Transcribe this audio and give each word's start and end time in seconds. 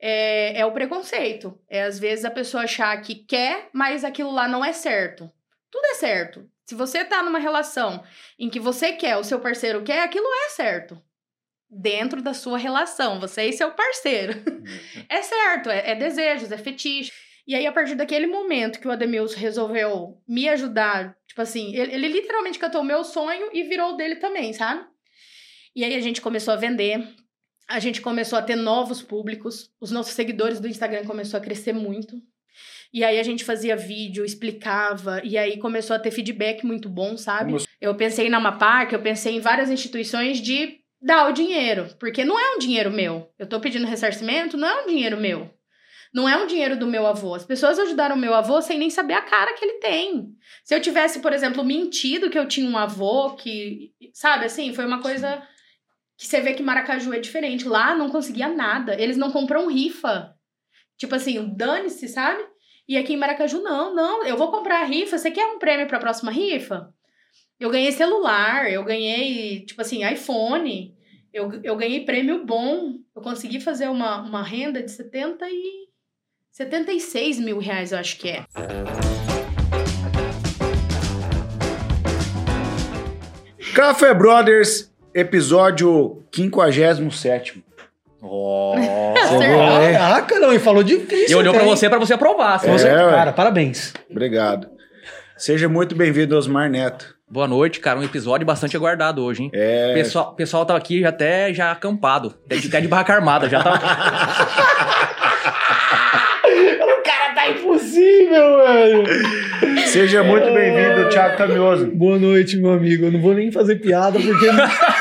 é, 0.00 0.60
é 0.60 0.66
o 0.66 0.72
preconceito. 0.72 1.58
É 1.68 1.82
às 1.82 1.98
vezes 1.98 2.24
a 2.24 2.30
pessoa 2.30 2.64
achar 2.64 3.00
que 3.02 3.14
quer, 3.14 3.68
mas 3.72 4.04
aquilo 4.04 4.30
lá 4.30 4.48
não 4.48 4.64
é 4.64 4.72
certo. 4.72 5.30
Tudo 5.70 5.84
é 5.86 5.94
certo. 5.94 6.48
Se 6.66 6.74
você 6.74 7.04
tá 7.04 7.22
numa 7.22 7.38
relação 7.38 8.02
em 8.38 8.48
que 8.48 8.60
você 8.60 8.92
quer, 8.92 9.16
o 9.16 9.24
seu 9.24 9.40
parceiro 9.40 9.82
quer, 9.82 10.02
aquilo 10.02 10.26
é 10.46 10.48
certo. 10.50 11.00
Dentro 11.68 12.22
da 12.22 12.32
sua 12.32 12.58
relação, 12.58 13.20
você 13.20 13.44
e 13.46 13.52
seu 13.52 13.72
parceiro. 13.72 14.34
é 15.08 15.22
certo, 15.22 15.68
é, 15.70 15.90
é 15.90 15.94
desejos, 15.94 16.50
é 16.50 16.56
fetiche. 16.56 17.12
E 17.46 17.54
aí, 17.54 17.66
a 17.66 17.72
partir 17.72 17.96
daquele 17.96 18.26
momento 18.26 18.78
que 18.78 18.86
o 18.86 18.90
Ademilson 18.90 19.38
resolveu 19.38 20.22
me 20.28 20.48
ajudar, 20.48 21.16
tipo 21.26 21.42
assim, 21.42 21.74
ele, 21.74 21.92
ele 21.94 22.08
literalmente 22.08 22.58
catou 22.58 22.80
o 22.80 22.84
meu 22.84 23.02
sonho 23.02 23.50
e 23.52 23.64
virou 23.64 23.94
o 23.94 23.96
dele 23.96 24.16
também, 24.16 24.52
sabe? 24.52 24.84
E 25.74 25.84
aí 25.84 25.94
a 25.94 26.00
gente 26.00 26.20
começou 26.20 26.54
a 26.54 26.56
vender, 26.56 27.04
a 27.70 27.78
gente 27.78 28.00
começou 28.00 28.36
a 28.36 28.42
ter 28.42 28.56
novos 28.56 29.00
públicos, 29.00 29.70
os 29.80 29.92
nossos 29.92 30.12
seguidores 30.12 30.58
do 30.58 30.66
Instagram 30.66 31.04
começou 31.04 31.38
a 31.38 31.40
crescer 31.40 31.72
muito. 31.72 32.20
E 32.92 33.04
aí 33.04 33.20
a 33.20 33.22
gente 33.22 33.44
fazia 33.44 33.76
vídeo, 33.76 34.24
explicava, 34.24 35.20
e 35.22 35.38
aí 35.38 35.56
começou 35.56 35.94
a 35.94 35.98
ter 35.98 36.10
feedback 36.10 36.66
muito 36.66 36.88
bom, 36.88 37.16
sabe? 37.16 37.54
Eu 37.80 37.94
pensei 37.94 38.28
na 38.28 38.40
Mapark, 38.40 38.92
eu 38.92 39.00
pensei 39.00 39.36
em 39.36 39.40
várias 39.40 39.70
instituições 39.70 40.40
de 40.40 40.80
dar 41.00 41.30
o 41.30 41.32
dinheiro, 41.32 41.88
porque 42.00 42.24
não 42.24 42.36
é 42.36 42.56
um 42.56 42.58
dinheiro 42.58 42.90
meu. 42.90 43.30
Eu 43.38 43.46
tô 43.46 43.60
pedindo 43.60 43.86
ressarcimento, 43.86 44.56
não 44.56 44.66
é 44.66 44.82
um 44.82 44.86
dinheiro 44.88 45.16
meu. 45.16 45.48
Não 46.12 46.28
é 46.28 46.36
um 46.36 46.48
dinheiro 46.48 46.76
do 46.76 46.88
meu 46.88 47.06
avô. 47.06 47.36
As 47.36 47.44
pessoas 47.44 47.78
ajudaram 47.78 48.16
meu 48.16 48.34
avô 48.34 48.60
sem 48.60 48.76
nem 48.76 48.90
saber 48.90 49.14
a 49.14 49.22
cara 49.22 49.54
que 49.54 49.64
ele 49.64 49.78
tem. 49.78 50.34
Se 50.64 50.74
eu 50.74 50.80
tivesse, 50.80 51.20
por 51.20 51.32
exemplo, 51.32 51.62
mentido 51.62 52.28
que 52.28 52.38
eu 52.38 52.48
tinha 52.48 52.68
um 52.68 52.76
avô 52.76 53.36
que, 53.36 53.92
sabe, 54.12 54.46
assim, 54.46 54.74
foi 54.74 54.84
uma 54.84 55.00
coisa 55.00 55.40
que 56.20 56.26
você 56.26 56.38
vê 56.42 56.52
que 56.52 56.62
Maracaju 56.62 57.14
é 57.14 57.18
diferente. 57.18 57.66
Lá 57.66 57.96
não 57.96 58.10
conseguia 58.10 58.46
nada. 58.46 58.94
Eles 59.00 59.16
não 59.16 59.32
compram 59.32 59.68
rifa. 59.68 60.34
Tipo 60.98 61.14
assim, 61.14 61.54
dane-se, 61.56 62.08
sabe? 62.08 62.44
E 62.86 62.98
aqui 62.98 63.14
em 63.14 63.16
Maracaju, 63.16 63.62
não, 63.62 63.94
não, 63.94 64.22
eu 64.26 64.36
vou 64.36 64.50
comprar 64.50 64.82
a 64.82 64.84
rifa. 64.84 65.16
Você 65.16 65.30
quer 65.30 65.46
um 65.46 65.58
prêmio 65.58 65.86
para 65.86 65.96
a 65.96 66.00
próxima 66.00 66.30
rifa? 66.30 66.92
Eu 67.58 67.70
ganhei 67.70 67.90
celular, 67.90 68.70
eu 68.70 68.84
ganhei, 68.84 69.64
tipo 69.64 69.80
assim, 69.80 70.06
iPhone. 70.06 70.94
Eu, 71.32 71.58
eu 71.64 71.74
ganhei 71.74 72.04
prêmio 72.04 72.44
bom. 72.44 72.96
Eu 73.16 73.22
consegui 73.22 73.58
fazer 73.58 73.88
uma, 73.88 74.20
uma 74.20 74.42
renda 74.42 74.82
de 74.82 74.90
70 74.90 75.48
e 75.48 75.88
76 76.52 77.38
mil 77.38 77.58
reais, 77.58 77.92
eu 77.92 77.98
acho 77.98 78.18
que 78.18 78.28
é. 78.28 78.44
Café 83.74 84.12
Brothers, 84.12 84.90
episódio 85.14 86.22
57. 86.34 87.64
Oh. 88.22 88.74
Caraca, 89.92 90.38
não, 90.38 90.52
e 90.52 90.58
falou 90.58 90.82
difícil. 90.82 91.30
E 91.30 91.34
olhou 91.34 91.54
hein? 91.54 91.64
você 91.64 91.88
pra 91.88 91.98
você 91.98 92.12
aprovar. 92.14 92.60
Se 92.60 92.68
você- 92.68 92.88
É, 92.88 93.04
ué. 93.04 93.10
cara, 93.12 93.32
parabéns. 93.32 93.92
Obrigado. 94.10 94.68
Seja 95.36 95.68
muito 95.68 95.94
bem-vindo, 95.94 96.36
Osmar 96.36 96.68
Neto. 96.68 97.14
Boa 97.30 97.46
noite, 97.48 97.80
cara. 97.80 97.98
Um 97.98 98.02
episódio 98.02 98.46
bastante 98.46 98.76
aguardado 98.76 99.24
hoje, 99.24 99.44
hein? 99.44 99.50
É, 99.54 99.90
O 99.92 99.94
pessoal, 99.94 100.34
pessoal 100.34 100.66
tava 100.66 100.78
aqui 100.78 101.04
até 101.04 101.54
já 101.54 101.70
acampado. 101.70 102.34
Até 102.44 102.56
de, 102.56 102.68
até 102.68 102.80
de 102.80 102.88
barraca 102.88 103.14
armada. 103.14 103.48
Já 103.48 103.62
tava. 103.62 103.80
O 106.82 107.02
cara 107.02 107.32
impossível, 107.94 108.56
velho. 108.58 109.86
seja 109.88 110.22
muito 110.22 110.52
bem-vindo, 110.52 111.08
Thiago 111.10 111.36
Camioso. 111.36 111.86
Boa 111.86 112.18
noite, 112.18 112.56
meu 112.56 112.72
amigo. 112.72 113.06
Eu 113.06 113.12
não 113.12 113.20
vou 113.20 113.34
nem 113.34 113.50
fazer 113.50 113.76
piada 113.76 114.18
porque 114.18 114.46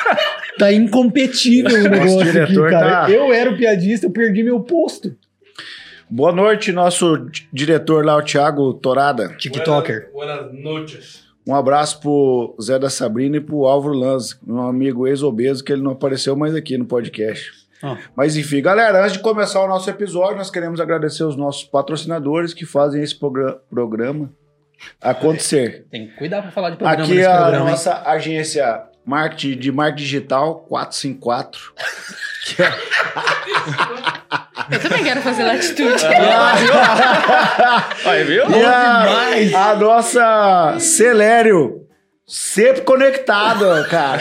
tá 0.58 0.72
incompetível 0.74 1.72
o 1.80 1.84
negócio 1.90 2.22
aqui, 2.22 2.32
diretor 2.32 2.70
cara. 2.72 3.02
tá- 3.06 3.12
Eu 3.12 3.32
era 3.34 3.52
o 3.52 3.58
piadista, 3.58 4.08
eu 4.08 4.12
perdi 4.12 4.44
meu 4.44 4.60
posto. 4.62 5.16
Boa 6.10 6.32
noite, 6.32 6.72
nosso 6.72 7.28
diretor 7.54 8.04
lá, 8.04 8.18
o 8.18 8.24
Thiago 8.24 8.74
Torada. 8.74 9.36
TikToker. 9.38 10.10
Buenas 10.12 10.52
noches. 10.54 11.24
Um 11.48 11.54
abraço 11.56 12.00
pro 12.00 12.56
Zé 12.62 12.78
da 12.80 12.90
Sabrina 12.90 13.38
e 13.38 13.42
pro 13.42 13.66
Álvaro 13.66 13.96
Lanz, 13.96 14.38
meu 14.46 14.62
amigo 14.64 15.08
ex-obeso, 15.08 15.64
que 15.64 15.72
ele 15.72 15.82
não 15.82 15.92
apareceu 15.92 16.36
mais 16.36 16.54
aqui 16.56 16.78
no 16.78 16.86
podcast. 16.86 17.52
Ah. 17.82 17.98
Mas 18.16 18.36
enfim, 18.36 18.62
galera, 18.62 19.02
antes 19.02 19.14
de 19.14 19.20
começar 19.20 19.62
o 19.62 19.68
nosso 19.68 19.90
episódio, 19.90 20.38
nós 20.38 20.52
queremos 20.52 20.80
agradecer 20.82 21.24
os 21.24 21.36
nossos 21.36 21.64
patrocinadores 21.64 22.54
que 22.54 22.66
fazem 22.66 23.02
esse 23.02 23.18
progra- 23.18 23.58
programa 23.70 24.30
acontecer. 25.02 25.86
Tem 25.92 26.08
que 26.08 26.14
cuidar 26.16 26.42
pra 26.42 26.52
falar 26.52 26.72
de 26.72 26.78
programa 26.78 27.04
Aqui 27.04 27.14
nesse 27.16 27.26
é 27.28 27.32
a 27.32 27.38
programa, 27.38 27.66
hein? 27.66 27.72
nossa 27.72 28.02
agência 28.10 28.84
marketing, 29.06 29.58
de 29.60 29.72
marketing 29.72 30.04
digital 30.04 30.56
454. 30.68 31.60
Eu 34.72 34.80
também 34.82 35.04
quero 35.04 35.22
fazer 35.22 35.44
latitude. 35.44 36.04
Aí, 38.06 38.24
viu? 38.24 38.44
E 38.52 38.64
a, 38.64 39.72
a 39.72 39.76
nossa 39.76 40.78
Celério, 40.80 41.88
sempre 42.28 42.82
conectado, 42.82 43.66
cara. 43.90 44.20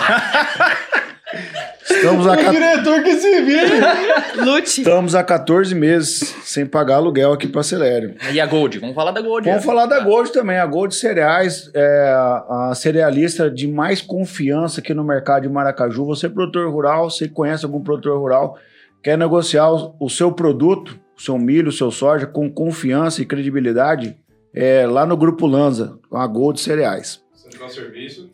Estamos 1.91 2.26
a, 2.26 2.32
O 2.32 2.50
diretor 2.50 3.03
que 3.03 3.15
se 3.15 3.43
vira. 3.43 3.94
Lute. 4.44 4.81
estamos 4.81 5.15
há 5.15 5.22
14 5.22 5.75
meses 5.75 6.34
sem 6.43 6.66
pagar 6.66 6.97
aluguel 6.97 7.32
aqui 7.32 7.47
para 7.47 7.62
Celério. 7.62 8.15
E 8.32 8.41
a 8.41 8.47
Gold? 8.47 8.78
Vamos 8.78 8.94
falar 8.94 9.12
da 9.12 9.21
Gold. 9.21 9.49
Vamos 9.49 9.62
é. 9.62 9.66
falar 9.66 9.87
da 9.87 10.00
Gold 10.00 10.32
também. 10.32 10.59
A 10.59 10.66
Gold 10.66 10.94
Cereais 10.94 11.71
é 11.75 12.12
a 12.49 12.72
cerealista 12.75 13.50
de 13.50 13.66
mais 13.69 14.00
confiança 14.00 14.81
aqui 14.81 14.93
no 14.93 15.04
mercado 15.04 15.43
de 15.43 15.49
Maracaju. 15.49 16.04
Você, 16.06 16.28
produtor 16.28 16.71
rural, 16.71 17.10
você 17.10 17.28
conhece 17.28 17.65
algum 17.65 17.82
produtor 17.82 18.19
rural, 18.19 18.59
quer 19.03 19.16
negociar 19.16 19.70
o 19.70 20.09
o 20.09 20.09
seu 20.09 20.32
produto, 20.32 20.99
o 21.16 21.20
seu 21.20 21.38
milho, 21.38 21.69
o 21.69 21.72
seu 21.72 21.91
soja, 21.91 22.26
com 22.26 22.50
confiança 22.50 23.20
e 23.20 23.26
credibilidade, 23.26 24.16
é 24.55 24.87
lá 24.87 25.05
no 25.05 25.16
Grupo 25.16 25.47
Lanza, 25.47 25.99
com 26.09 26.16
a 26.16 26.26
Gold 26.26 26.59
Cereais. 26.60 27.22
Central 27.34 27.69
Serviço. 27.69 28.31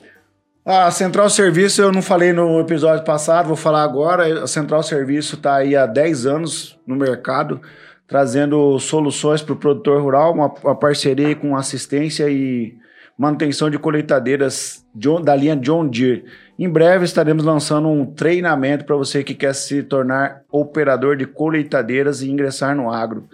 A 0.65 0.91
Central 0.91 1.29
Serviço 1.29 1.83
eu 1.83 1.93
não 1.93 2.01
falei 2.01 2.33
no 2.33 2.59
episódio 2.59 3.05
passado, 3.05 3.47
vou 3.49 3.57
falar 3.57 3.83
agora. 3.83 4.45
A 4.45 4.47
Central 4.47 4.83
Serviço 4.83 5.35
está 5.37 5.57
aí 5.57 5.77
há 5.77 5.85
10 5.85 6.25
anos 6.25 6.79
no 6.87 6.97
mercado, 6.97 7.61
trazendo 8.07 8.79
soluções 8.79 9.43
para 9.43 9.53
o 9.53 9.57
produtor 9.57 10.01
rural, 10.01 10.33
uma, 10.33 10.47
uma 10.63 10.75
parceria 10.75 11.29
aí 11.29 11.35
com 11.35 11.55
assistência 11.55 12.31
e 12.31 12.75
manutenção 13.19 13.69
de 13.69 13.79
colheitadeiras 13.79 14.85
John- 14.95 15.21
da 15.21 15.37
linha 15.37 15.55
John 15.55 15.87
Deere. 15.87 16.25
Em 16.59 16.69
breve 16.69 17.05
estaremos 17.05 17.45
lançando 17.45 17.89
um 17.89 18.07
treinamento 18.07 18.87
para 18.87 18.97
você 18.97 19.23
que 19.23 19.35
quer 19.35 19.55
se 19.55 19.83
tornar 19.83 20.41
operador 20.51 21.15
de 21.17 21.27
colheitadeiras 21.27 22.23
e 22.23 22.31
ingressar 22.31 22.75
no 22.75 22.91
agro. 22.91 23.29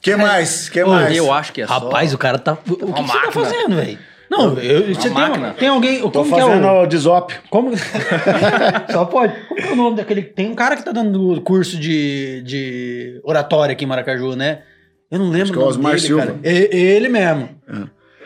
que 0.00 0.14
mais? 0.14 0.68
que 0.68 0.84
mais? 0.84 1.16
Eu 1.16 1.32
acho 1.32 1.52
que 1.52 1.62
é 1.62 1.66
só. 1.66 1.74
Rapaz, 1.80 2.14
o 2.14 2.18
cara 2.18 2.38
tá. 2.38 2.52
O 2.52 2.56
que, 2.56 2.76
que 2.76 2.84
você 3.02 3.20
tá 3.20 3.32
fazendo, 3.32 3.74
velho? 3.76 3.98
Não, 4.32 4.58
eu, 4.58 4.94
você 4.94 5.02
tem, 5.02 5.10
máquina. 5.10 5.54
tem 5.58 5.68
alguém. 5.68 6.00
Tô 6.00 6.10
Como 6.10 6.34
que 6.34 6.40
é 6.40 6.42
fazendo 6.42 6.66
o. 6.66 6.86
desop. 6.86 7.34
Como... 7.50 7.70
Só 8.90 9.04
pode. 9.04 9.34
Como 9.46 9.60
que 9.60 9.68
é 9.68 9.72
o 9.72 9.76
nome 9.76 9.96
daquele. 9.96 10.22
Tem 10.22 10.48
um 10.50 10.54
cara 10.54 10.74
que 10.74 10.82
tá 10.84 10.90
dando 10.90 11.38
curso 11.42 11.78
de, 11.78 12.40
de 12.42 13.20
oratória 13.24 13.74
aqui 13.74 13.84
em 13.84 13.88
Maracaju, 13.88 14.34
né? 14.34 14.62
Eu 15.10 15.18
não 15.18 15.26
lembro 15.26 15.42
Acho 15.42 15.52
que 15.52 15.58
é 15.58 15.62
o 15.62 15.66
Osmar 15.66 15.92
dele, 15.96 16.06
Silva. 16.06 16.26
cara. 16.26 16.38
E- 16.42 16.68
ele 16.74 17.08
mesmo. 17.10 17.50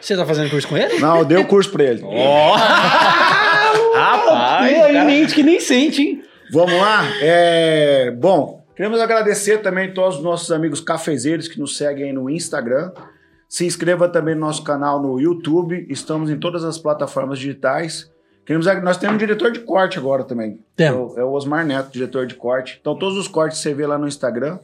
Você 0.00 0.16
tá 0.16 0.24
fazendo 0.24 0.48
curso 0.50 0.68
com 0.68 0.76
ele? 0.76 1.00
Não, 1.00 1.18
eu 1.18 1.24
dei 1.24 1.38
o 1.38 1.44
curso 1.46 1.70
para 1.72 1.82
ele. 1.82 2.02
Ó! 2.06 2.56
Rapaz! 3.94 4.68
Tem 4.70 4.82
aí 4.82 4.92
cara. 4.92 5.04
mente 5.04 5.34
que 5.34 5.42
nem 5.42 5.58
sente, 5.60 6.02
hein? 6.02 6.22
Vamos 6.52 6.74
lá? 6.80 7.04
É, 7.20 8.10
Bom, 8.12 8.64
queremos 8.76 9.00
agradecer 9.00 9.58
também 9.58 9.92
todos 9.92 10.18
os 10.18 10.22
nossos 10.22 10.52
amigos 10.52 10.80
cafezeiros 10.80 11.48
que 11.48 11.58
nos 11.58 11.76
seguem 11.76 12.04
aí 12.06 12.12
no 12.12 12.30
Instagram. 12.30 12.92
Se 13.48 13.64
inscreva 13.64 14.08
também 14.08 14.34
no 14.34 14.40
nosso 14.42 14.62
canal 14.62 15.00
no 15.00 15.20
YouTube. 15.20 15.86
Estamos 15.88 16.30
em 16.30 16.38
todas 16.38 16.64
as 16.64 16.78
plataformas 16.78 17.38
digitais. 17.38 18.10
Queremos, 18.44 18.66
nós 18.82 18.96
temos 18.96 19.16
um 19.16 19.18
diretor 19.18 19.50
de 19.50 19.60
corte 19.60 19.98
agora 19.98 20.22
também. 20.22 20.52
É 20.52 20.56
Temos. 20.76 21.14
o, 21.14 21.18
é 21.18 21.24
o 21.24 21.32
Osmar 21.32 21.66
Neto, 21.66 21.90
diretor 21.90 22.26
de 22.26 22.34
corte. 22.36 22.78
Então, 22.80 22.96
todos 22.96 23.18
os 23.18 23.26
cortes 23.26 23.58
que 23.58 23.62
você 23.64 23.74
vê 23.74 23.86
lá 23.86 23.98
no 23.98 24.06
Instagram, 24.06 24.58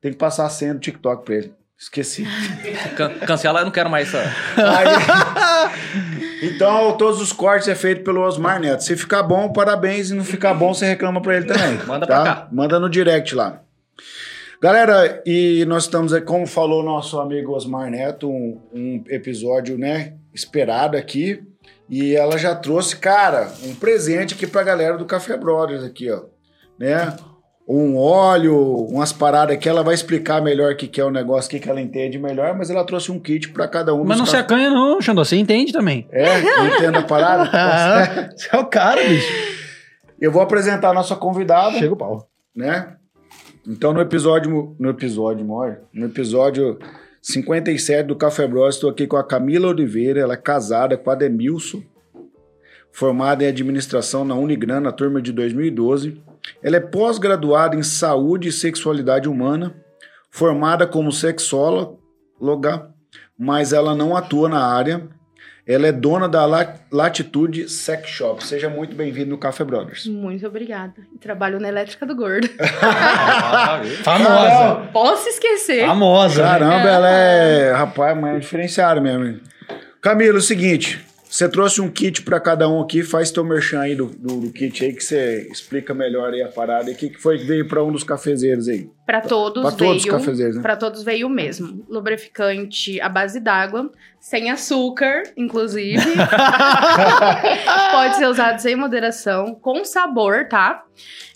tem 0.00 0.10
que 0.12 0.18
passar 0.18 0.46
a 0.46 0.48
senha 0.50 0.74
do 0.74 0.80
TikTok 0.80 1.24
pra 1.24 1.34
ele. 1.36 1.54
Esqueci. 1.78 2.26
Can- 2.96 3.20
cancela, 3.20 3.60
eu 3.60 3.64
não 3.64 3.70
quero 3.72 3.88
mais 3.88 4.12
essa. 4.12 4.30
Aí- 4.56 5.70
então, 6.52 6.96
todos 6.96 7.20
os 7.20 7.32
cortes 7.32 7.68
é 7.68 7.74
feito 7.74 8.02
pelo 8.02 8.20
Osmar 8.20 8.60
Neto. 8.60 8.82
Se 8.82 8.96
ficar 8.96 9.22
bom, 9.22 9.52
parabéns. 9.52 10.10
E 10.10 10.14
não 10.14 10.24
ficar 10.24 10.52
bom, 10.52 10.74
você 10.74 10.86
reclama 10.86 11.22
pra 11.22 11.36
ele 11.36 11.46
também. 11.46 11.78
Manda 11.86 12.06
tá? 12.06 12.22
pra 12.22 12.34
cá. 12.34 12.48
Manda 12.50 12.80
no 12.80 12.88
direct 12.90 13.34
lá. 13.34 13.62
Galera, 14.62 15.22
e 15.24 15.64
nós 15.66 15.84
estamos 15.84 16.12
aí, 16.12 16.20
como 16.20 16.46
falou 16.46 16.82
nosso 16.82 17.18
amigo 17.18 17.54
Osmar 17.54 17.90
Neto, 17.90 18.28
um, 18.28 18.60
um 18.74 19.02
episódio, 19.08 19.78
né, 19.78 20.12
esperado 20.34 20.98
aqui. 20.98 21.42
E 21.88 22.14
ela 22.14 22.36
já 22.36 22.54
trouxe, 22.54 22.96
cara, 22.96 23.50
um 23.64 23.74
presente 23.74 24.34
aqui 24.34 24.46
pra 24.46 24.62
galera 24.62 24.98
do 24.98 25.06
Café 25.06 25.36
Brothers 25.36 25.82
aqui, 25.82 26.10
ó. 26.10 26.24
Né? 26.78 27.16
Um 27.66 27.96
óleo, 27.96 28.54
umas 28.86 29.12
paradas 29.14 29.56
que 29.56 29.68
ela 29.68 29.82
vai 29.82 29.94
explicar 29.94 30.42
melhor 30.42 30.72
o 30.72 30.76
que, 30.76 30.86
que 30.86 31.00
é 31.00 31.04
o 31.04 31.10
negócio, 31.10 31.48
o 31.48 31.50
que, 31.52 31.60
que 31.60 31.70
ela 31.70 31.80
entende 31.80 32.18
melhor, 32.18 32.54
mas 32.54 32.68
ela 32.68 32.84
trouxe 32.84 33.10
um 33.10 33.18
kit 33.18 33.48
pra 33.50 33.66
cada 33.66 33.94
um 33.94 34.04
Mas 34.04 34.18
não 34.18 34.26
se 34.26 34.36
acanha, 34.36 34.68
não, 34.68 35.00
Xandó. 35.00 35.24
Você 35.24 35.36
entende 35.36 35.72
também. 35.72 36.06
é, 36.12 36.38
entendo 36.66 36.98
a 36.98 37.02
parada? 37.02 37.48
Ah, 37.52 38.28
você 38.36 38.48
é 38.52 38.58
o 38.58 38.66
cara, 38.66 39.02
bicho. 39.02 39.32
Eu 40.20 40.30
vou 40.30 40.42
apresentar 40.42 40.90
a 40.90 40.94
nossa 40.94 41.16
convidada, 41.16 41.78
Chega 41.78 41.94
o 41.94 41.96
pau. 41.96 42.28
né? 42.54 42.96
Então, 43.66 43.92
no 43.92 44.00
episódio, 44.00 44.74
no 44.78 44.88
episódio, 44.88 45.46
maior, 45.46 45.78
no 45.92 46.06
episódio 46.06 46.78
57 47.20 48.06
do 48.06 48.16
Café 48.16 48.46
Bros, 48.46 48.74
estou 48.74 48.88
aqui 48.88 49.06
com 49.06 49.16
a 49.16 49.24
Camila 49.24 49.68
Oliveira, 49.68 50.20
ela 50.20 50.34
é 50.34 50.38
casada 50.38 50.96
com 50.96 51.10
a 51.10 51.14
Demilson, 51.14 51.82
formada 52.90 53.44
em 53.44 53.48
administração 53.48 54.24
na 54.24 54.34
Unigran, 54.34 54.80
na 54.80 54.92
turma 54.92 55.20
de 55.20 55.32
2012. 55.32 56.20
Ela 56.62 56.76
é 56.76 56.80
pós-graduada 56.80 57.76
em 57.76 57.82
saúde 57.82 58.48
e 58.48 58.52
sexualidade 58.52 59.28
humana, 59.28 59.74
formada 60.30 60.86
como 60.86 61.12
sexóloga, 61.12 62.90
mas 63.38 63.72
ela 63.72 63.94
não 63.94 64.16
atua 64.16 64.48
na 64.48 64.64
área. 64.64 65.06
Ela 65.66 65.88
é 65.88 65.92
dona 65.92 66.28
da 66.28 66.44
La- 66.46 66.74
Latitude 66.90 67.68
Sex 67.68 68.08
Shop. 68.08 68.44
Seja 68.44 68.68
muito 68.68 68.94
bem-vindo 68.96 69.30
no 69.30 69.38
Café 69.38 69.62
Brothers. 69.62 70.06
Muito 70.06 70.46
obrigada. 70.46 70.94
Trabalho 71.20 71.60
na 71.60 71.68
Elétrica 71.68 72.04
do 72.06 72.16
Gordo. 72.16 72.48
Famosa. 74.02 74.88
Posso 74.92 75.28
esquecer. 75.28 75.86
Famosa. 75.86 76.42
né? 76.42 76.48
Caramba, 76.48 76.88
ela 76.88 77.08
é. 77.08 77.72
Rapaz, 77.72 78.16
mas 78.18 78.36
é 78.36 78.38
diferenciada 78.40 79.00
mesmo. 79.00 79.24
hein? 79.24 79.40
Camila, 80.00 80.36
é 80.36 80.38
o 80.38 80.42
seguinte. 80.42 81.04
Você 81.30 81.48
trouxe 81.48 81.80
um 81.80 81.88
kit 81.88 82.22
pra 82.22 82.40
cada 82.40 82.68
um 82.68 82.80
aqui, 82.80 83.04
faz 83.04 83.30
teu 83.30 83.44
merchan 83.44 83.78
aí 83.78 83.94
do, 83.94 84.06
do, 84.06 84.40
do 84.40 84.50
kit 84.52 84.84
aí, 84.84 84.92
que 84.92 85.02
você 85.04 85.46
explica 85.48 85.94
melhor 85.94 86.32
aí 86.32 86.42
a 86.42 86.48
parada. 86.48 86.90
E 86.90 86.94
o 86.94 86.96
que, 86.96 87.10
que 87.10 87.18
foi 87.22 87.38
que 87.38 87.44
veio 87.44 87.68
pra 87.68 87.84
um 87.84 87.92
dos 87.92 88.02
cafezeiros 88.02 88.66
aí? 88.68 88.90
Pra 89.06 89.20
todos 89.20 89.62
Pra 89.62 89.70
todos 89.70 89.98
os 89.98 90.02
veio. 90.02 90.16
cafezeiros, 90.18 90.56
né? 90.56 90.62
Pra 90.62 90.76
todos 90.76 91.04
veio 91.04 91.28
o 91.28 91.30
mesmo. 91.30 91.86
Lubrificante 91.88 93.00
à 93.00 93.08
base 93.08 93.38
d'água, 93.38 93.92
sem 94.18 94.50
açúcar, 94.50 95.22
inclusive. 95.36 95.96
Pode 97.92 98.16
ser 98.16 98.26
usado 98.26 98.58
sem 98.58 98.74
moderação, 98.74 99.54
com 99.54 99.84
sabor, 99.84 100.48
tá? 100.48 100.84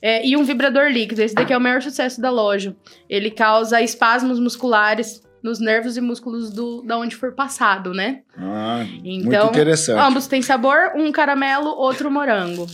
É, 0.02 0.26
e 0.26 0.36
um 0.36 0.42
vibrador 0.44 0.88
líquido. 0.90 1.22
Esse 1.22 1.34
daqui 1.36 1.52
é 1.52 1.56
o 1.56 1.60
maior 1.60 1.80
sucesso 1.80 2.20
da 2.20 2.30
loja. 2.30 2.74
Ele 3.08 3.30
causa 3.30 3.80
espasmos 3.80 4.40
musculares 4.40 5.22
nos 5.44 5.60
nervos 5.60 5.96
e 5.98 6.00
músculos 6.00 6.50
do, 6.50 6.82
da 6.82 6.96
onde 6.96 7.14
for 7.14 7.32
passado, 7.32 7.92
né? 7.92 8.20
Ah, 8.36 8.82
muito 8.84 9.28
Então, 9.28 9.48
interessante. 9.48 10.00
Ambos 10.00 10.26
têm 10.26 10.40
sabor, 10.40 10.92
um 10.96 11.12
caramelo, 11.12 11.68
outro 11.68 12.10
morango. 12.10 12.66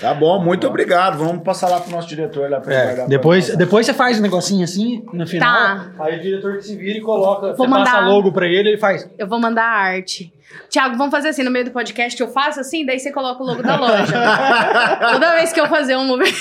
Tá 0.00 0.14
bom, 0.14 0.42
muito 0.42 0.66
obrigado. 0.66 1.18
Vvamos 1.18 1.42
passar 1.44 1.68
lá 1.68 1.80
pro 1.80 1.90
nosso 1.90 2.08
diretor 2.08 2.48
lá 2.50 2.60
pra 2.60 2.74
É, 2.74 2.84
guardar 2.86 3.08
depois, 3.08 3.48
pra 3.48 3.56
depois 3.56 3.84
você 3.86 3.92
faz 3.92 4.18
um 4.18 4.22
negocinho 4.22 4.64
assim 4.64 5.04
no 5.12 5.26
final. 5.26 5.52
Tá. 5.52 5.90
Aí 6.00 6.18
o 6.18 6.22
diretor 6.22 6.56
que 6.56 6.62
se 6.62 6.76
vira 6.76 6.98
e 6.98 7.00
coloca. 7.00 7.48
Vou 7.54 7.66
você 7.66 7.70
passa 7.74 7.92
mandar. 7.96 8.08
logo 8.08 8.32
pra 8.32 8.46
ele, 8.46 8.70
ele 8.70 8.78
faz. 8.78 9.08
Eu 9.18 9.26
vou 9.28 9.38
mandar 9.40 9.64
a 9.64 9.76
arte. 9.76 10.32
Tiago, 10.70 10.96
vamos 10.96 11.10
fazer 11.10 11.28
assim, 11.28 11.42
no 11.42 11.50
meio 11.50 11.64
do 11.66 11.70
podcast 11.72 12.18
eu 12.20 12.28
faço 12.28 12.60
assim, 12.60 12.86
daí 12.86 12.98
você 12.98 13.12
coloca 13.12 13.42
o 13.42 13.46
logo 13.46 13.62
da 13.62 13.76
loja. 13.76 14.14
Toda 15.12 15.34
vez 15.34 15.52
que 15.52 15.60
eu 15.60 15.66
fazer 15.66 15.96
um 15.96 16.04
movimento. 16.04 16.36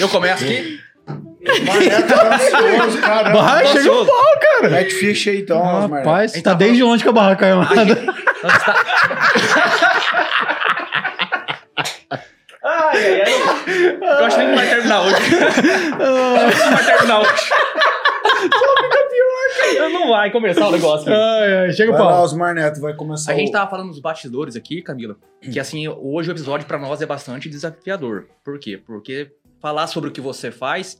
Eu 0.00 0.08
começo 0.08 0.44
aqui. 0.44 0.78
Marneto 1.66 2.08
tá 2.08 2.34
ansioso, 2.34 3.00
caramba. 3.00 3.42
Vai, 3.42 3.66
chega 3.66 3.90
um 3.92 3.96
Gostoso. 3.96 4.10
pau, 4.10 4.40
cara. 4.40 4.68
Mete 4.70 4.90
ficha 4.94 5.30
aí 5.30 5.40
então, 5.40 5.62
Marneto. 5.62 5.94
Rapaz, 6.08 6.30
Então 6.32 6.42
tá 6.42 6.50
vamos- 6.50 6.64
desde 6.66 6.82
onde 6.82 7.02
que 7.02 7.08
a 7.08 7.12
barraca 7.12 7.46
é 7.46 7.52
armada? 7.52 7.84
Nós 8.42 8.54
está- 8.56 8.74
Ai, 12.64 13.22
ai, 13.22 13.22
ai. 13.22 13.98
Eu 14.02 14.24
acho 14.26 14.36
que 14.36 14.44
nem 14.44 14.54
vai 14.54 14.68
terminar 14.68 15.02
hoje. 15.02 15.14
Eu 15.14 16.36
acho 16.36 16.56
que 16.56 16.64
não 16.64 16.72
vai 16.72 16.84
terminar 16.84 17.20
hoje. 17.20 17.48
Só 18.40 18.76
fica 18.82 19.08
pior, 19.10 19.76
cara. 19.78 19.88
Não 19.90 20.08
vai 20.10 20.30
começar 20.30 20.68
o 20.68 20.72
negócio. 20.72 21.12
Ai, 21.12 21.56
ai, 21.66 21.72
chega 21.72 21.92
o 21.92 21.94
Vai 21.94 22.02
lá, 22.04 22.08
pau. 22.10 22.22
Osmar 22.24 22.54
Neto, 22.54 22.80
vai 22.80 22.94
começar 22.94 23.32
A 23.32 23.34
gente 23.36 23.48
o... 23.48 23.52
tava 23.52 23.70
falando 23.70 23.88
nos 23.88 24.00
bastidores 24.00 24.56
aqui, 24.56 24.82
Camila, 24.82 25.16
que 25.40 25.58
assim, 25.58 25.86
hoje 25.88 26.30
o 26.30 26.32
episódio 26.32 26.66
pra 26.66 26.78
nós 26.78 27.00
é 27.00 27.06
bastante 27.06 27.48
desafiador. 27.48 28.26
Por 28.44 28.58
quê? 28.58 28.80
Porque 28.84 29.30
falar 29.62 29.86
sobre 29.86 30.10
o 30.10 30.12
que 30.12 30.20
você 30.20 30.50
faz 30.50 30.98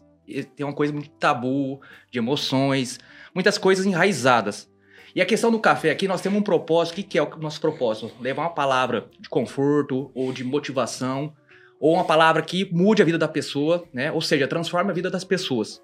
tem 0.56 0.64
uma 0.66 0.74
coisa 0.74 0.92
muito 0.92 1.10
tabu, 1.10 1.80
de 2.10 2.18
emoções, 2.18 2.98
muitas 3.34 3.58
coisas 3.58 3.86
enraizadas. 3.86 4.70
E 5.14 5.22
a 5.22 5.26
questão 5.26 5.50
do 5.50 5.58
café 5.58 5.90
aqui, 5.90 6.06
nós 6.06 6.20
temos 6.20 6.38
um 6.38 6.42
propósito. 6.42 6.92
O 6.92 6.96
que 6.96 7.02
que 7.02 7.18
é 7.18 7.22
o 7.22 7.36
nosso 7.38 7.60
propósito? 7.60 8.12
Levar 8.20 8.42
uma 8.42 8.54
palavra 8.54 9.08
de 9.18 9.28
conforto 9.28 10.10
ou 10.14 10.32
de 10.32 10.44
motivação, 10.44 11.32
ou 11.80 11.94
uma 11.94 12.04
palavra 12.04 12.42
que 12.42 12.68
mude 12.72 13.02
a 13.02 13.04
vida 13.04 13.18
da 13.18 13.28
pessoa, 13.28 13.84
né? 13.92 14.12
Ou 14.12 14.20
seja, 14.20 14.46
transforme 14.46 14.90
a 14.90 14.94
vida 14.94 15.10
das 15.10 15.24
pessoas. 15.24 15.80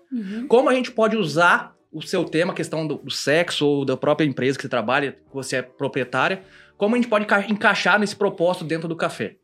Como 0.46 0.69
a 0.69 0.75
gente 0.75 0.91
pode 0.91 1.17
usar 1.17 1.75
o 1.93 2.02
seu 2.02 2.25
tema, 2.25 2.52
a 2.52 2.56
questão 2.56 2.87
do, 2.87 2.96
do 2.96 3.11
sexo 3.11 3.67
ou 3.67 3.85
da 3.85 3.96
própria 3.96 4.26
empresa 4.26 4.58
que 4.58 4.62
você 4.62 4.69
trabalha, 4.69 5.12
que 5.12 5.32
você 5.35 5.56
é 5.56 5.62
proprietária, 5.62 6.43
como 6.76 6.96
a 6.96 6.99
gente 6.99 7.08
pode 7.08 7.25
enca- 7.25 7.46
encaixar 7.49 7.99
nesse 8.00 8.17
propósito 8.17 8.64
dentro 8.64 8.88
do 8.88 8.96
café? 8.96 9.37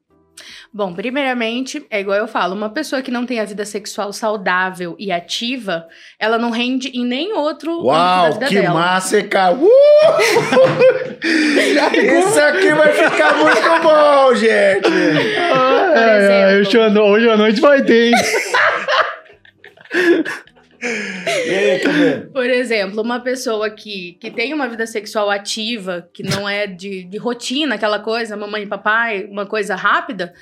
Bom, 0.72 0.94
primeiramente, 0.94 1.84
é 1.90 2.00
igual 2.00 2.16
eu 2.16 2.28
falo, 2.28 2.54
uma 2.54 2.70
pessoa 2.70 3.02
que 3.02 3.10
não 3.10 3.26
tem 3.26 3.40
a 3.40 3.44
vida 3.44 3.64
sexual 3.64 4.12
saudável 4.12 4.94
e 4.98 5.10
ativa, 5.10 5.88
ela 6.18 6.38
não 6.38 6.50
rende 6.50 6.88
em 6.88 7.04
nem 7.04 7.32
outro 7.32 7.84
Uau, 7.84 8.32
vida 8.32 8.46
que 8.46 8.60
dela. 8.60 8.74
massa, 8.74 9.22
cara. 9.22 9.54
Uh! 9.54 9.60
Isso 11.22 12.40
aqui 12.40 12.72
vai 12.72 12.92
ficar 12.92 13.36
muito 13.36 13.82
bom, 13.82 14.34
gente. 14.34 14.88
Por 14.88 16.08
exemplo. 16.08 17.02
hoje 17.02 17.28
à 17.28 17.36
noite 17.36 17.60
vai 17.60 17.82
ter, 17.82 18.08
hein? 18.08 18.14
Por 22.32 22.46
exemplo, 22.46 23.02
uma 23.02 23.20
pessoa 23.20 23.68
que, 23.70 24.16
que 24.20 24.30
tem 24.30 24.54
uma 24.54 24.68
vida 24.68 24.86
sexual 24.86 25.30
ativa, 25.30 26.08
que 26.12 26.22
não 26.22 26.48
é 26.48 26.66
de, 26.66 27.04
de 27.04 27.18
rotina, 27.18 27.74
aquela 27.74 27.98
coisa, 27.98 28.36
mamãe 28.36 28.62
e 28.62 28.66
papai, 28.66 29.24
uma 29.24 29.46
coisa 29.46 29.74
rápida, 29.74 30.32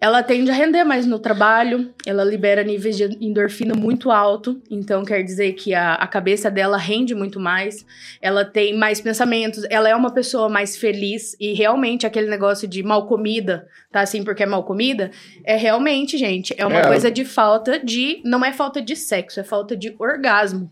ela 0.00 0.22
tende 0.22 0.50
a 0.50 0.54
render 0.54 0.84
mais 0.84 1.06
no 1.06 1.18
trabalho, 1.18 1.94
ela 2.04 2.22
libera 2.24 2.62
níveis 2.62 2.96
de 2.96 3.04
endorfina 3.24 3.74
muito 3.74 4.10
alto, 4.10 4.60
então 4.70 5.02
quer 5.02 5.22
dizer 5.22 5.54
que 5.54 5.72
a, 5.72 5.94
a 5.94 6.06
cabeça 6.06 6.50
dela 6.50 6.76
rende 6.76 7.14
muito 7.14 7.40
mais, 7.40 7.86
ela 8.20 8.44
tem 8.44 8.76
mais 8.76 9.00
pensamentos, 9.00 9.64
ela 9.70 9.88
é 9.88 9.94
uma 9.96 10.12
pessoa 10.12 10.48
mais 10.48 10.76
feliz 10.76 11.34
e 11.40 11.54
realmente 11.54 12.06
aquele 12.06 12.28
negócio 12.28 12.68
de 12.68 12.82
mal 12.82 13.06
comida, 13.06 13.66
tá 13.90 14.00
assim 14.00 14.22
porque 14.22 14.42
é 14.42 14.46
mal 14.46 14.64
comida, 14.64 15.10
é 15.42 15.56
realmente, 15.56 16.18
gente, 16.18 16.54
é 16.58 16.66
uma 16.66 16.80
É. 16.80 16.86
coisa 16.86 17.10
de 17.10 17.24
falta 17.24 17.78
de, 17.78 18.20
não 18.24 18.44
é 18.44 18.52
falta 18.52 18.82
de 18.82 18.94
sexo, 18.96 19.40
é 19.40 19.44
falta 19.44 19.74
de 19.74 19.94
orgasmo. 19.98 20.70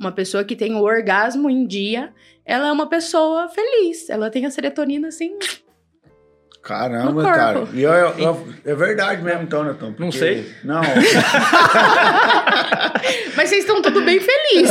Uma 0.00 0.12
pessoa 0.12 0.44
que 0.44 0.56
tem 0.56 0.74
o 0.74 0.82
orgasmo 0.82 1.50
em 1.50 1.66
dia, 1.66 2.12
ela 2.44 2.68
é 2.68 2.72
uma 2.72 2.88
pessoa 2.88 3.48
feliz, 3.48 4.08
ela 4.08 4.30
tem 4.30 4.46
a 4.46 4.50
serotonina 4.50 5.08
assim, 5.08 5.36
Caramba, 6.62 7.22
cara. 7.24 7.64
E 7.74 7.82
eu- 7.82 7.92
eu- 7.92 8.18
eu- 8.18 8.46
é 8.64 8.74
verdade 8.74 9.20
mesmo, 9.22 9.42
então, 9.42 9.64
Netão? 9.64 9.88
Não 9.98 10.10
porque- 10.10 10.18
sei. 10.18 10.46
Não. 10.62 10.80
mas 13.36 13.48
vocês 13.48 13.64
estão 13.64 13.82
tudo 13.82 14.02
bem 14.02 14.20
felizes. 14.20 14.70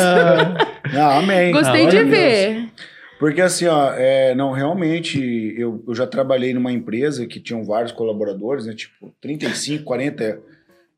Não, 0.94 1.12
amém. 1.20 1.52
Gostei 1.52 1.88
de 1.88 1.98
Deus. 1.98 2.10
ver. 2.10 2.66
Porque 3.20 3.42
assim, 3.42 3.68
ó, 3.68 3.92
é, 3.94 4.34
não, 4.34 4.52
realmente, 4.52 5.20
eu, 5.58 5.84
eu 5.88 5.94
já 5.94 6.08
trabalhei 6.08 6.54
numa 6.54 6.72
empresa 6.72 7.26
que 7.28 7.40
tinham 7.40 7.64
vários 7.64 7.92
colaboradores, 7.92 8.66
né? 8.66 8.74
Tipo, 8.74 9.14
35, 9.22 9.84
40 9.84 10.40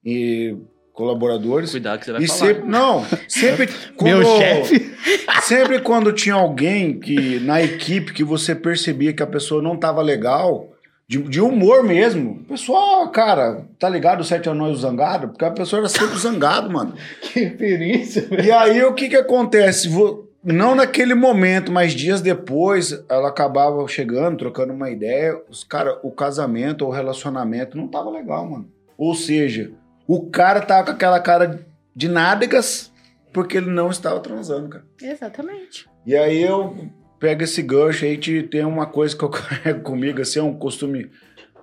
e 0.05 0.55
colaboradores. 0.93 1.71
Cuidado 1.71 1.99
que 1.99 2.05
você 2.05 2.11
vai 2.13 2.23
E 2.23 2.27
falar. 2.27 2.39
sempre, 2.39 2.63
não, 2.69 3.05
sempre 3.27 3.69
Meu 4.01 4.21
quando- 4.21 4.37
chefe. 4.37 4.93
Sempre 5.41 5.79
quando 5.81 6.13
tinha 6.13 6.35
alguém 6.35 6.97
que 6.97 7.39
na 7.41 7.61
equipe 7.61 8.13
que 8.13 8.23
você 8.23 8.55
percebia 8.55 9.11
que 9.11 9.21
a 9.21 9.27
pessoa 9.27 9.61
não 9.61 9.75
tava 9.75 10.01
legal, 10.01 10.72
de, 11.17 11.29
de 11.29 11.41
humor 11.41 11.83
mesmo. 11.83 12.31
O 12.41 12.45
pessoal, 12.45 13.09
cara, 13.09 13.65
tá 13.77 13.87
ligado 13.87 14.21
o 14.21 14.23
Sete 14.23 14.49
Anões 14.49 14.79
Zangado? 14.79 15.27
Porque 15.29 15.45
a 15.45 15.51
pessoa 15.51 15.81
era 15.81 15.89
sempre 15.89 16.17
zangado, 16.17 16.71
mano. 16.71 16.93
Que 17.21 17.41
referência, 17.41 18.23
velho. 18.23 18.43
E 18.45 18.51
aí 18.51 18.83
o 18.83 18.93
que 18.93 19.09
que 19.09 19.15
acontece? 19.15 19.87
Vo- 19.87 20.27
Não 20.43 20.73
naquele 20.75 21.13
momento, 21.13 21.71
mas 21.71 21.93
dias 21.93 22.21
depois, 22.21 22.91
ela 23.09 23.29
acabava 23.29 23.87
chegando, 23.87 24.37
trocando 24.37 24.73
uma 24.73 24.89
ideia. 24.89 25.39
Os 25.49 25.63
cara, 25.63 25.99
o 26.03 26.11
casamento 26.11 26.83
ou 26.83 26.89
o 26.91 26.93
relacionamento 26.93 27.77
não 27.77 27.87
tava 27.87 28.09
legal, 28.09 28.49
mano. 28.49 28.67
Ou 28.97 29.13
seja, 29.15 29.71
o 30.07 30.29
cara 30.29 30.61
tava 30.61 30.85
com 30.85 30.91
aquela 30.91 31.19
cara 31.19 31.59
de 31.95 32.07
nádegas 32.09 32.91
porque 33.31 33.57
ele 33.57 33.69
não 33.71 33.89
estava 33.89 34.19
transando, 34.19 34.69
cara. 34.69 34.83
Exatamente. 35.01 35.87
E 36.05 36.15
aí 36.15 36.41
eu 36.41 36.75
pego 37.23 37.41
esse 37.41 37.61
gancho 37.61 38.03
aí, 38.03 38.17
te- 38.17 38.43
tem 38.43 38.65
uma 38.65 38.85
coisa 38.85 39.15
que 39.15 39.23
eu 39.23 39.29
carrego 39.31 39.79
comigo, 39.81 40.19
assim, 40.21 40.39
é 40.39 40.43
um 40.43 40.57
costume, 40.57 41.09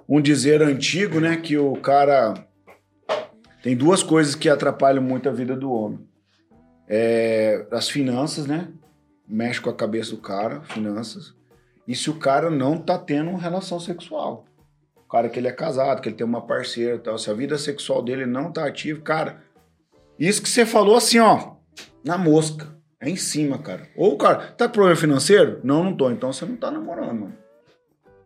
um 0.09 0.19
dizer 0.19 0.63
antigo, 0.63 1.21
né? 1.21 1.37
Que 1.37 1.59
o 1.59 1.75
cara. 1.75 2.33
Tem 3.63 3.77
duas 3.77 4.03
coisas 4.03 4.35
que 4.35 4.49
atrapalham 4.49 5.03
muito 5.03 5.29
a 5.29 5.33
vida 5.33 5.55
do 5.55 5.71
homem. 5.71 6.01
É, 6.89 7.67
as 7.71 7.91
finanças, 7.91 8.47
né? 8.47 8.69
Mexe 9.29 9.61
com 9.61 9.69
a 9.69 9.75
cabeça 9.75 10.13
do 10.13 10.17
cara, 10.17 10.63
finanças. 10.63 11.35
E 11.87 11.95
se 11.95 12.09
o 12.09 12.15
cara 12.15 12.49
não 12.49 12.79
tá 12.79 12.99
tendo 12.99 13.37
relação 13.37 13.79
sexual. 13.79 14.47
O 14.97 15.11
cara 15.11 15.29
que 15.29 15.39
ele 15.39 15.49
é 15.49 15.53
casado, 15.53 16.01
que 16.01 16.09
ele 16.09 16.17
tem 16.17 16.27
uma 16.27 16.41
parceira 16.41 16.95
e 16.95 17.01
tal. 17.01 17.19
Se 17.19 17.31
a 17.31 17.35
vida 17.35 17.59
sexual 17.59 18.03
dele 18.03 18.25
não 18.25 18.51
tá 18.51 18.67
ativa, 18.67 19.03
cara. 19.03 19.43
Isso 20.19 20.41
que 20.41 20.49
você 20.49 20.65
falou 20.65 20.97
assim, 20.97 21.19
ó, 21.19 21.57
na 22.03 22.17
mosca. 22.17 22.80
É 23.01 23.09
em 23.09 23.17
cima, 23.17 23.59
cara. 23.59 23.83
Ou 23.97 24.15
o 24.15 24.19
cara, 24.19 24.37
tá 24.57 24.67
com 24.67 24.75
problema 24.75 24.97
financeiro? 24.97 25.61
Não, 25.65 25.85
não 25.85 25.97
tô. 25.97 26.11
Então 26.11 26.33
você 26.33 26.45
não 26.45 26.57
tá 26.57 26.71
namorando, 26.71 27.15
mano. 27.21 27.35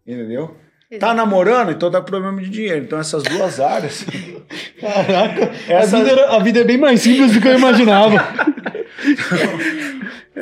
Entendeu? 0.07 0.57
Tá 0.99 1.13
namorando, 1.15 1.73
então 1.73 1.91
dá 1.91 2.01
problema 2.01 2.41
de 2.41 2.49
dinheiro. 2.51 2.85
Então 2.85 2.99
essas 2.99 3.23
duas 3.25 3.59
áreas. 3.61 4.05
Caraca, 4.81 5.51
Essa- 5.69 5.97
a, 5.97 6.01
vida, 6.01 6.11
era- 6.13 6.37
a 6.37 6.39
vida 6.39 6.61
é 6.61 6.65
bem 6.65 6.79
mais 6.79 7.01
simples 7.01 7.33
do 7.33 7.41
que 7.41 7.49
eu 7.49 7.59
imaginava. 7.59 8.17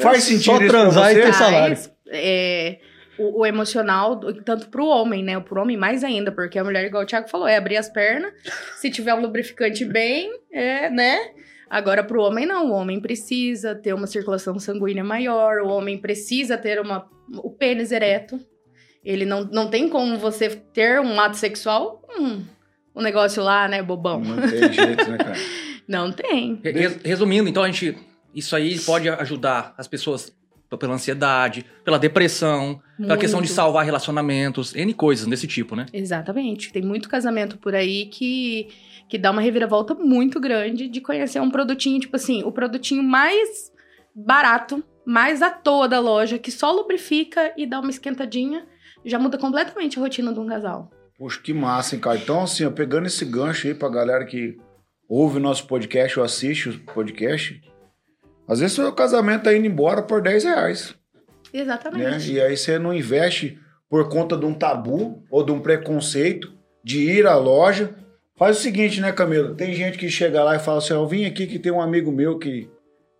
Faz 0.01 0.25
sentido 0.25 0.45
Só 0.45 0.57
isso 0.63 0.71
pra 0.71 0.81
transar 0.81 1.13
e 1.13 1.15
ter 1.15 1.35
salário. 1.35 1.69
Mas, 1.71 1.93
é, 2.09 2.79
o, 3.19 3.41
o 3.41 3.47
emocional, 3.47 4.19
tanto 4.45 4.69
pro 4.69 4.87
homem, 4.87 5.23
né? 5.23 5.39
Pro 5.41 5.61
homem 5.61 5.77
mais 5.77 6.03
ainda, 6.03 6.33
porque 6.33 6.59
a 6.59 6.65
mulher, 6.65 6.85
igual 6.85 7.03
o 7.03 7.07
Thiago 7.07 7.29
falou, 7.29 7.47
é 7.47 7.57
abrir 7.57 7.77
as 7.77 7.89
pernas. 7.89 8.33
Se 8.77 8.91
tiver 8.91 9.15
um 9.15 9.21
lubrificante 9.21 9.85
bem, 9.85 10.31
é, 10.53 10.91
né? 10.91 11.19
Agora, 11.73 12.05
pro 12.05 12.21
homem, 12.21 12.45
não. 12.45 12.71
O 12.71 12.75
homem 12.75 13.01
precisa 13.01 13.75
ter 13.75 13.95
uma 13.95 14.07
circulação 14.07 14.59
sanguínea 14.59 15.03
maior, 15.03 15.63
o 15.63 15.69
homem 15.69 15.97
precisa 15.97 16.59
ter 16.59 16.79
uma, 16.79 17.07
o 17.39 17.49
pênis 17.51 17.91
ereto. 17.91 18.39
Ele 19.03 19.25
não, 19.25 19.45
não 19.45 19.71
tem 19.71 19.89
como 19.89 20.19
você 20.19 20.51
ter 20.51 21.01
um 21.01 21.19
ato 21.19 21.37
sexual, 21.39 22.03
um, 22.19 22.43
um 22.95 23.01
negócio 23.03 23.43
lá, 23.43 23.67
né, 23.67 23.83
bobão. 23.83 24.21
Não 24.21 24.37
tem 24.37 24.71
jeito, 24.71 25.11
né, 25.11 25.17
cara? 25.17 25.35
Não 25.89 26.13
tem. 26.13 26.61
Re- 26.63 26.71
res- 26.73 27.01
Resumindo, 27.03 27.49
então 27.49 27.63
a 27.65 27.67
gente. 27.67 27.97
Isso 28.33 28.55
aí 28.55 28.79
pode 28.79 29.09
ajudar 29.09 29.75
as 29.77 29.89
pessoas 29.89 30.33
pela 30.79 30.95
ansiedade, 30.95 31.67
pela 31.85 31.99
depressão, 31.99 32.81
pela 32.97 33.17
questão 33.19 33.41
de 33.41 33.49
Muito. 33.49 33.57
salvar 33.57 33.85
relacionamentos, 33.85 34.75
N 34.77 34.95
coisas 34.95 35.27
desse 35.27 35.47
tipo, 35.47 35.75
né? 35.75 35.87
Exatamente. 35.93 36.73
Tem 36.73 36.83
muito 36.83 37.09
casamento 37.09 37.59
por 37.59 37.75
aí 37.75 38.07
que, 38.07 38.69
que 39.09 39.19
dá 39.19 39.31
uma 39.31 39.43
reviravolta 39.43 39.95
muito 39.95 40.41
grande 40.41 40.89
de 40.89 41.01
conhecer 41.01 41.41
um 41.41 41.51
produtinho, 41.51 42.01
tipo 42.01 42.17
assim, 42.17 42.43
o 42.45 42.53
produtinho 42.53 43.03
mais 43.03 43.73
barato, 44.15 44.83
mais 45.05 45.43
à 45.43 45.51
toa 45.51 45.89
da 45.89 46.01
loja, 46.01 46.39
que 46.39 46.51
só 46.51 46.71
lubrifica 46.73 47.53
e 47.57 47.67
dá 47.67 47.81
uma 47.81 47.91
esquentadinha, 47.91 48.67
já 49.05 49.19
muda 49.19 49.39
completamente 49.39 49.99
a 49.99 50.03
rotina 50.03 50.33
de 50.33 50.41
um 50.41 50.47
casal. 50.47 50.91
Poxa, 51.19 51.41
que 51.41 51.53
massa, 51.53 51.95
hein, 51.95 52.01
cara? 52.01 52.19
Então, 52.19 52.43
assim, 52.43 52.65
ó, 52.65 52.71
pegando 52.71 53.07
esse 53.07 53.25
gancho 53.25 53.67
aí 53.67 53.75
pra 53.75 53.89
galera 53.89 54.25
que 54.25 54.57
ouve 55.09 55.37
o 55.37 55.41
nosso 55.41 55.67
podcast 55.67 56.19
ou 56.19 56.25
assiste 56.25 56.69
o 56.69 56.79
podcast, 56.81 57.61
às 58.49 58.61
vezes 58.61 58.75
seu 58.75 58.93
casamento 58.93 59.45
tá 59.45 59.55
indo 59.55 59.67
embora 59.67 60.03
por 60.03 60.23
10 60.23 60.45
reais, 60.45 60.95
né? 61.53 61.61
Exatamente. 61.61 62.33
E 62.33 62.41
aí 62.41 62.57
você 62.57 62.79
não 62.79 62.95
investe 62.95 63.59
por 63.89 64.09
conta 64.09 64.37
de 64.37 64.47
um 64.47 64.55
tabu 64.55 65.23
ou 65.31 65.45
de 65.45 65.53
um 65.53 65.61
preconceito 65.61 66.53
de 66.83 66.99
ir 66.99 67.27
à 67.27 67.37
loja. 67.37 67.95
Faz 68.43 68.59
o 68.59 68.61
seguinte, 68.61 69.01
né, 69.01 69.13
Camilo? 69.13 69.55
Tem 69.55 69.73
gente 69.73 69.97
que 69.97 70.09
chega 70.11 70.43
lá 70.43 70.57
e 70.57 70.59
fala 70.59 70.79
assim, 70.79 70.93
ó, 70.93 70.97
eu 70.97 71.07
vim 71.07 71.25
aqui 71.27 71.47
que 71.47 71.61
tem 71.61 71.71
um 71.71 71.81
amigo 71.81 72.11
meu 72.11 72.41
que 72.41 72.69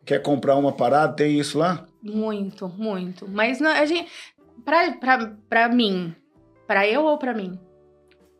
quer 0.05 0.21
comprar 0.21 0.57
uma 0.57 0.73
parada, 0.73 1.13
tem 1.13 1.39
isso 1.39 1.57
lá? 1.59 1.87
Muito, 2.03 2.69
muito. 2.77 3.29
Mas 3.29 3.61
não, 3.61 3.71
a 3.71 3.85
gente. 3.87 4.09
Pra, 4.65 4.91
pra, 4.95 5.33
pra 5.49 5.69
mim. 5.69 6.13
Pra 6.67 6.89
eu 6.89 7.05
ou 7.05 7.17
pra 7.19 7.33
mim? 7.33 7.57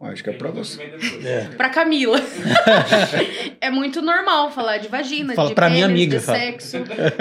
Acho 0.01 0.25
que 0.25 0.31
é 0.31 0.33
pra 0.33 0.51
você. 0.51 0.83
É. 1.25 1.45
Pra 1.57 1.69
Camila. 1.69 2.19
é 3.61 3.71
muito 3.71 4.03
normal 4.03 4.51
falar 4.51 4.79
de 4.79 4.89
vagina, 4.89 5.35
Fala 5.35 5.51
de 5.51 5.55
pra 5.55 5.71
minha 5.71 5.87
pênis, 5.87 6.03
amiga, 6.03 6.19
de 6.19 6.25
fala. 6.25 6.39
sexo, 6.39 6.79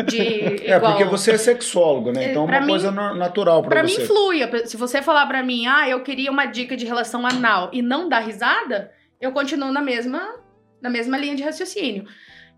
de. 0.08 0.18
É, 0.65 0.77
igual- 0.77 0.91
porque 0.94 1.03
você 1.06 1.34
é 1.34 1.38
sexólogo, 1.38 2.12
né? 2.12 2.25
É, 2.25 2.32
Então 2.32 2.46
é 2.46 2.48
pra 2.48 2.58
uma 2.58 2.65
mim- 2.65 2.72
coisa 2.74 2.89
natural 2.91 3.62
pra, 3.62 3.70
Pra 3.70 3.84
mim 3.84 3.89
você. 3.94 4.06
flui. 4.08 4.39
Se 4.65 4.75
você 4.75 5.03
falar 5.03 5.27
pra 5.27 5.44
mim, 5.44 5.68
ah, 5.68 5.88
eu 5.88 6.01
queria 6.01 6.32
uma 6.32 6.48
dica 6.48 6.75
de 6.75 6.88
relação 6.88 7.27
anal 7.27 7.70
e 7.72 7.84
não 7.84 8.10
dar 8.10 8.22
risada, 8.22 8.89
eu 9.22 9.32
continuo 9.32 9.72
na 9.72 9.82
mesma, 9.82 10.44
na 10.82 10.90
mesma 10.90 11.18
linha 11.18 11.36
de 11.36 11.44
raciocínio. 11.44 12.06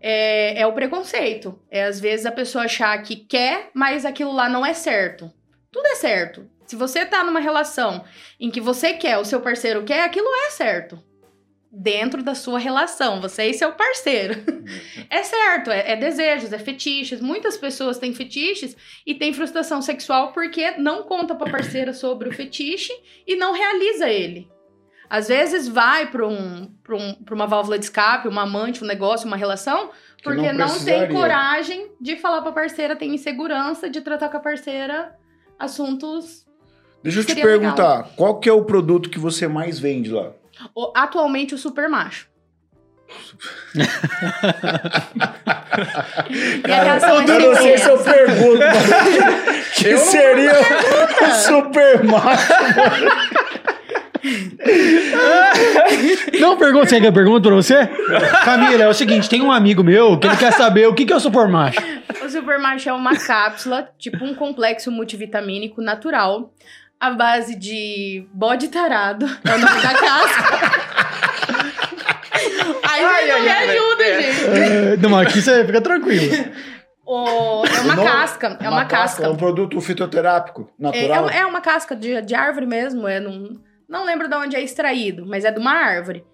É, 0.00 0.60
é 0.60 0.66
o 0.66 0.72
preconceito. 0.72 1.60
É 1.70 1.84
às 1.84 2.00
vezes 2.00 2.24
a 2.24 2.32
pessoa 2.32 2.64
achar 2.64 3.00
que 3.02 3.16
quer, 3.16 3.70
mas 3.74 4.04
aquilo 4.04 4.32
lá 4.32 4.48
não 4.48 4.64
é 4.64 4.72
certo. 4.72 5.30
Tudo 5.70 5.86
é 5.86 5.94
certo. 5.94 6.48
Se 6.66 6.76
você 6.76 7.04
tá 7.04 7.22
numa 7.22 7.40
relação 7.40 8.04
em 8.40 8.50
que 8.50 8.60
você 8.60 8.94
quer, 8.94 9.18
o 9.18 9.24
seu 9.24 9.40
parceiro 9.40 9.84
quer, 9.84 10.02
aquilo 10.02 10.28
é 10.46 10.50
certo. 10.50 10.98
Dentro 11.70 12.22
da 12.22 12.34
sua 12.34 12.58
relação, 12.58 13.20
você 13.20 13.46
e 13.46 13.54
seu 13.54 13.72
parceiro. 13.72 14.34
É 15.10 15.22
certo, 15.22 15.70
é, 15.70 15.92
é 15.92 15.96
desejos, 15.96 16.52
é 16.52 16.58
fetiches. 16.58 17.20
Muitas 17.20 17.56
pessoas 17.56 17.98
têm 17.98 18.14
fetiches 18.14 18.74
e 19.06 19.14
têm 19.14 19.34
frustração 19.34 19.82
sexual 19.82 20.32
porque 20.32 20.72
não 20.72 21.02
conta 21.02 21.34
pra 21.34 21.50
parceira 21.50 21.92
sobre 21.92 22.28
o 22.28 22.32
fetiche 22.32 22.92
e 23.26 23.36
não 23.36 23.52
realiza 23.52 24.08
ele. 24.08 24.48
Às 25.08 25.28
vezes 25.28 25.68
vai 25.68 26.06
pra, 26.10 26.26
um, 26.26 26.70
pra, 26.82 26.96
um, 26.96 27.14
pra 27.14 27.34
uma 27.34 27.46
válvula 27.46 27.78
de 27.78 27.84
escape, 27.84 28.26
uma 28.28 28.42
amante, 28.42 28.82
um 28.82 28.86
negócio, 28.86 29.26
uma 29.26 29.36
relação, 29.36 29.90
Que 30.16 30.24
porque 30.24 30.52
não 30.52 30.66
não, 30.68 30.84
tem 30.84 31.08
coragem 31.12 31.90
de 32.00 32.16
falar 32.16 32.42
pra 32.42 32.52
parceira, 32.52 32.96
tem 32.96 33.14
insegurança 33.14 33.88
de 33.88 34.00
tratar 34.00 34.28
com 34.28 34.36
a 34.36 34.40
parceira 34.40 35.14
assuntos. 35.58 36.44
Deixa 37.02 37.20
eu 37.20 37.24
te 37.24 37.34
perguntar, 37.34 38.10
qual 38.16 38.40
que 38.40 38.48
é 38.48 38.52
o 38.52 38.64
produto 38.64 39.10
que 39.10 39.18
você 39.18 39.46
mais 39.46 39.78
vende 39.78 40.10
lá? 40.10 40.32
o- 40.74 40.92
Atualmente, 40.96 41.54
o 41.54 41.58
super 41.58 41.88
macho. 41.88 42.28
A 45.74 46.68
é 46.68 47.30
eu 47.30 47.40
não 47.40 47.56
sei 47.56 47.78
se 47.78 47.88
eu 47.88 47.98
pergunto, 47.98 48.62
que 49.76 49.96
seria 49.98 50.52
o 50.52 51.30
super 51.46 52.04
macho. 52.04 52.52
Não 56.40 56.56
pergunta, 56.56 56.86
você 56.88 57.00
quer 57.00 57.12
pergunta 57.12 57.48
pra 57.48 57.54
você? 57.56 57.86
Camila, 58.44 58.84
é 58.84 58.88
o 58.88 58.94
seguinte, 58.94 59.28
tem 59.28 59.42
um 59.42 59.52
amigo 59.52 59.82
meu 59.84 60.18
que 60.18 60.26
ele 60.26 60.36
quer 60.36 60.52
saber 60.52 60.86
o 60.88 60.94
que, 60.94 61.04
que 61.04 61.12
é 61.12 61.16
o 61.16 61.20
super 61.20 61.48
macho. 61.48 61.80
O 62.24 62.28
Super 62.28 62.58
Macho 62.58 62.88
é 62.88 62.92
uma 62.92 63.14
cápsula, 63.16 63.88
tipo 63.98 64.24
um 64.24 64.34
complexo 64.34 64.90
multivitamínico 64.90 65.82
natural, 65.82 66.52
à 66.98 67.10
base 67.10 67.54
de 67.54 68.26
bode 68.32 68.68
tarado, 68.68 69.26
é 69.44 69.54
o 69.54 69.58
nome 69.58 69.82
da 69.82 69.92
casca. 69.94 70.60
Aí 72.90 73.04
Ai, 73.04 73.22
você 73.22 73.28
não 73.28 73.36
ai, 73.36 73.42
me 73.42 73.50
ajuda, 73.50 74.04
é. 74.04 74.22
gente. 74.22 74.44
É, 74.46 74.96
Não, 74.96 75.10
mas 75.10 75.26
aqui 75.28 75.40
você 75.42 75.64
fica 75.66 75.80
tranquilo. 75.82 76.24
O- 77.06 77.64
é 77.66 77.80
uma 77.82 77.94
Não, 77.96 78.04
casca, 78.04 78.56
é 78.60 78.68
uma, 78.68 78.84
casca. 78.86 79.24
É 79.24 79.28
um 79.28 79.36
produto 79.36 79.78
fitoterápico, 79.82 80.70
É, 80.80 80.82
natural. 80.82 81.28
é, 81.30 81.38
é 81.40 81.46
uma 81.46 81.60
casca 81.60 81.94
de, 81.94 82.20
de 82.22 82.34
árvore 82.34 82.64
mesmo, 82.66 83.06
é 83.06 83.20
num, 83.20 83.60
não 83.94 84.04
lembro 84.04 84.28
de 84.28 84.34
onde 84.36 84.56
é 84.56 84.60
extraído, 84.62 85.24
mas 85.26 85.44
é 85.44 85.50
de 85.50 85.58
uma 85.58 85.72
árvore. 85.72 86.24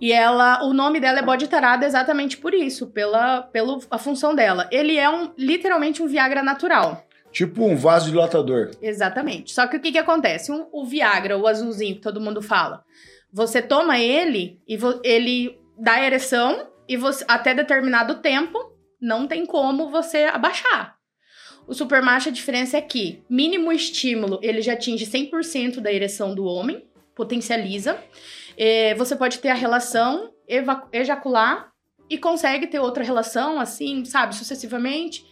E 0.00 0.12
ela, 0.12 0.64
o 0.64 0.72
nome 0.72 1.00
dela 1.00 1.18
é 1.18 1.22
bode 1.22 1.48
tarado 1.48 1.84
exatamente 1.84 2.36
por 2.36 2.54
isso, 2.54 2.88
pela, 2.88 3.42
pela 3.42 3.78
a 3.90 3.98
função 3.98 4.34
dela. 4.34 4.68
Ele 4.70 4.96
é 4.96 5.08
um 5.10 5.32
literalmente 5.36 6.02
um 6.02 6.06
Viagra 6.06 6.42
natural. 6.42 7.04
Tipo 7.32 7.64
um 7.64 7.76
vasodilatador. 7.76 8.70
Exatamente. 8.80 9.52
Só 9.52 9.66
que 9.66 9.76
o 9.76 9.80
que, 9.80 9.92
que 9.92 9.98
acontece? 9.98 10.52
Um- 10.52 10.66
o 10.72 10.84
Viagra, 10.84 11.38
o 11.38 11.46
azulzinho 11.46 11.94
que 11.96 12.00
todo 12.02 12.20
mundo 12.20 12.42
fala, 12.42 12.84
você 13.32 13.62
toma 13.62 13.98
ele 13.98 14.60
e 14.68 14.78
ele 15.02 15.58
dá 15.78 16.00
ereção 16.04 16.68
e 16.88 16.96
você, 16.96 17.24
até 17.26 17.54
determinado 17.54 18.16
tempo 18.16 18.58
não 19.00 19.26
tem 19.26 19.46
como 19.46 19.90
você 19.90 20.24
abaixar. 20.24 20.96
O 21.66 21.74
supermacho, 21.74 22.28
a 22.28 22.32
diferença 22.32 22.76
é 22.76 22.80
que 22.80 23.22
mínimo 23.28 23.72
estímulo 23.72 24.38
ele 24.42 24.60
já 24.60 24.72
atinge 24.72 25.06
100% 25.06 25.80
da 25.80 25.92
ereção 25.92 26.34
do 26.34 26.44
homem, 26.44 26.84
potencializa. 27.14 28.02
Eh, 28.56 28.94
você 28.94 29.14
pode 29.16 29.38
ter 29.38 29.48
a 29.48 29.54
relação, 29.54 30.32
ejacular 30.92 31.70
e 32.10 32.18
consegue 32.18 32.66
ter 32.66 32.78
outra 32.78 33.04
relação, 33.04 33.58
assim, 33.58 34.04
sabe, 34.04 34.34
sucessivamente. 34.34 35.24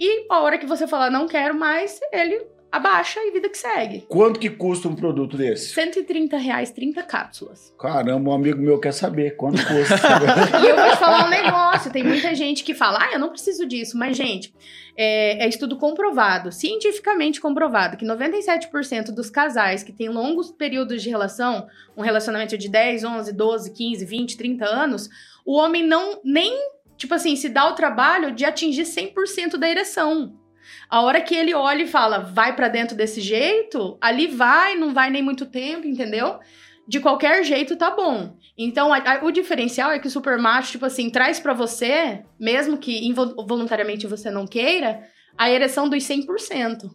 E 0.00 0.26
a 0.30 0.40
hora 0.40 0.58
que 0.58 0.66
você 0.66 0.86
falar 0.86 1.10
não 1.10 1.28
quero 1.28 1.54
mais, 1.54 2.00
ele 2.12 2.46
abaixa 2.74 3.20
e 3.20 3.30
vida 3.30 3.48
que 3.48 3.56
segue. 3.56 4.04
Quanto 4.08 4.40
que 4.40 4.50
custa 4.50 4.88
um 4.88 4.96
produto 4.96 5.36
desse? 5.36 5.72
130 5.74 6.36
reais, 6.36 6.72
30 6.72 7.02
cápsulas. 7.04 7.72
Caramba, 7.78 8.30
um 8.30 8.34
amigo 8.34 8.60
meu 8.60 8.80
quer 8.80 8.92
saber 8.92 9.36
quanto 9.36 9.64
custa. 9.64 9.94
E 10.60 10.66
eu 10.66 10.76
vou 10.76 10.90
te 10.90 10.96
falar 10.96 11.26
um 11.26 11.30
negócio: 11.30 11.92
tem 11.92 12.02
muita 12.02 12.34
gente 12.34 12.64
que 12.64 12.74
fala, 12.74 12.98
ah, 13.00 13.12
eu 13.12 13.18
não 13.18 13.28
preciso 13.28 13.64
disso. 13.64 13.96
Mas, 13.96 14.16
gente, 14.16 14.52
é, 14.96 15.44
é 15.44 15.48
estudo 15.48 15.76
comprovado, 15.76 16.50
cientificamente 16.50 17.40
comprovado, 17.40 17.96
que 17.96 18.04
97% 18.04 19.12
dos 19.12 19.30
casais 19.30 19.82
que 19.82 19.92
têm 19.92 20.08
longos 20.08 20.50
períodos 20.50 21.02
de 21.02 21.08
relação, 21.08 21.68
um 21.96 22.02
relacionamento 22.02 22.58
de 22.58 22.68
10, 22.68 23.04
11, 23.04 23.32
12, 23.32 23.72
15, 23.72 24.04
20, 24.04 24.36
30 24.36 24.64
anos, 24.64 25.08
o 25.46 25.56
homem 25.56 25.86
não 25.86 26.20
nem, 26.24 26.52
tipo 26.96 27.14
assim, 27.14 27.36
se 27.36 27.48
dá 27.48 27.68
o 27.68 27.74
trabalho 27.74 28.32
de 28.32 28.44
atingir 28.44 28.82
100% 28.82 29.56
da 29.56 29.68
ereção. 29.68 30.43
A 30.88 31.00
hora 31.02 31.20
que 31.20 31.34
ele 31.34 31.54
olha 31.54 31.82
e 31.82 31.86
fala, 31.88 32.18
vai 32.18 32.54
pra 32.54 32.68
dentro 32.68 32.96
desse 32.96 33.20
jeito, 33.20 33.96
ali 34.00 34.26
vai, 34.26 34.76
não 34.76 34.92
vai 34.92 35.10
nem 35.10 35.22
muito 35.22 35.46
tempo, 35.46 35.86
entendeu? 35.86 36.38
De 36.86 37.00
qualquer 37.00 37.42
jeito 37.44 37.76
tá 37.76 37.90
bom. 37.90 38.36
Então, 38.58 38.92
a- 38.92 38.98
a- 38.98 39.24
o 39.24 39.30
diferencial 39.30 39.90
é 39.90 39.98
que 39.98 40.06
o 40.06 40.10
super 40.10 40.38
macho, 40.38 40.72
tipo 40.72 40.84
assim, 40.86 41.08
traz 41.10 41.40
pra 41.40 41.54
você, 41.54 42.22
mesmo 42.38 42.76
que 42.78 43.06
involuntariamente 43.06 44.06
você 44.06 44.30
não 44.30 44.46
queira, 44.46 45.02
a 45.36 45.50
ereção 45.50 45.88
dos 45.88 46.04
100%. 46.04 46.90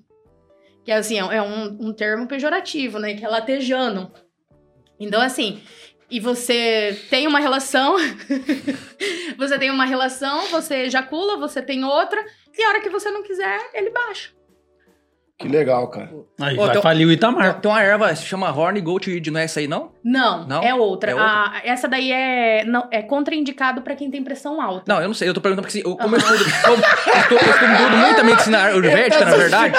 Que 0.86 0.92
assim, 0.92 1.20
é 1.20 1.36
é 1.38 1.42
um, 1.42 1.88
um 1.88 1.94
termo 1.94 2.28
pejorativo, 2.28 3.00
né? 3.00 3.14
Que 3.16 3.26
é 3.26 3.28
latejano. 3.28 4.12
Então, 5.00 5.22
assim, 5.22 5.62
e 6.10 6.20
você 6.20 6.98
tem 7.10 7.28
uma 7.28 7.40
relação, 7.40 7.96
você 9.38 9.58
tem 9.60 9.70
uma 9.72 9.86
relação, 9.86 10.48
você 10.48 10.84
ejacula, 10.84 11.38
você 11.38 11.62
tem 11.62 11.84
outra, 11.84 12.24
e 12.60 12.64
a 12.64 12.68
hora 12.68 12.82
que 12.82 12.90
você 12.90 13.10
não 13.10 13.24
quiser, 13.24 13.70
ele 13.74 13.90
baixa. 13.90 14.32
Que 15.40 15.48
legal, 15.48 15.88
cara. 15.88 16.10
Aí 16.42 16.58
Ô, 16.58 16.64
vai 16.66 16.74
tem- 16.74 16.82
falir 16.82 17.08
o 17.08 17.12
Itamar. 17.14 17.54
Tem, 17.54 17.62
tem 17.62 17.72
uma 17.72 17.82
erva, 17.82 18.14
se 18.14 18.26
chama 18.26 18.52
Horn 18.52 18.80
Goat 18.82 19.10
Weed, 19.10 19.32
não 19.32 19.40
é 19.40 19.46
essa 19.46 19.62
aí, 19.62 19.70
não? 19.70 19.92
Não, 20.04 20.46
Não? 20.46 20.62
é 20.62 20.76
outra. 20.76 21.12
É 21.12 21.16
outra? 21.16 21.30
A- 21.30 21.62
essa 21.64 21.88
daí 21.88 22.12
é, 22.12 22.66
não, 22.66 22.88
é 22.92 23.02
contraindicado 23.02 23.82
pra 23.82 23.96
quem 23.96 24.12
tem 24.12 24.22
pressão 24.22 24.62
alta. 24.62 24.84
Não, 24.86 25.02
eu 25.02 25.08
não 25.08 25.14
sei, 25.14 25.30
eu 25.30 25.34
tô 25.34 25.40
perguntando 25.40 25.66
porque 25.66 25.80
se- 25.80 25.86
eu, 25.88 25.96
como 25.96 26.16
eu 26.16 26.20
estudo, 26.20 26.44
como 26.66 26.76
eu 26.76 26.80
estudo, 26.80 27.46
eu 27.46 27.52
estudo 27.52 27.98
muito 27.98 28.20
a 28.20 28.24
medicina 28.26 28.64
ayurvédica, 28.68 29.24
na 29.26 29.36
verdade. 29.38 29.76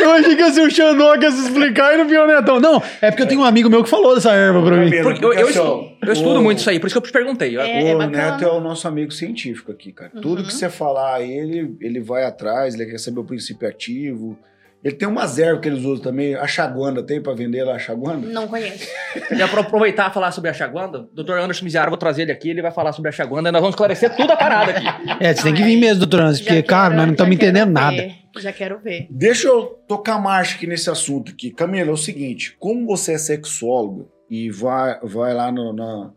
Eu 0.00 0.10
achei 0.12 0.34
que 0.36 0.42
ia 0.42 0.52
ser 0.52 0.60
o 0.66 0.70
Xandó 0.70 1.16
que 1.16 1.24
ia 1.24 1.30
se 1.30 1.42
explicar 1.44 1.94
e 1.94 1.98
não 1.98 2.08
viu 2.08 2.22
o 2.22 2.26
Netão. 2.26 2.58
Não, 2.60 2.82
é 3.00 3.10
porque 3.10 3.22
eu 3.22 3.28
tenho 3.28 3.40
um 3.40 3.44
amigo 3.44 3.70
meu 3.70 3.84
que 3.84 3.90
falou 3.90 4.14
dessa 4.16 4.32
erva 4.32 4.62
pra 4.64 4.76
mim. 4.76 4.90
Porque 5.02 5.24
eu, 5.24 5.32
eu 5.32 5.48
estudo, 5.48 5.72
assim, 5.72 5.96
eu 6.02 6.12
estudo 6.12 6.42
muito 6.42 6.58
isso 6.58 6.70
aí, 6.70 6.80
por 6.80 6.86
isso 6.88 6.94
que 6.94 6.98
eu 7.06 7.10
te 7.10 7.12
perguntei. 7.12 7.56
É, 7.56 7.90
é 7.90 7.94
o. 7.94 8.04
Neto 8.06 8.44
é 8.44 8.48
o 8.50 8.60
nosso 8.60 8.86
amigo 8.88 9.12
científico 9.12 9.70
aqui, 9.72 9.92
cara. 9.92 10.10
Tudo 10.10 10.40
Uhum. 10.40 10.46
que 10.46 10.52
você 10.54 10.68
falar, 10.68 11.20
ele, 11.22 11.76
ele 11.80 12.00
vai 12.00 12.24
atrás, 12.24 12.74
ele 12.74 12.86
quer 12.86 12.98
saber 12.98 13.20
o 13.20 13.24
princípio 13.24 13.68
ativo. 13.68 14.23
Ele 14.84 14.94
tem 14.94 15.08
umas 15.08 15.38
ervas 15.38 15.62
que 15.62 15.68
eles 15.68 15.82
usam 15.82 16.04
também. 16.04 16.34
A 16.34 16.46
chaguanda 16.46 17.02
tem 17.02 17.18
pra 17.18 17.32
vender 17.32 17.64
lá 17.64 17.74
a 17.74 17.78
chaguanda? 17.78 18.28
Não 18.28 18.46
conheço. 18.46 18.86
Já 19.32 19.48
pra 19.48 19.62
aproveitar 19.62 20.10
e 20.10 20.12
falar 20.12 20.30
sobre 20.30 20.50
a 20.50 20.52
chaguanda, 20.52 21.08
o 21.10 21.22
Dr. 21.22 21.38
Anderson 21.38 21.64
Miziara, 21.64 21.88
vou 21.88 21.96
trazer 21.96 22.22
ele 22.22 22.32
aqui, 22.32 22.50
ele 22.50 22.60
vai 22.60 22.70
falar 22.70 22.92
sobre 22.92 23.08
a 23.08 23.12
chaguanda 23.12 23.48
e 23.48 23.52
nós 23.52 23.62
vamos 23.62 23.74
esclarecer 23.74 24.14
tudo 24.14 24.32
a 24.32 24.36
parada 24.36 24.72
aqui. 24.72 24.84
É, 25.20 25.32
você 25.32 25.44
tem 25.44 25.54
que 25.54 25.62
vir 25.62 25.78
mesmo, 25.78 26.00
doutor 26.00 26.20
Anderson, 26.20 26.44
porque, 26.44 26.62
cara, 26.62 26.94
nós 26.94 27.06
não 27.06 27.12
estamos 27.12 27.34
entendendo 27.34 27.70
nada. 27.70 27.96
ver, 27.96 28.14
Já 28.36 28.52
quero 28.52 28.78
ver. 28.78 29.06
Deixa 29.08 29.48
eu 29.48 29.78
tocar 29.88 30.20
marcha 30.20 30.56
aqui 30.56 30.66
nesse 30.66 30.90
assunto 30.90 31.32
aqui. 31.32 31.50
Camila, 31.50 31.88
é 31.88 31.92
o 31.92 31.96
seguinte, 31.96 32.54
como 32.58 32.84
você 32.86 33.14
é 33.14 33.18
sexólogo 33.18 34.10
e 34.28 34.50
vai, 34.50 34.98
vai 35.02 35.32
lá 35.32 35.50
no 35.50 35.72
na, 35.72 36.10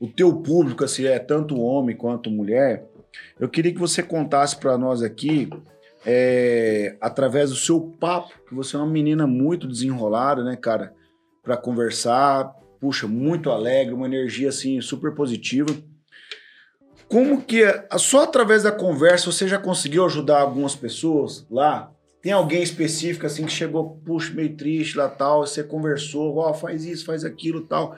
o 0.00 0.08
teu 0.08 0.34
público, 0.36 0.84
assim, 0.84 1.06
é 1.06 1.18
tanto 1.18 1.60
homem 1.60 1.94
quanto 1.94 2.30
mulher, 2.30 2.84
eu 3.38 3.48
queria 3.48 3.72
que 3.72 3.78
você 3.78 4.02
contasse 4.02 4.56
pra 4.56 4.76
nós 4.78 5.02
aqui, 5.02 5.48
é, 6.06 6.96
através 7.00 7.50
do 7.50 7.56
seu 7.56 7.80
papo, 7.80 8.32
que 8.48 8.54
você 8.54 8.76
é 8.76 8.78
uma 8.78 8.86
menina 8.90 9.26
muito 9.26 9.66
desenrolada, 9.66 10.42
né, 10.44 10.56
cara, 10.56 10.94
Pra 11.42 11.56
conversar, 11.56 12.52
puxa, 12.78 13.06
muito 13.08 13.50
alegre, 13.50 13.94
uma 13.94 14.04
energia, 14.04 14.50
assim, 14.50 14.82
super 14.82 15.14
positiva. 15.14 15.74
Como 17.08 17.40
que, 17.40 17.62
é- 17.62 17.88
só 17.96 18.24
através 18.24 18.64
da 18.64 18.72
conversa, 18.72 19.32
você 19.32 19.48
já 19.48 19.58
conseguiu 19.58 20.04
ajudar 20.04 20.40
algumas 20.40 20.76
pessoas 20.76 21.46
lá? 21.50 21.90
Tem 22.20 22.32
alguém 22.32 22.62
específico 22.62 23.24
assim 23.24 23.46
que 23.46 23.52
chegou, 23.52 23.98
puxa, 24.04 24.34
meio 24.34 24.54
triste 24.56 24.98
lá 24.98 25.08
tal, 25.08 25.46
você 25.46 25.62
conversou, 25.64 26.36
ó, 26.36 26.52
faz 26.52 26.84
isso, 26.84 27.06
faz 27.06 27.24
aquilo 27.24 27.62
tal. 27.62 27.96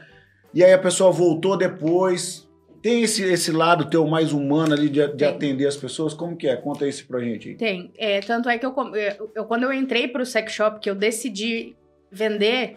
E 0.55 0.63
aí 0.63 0.73
a 0.73 0.79
pessoa 0.79 1.11
voltou 1.11 1.57
depois. 1.57 2.49
Tem 2.83 3.03
esse, 3.03 3.23
esse 3.25 3.53
lado 3.53 3.91
teu 3.91 4.07
mais 4.07 4.33
humano 4.33 4.73
ali 4.73 4.89
de, 4.89 5.07
de 5.15 5.25
atender 5.25 5.67
as 5.67 5.77
pessoas? 5.77 6.15
Como 6.15 6.37
que 6.37 6.49
é? 6.49 6.57
Conta 6.57 6.87
isso 6.89 7.07
pra 7.07 7.21
gente 7.21 7.51
aí. 7.51 7.55
Tem. 7.57 7.93
É, 7.99 8.21
tanto 8.21 8.49
é 8.49 8.57
que 8.59 8.65
eu, 8.65 8.75
eu- 8.95 9.31
eu- 9.35 9.45
quando 9.45 9.65
eu 9.65 9.73
entrei 9.73 10.09
pro 10.09 10.25
sex 10.25 10.53
shop, 10.53 10.81
que 10.81 10.89
eu 10.89 10.95
decidi 10.95 11.77
vender, 12.11 12.77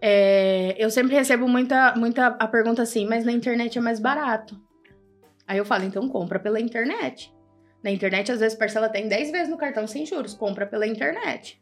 é, 0.00 0.74
eu 0.78 0.90
sempre 0.90 1.14
recebo 1.14 1.48
muita, 1.48 1.94
muita 1.96 2.26
a 2.26 2.48
pergunta 2.48 2.82
assim, 2.82 3.06
mas 3.06 3.24
na 3.24 3.32
internet 3.32 3.78
é 3.78 3.80
mais 3.80 4.00
barato. 4.00 4.60
Aí 5.46 5.58
eu 5.58 5.64
falo, 5.64 5.84
então 5.84 6.08
compra 6.08 6.38
pela 6.40 6.60
internet. 6.60 7.32
Na 7.82 7.90
internet, 7.90 8.32
às 8.32 8.40
vezes, 8.40 8.56
parcela 8.58 8.88
tem 8.88 9.06
10 9.08 9.30
vezes 9.30 9.48
no 9.48 9.58
cartão 9.58 9.86
sem 9.86 10.06
juros. 10.06 10.34
Compra 10.34 10.66
pela 10.66 10.86
internet. 10.86 11.60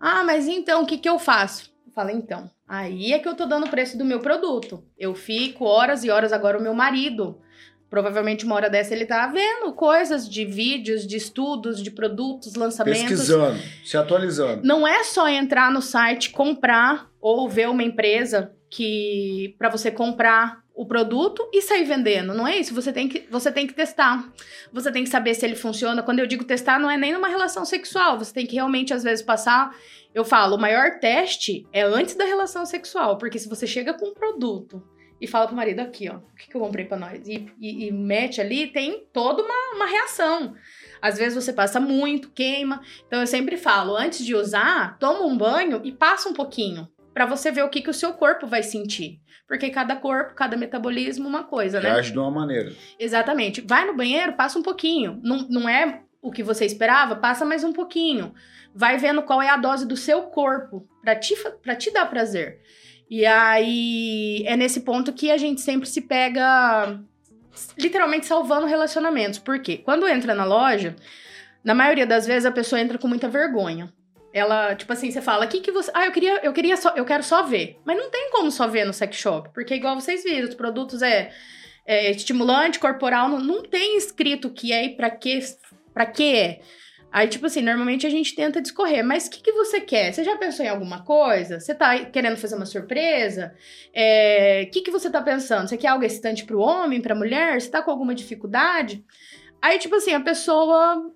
Ah, 0.00 0.24
mas 0.24 0.48
então, 0.48 0.82
o 0.82 0.86
que, 0.86 0.98
que 0.98 1.08
eu 1.08 1.18
faço? 1.18 1.72
Eu 1.86 1.92
falo, 1.92 2.10
então, 2.10 2.50
aí 2.66 3.12
é 3.12 3.18
que 3.18 3.28
eu 3.28 3.34
tô 3.34 3.46
dando 3.46 3.66
o 3.66 3.70
preço 3.70 3.96
do 3.96 4.04
meu 4.04 4.20
produto. 4.20 4.84
Eu 4.98 5.14
fico 5.14 5.64
horas 5.64 6.04
e 6.04 6.10
horas 6.10 6.32
agora, 6.32 6.58
o 6.58 6.62
meu 6.62 6.74
marido 6.74 7.40
Provavelmente 7.88 8.44
uma 8.44 8.56
hora 8.56 8.68
dessa 8.68 8.92
ele 8.92 9.06
tá 9.06 9.28
vendo 9.28 9.72
coisas 9.72 10.28
de 10.28 10.44
vídeos, 10.44 11.06
de 11.06 11.16
estudos, 11.16 11.80
de 11.80 11.90
produtos, 11.90 12.54
lançamentos. 12.56 13.02
Pesquisando, 13.02 13.58
se 13.84 13.96
atualizando. 13.96 14.62
Não 14.64 14.86
é 14.86 15.04
só 15.04 15.28
entrar 15.28 15.70
no 15.70 15.80
site, 15.80 16.30
comprar 16.30 17.08
ou 17.20 17.48
ver 17.48 17.68
uma 17.68 17.84
empresa 17.84 18.52
que 18.68 19.54
para 19.56 19.68
você 19.68 19.90
comprar 19.90 20.64
o 20.76 20.86
produto 20.86 21.48
e 21.52 21.62
sair 21.62 21.84
vendendo. 21.84 22.34
Não 22.34 22.46
é 22.46 22.58
isso. 22.58 22.74
Você 22.74 22.92
tem 22.92 23.08
que 23.08 23.26
você 23.30 23.50
tem 23.50 23.66
que 23.66 23.72
testar. 23.74 24.30
Você 24.72 24.92
tem 24.92 25.02
que 25.04 25.10
saber 25.10 25.34
se 25.34 25.44
ele 25.46 25.56
funciona. 25.56 26.02
Quando 26.02 26.18
eu 26.20 26.26
digo 26.26 26.44
testar, 26.44 26.78
não 26.78 26.90
é 26.90 26.96
nem 26.96 27.12
numa 27.12 27.28
relação 27.28 27.64
sexual. 27.64 28.18
Você 28.18 28.32
tem 28.32 28.46
que 28.46 28.54
realmente 28.54 28.92
às 28.92 29.02
vezes 29.02 29.24
passar. 29.24 29.74
Eu 30.14 30.24
falo, 30.24 30.56
o 30.56 30.60
maior 30.60 30.98
teste 31.00 31.66
é 31.72 31.82
antes 31.82 32.14
da 32.14 32.24
relação 32.24 32.64
sexual, 32.64 33.18
porque 33.18 33.38
se 33.38 33.48
você 33.48 33.66
chega 33.66 33.92
com 33.92 34.08
um 34.08 34.14
produto 34.14 34.82
e 35.20 35.26
fala 35.26 35.46
pro 35.46 35.56
marido 35.56 35.80
aqui, 35.80 36.08
ó, 36.10 36.16
o 36.16 36.34
que, 36.36 36.48
que 36.48 36.54
eu 36.56 36.60
comprei 36.60 36.84
pra 36.86 36.96
nós? 36.98 37.26
E, 37.26 37.46
e- 37.60 37.86
e 37.86 37.92
mete 37.92 38.40
ali, 38.40 38.66
tem 38.66 39.06
toda 39.12 39.42
uma, 39.42 39.74
uma 39.76 39.86
reação. 39.86 40.54
Às 41.02 41.18
vezes 41.18 41.42
você 41.42 41.52
passa 41.52 41.78
muito, 41.80 42.30
queima. 42.30 42.80
Então 43.06 43.20
eu 43.20 43.26
sempre 43.26 43.56
falo, 43.56 43.94
antes 43.96 44.24
de 44.24 44.34
usar, 44.34 44.98
toma 44.98 45.24
um 45.24 45.36
banho 45.36 45.80
e 45.84 45.92
passa 45.92 46.28
um 46.28 46.34
pouquinho. 46.34 46.88
Pra 47.16 47.24
você 47.24 47.50
ver 47.50 47.64
o 47.64 47.70
que, 47.70 47.80
que 47.80 47.88
o 47.88 47.94
seu 47.94 48.12
corpo 48.12 48.46
vai 48.46 48.62
sentir. 48.62 49.22
Porque 49.48 49.70
cada 49.70 49.96
corpo, 49.96 50.34
cada 50.34 50.54
metabolismo, 50.54 51.26
uma 51.26 51.44
coisa, 51.44 51.80
né? 51.80 51.90
Reage 51.90 52.12
de 52.12 52.18
uma 52.18 52.30
maneira. 52.30 52.74
Exatamente. 52.98 53.62
Vai 53.62 53.86
no 53.86 53.96
banheiro, 53.96 54.34
passa 54.34 54.58
um 54.58 54.62
pouquinho. 54.62 55.18
Não, 55.24 55.38
não 55.48 55.66
é 55.66 56.02
o 56.20 56.30
que 56.30 56.42
você 56.42 56.66
esperava, 56.66 57.16
passa 57.16 57.42
mais 57.42 57.64
um 57.64 57.72
pouquinho. 57.72 58.34
Vai 58.74 58.98
vendo 58.98 59.22
qual 59.22 59.40
é 59.40 59.48
a 59.48 59.56
dose 59.56 59.86
do 59.86 59.96
seu 59.96 60.24
corpo 60.24 60.86
pra 61.00 61.16
te, 61.16 61.34
pra 61.62 61.74
te 61.74 61.90
dar 61.90 62.04
prazer. 62.04 62.60
E 63.08 63.24
aí 63.24 64.44
é 64.44 64.54
nesse 64.54 64.80
ponto 64.80 65.10
que 65.10 65.30
a 65.30 65.38
gente 65.38 65.62
sempre 65.62 65.88
se 65.88 66.02
pega 66.02 67.00
literalmente 67.78 68.26
salvando 68.26 68.66
relacionamentos. 68.66 69.38
Por 69.38 69.58
quê? 69.60 69.78
Quando 69.78 70.06
entra 70.06 70.34
na 70.34 70.44
loja, 70.44 70.94
na 71.64 71.74
maioria 71.74 72.06
das 72.06 72.26
vezes 72.26 72.44
a 72.44 72.52
pessoa 72.52 72.78
entra 72.78 72.98
com 72.98 73.08
muita 73.08 73.26
vergonha. 73.26 73.90
Ela, 74.36 74.74
tipo 74.74 74.92
assim, 74.92 75.10
você 75.10 75.22
fala, 75.22 75.46
que 75.46 75.60
que 75.60 75.72
você. 75.72 75.90
Ah, 75.94 76.04
eu 76.04 76.12
queria, 76.12 76.44
eu 76.44 76.52
queria 76.52 76.76
só, 76.76 76.90
eu 76.94 77.06
quero 77.06 77.22
só 77.22 77.42
ver. 77.42 77.78
Mas 77.86 77.96
não 77.96 78.10
tem 78.10 78.30
como 78.30 78.50
só 78.50 78.66
ver 78.68 78.84
no 78.84 78.92
sex 78.92 79.16
shop, 79.16 79.48
porque 79.54 79.74
igual 79.74 79.98
vocês 79.98 80.22
viram, 80.22 80.46
os 80.46 80.54
produtos 80.54 81.00
é, 81.00 81.32
é 81.86 82.10
estimulante 82.10 82.78
corporal, 82.78 83.30
não, 83.30 83.40
não 83.40 83.62
tem 83.62 83.96
escrito 83.96 84.50
que 84.50 84.74
é 84.74 84.84
e 84.84 84.88
pra 84.90 85.08
que, 85.08 85.38
pra 85.94 86.04
que 86.04 86.36
é. 86.36 86.60
Aí, 87.10 87.28
tipo 87.28 87.46
assim, 87.46 87.62
normalmente 87.62 88.06
a 88.06 88.10
gente 88.10 88.34
tenta 88.34 88.60
discorrer, 88.60 89.02
mas 89.02 89.26
o 89.26 89.30
que, 89.30 89.40
que 89.40 89.52
você 89.52 89.80
quer? 89.80 90.12
Você 90.12 90.22
já 90.22 90.36
pensou 90.36 90.66
em 90.66 90.68
alguma 90.68 91.02
coisa? 91.02 91.58
Você 91.58 91.74
tá 91.74 92.04
querendo 92.04 92.36
fazer 92.36 92.56
uma 92.56 92.66
surpresa? 92.66 93.54
É, 93.94 94.64
O 94.66 94.70
que, 94.70 94.82
que 94.82 94.90
você 94.90 95.08
tá 95.08 95.22
pensando? 95.22 95.66
Você 95.66 95.78
quer 95.78 95.88
algo 95.88 96.04
excitante 96.04 96.44
pro 96.44 96.60
homem, 96.60 97.00
pra 97.00 97.14
mulher? 97.14 97.58
Você 97.58 97.70
tá 97.70 97.80
com 97.80 97.90
alguma 97.90 98.14
dificuldade? 98.14 99.02
Aí, 99.62 99.78
tipo 99.78 99.94
assim, 99.94 100.12
a 100.12 100.20
pessoa. 100.20 101.10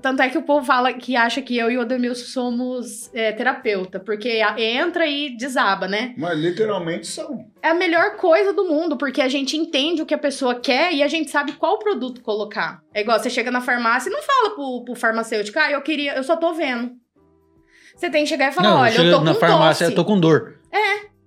Tanto 0.00 0.22
é 0.22 0.28
que 0.28 0.38
o 0.38 0.42
povo 0.42 0.64
fala 0.64 0.92
que 0.92 1.16
acha 1.16 1.42
que 1.42 1.56
eu 1.56 1.70
e 1.70 1.76
o 1.76 1.82
Ademilson 1.82 2.24
somos 2.24 3.10
é, 3.14 3.32
terapeuta, 3.32 4.00
porque 4.00 4.40
entra 4.58 5.06
e 5.06 5.36
desaba, 5.36 5.86
né? 5.86 6.14
Mas 6.16 6.38
literalmente 6.38 7.06
são. 7.06 7.46
É 7.62 7.68
a 7.70 7.74
melhor 7.74 8.16
coisa 8.16 8.52
do 8.52 8.64
mundo, 8.64 8.96
porque 8.96 9.20
a 9.20 9.28
gente 9.28 9.56
entende 9.56 10.02
o 10.02 10.06
que 10.06 10.14
a 10.14 10.18
pessoa 10.18 10.54
quer 10.54 10.92
e 10.92 11.02
a 11.02 11.08
gente 11.08 11.30
sabe 11.30 11.52
qual 11.52 11.78
produto 11.78 12.22
colocar. 12.22 12.82
É 12.94 13.02
igual 13.02 13.18
você 13.18 13.28
chega 13.30 13.50
na 13.50 13.60
farmácia 13.60 14.08
e 14.08 14.12
não 14.12 14.22
fala 14.22 14.54
pro, 14.54 14.84
pro 14.84 14.94
farmacêutico, 14.94 15.58
ah, 15.58 15.70
eu 15.70 15.82
queria, 15.82 16.14
eu 16.14 16.24
só 16.24 16.36
tô 16.36 16.54
vendo. 16.54 16.92
Você 17.96 18.08
tem 18.08 18.22
que 18.22 18.28
chegar 18.30 18.50
e 18.50 18.54
falar, 18.54 18.70
Não, 18.70 18.80
olha, 18.80 18.90
eu 18.90 18.94
chega 18.96 19.10
tô 19.10 19.18
com 19.18 19.24
na 19.24 19.34
farmácia, 19.34 19.86
tosse. 19.86 19.92
eu 19.92 19.96
tô 19.96 20.04
com 20.04 20.18
dor. 20.18 20.58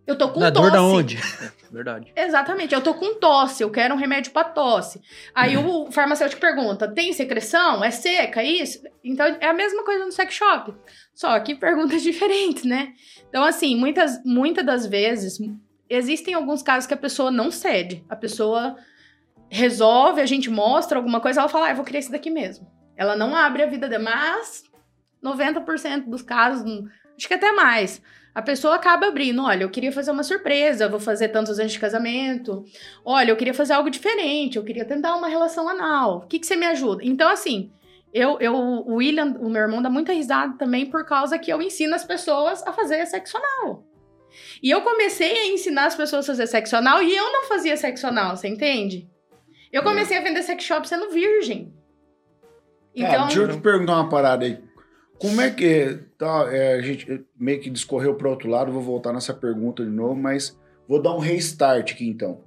Eu 0.06 0.18
tô 0.18 0.30
com 0.30 0.40
Na 0.40 0.52
tosse. 0.52 0.70
dor 0.70 0.72
da 0.72 0.84
onde? 0.84 1.18
Verdade. 1.74 2.14
Exatamente, 2.16 2.76
eu 2.76 2.82
tô 2.82 2.94
com 2.94 3.16
tosse, 3.16 3.64
eu 3.64 3.72
quero 3.72 3.96
um 3.96 3.98
remédio 3.98 4.32
pra 4.32 4.44
tosse. 4.44 5.02
Aí 5.34 5.58
o 5.58 5.92
farmacêutico 5.92 6.40
pergunta: 6.40 6.88
tem 6.88 7.12
secreção? 7.12 7.84
É 7.84 7.90
seca? 7.90 8.44
Isso? 8.44 8.84
Então 9.04 9.26
é 9.26 9.48
a 9.48 9.54
mesma 9.54 9.84
coisa 9.84 10.06
no 10.06 10.12
sex 10.12 10.36
shop. 10.36 10.72
Só 11.16 11.40
que 11.40 11.56
perguntas 11.58 12.04
diferentes, 12.04 12.64
né? 12.64 12.94
Então, 13.28 13.44
assim, 13.44 13.76
muitas, 13.76 14.24
muitas 14.24 14.64
das 14.64 14.86
vezes 14.86 15.40
existem 15.90 16.36
alguns 16.36 16.62
casos 16.62 16.86
que 16.86 16.94
a 16.94 16.98
pessoa 16.98 17.32
não 17.32 17.50
cede. 17.50 18.06
A 18.08 18.16
pessoa 18.16 18.78
resolve, 19.50 20.22
a 20.22 20.28
gente 20.28 20.52
mostra 20.52 21.00
alguma 21.00 21.20
coisa, 21.20 21.40
ela 21.40 21.50
fala, 21.50 21.68
ah, 21.68 21.70
eu 21.72 21.76
vou 21.76 21.86
querer 21.86 22.00
esse 22.00 22.12
daqui 22.12 22.30
mesmo. 22.30 22.72
Ela 22.96 23.16
não 23.16 23.36
abre 23.36 23.64
a 23.64 23.68
vida 23.68 23.90
dela, 23.90 24.04
mas 24.04 24.64
90% 25.24 26.06
dos 26.06 26.22
casos, 26.22 26.64
acho 27.18 27.28
que 27.28 27.34
até 27.34 27.52
mais. 27.52 28.00
A 28.36 28.42
pessoa 28.42 28.76
acaba 28.76 29.08
abrindo, 29.08 29.44
olha, 29.44 29.64
eu 29.64 29.70
queria 29.70 29.92
fazer 29.92 30.12
uma 30.12 30.24
surpresa, 30.24 30.90
vou 30.90 31.00
fazer 31.00 31.30
tantos 31.30 31.60
anos 31.60 31.72
de 31.72 31.80
casamento. 31.80 32.64
Olha, 33.06 33.32
eu 33.32 33.36
queria 33.36 33.54
fazer 33.54 33.74
algo 33.74 33.90
diferente, 33.92 34.58
eu 34.58 34.64
queria 34.64 34.86
tentar 34.86 35.16
uma 35.16 35.28
relação 35.28 35.70
anal. 35.70 36.18
O 36.18 36.28
que, 36.28 36.40
que 36.40 36.48
você 36.48 36.56
me 36.56 36.66
ajuda? 36.66 37.04
Então, 37.06 37.30
assim, 37.30 37.72
eu, 38.12 38.40
eu, 38.40 38.56
o 38.56 38.96
William, 38.96 39.36
o 39.40 39.50
meu 39.50 39.62
irmão, 39.62 39.82
dá 39.82 39.90
muita 39.90 40.14
risada 40.14 40.58
também 40.58 40.88
por 40.88 41.06
causa 41.06 41.38
que 41.38 41.52
eu 41.52 41.62
ensino 41.62 41.94
as 41.94 42.04
pessoas 42.04 42.66
a 42.66 42.74
fazer 42.74 43.06
sexo 43.06 43.38
anal. 43.38 43.86
E 44.64 44.72
eu 44.72 44.82
comecei 44.82 45.32
a 45.32 45.48
ensinar 45.48 45.86
as 45.86 45.96
pessoas 45.96 46.26
a 46.26 46.34
fazer 46.34 46.48
sexo 46.48 46.76
anal 46.76 47.04
e 47.04 47.16
eu 47.16 47.32
não 47.32 47.44
fazia 47.44 47.78
sexo 47.78 48.08
anal, 48.08 48.36
você 48.36 48.48
entende? 48.48 49.08
Eu 49.72 49.84
comecei 49.84 50.18
a 50.18 50.22
vender 50.22 50.44
sex 50.44 50.64
shop 50.64 50.88
sendo 50.88 51.10
virgem. 51.10 51.74
Então, 52.96 53.12
Então, 53.12 53.26
deixa 53.26 53.42
eu 53.42 53.48
te 53.50 53.62
perguntar 53.62 53.96
uma 53.96 54.10
parada 54.10 54.46
aí. 54.46 54.60
Como 55.18 55.42
é 55.42 55.50
que 55.50 56.00
tá, 56.24 56.56
é, 56.56 56.74
a 56.74 56.82
gente 56.82 57.24
meio 57.40 57.60
que 57.60 57.70
discorreu 57.70 58.16
para 58.16 58.30
outro 58.30 58.50
lado, 58.50 58.72
vou 58.72 58.82
voltar 58.82 59.12
nessa 59.14 59.34
pergunta 59.34 59.84
de 59.84 59.90
novo, 59.92 60.16
mas 60.16 60.58
vou 60.88 61.02
dar 61.02 61.14
um 61.16 61.20
restart 61.20 61.92
aqui 61.92 62.08
então. 62.08 62.42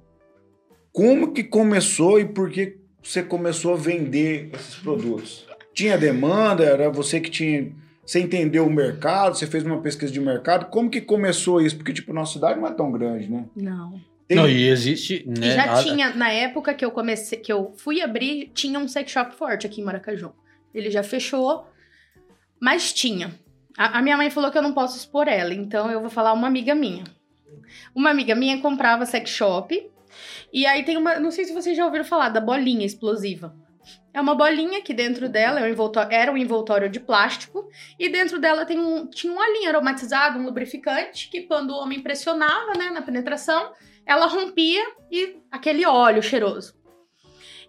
Como 0.91 1.31
que 1.31 1.43
começou 1.43 2.19
e 2.19 2.25
por 2.25 2.49
que 2.49 2.77
você 3.03 3.21
começou 3.21 3.73
a 3.73 3.77
vender 3.77 4.49
esses 4.53 4.75
produtos? 4.75 5.45
Tinha 5.73 5.97
demanda? 5.97 6.63
Era 6.63 6.89
você 6.89 7.19
que 7.19 7.29
tinha 7.29 7.71
Você 8.05 8.21
entendeu 8.21 8.65
o 8.65 8.69
mercado, 8.71 9.35
você 9.37 9.45
fez 9.45 9.65
uma 9.65 9.81
pesquisa 9.81 10.11
de 10.13 10.19
mercado. 10.21 10.67
Como 10.69 10.89
que 10.89 11.01
começou 11.01 11.59
isso? 11.61 11.75
Porque, 11.75 11.91
tipo, 11.91 12.13
nossa 12.13 12.31
cidade 12.33 12.57
não 12.57 12.65
é 12.65 12.71
tão 12.73 12.89
grande, 12.89 13.29
né? 13.29 13.45
Não. 13.53 13.99
Tem- 14.27 14.37
Não, 14.37 14.47
e 14.49 14.67
existe, 14.69 15.23
E 15.25 15.29
né? 15.39 15.51
já 15.55 15.73
a- 15.73 15.83
tinha, 15.83 16.15
na 16.15 16.31
época 16.31 16.73
que 16.73 16.83
eu 16.85 16.91
comecei, 16.91 17.37
que 17.37 17.51
eu 17.51 17.73
fui 17.77 18.01
abrir, 18.01 18.49
tinha 18.53 18.79
um 18.79 18.87
sex 18.87 19.11
shop 19.11 19.35
forte 19.35 19.67
aqui 19.67 19.81
em 19.81 19.83
Maracaju. 19.83 20.31
Ele 20.73 20.89
já 20.89 21.03
fechou, 21.03 21.65
mas 22.61 22.93
tinha. 22.93 23.31
A, 23.77 23.99
a 23.99 24.01
minha 24.01 24.17
mãe 24.17 24.29
falou 24.31 24.49
que 24.49 24.57
eu 24.57 24.61
não 24.61 24.73
posso 24.73 24.97
expor 24.97 25.27
ela, 25.27 25.53
então 25.53 25.89
eu 25.91 26.01
vou 26.01 26.09
falar 26.09 26.33
uma 26.33 26.47
amiga 26.47 26.73
minha. 26.73 27.03
Uma 27.93 28.09
amiga 28.09 28.33
minha 28.33 28.59
comprava 28.59 29.05
sex 29.05 29.29
shop, 29.29 29.89
e 30.51 30.65
aí 30.65 30.83
tem 30.83 30.97
uma, 30.97 31.19
não 31.19 31.29
sei 31.29 31.45
se 31.45 31.53
vocês 31.53 31.77
já 31.77 31.85
ouviram 31.85 32.03
falar 32.03 32.29
da 32.29 32.41
bolinha 32.41 32.85
explosiva. 32.85 33.55
É 34.13 34.19
uma 34.19 34.33
bolinha 34.33 34.81
que 34.81 34.93
dentro 34.93 35.29
dela 35.29 35.59
é 35.59 35.71
um 35.71 35.91
era 36.09 36.31
um 36.31 36.37
envoltório 36.37 36.89
de 36.89 36.99
plástico, 36.99 37.69
e 37.99 38.09
dentro 38.09 38.39
dela 38.39 38.65
tem 38.65 38.79
um, 38.79 39.07
tinha 39.07 39.31
um 39.31 39.37
olhinho 39.37 39.69
aromatizado, 39.69 40.39
um 40.39 40.45
lubrificante, 40.45 41.29
que 41.29 41.43
quando 41.43 41.71
o 41.71 41.77
homem 41.77 42.01
pressionava, 42.01 42.73
né, 42.73 42.89
na 42.89 43.01
penetração, 43.01 43.73
ela 44.05 44.25
rompia 44.25 44.83
e 45.11 45.37
aquele 45.51 45.85
óleo 45.85 46.23
cheiroso. 46.23 46.76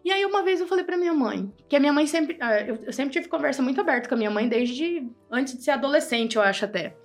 E 0.04 0.12
aí 0.12 0.24
uma 0.24 0.42
vez 0.42 0.60
eu 0.60 0.66
falei 0.66 0.84
pra 0.84 0.96
minha 0.96 1.12
mãe, 1.12 1.52
que 1.68 1.76
a 1.76 1.80
minha 1.80 1.92
mãe 1.92 2.06
sempre, 2.06 2.36
ah, 2.40 2.60
eu, 2.60 2.92
sempre 2.92 3.12
tive 3.12 3.28
conversa 3.28 3.62
muito 3.62 3.80
aberta 3.80 4.08
com 4.08 4.14
a 4.14 4.18
minha 4.18 4.30
mãe 4.30 4.48
desde 4.48 5.06
antes 5.30 5.56
de 5.56 5.64
ser 5.64 5.72
adolescente, 5.72 6.36
eu 6.36 6.42
acho 6.42 6.64
até. 6.64 6.96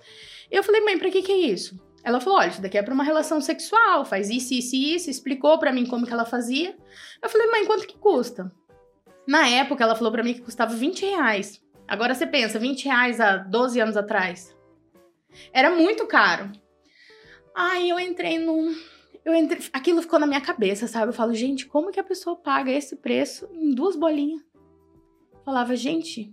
Eu 0.50 0.62
falei, 0.62 0.80
mãe, 0.80 0.98
pra 0.98 1.10
que 1.10 1.22
que 1.22 1.32
é 1.32 1.36
isso? 1.36 1.78
Ela 2.02 2.20
falou, 2.20 2.38
olha, 2.38 2.48
isso 2.48 2.62
daqui 2.62 2.78
é 2.78 2.82
pra 2.82 2.94
uma 2.94 3.02
relação 3.02 3.40
sexual, 3.40 4.04
faz 4.04 4.30
isso, 4.30 4.54
isso 4.54 4.76
e 4.76 4.94
isso, 4.94 5.10
explicou 5.10 5.58
pra 5.58 5.72
mim 5.72 5.86
como 5.86 6.06
que 6.06 6.12
ela 6.12 6.24
fazia. 6.24 6.76
Eu 7.22 7.28
falei, 7.28 7.50
mãe, 7.50 7.64
quanto 7.64 7.86
que 7.86 7.98
custa? 7.98 8.52
Na 9.26 9.48
época 9.48 9.82
ela 9.82 9.96
falou 9.96 10.12
pra 10.12 10.22
mim 10.22 10.34
que 10.34 10.42
custava 10.42 10.74
20 10.74 11.06
reais. 11.06 11.62
Agora 11.88 12.14
você 12.14 12.26
pensa, 12.26 12.58
20 12.58 12.84
reais 12.84 13.20
há 13.20 13.38
12 13.38 13.80
anos 13.80 13.96
atrás. 13.96 14.54
Era 15.52 15.70
muito 15.70 16.06
caro. 16.06 16.52
Aí 17.54 17.88
eu 17.88 17.98
entrei 17.98 18.38
num, 18.38 18.74
eu 19.24 19.34
entrei, 19.34 19.60
aquilo 19.72 20.02
ficou 20.02 20.18
na 20.18 20.26
minha 20.26 20.40
cabeça, 20.40 20.86
sabe? 20.86 21.08
Eu 21.08 21.12
falo, 21.14 21.34
gente, 21.34 21.66
como 21.66 21.90
que 21.90 22.00
a 22.00 22.04
pessoa 22.04 22.36
paga 22.36 22.70
esse 22.70 22.96
preço 22.96 23.48
em 23.52 23.70
duas 23.74 23.96
bolinhas? 23.96 24.42
Eu 25.32 25.40
falava, 25.44 25.74
gente. 25.76 26.32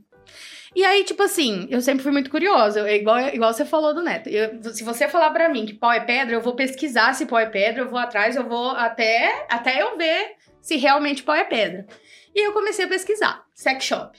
E 0.75 0.86
aí, 0.86 1.04
tipo 1.04 1.21
assim, 1.23 1.67
eu 1.69 1.82
sempre 1.82 2.04
fui 2.04 2.12
muito 2.12 2.30
curiosa. 2.30 2.88
É 2.89 2.95
igual, 2.95 3.19
igual 3.30 3.54
você 3.54 3.65
falou 3.65 3.93
do 3.93 4.01
Neto. 4.01 4.30
Eu- 4.30 4.63
se 4.73 4.84
você 4.84 5.08
falar 5.08 5.30
pra 5.32 5.49
mim 5.49 5.65
que 5.65 5.73
pau 5.73 5.91
é 5.91 5.99
pedra, 5.99 6.36
eu 6.36 6.41
vou 6.41 6.56
pesquisar 6.56 7.13
se 7.13 7.25
pau 7.25 7.38
é 7.39 7.45
pedra, 7.45 7.82
eu 7.82 7.89
vou 7.89 7.99
atrás, 7.99 8.36
eu 8.36 8.47
vou 8.47 8.71
até, 8.71 9.45
até 9.49 9.82
eu 9.82 9.97
ver 9.97 10.36
se 10.62 10.77
realmente 10.77 11.23
pau 11.23 11.36
é 11.36 11.43
pedra. 11.43 11.86
E 12.34 12.47
eu 12.47 12.54
comecei 12.54 12.86
a 12.86 12.88
pesquisar. 12.88 13.45
Sex 13.54 13.84
shop. 13.84 14.17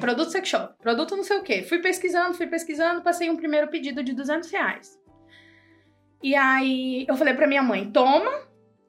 Produto 0.00 0.30
sex 0.30 0.48
shop. 0.48 0.74
Produto 0.80 1.16
não 1.16 1.24
sei 1.24 1.38
o 1.38 1.42
quê. 1.42 1.62
Fui 1.62 1.78
pesquisando, 1.78 2.34
fui 2.34 2.46
pesquisando, 2.46 3.02
passei 3.02 3.30
um 3.30 3.36
primeiro 3.36 3.68
pedido 3.68 4.02
de 4.02 4.12
200 4.12 4.50
reais. 4.50 4.98
E 6.22 6.34
aí 6.34 7.04
eu 7.08 7.16
falei 7.16 7.34
pra 7.34 7.46
minha 7.46 7.62
mãe, 7.62 7.90
toma 7.90 8.30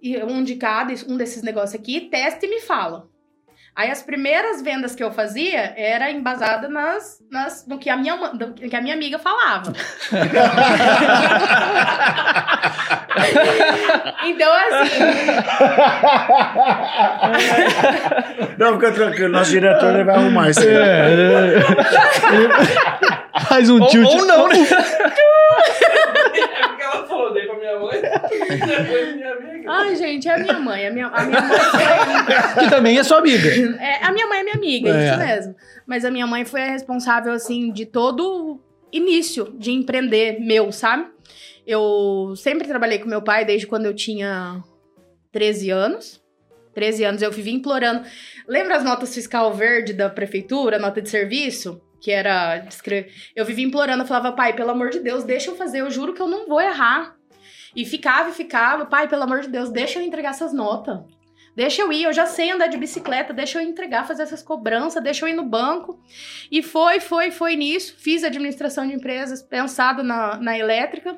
e 0.02 0.18
um 0.24 0.44
de 0.44 0.56
cada, 0.56 0.94
um 1.08 1.18
desses 1.18 1.42
negócios 1.42 1.80
aqui, 1.80 2.02
testa 2.02 2.46
e 2.46 2.50
me 2.50 2.60
fala. 2.62 3.08
Aí 3.76 3.90
as 3.90 4.04
primeiras 4.04 4.62
vendas 4.62 4.94
que 4.94 5.04
eu 5.04 5.12
fazia 5.12 5.74
era 5.76 6.12
embasada 6.12 6.70
nas, 6.70 7.18
nas, 7.32 7.66
no 7.66 7.80
que 7.80 7.90
a 7.90 7.98
minha, 7.98 8.16
do 8.16 8.54
que 8.54 8.76
a 8.76 8.82
minha 8.82 8.94
amiga 8.94 9.18
falava. 9.18 9.74
então, 14.26 14.54
assim, 14.54 15.00
Não, 18.60 18.74
fica 18.74 18.92
tranquilo, 18.92 19.30
nosso 19.30 19.50
diretor 19.50 19.96
ele 19.96 20.04
vai 20.04 20.16
arrumar 20.18 20.52
isso 20.52 20.60
aí. 20.60 20.68
É, 20.68 21.56
é. 21.56 21.60
Faz 23.50 23.72
um 23.72 23.82
Ou, 23.82 23.88
tilt. 23.88 24.06
ou 24.08 24.26
não, 24.28 24.48
né? 24.48 24.56
É 24.60 24.66
porque 26.68 26.84
ela 26.84 27.08
falou, 27.08 27.34
dei 27.34 27.48
pra 27.48 27.56
minha 27.56 27.80
mãe, 27.80 28.00
minha 28.58 29.34
amiga. 29.34 29.72
ai, 29.72 29.96
gente, 29.96 30.28
é 30.28 30.36
a 30.36 30.40
minha 30.40 30.60
mãe. 30.60 30.88
A 30.88 30.92
minha, 30.92 31.08
a 31.08 31.24
minha 31.26 31.42
mãe 31.42 31.60
foi. 31.60 32.64
Que 32.64 32.70
também 32.70 32.98
é 32.98 33.04
sua 33.04 33.20
amiga. 33.20 33.50
É, 33.82 34.04
a 34.06 34.12
minha 34.12 34.28
mãe 34.28 34.40
é 34.40 34.44
minha 34.44 34.56
amiga, 34.56 34.90
É. 34.90 35.10
isso 35.10 35.18
mesmo. 35.20 35.56
Mas 35.86 36.06
a 36.06 36.12
minha 36.12 36.28
mãe 36.28 36.46
foi 36.46 36.62
a 36.62 36.68
responsável, 36.70 37.34
assim, 37.34 37.72
de 37.72 37.86
todo 37.86 38.22
o 38.24 38.60
início 38.92 39.54
de 39.58 39.72
empreender 39.72 40.40
meu, 40.40 40.72
sabe? 40.72 41.08
Eu 41.66 42.34
sempre 42.36 42.68
trabalhei 42.68 43.00
com 43.00 43.08
meu 43.08 43.22
pai 43.22 43.46
desde 43.46 43.66
quando 43.66 43.86
eu 43.86 43.94
tinha 43.96 44.62
13 45.32 45.70
anos. 45.70 46.22
13 46.74 47.04
anos 47.06 47.22
eu 47.22 47.32
vivi 47.32 47.52
implorando. 47.52 48.04
Lembra 48.48 48.76
as 48.76 48.84
notas 48.84 49.14
fiscal 49.14 49.54
verde 49.54 49.94
da 49.94 50.10
prefeitura, 50.10 50.80
nota 50.80 51.02
de 51.02 51.10
serviço? 51.10 51.82
Que 52.02 52.12
era. 52.12 52.66
Eu 53.36 53.46
vivi 53.46 53.64
implorando, 53.64 54.04
eu 54.04 54.08
falava, 54.08 54.34
pai, 54.34 54.54
pelo 54.54 54.72
amor 54.72 54.90
de 54.90 55.00
Deus, 55.00 55.24
deixa 55.24 55.52
eu 55.52 55.56
fazer, 55.56 55.80
eu 55.80 55.90
juro 55.90 56.14
que 56.14 56.22
eu 56.22 56.28
não 56.28 56.48
vou 56.48 56.60
errar. 56.60 57.16
E 57.76 57.86
ficava 57.86 58.30
e 58.30 58.34
ficava, 58.34 58.86
pai, 58.86 59.08
pelo 59.08 59.24
amor 59.24 59.42
de 59.42 59.50
Deus, 59.50 59.72
deixa 59.72 60.00
eu 60.00 60.04
entregar 60.04 60.30
essas 60.32 60.54
notas. 60.54 61.00
Deixa 61.56 61.84
eu 61.84 61.94
ir, 61.94 62.04
eu 62.04 62.14
já 62.14 62.26
sei 62.26 62.50
andar 62.50 62.68
de 62.68 62.78
bicicleta, 62.78 63.32
deixa 63.32 63.62
eu 63.62 63.68
entregar, 63.68 64.08
fazer 64.08 64.24
essas 64.24 64.42
cobranças, 64.42 65.04
deixa 65.04 65.24
eu 65.24 65.30
ir 65.30 65.36
no 65.36 65.46
banco. 65.46 66.02
E 66.52 66.64
foi, 66.64 67.00
foi, 67.00 67.30
foi 67.30 67.56
nisso. 67.56 67.96
Fiz 67.98 68.24
administração 68.24 68.88
de 68.88 68.94
empresas, 68.94 69.42
pensado 69.44 70.02
na, 70.02 70.38
na 70.38 70.58
elétrica. 70.58 71.18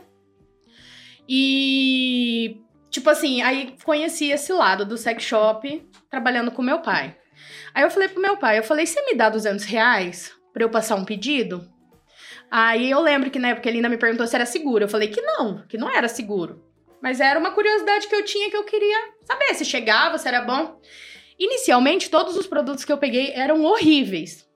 E, 1.27 2.61
tipo 2.89 3.09
assim, 3.09 3.41
aí 3.41 3.75
conheci 3.83 4.29
esse 4.29 4.51
lado 4.51 4.85
do 4.85 4.97
sex 4.97 5.23
shop, 5.23 5.89
trabalhando 6.09 6.51
com 6.51 6.61
meu 6.61 6.79
pai. 6.79 7.15
Aí 7.73 7.83
eu 7.83 7.89
falei 7.89 8.09
pro 8.09 8.21
meu 8.21 8.37
pai, 8.37 8.59
eu 8.59 8.63
falei, 8.63 8.85
você 8.85 9.01
me 9.05 9.15
dá 9.15 9.29
200 9.29 9.65
reais 9.65 10.33
pra 10.53 10.63
eu 10.63 10.69
passar 10.69 10.95
um 10.95 11.05
pedido? 11.05 11.69
Aí 12.57 12.89
eu 12.89 13.01
lembro 13.01 13.29
que 13.29 13.37
na 13.37 13.49
época 13.49 13.67
ele 13.67 13.79
ainda 13.79 13.89
me 13.89 13.97
perguntou 13.97 14.25
se 14.25 14.33
era 14.33 14.45
seguro. 14.45 14.85
Eu 14.85 14.87
falei 14.87 15.09
que 15.09 15.21
não, 15.21 15.67
que 15.67 15.77
não 15.77 15.89
era 15.89 16.07
seguro. 16.07 16.63
Mas 17.01 17.19
era 17.19 17.37
uma 17.37 17.51
curiosidade 17.51 18.07
que 18.07 18.15
eu 18.15 18.23
tinha 18.23 18.49
que 18.49 18.55
eu 18.55 18.63
queria 18.63 18.97
saber 19.25 19.53
se 19.55 19.65
chegava, 19.65 20.17
se 20.17 20.25
era 20.25 20.39
bom. 20.39 20.79
Inicialmente, 21.37 22.09
todos 22.09 22.37
os 22.37 22.47
produtos 22.47 22.85
que 22.85 22.93
eu 22.93 22.97
peguei 22.97 23.33
eram 23.33 23.61
horríveis. 23.65 24.49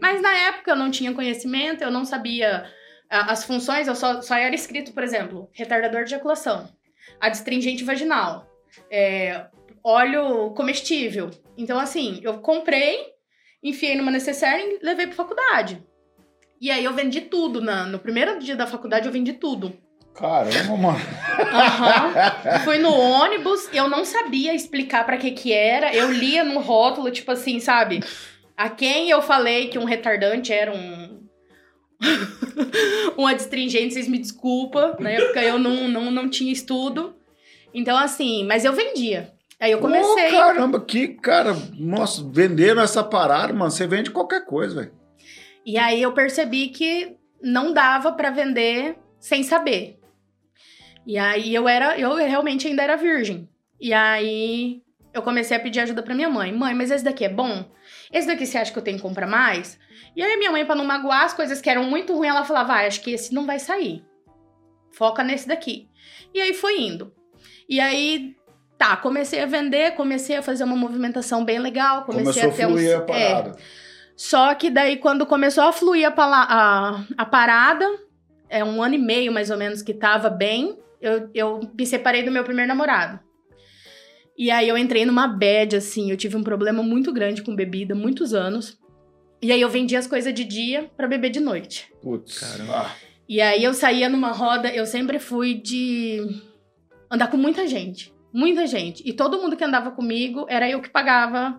Mas 0.00 0.22
na 0.22 0.32
época 0.32 0.70
eu 0.70 0.76
não 0.76 0.92
tinha 0.92 1.12
conhecimento, 1.12 1.82
eu 1.82 1.90
não 1.90 2.04
sabia 2.04 2.70
as 3.10 3.42
funções, 3.42 3.88
eu 3.88 3.96
só, 3.96 4.22
só 4.22 4.36
era 4.36 4.54
escrito, 4.54 4.92
por 4.92 5.02
exemplo, 5.02 5.50
retardador 5.52 6.04
de 6.04 6.14
ejaculação, 6.14 6.68
adstringente 7.18 7.82
vaginal, 7.82 8.48
é, 8.88 9.46
óleo 9.82 10.54
comestível. 10.54 11.32
Então, 11.58 11.80
assim, 11.80 12.20
eu 12.22 12.38
comprei, 12.38 12.96
enfiei 13.60 13.96
numa 13.96 14.12
necessaire 14.12 14.78
e 14.80 14.86
levei 14.86 15.08
pra 15.08 15.16
faculdade. 15.16 15.84
E 16.60 16.70
aí 16.70 16.84
eu 16.84 16.92
vendi 16.92 17.22
tudo. 17.22 17.60
Na, 17.60 17.86
no 17.86 17.98
primeiro 17.98 18.38
dia 18.38 18.54
da 18.54 18.66
faculdade 18.66 19.06
eu 19.06 19.12
vendi 19.12 19.32
tudo. 19.32 19.72
Caramba, 20.14 20.76
mano. 20.76 21.00
Aham. 21.52 22.60
Fui 22.64 22.78
no 22.78 22.92
ônibus, 22.92 23.68
eu 23.72 23.88
não 23.88 24.04
sabia 24.04 24.54
explicar 24.54 25.06
pra 25.06 25.16
que 25.16 25.30
que 25.30 25.52
era. 25.52 25.94
Eu 25.94 26.12
lia 26.12 26.44
no 26.44 26.60
rótulo, 26.60 27.10
tipo 27.10 27.30
assim, 27.30 27.58
sabe? 27.58 28.00
A 28.56 28.68
quem 28.68 29.08
eu 29.08 29.22
falei 29.22 29.68
que 29.68 29.78
um 29.78 29.84
retardante 29.84 30.52
era 30.52 30.72
um. 30.72 31.20
um 33.16 33.26
adstringente, 33.26 33.94
vocês 33.94 34.08
me 34.08 34.18
desculpa. 34.18 34.96
Na 35.00 35.10
época 35.10 35.42
eu 35.42 35.58
não, 35.58 35.88
não, 35.88 36.10
não 36.10 36.28
tinha 36.28 36.52
estudo. 36.52 37.14
Então, 37.72 37.96
assim, 37.96 38.44
mas 38.44 38.64
eu 38.64 38.74
vendia. 38.74 39.32
Aí 39.58 39.72
eu 39.72 39.78
comecei. 39.78 40.28
Ô, 40.28 40.30
caramba, 40.32 40.80
que 40.80 41.08
cara. 41.08 41.56
Nossa, 41.78 42.22
vendendo 42.30 42.80
essa 42.80 43.02
parada, 43.02 43.52
mano. 43.54 43.70
Você 43.70 43.86
vende 43.86 44.10
qualquer 44.10 44.44
coisa, 44.44 44.74
velho. 44.74 44.99
E 45.64 45.78
aí 45.78 46.00
eu 46.00 46.12
percebi 46.12 46.68
que 46.68 47.16
não 47.42 47.72
dava 47.72 48.12
pra 48.12 48.30
vender 48.30 48.96
sem 49.18 49.42
saber. 49.42 49.98
E 51.06 51.18
aí 51.18 51.54
eu 51.54 51.68
era, 51.68 51.98
eu 51.98 52.14
realmente 52.14 52.66
ainda 52.66 52.82
era 52.82 52.96
virgem. 52.96 53.48
E 53.80 53.92
aí 53.92 54.82
eu 55.12 55.22
comecei 55.22 55.56
a 55.56 55.60
pedir 55.60 55.80
ajuda 55.80 56.02
pra 56.02 56.14
minha 56.14 56.28
mãe. 56.28 56.52
Mãe, 56.52 56.74
mas 56.74 56.90
esse 56.90 57.04
daqui 57.04 57.24
é 57.24 57.28
bom? 57.28 57.64
Esse 58.12 58.26
daqui 58.26 58.46
você 58.46 58.58
acha 58.58 58.72
que 58.72 58.78
eu 58.78 58.82
tenho 58.82 58.96
que 58.96 59.02
comprar 59.02 59.26
mais? 59.26 59.78
E 60.14 60.22
aí 60.22 60.36
minha 60.36 60.50
mãe, 60.50 60.64
pra 60.64 60.74
não 60.74 60.84
magoar 60.84 61.24
as 61.24 61.34
coisas 61.34 61.60
que 61.60 61.70
eram 61.70 61.84
muito 61.84 62.14
ruins, 62.14 62.30
ela 62.30 62.44
falava: 62.44 62.74
ah, 62.74 62.86
acho 62.86 63.00
que 63.00 63.12
esse 63.12 63.34
não 63.34 63.46
vai 63.46 63.58
sair. 63.58 64.04
Foca 64.92 65.22
nesse 65.22 65.46
daqui. 65.48 65.88
E 66.34 66.40
aí 66.40 66.52
foi 66.52 66.80
indo. 66.80 67.12
E 67.68 67.80
aí, 67.80 68.36
tá, 68.76 68.96
comecei 68.96 69.40
a 69.40 69.46
vender, 69.46 69.92
comecei 69.92 70.36
a 70.36 70.42
fazer 70.42 70.64
uma 70.64 70.76
movimentação 70.76 71.44
bem 71.44 71.58
legal, 71.58 72.04
comecei 72.04 72.42
Começou 72.42 72.50
a 72.50 72.54
ter 72.54 72.62
a 72.64 72.68
fluir 72.68 72.88
uns. 72.88 72.94
a 72.94 73.00
parada. 73.02 73.56
Só 74.22 74.54
que 74.54 74.68
daí, 74.68 74.98
quando 74.98 75.24
começou 75.24 75.64
a 75.64 75.72
fluir 75.72 76.06
a, 76.06 76.10
pala- 76.10 76.46
a, 76.46 77.04
a 77.16 77.24
parada, 77.24 77.86
é 78.50 78.62
um 78.62 78.82
ano 78.82 78.94
e 78.96 78.98
meio 78.98 79.32
mais 79.32 79.50
ou 79.50 79.56
menos 79.56 79.80
que 79.80 79.94
tava 79.94 80.28
bem, 80.28 80.76
eu, 81.00 81.30
eu 81.34 81.60
me 81.72 81.86
separei 81.86 82.22
do 82.22 82.30
meu 82.30 82.44
primeiro 82.44 82.68
namorado. 82.68 83.18
E 84.36 84.50
aí 84.50 84.68
eu 84.68 84.76
entrei 84.76 85.06
numa 85.06 85.26
bad, 85.26 85.74
assim, 85.74 86.10
eu 86.10 86.18
tive 86.18 86.36
um 86.36 86.42
problema 86.42 86.82
muito 86.82 87.10
grande 87.14 87.40
com 87.42 87.56
bebida, 87.56 87.94
muitos 87.94 88.34
anos. 88.34 88.78
E 89.40 89.50
aí 89.52 89.60
eu 89.62 89.70
vendia 89.70 89.98
as 89.98 90.06
coisas 90.06 90.34
de 90.34 90.44
dia 90.44 90.90
pra 90.98 91.08
beber 91.08 91.30
de 91.30 91.40
noite. 91.40 91.90
Putz. 92.02 92.38
Caramba. 92.40 92.76
Ah, 92.76 92.94
E 93.26 93.40
aí 93.40 93.64
eu 93.64 93.72
saía 93.72 94.06
numa 94.10 94.32
roda, 94.32 94.68
eu 94.68 94.84
sempre 94.84 95.18
fui 95.18 95.54
de 95.54 96.20
andar 97.10 97.28
com 97.28 97.38
muita 97.38 97.66
gente. 97.66 98.12
Muita 98.34 98.66
gente. 98.66 99.02
E 99.08 99.14
todo 99.14 99.40
mundo 99.40 99.56
que 99.56 99.64
andava 99.64 99.90
comigo 99.90 100.44
era 100.46 100.68
eu 100.68 100.82
que 100.82 100.90
pagava 100.90 101.58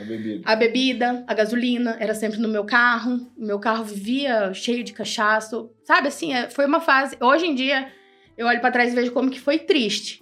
A 0.00 0.02
bebida. 0.04 0.42
A 0.44 0.56
bebida, 0.56 1.24
a 1.26 1.34
gasolina, 1.34 1.96
era 2.00 2.14
sempre 2.14 2.38
no 2.40 2.48
meu 2.48 2.64
carro. 2.64 3.30
O 3.36 3.44
meu 3.46 3.58
carro 3.60 3.84
vivia 3.84 4.52
cheio 4.52 4.82
de 4.82 4.92
cachaço. 4.92 5.70
Sabe 5.84 6.08
assim, 6.08 6.34
é- 6.34 6.50
foi 6.50 6.66
uma 6.66 6.80
fase. 6.80 7.16
Hoje 7.20 7.46
em 7.46 7.54
dia, 7.54 7.92
eu 8.36 8.46
olho 8.46 8.60
pra 8.60 8.72
trás 8.72 8.92
e 8.92 8.96
vejo 8.96 9.12
como 9.12 9.30
que 9.30 9.40
foi 9.40 9.58
triste. 9.60 10.20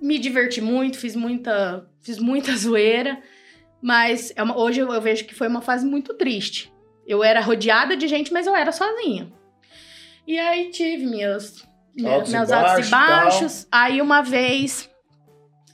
Me 0.00 0.18
diverti 0.18 0.60
muito, 0.60 0.98
fiz 0.98 1.16
muita, 1.16 1.88
fiz 2.02 2.18
muita 2.18 2.52
zoeira. 2.56 3.18
Mas 3.80 4.32
é 4.36 4.42
uma- 4.42 4.58
hoje 4.58 4.80
eu, 4.80 5.00
vejo 5.00 5.24
que 5.24 5.34
foi 5.34 5.48
uma 5.48 5.62
fase 5.62 5.86
muito 5.86 6.12
triste. 6.14 6.70
Eu 7.06 7.24
era 7.24 7.40
rodeada 7.40 7.96
de 7.96 8.06
gente, 8.06 8.30
mas 8.32 8.46
eu 8.46 8.54
era 8.54 8.72
sozinha. 8.72 9.32
E 10.26 10.38
aí 10.38 10.68
tive 10.70 11.06
minhas, 11.06 11.66
minha- 11.96 12.10
Altos 12.12 12.30
e 12.30 12.36
meus 12.36 12.52
altos 12.52 12.72
baixos 12.72 12.84
e 12.84 12.88
e 12.88 12.90
tal. 12.90 13.06
baixos. 13.24 13.66
Aí 13.72 14.02
uma 14.02 14.20
vez, 14.20 14.90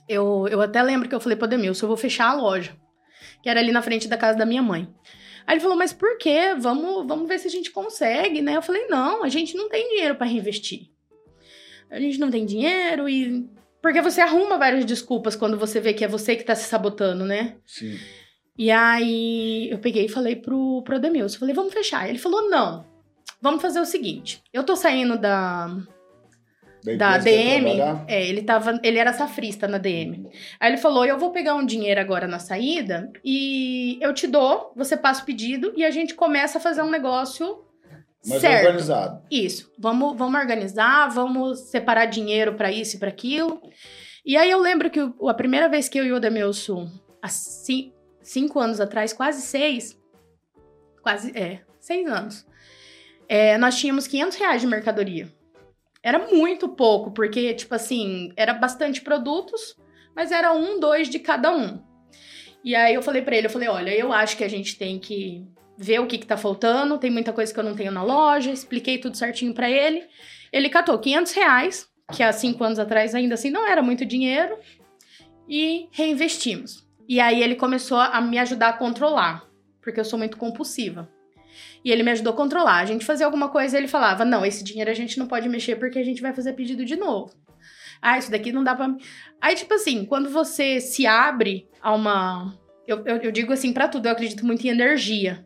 eu, 0.07 0.47
eu 0.49 0.61
até 0.61 0.81
lembro 0.81 1.09
que 1.09 1.15
eu 1.15 1.19
falei 1.19 1.37
pro 1.37 1.47
Demilson, 1.47 1.85
eu 1.85 1.89
vou 1.89 1.97
fechar 1.97 2.29
a 2.29 2.33
loja 2.35 2.71
que 3.45 3.49
era 3.49 3.59
ali 3.59 3.71
na 3.71 3.83
frente 3.83 4.07
da 4.07 4.17
casa 4.17 4.35
da 4.35 4.43
minha 4.43 4.63
mãe. 4.63 4.91
Aí 5.45 5.53
ele 5.53 5.61
falou, 5.61 5.77
mas 5.77 5.93
por 5.93 6.17
quê? 6.17 6.55
Vamos, 6.57 7.05
vamos 7.05 7.27
ver 7.27 7.37
se 7.37 7.47
a 7.47 7.51
gente 7.51 7.69
consegue, 7.69 8.41
né? 8.41 8.57
Eu 8.57 8.61
falei, 8.63 8.87
não, 8.87 9.23
a 9.23 9.29
gente 9.29 9.55
não 9.55 9.69
tem 9.69 9.87
dinheiro 9.87 10.15
para 10.15 10.25
reinvestir. 10.25 10.89
A 11.91 11.99
gente 11.99 12.19
não 12.19 12.31
tem 12.31 12.43
dinheiro 12.43 13.07
e... 13.07 13.47
Porque 13.83 14.01
você 14.01 14.19
arruma 14.19 14.57
várias 14.57 14.83
desculpas 14.83 15.35
quando 15.35 15.59
você 15.59 15.79
vê 15.79 15.93
que 15.93 16.03
é 16.03 16.07
você 16.07 16.35
que 16.35 16.43
tá 16.43 16.55
se 16.55 16.67
sabotando, 16.67 17.23
né? 17.23 17.57
Sim. 17.67 17.99
E 18.57 18.71
aí 18.71 19.69
eu 19.69 19.77
peguei 19.77 20.05
e 20.05 20.09
falei 20.09 20.35
pro, 20.35 20.81
pro 20.81 20.95
Ademilson, 20.95 21.37
falei, 21.37 21.53
vamos 21.53 21.71
fechar. 21.71 22.09
Ele 22.09 22.17
falou, 22.17 22.49
não, 22.49 22.83
vamos 23.39 23.61
fazer 23.61 23.79
o 23.79 23.85
seguinte, 23.85 24.41
eu 24.51 24.63
tô 24.63 24.75
saindo 24.75 25.19
da, 25.19 25.69
da 26.97 27.17
DM, 27.17 27.79
é, 28.07 28.27
ele 28.27 28.41
tava, 28.43 28.79
ele 28.83 28.97
era 28.99 29.11
safrista 29.13 29.67
na 29.67 29.77
DM. 29.77 30.29
Aí 30.59 30.71
ele 30.71 30.77
falou: 30.77 31.05
Eu 31.05 31.17
vou 31.17 31.31
pegar 31.31 31.55
um 31.55 31.65
dinheiro 31.65 31.99
agora 31.99 32.27
na 32.27 32.39
saída 32.39 33.11
e 33.23 33.97
eu 34.01 34.13
te 34.13 34.27
dou, 34.27 34.71
você 34.75 34.95
passa 34.95 35.23
o 35.23 35.25
pedido 35.25 35.73
e 35.75 35.83
a 35.83 35.91
gente 35.91 36.13
começa 36.13 36.57
a 36.57 36.61
fazer 36.61 36.81
um 36.81 36.89
negócio 36.89 37.63
Mais 38.27 38.41
certo. 38.41 38.65
organizado. 38.67 39.21
Isso. 39.31 39.71
Vamos, 39.79 40.17
vamos 40.17 40.39
organizar, 40.39 41.09
vamos 41.09 41.59
separar 41.69 42.05
dinheiro 42.05 42.53
pra 42.55 42.71
isso 42.71 42.95
e 42.95 42.99
pra 42.99 43.09
aquilo. 43.09 43.61
E 44.25 44.35
aí 44.37 44.49
eu 44.49 44.59
lembro 44.59 44.89
que 44.89 44.99
o- 45.01 45.29
a 45.29 45.33
primeira 45.33 45.69
vez 45.69 45.87
que 45.87 45.99
eu 45.99 46.03
e 46.05 46.11
o 46.11 46.19
Demilson, 46.19 46.89
há 47.21 47.27
ci- 47.27 47.93
cinco 48.23 48.59
anos 48.59 48.79
atrás, 48.81 49.13
quase 49.13 49.41
seis, 49.43 49.95
quase, 51.03 51.31
é, 51.37 51.59
seis 51.79 52.07
anos, 52.07 52.45
é, 53.29 53.57
nós 53.57 53.77
tínhamos 53.77 54.07
500 54.07 54.37
reais 54.37 54.61
de 54.61 54.67
mercadoria. 54.67 55.27
Era 56.05 56.19
muito 56.19 56.69
pouco, 56.69 57.09
porque, 57.09 57.51
tipo 57.55 57.73
assim, 57.73 58.31
era 58.37 58.53
bastante 58.53 59.01
produtos, 59.01 59.75
mas 60.15 60.31
era 60.31 60.53
um, 60.53 60.79
dois 60.79 61.09
de 61.09 61.17
cada 61.17 61.51
um. 61.51 61.81
E 62.63 62.75
aí 62.75 62.93
eu 62.93 63.01
falei 63.01 63.23
pra 63.23 63.35
ele, 63.35 63.47
eu 63.47 63.51
falei, 63.51 63.67
olha, 63.67 63.89
eu 63.89 64.13
acho 64.13 64.37
que 64.37 64.43
a 64.43 64.47
gente 64.47 64.77
tem 64.77 64.99
que 64.99 65.43
ver 65.75 65.99
o 65.99 66.05
que, 66.05 66.19
que 66.19 66.27
tá 66.27 66.37
faltando, 66.37 66.99
tem 66.99 67.09
muita 67.09 67.33
coisa 67.33 67.51
que 67.51 67.59
eu 67.59 67.63
não 67.63 67.75
tenho 67.75 67.91
na 67.91 68.03
loja, 68.03 68.51
expliquei 68.51 68.99
tudo 68.99 69.17
certinho 69.17 69.51
pra 69.51 69.67
ele. 69.67 70.07
Ele 70.53 70.69
catou 70.69 70.99
500 70.99 71.31
reais, 71.31 71.89
que 72.13 72.21
há 72.21 72.31
cinco 72.31 72.63
anos 72.63 72.77
atrás 72.77 73.15
ainda 73.15 73.33
assim 73.33 73.49
não 73.49 73.67
era 73.67 73.81
muito 73.81 74.05
dinheiro, 74.05 74.59
e 75.49 75.89
reinvestimos. 75.91 76.87
E 77.09 77.19
aí 77.19 77.41
ele 77.41 77.55
começou 77.55 77.97
a 77.97 78.21
me 78.21 78.37
ajudar 78.37 78.69
a 78.69 78.73
controlar, 78.73 79.43
porque 79.81 79.99
eu 79.99 80.05
sou 80.05 80.19
muito 80.19 80.37
compulsiva. 80.37 81.09
E 81.85 81.91
ele 81.91 82.01
me 82.01 82.09
ajudou 82.09 82.33
a 82.33 82.35
controlar. 82.35 82.79
A 82.79 82.85
gente 82.85 83.05
fazia 83.05 83.27
alguma 83.27 83.49
coisa 83.49 83.77
e 83.77 83.79
ele 83.79 83.87
falava: 83.87 84.25
Não, 84.25 84.43
esse 84.43 84.63
dinheiro 84.63 84.89
a 84.89 84.93
gente 84.95 85.19
não 85.19 85.27
pode 85.27 85.47
mexer 85.47 85.75
porque 85.75 85.99
a 85.99 86.03
gente 86.03 86.19
vai 86.19 86.33
fazer 86.33 86.53
pedido 86.53 86.83
de 86.83 86.95
novo. 86.95 87.31
Ah, 88.01 88.17
isso 88.17 88.31
daqui 88.31 88.51
não 88.51 88.63
dá 88.63 88.73
pra. 88.73 88.95
Aí, 89.39 89.55
tipo 89.55 89.71
assim, 89.75 90.03
quando 90.03 90.27
você 90.29 90.81
se 90.81 91.05
abre 91.05 91.69
a 91.79 91.93
uma. 91.93 92.57
Eu, 92.87 93.05
eu, 93.05 93.17
eu 93.17 93.31
digo 93.31 93.53
assim 93.53 93.71
pra 93.71 93.87
tudo, 93.87 94.07
eu 94.07 94.11
acredito 94.11 94.43
muito 94.43 94.65
em 94.65 94.69
energia. 94.69 95.45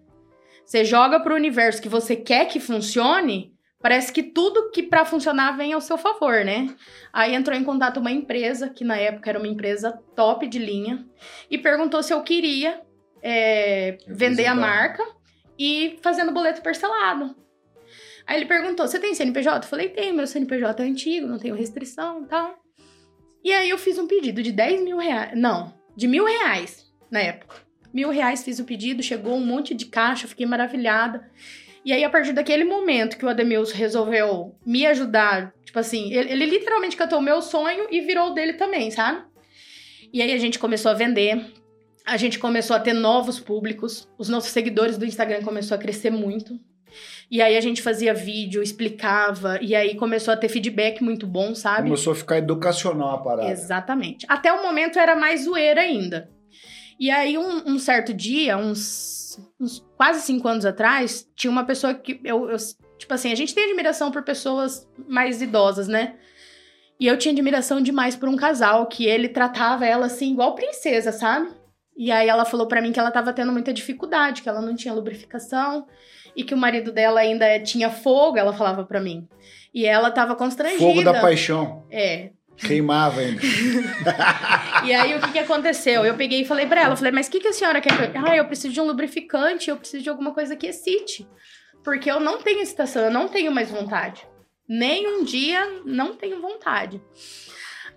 Você 0.65 0.85
joga 0.85 1.19
pro 1.19 1.35
universo 1.35 1.81
que 1.81 1.89
você 1.89 2.15
quer 2.15 2.45
que 2.45 2.59
funcione, 2.59 3.53
parece 3.81 4.13
que 4.13 4.23
tudo 4.23 4.71
que 4.71 4.83
pra 4.83 5.03
funcionar 5.03 5.57
vem 5.57 5.73
ao 5.73 5.81
seu 5.81 5.97
favor, 5.97 6.45
né? 6.45 6.67
Aí 7.11 7.33
entrou 7.33 7.57
em 7.57 7.63
contato 7.63 7.99
uma 7.99 8.11
empresa, 8.11 8.69
que 8.69 8.83
na 8.83 8.95
época 8.95 9.29
era 9.29 9.39
uma 9.39 9.47
empresa 9.47 9.99
top 10.15 10.47
de 10.47 10.59
linha, 10.59 11.05
e 11.49 11.57
perguntou 11.57 12.03
se 12.03 12.13
eu 12.13 12.21
queria 12.21 12.81
é, 13.21 13.97
vender 14.07 14.45
a 14.45 14.53
marca 14.53 15.03
e 15.59 15.99
fazendo 16.01 16.31
boleto 16.31 16.61
parcelado. 16.61 17.35
Aí 18.25 18.37
ele 18.37 18.45
perguntou: 18.45 18.87
Você 18.87 18.99
tem 18.99 19.13
CNPJ? 19.13 19.65
Eu 19.65 19.69
falei: 19.69 19.89
Tenho, 19.89 20.15
meu 20.15 20.25
CNPJ 20.25 20.81
é 20.81 20.87
antigo, 20.87 21.27
não 21.27 21.37
tenho 21.37 21.55
restrição 21.55 22.23
e 22.23 22.27
tal. 22.27 22.57
E 23.43 23.51
aí 23.51 23.69
eu 23.69 23.77
fiz 23.77 23.97
um 23.97 24.07
pedido 24.07 24.41
de 24.41 24.51
10 24.51 24.83
mil 24.83 24.97
reais. 24.97 25.31
Não, 25.35 25.73
de 25.95 26.07
mil 26.07 26.25
reais 26.25 26.89
na 27.11 27.19
época. 27.19 27.57
Mil 27.93 28.09
reais 28.09 28.43
fiz 28.43 28.59
o 28.59 28.65
pedido, 28.65 29.01
chegou 29.01 29.35
um 29.35 29.45
monte 29.45 29.73
de 29.73 29.85
caixa, 29.85 30.27
fiquei 30.27 30.45
maravilhada. 30.45 31.29
E 31.83 31.91
aí, 31.91 32.03
a 32.03 32.09
partir 32.09 32.33
daquele 32.33 32.65
momento 32.65 33.17
que 33.17 33.25
o 33.25 33.29
Ademilson 33.29 33.75
resolveu 33.75 34.55
me 34.65 34.85
ajudar, 34.85 35.53
tipo 35.65 35.79
assim, 35.79 36.13
ele, 36.13 36.31
ele 36.31 36.45
literalmente 36.45 36.95
catou 36.95 37.19
o 37.19 37.21
meu 37.21 37.41
sonho 37.41 37.87
e 37.89 38.01
virou 38.01 38.27
o 38.27 38.33
dele 38.33 38.53
também, 38.53 38.91
sabe? 38.91 39.23
E 40.13 40.21
aí 40.21 40.33
a 40.33 40.37
gente 40.37 40.59
começou 40.59 40.91
a 40.91 40.93
vender, 40.93 41.51
a 42.09 42.17
gente 42.17 42.39
começou 42.39 42.75
a 42.75 42.79
ter 42.79 42.93
novos 42.93 43.39
públicos, 43.39 44.07
os 44.17 44.29
nossos 44.29 44.51
seguidores 44.51 44.97
do 44.97 45.05
Instagram 45.05 45.41
começou 45.43 45.75
a 45.75 45.77
crescer 45.77 46.09
muito. 46.09 46.59
E 47.29 47.41
aí 47.41 47.55
a 47.55 47.61
gente 47.61 47.81
fazia 47.81 48.13
vídeo, 48.13 48.63
explicava, 48.63 49.59
e 49.61 49.75
aí 49.75 49.95
começou 49.95 50.33
a 50.33 50.37
ter 50.37 50.49
feedback 50.49 51.03
muito 51.03 51.27
bom, 51.27 51.53
sabe? 51.53 51.83
Começou 51.83 52.13
a 52.13 52.15
ficar 52.15 52.37
educacional 52.39 53.15
a 53.15 53.17
parada. 53.19 53.49
Exatamente. 53.49 54.25
Até 54.27 54.51
o 54.51 54.63
momento 54.63 54.97
era 54.97 55.15
mais 55.15 55.43
zoeira 55.43 55.81
ainda. 55.81 56.29
E 56.99 57.11
aí, 57.11 57.37
um, 57.37 57.73
um 57.73 57.79
certo 57.79 58.13
dia, 58.13 58.57
uns, 58.57 59.39
uns 59.59 59.85
quase 59.95 60.21
cinco 60.21 60.47
anos 60.47 60.65
atrás, 60.65 61.29
tinha 61.35 61.51
uma 61.51 61.63
pessoa 61.63 61.93
que 61.93 62.19
eu, 62.23 62.49
eu- 62.49 62.57
Tipo 62.97 63.13
assim, 63.13 63.31
a 63.31 63.35
gente 63.35 63.55
tem 63.55 63.63
admiração 63.63 64.11
por 64.11 64.23
pessoas 64.23 64.85
mais 65.07 65.41
idosas, 65.41 65.87
né? 65.87 66.15
E 66.99 67.07
eu 67.07 67.17
tinha 67.17 67.31
admiração 67.31 67.79
demais 67.79 68.17
por 68.17 68.27
um 68.27 68.35
casal 68.35 68.87
que 68.87 69.05
ele 69.05 69.29
tratava 69.29 69.85
ela 69.85 70.07
assim, 70.07 70.33
igual 70.33 70.53
princesa, 70.53 71.13
sabe? 71.13 71.49
E 71.99 72.13
aí 72.13 72.29
ela 72.29 72.45
falou 72.45 72.65
pra 72.65 72.81
mim 72.81 72.93
que 72.93 72.99
ela 72.99 73.11
tava 73.11 73.33
tendo 73.33 73.51
muita 73.51 73.73
dificuldade, 73.73 74.41
que 74.41 74.47
ela 74.47 74.61
não 74.61 74.73
tinha 74.73 74.93
lubrificação 74.93 75.85
e 76.33 76.45
que 76.45 76.53
o 76.53 76.57
marido 76.57 76.93
dela 76.93 77.19
ainda 77.19 77.59
tinha 77.59 77.89
fogo, 77.89 78.37
ela 78.37 78.53
falava 78.53 78.85
pra 78.85 79.01
mim. 79.01 79.27
E 79.73 79.85
ela 79.85 80.09
tava 80.09 80.33
constrangida. 80.33 80.79
Fogo 80.79 81.03
da 81.03 81.19
paixão. 81.19 81.85
É, 81.91 82.29
Queimava 82.55 83.19
ainda. 83.19 83.41
e 84.85 84.93
aí, 84.93 85.13
o 85.15 85.19
que, 85.19 85.31
que 85.33 85.39
aconteceu? 85.39 86.05
Eu 86.05 86.15
peguei 86.15 86.41
e 86.41 86.45
falei 86.45 86.65
pra 86.65 86.81
ela, 86.81 86.95
falei, 86.95 87.11
mas 87.11 87.27
o 87.27 87.31
que, 87.31 87.41
que 87.41 87.47
a 87.49 87.53
senhora 87.53 87.81
quer 87.81 87.95
que 88.11 88.17
eu... 88.17 88.25
Ah, 88.25 88.35
eu 88.35 88.45
preciso 88.45 88.73
de 88.73 88.81
um 88.81 88.85
lubrificante, 88.85 89.69
eu 89.69 89.77
preciso 89.77 90.03
de 90.03 90.09
alguma 90.09 90.33
coisa 90.33 90.55
que 90.55 90.67
excite. 90.67 91.27
Porque 91.83 92.09
eu 92.09 92.19
não 92.19 92.41
tenho 92.41 92.61
excitação, 92.61 93.03
eu 93.03 93.11
não 93.11 93.27
tenho 93.27 93.51
mais 93.51 93.69
vontade. 93.69 94.25
Nem 94.67 95.07
um 95.07 95.23
dia 95.23 95.81
não 95.85 96.15
tenho 96.15 96.41
vontade. 96.41 97.01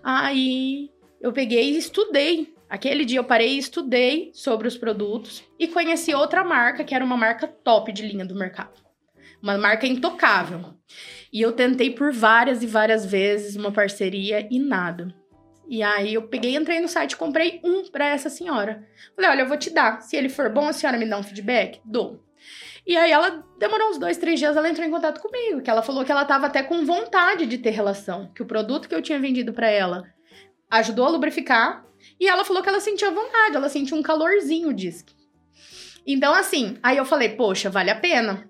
Aí, 0.03 0.89
eu 1.23 1.31
peguei 1.31 1.71
e 1.71 1.77
estudei. 1.77 2.53
Aquele 2.69 3.05
dia 3.05 3.17
eu 3.17 3.23
parei 3.23 3.55
e 3.55 3.57
estudei 3.57 4.29
sobre 4.33 4.67
os 4.67 4.77
produtos. 4.77 5.41
E 5.57 5.69
conheci 5.69 6.13
outra 6.13 6.43
marca, 6.43 6.83
que 6.83 6.93
era 6.93 7.05
uma 7.05 7.15
marca 7.15 7.47
top 7.47 7.93
de 7.93 8.05
linha 8.05 8.25
do 8.25 8.35
mercado. 8.35 8.83
Uma 9.41 9.57
marca 9.57 9.87
intocável. 9.87 10.73
E 11.31 11.41
eu 11.41 11.53
tentei 11.53 11.91
por 11.91 12.11
várias 12.11 12.61
e 12.61 12.67
várias 12.67 13.05
vezes 13.05 13.55
uma 13.55 13.71
parceria 13.71 14.45
e 14.51 14.59
nada. 14.59 15.15
E 15.65 15.81
aí 15.81 16.13
eu 16.13 16.23
peguei, 16.23 16.57
entrei 16.57 16.81
no 16.81 16.89
site, 16.89 17.15
comprei 17.15 17.61
um 17.63 17.89
pra 17.89 18.09
essa 18.09 18.29
senhora. 18.29 18.85
Falei, 19.15 19.31
olha, 19.31 19.41
eu 19.43 19.47
vou 19.47 19.57
te 19.57 19.69
dar. 19.69 20.01
Se 20.01 20.17
ele 20.17 20.27
for 20.27 20.49
bom, 20.49 20.67
a 20.67 20.73
senhora 20.73 20.97
me 20.97 21.09
dá 21.09 21.17
um 21.17 21.23
feedback? 21.23 21.79
Dou. 21.85 22.21
E 22.85 22.97
aí 22.97 23.11
ela 23.11 23.45
demorou 23.57 23.91
uns 23.91 23.97
dois, 23.97 24.17
três 24.17 24.37
dias, 24.37 24.57
ela 24.57 24.69
entrou 24.69 24.85
em 24.85 24.91
contato 24.91 25.21
comigo, 25.21 25.61
que 25.61 25.69
ela 25.69 25.81
falou 25.81 26.03
que 26.03 26.11
ela 26.11 26.25
tava 26.25 26.47
até 26.47 26.61
com 26.61 26.85
vontade 26.85 27.45
de 27.45 27.57
ter 27.57 27.69
relação, 27.69 28.29
que 28.35 28.41
o 28.41 28.45
produto 28.45 28.89
que 28.89 28.95
eu 28.95 29.01
tinha 29.01 29.17
vendido 29.17 29.53
pra 29.53 29.69
ela 29.69 30.12
ajudou 30.79 31.05
a 31.05 31.09
lubrificar, 31.09 31.85
e 32.19 32.27
ela 32.27 32.43
falou 32.43 32.61
que 32.61 32.69
ela 32.69 32.79
sentia 32.79 33.09
vontade, 33.11 33.55
ela 33.55 33.69
sentia 33.69 33.97
um 33.97 34.01
calorzinho, 34.03 34.73
diz. 34.73 35.05
Então, 36.05 36.33
assim, 36.33 36.77
aí 36.83 36.97
eu 36.97 37.05
falei, 37.05 37.29
poxa, 37.29 37.69
vale 37.69 37.89
a 37.89 37.95
pena. 37.95 38.49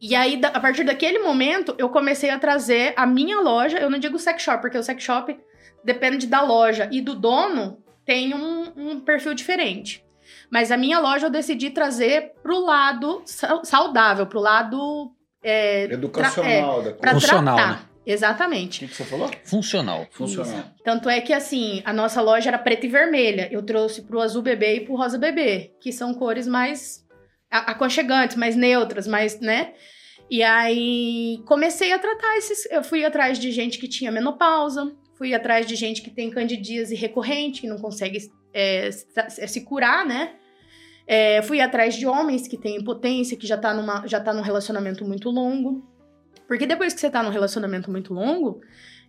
E 0.00 0.14
aí, 0.14 0.40
a 0.42 0.60
partir 0.60 0.84
daquele 0.84 1.18
momento, 1.18 1.74
eu 1.78 1.88
comecei 1.88 2.30
a 2.30 2.38
trazer 2.38 2.92
a 2.96 3.06
minha 3.06 3.40
loja, 3.40 3.78
eu 3.78 3.90
não 3.90 3.98
digo 3.98 4.18
sex 4.18 4.42
shop, 4.42 4.60
porque 4.60 4.78
o 4.78 4.82
sex 4.82 5.02
shop 5.02 5.36
depende 5.82 6.26
da 6.26 6.42
loja 6.42 6.88
e 6.92 7.00
do 7.00 7.14
dono 7.14 7.82
tem 8.04 8.34
um, 8.34 8.72
um 8.76 9.00
perfil 9.00 9.34
diferente. 9.34 10.04
Mas 10.50 10.70
a 10.70 10.76
minha 10.76 10.98
loja 11.00 11.26
eu 11.26 11.30
decidi 11.30 11.70
trazer 11.70 12.32
pro 12.42 12.60
lado 12.60 13.22
sa- 13.24 13.62
saudável, 13.64 14.26
pro 14.26 14.38
lado 14.40 15.12
é, 15.42 15.84
Educacional 15.84 16.82
da 16.82 16.92
pra 16.92 17.14
tratar. 17.18 17.72
né? 17.72 17.78
O 18.06 18.10
Exatamente. 18.10 18.80
que, 18.80 18.88
que 18.88 18.94
você 18.94 19.04
falou? 19.04 19.30
Funcional. 19.44 20.06
Funcional. 20.10 20.64
Tanto 20.82 21.08
é 21.08 21.20
que 21.20 21.32
assim, 21.32 21.82
a 21.84 21.92
nossa 21.92 22.20
loja 22.20 22.48
era 22.48 22.58
preta 22.58 22.86
e 22.86 22.88
vermelha. 22.88 23.48
Eu 23.52 23.62
trouxe 23.62 24.02
pro 24.02 24.20
azul 24.20 24.42
bebê 24.42 24.76
e 24.76 24.80
pro 24.80 24.96
rosa 24.96 25.18
bebê, 25.18 25.72
que 25.80 25.92
são 25.92 26.14
cores 26.14 26.46
mais 26.46 27.04
aconchegantes, 27.50 28.36
mais 28.36 28.56
neutras, 28.56 29.06
mais, 29.06 29.38
né? 29.40 29.74
E 30.30 30.42
aí 30.42 31.42
comecei 31.44 31.92
a 31.92 31.98
tratar 31.98 32.36
esses. 32.38 32.64
Eu 32.70 32.82
fui 32.82 33.04
atrás 33.04 33.38
de 33.38 33.50
gente 33.50 33.78
que 33.78 33.88
tinha 33.88 34.12
menopausa, 34.12 34.90
fui 35.18 35.34
atrás 35.34 35.66
de 35.66 35.74
gente 35.74 36.00
que 36.00 36.10
tem 36.10 36.30
candidíase 36.30 36.94
recorrente, 36.94 37.60
que 37.60 37.66
não 37.66 37.78
consegue 37.78 38.18
é, 38.54 38.90
se, 38.90 39.46
se 39.48 39.64
curar, 39.64 40.06
né? 40.06 40.36
É, 41.06 41.42
fui 41.42 41.60
atrás 41.60 41.96
de 41.96 42.06
homens 42.06 42.46
que 42.46 42.56
têm 42.56 42.82
potência, 42.84 43.36
que 43.36 43.46
já 43.46 43.58
tá, 43.58 43.74
numa, 43.74 44.06
já 44.06 44.20
tá 44.20 44.32
num 44.32 44.42
relacionamento 44.42 45.04
muito 45.04 45.28
longo. 45.28 45.82
Porque 46.50 46.66
depois 46.66 46.92
que 46.92 46.98
você 46.98 47.08
tá 47.08 47.22
num 47.22 47.30
relacionamento 47.30 47.92
muito 47.92 48.12
longo, 48.12 48.60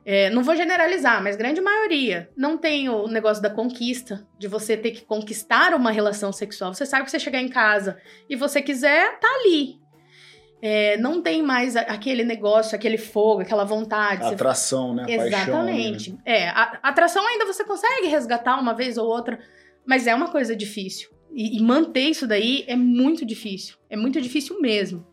é, 0.06 0.30
não 0.30 0.44
vou 0.44 0.56
generalizar, 0.56 1.24
mas 1.24 1.36
grande 1.36 1.60
maioria 1.60 2.30
não 2.38 2.56
tem 2.56 2.88
o 2.88 3.08
negócio 3.08 3.42
da 3.42 3.50
conquista, 3.50 4.28
de 4.38 4.48
você 4.48 4.78
ter 4.78 4.92
que 4.92 5.02
conquistar 5.02 5.74
uma 5.74 5.90
relação 5.90 6.32
sexual. 6.32 6.72
Você 6.72 6.86
sabe 6.86 7.06
que 7.06 7.10
você 7.10 7.18
chegar 7.18 7.42
em 7.42 7.50
casa 7.50 7.98
e 8.30 8.36
você 8.36 8.62
quiser, 8.62 9.18
tá 9.20 9.28
ali. 9.40 9.80
É, 10.62 10.98
não 10.98 11.20
tem 11.20 11.42
mais 11.42 11.76
aquele 11.76 12.24
negócio, 12.24 12.76
aquele 12.76 13.00
fogo, 13.00 13.42
aquela 13.42 13.64
vontade. 13.64 14.24
Você 14.24 14.36
Atração, 14.36 14.94
né? 14.94 15.08
Paixão, 15.08 15.28
Exatamente. 15.28 16.12
né? 16.12 16.18
É, 16.24 16.50
a, 16.50 16.80
a 16.84 16.90
atração 16.90 17.26
ainda 17.26 17.48
você 17.48 17.64
consegue 17.64 18.06
resgatar 18.06 18.60
uma 18.60 18.76
vez 18.76 19.00
ou 19.00 19.08
outra, 19.08 19.40
mas 19.84 20.06
é 20.06 20.14
uma 20.14 20.28
coisa 20.28 20.56
difícil. 20.56 21.10
E, 21.34 21.58
e 21.58 21.64
manter 21.64 22.10
isso 22.10 22.28
daí 22.28 22.64
é 22.68 22.76
muito 22.76 23.26
difícil. 23.26 23.78
É 23.90 23.98
muito 23.98 24.22
difícil 24.22 24.62
mesmo. 24.62 25.08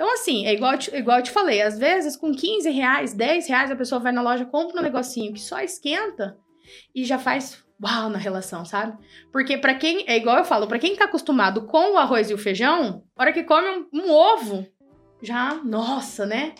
Então, 0.00 0.14
assim, 0.14 0.46
é 0.46 0.54
igual, 0.54 0.72
eu 0.72 0.78
te- 0.78 0.96
igual 0.96 1.18
eu 1.18 1.22
te 1.22 1.30
falei, 1.30 1.60
às 1.60 1.78
vezes 1.78 2.16
com 2.16 2.32
15 2.34 2.70
reais, 2.70 3.12
10 3.12 3.46
reais, 3.46 3.70
a 3.70 3.76
pessoa 3.76 4.00
vai 4.00 4.10
na 4.12 4.22
loja, 4.22 4.46
compra 4.46 4.80
um 4.80 4.82
negocinho 4.82 5.34
que 5.34 5.40
só 5.40 5.60
esquenta 5.60 6.38
e 6.94 7.04
já 7.04 7.18
faz 7.18 7.62
uau 7.84 8.08
na 8.08 8.16
relação, 8.16 8.64
sabe? 8.64 8.96
Porque 9.30 9.58
pra 9.58 9.74
quem, 9.74 10.04
é 10.08 10.16
igual 10.16 10.38
eu 10.38 10.44
falo, 10.46 10.66
pra 10.66 10.78
quem 10.78 10.96
tá 10.96 11.04
acostumado 11.04 11.66
com 11.66 11.92
o 11.92 11.98
arroz 11.98 12.30
e 12.30 12.34
o 12.34 12.38
feijão, 12.38 13.02
a 13.14 13.22
hora 13.22 13.32
que 13.34 13.42
come 13.44 13.68
um, 13.92 14.00
um 14.04 14.10
ovo, 14.10 14.66
já, 15.20 15.56
nossa, 15.62 16.24
né? 16.24 16.54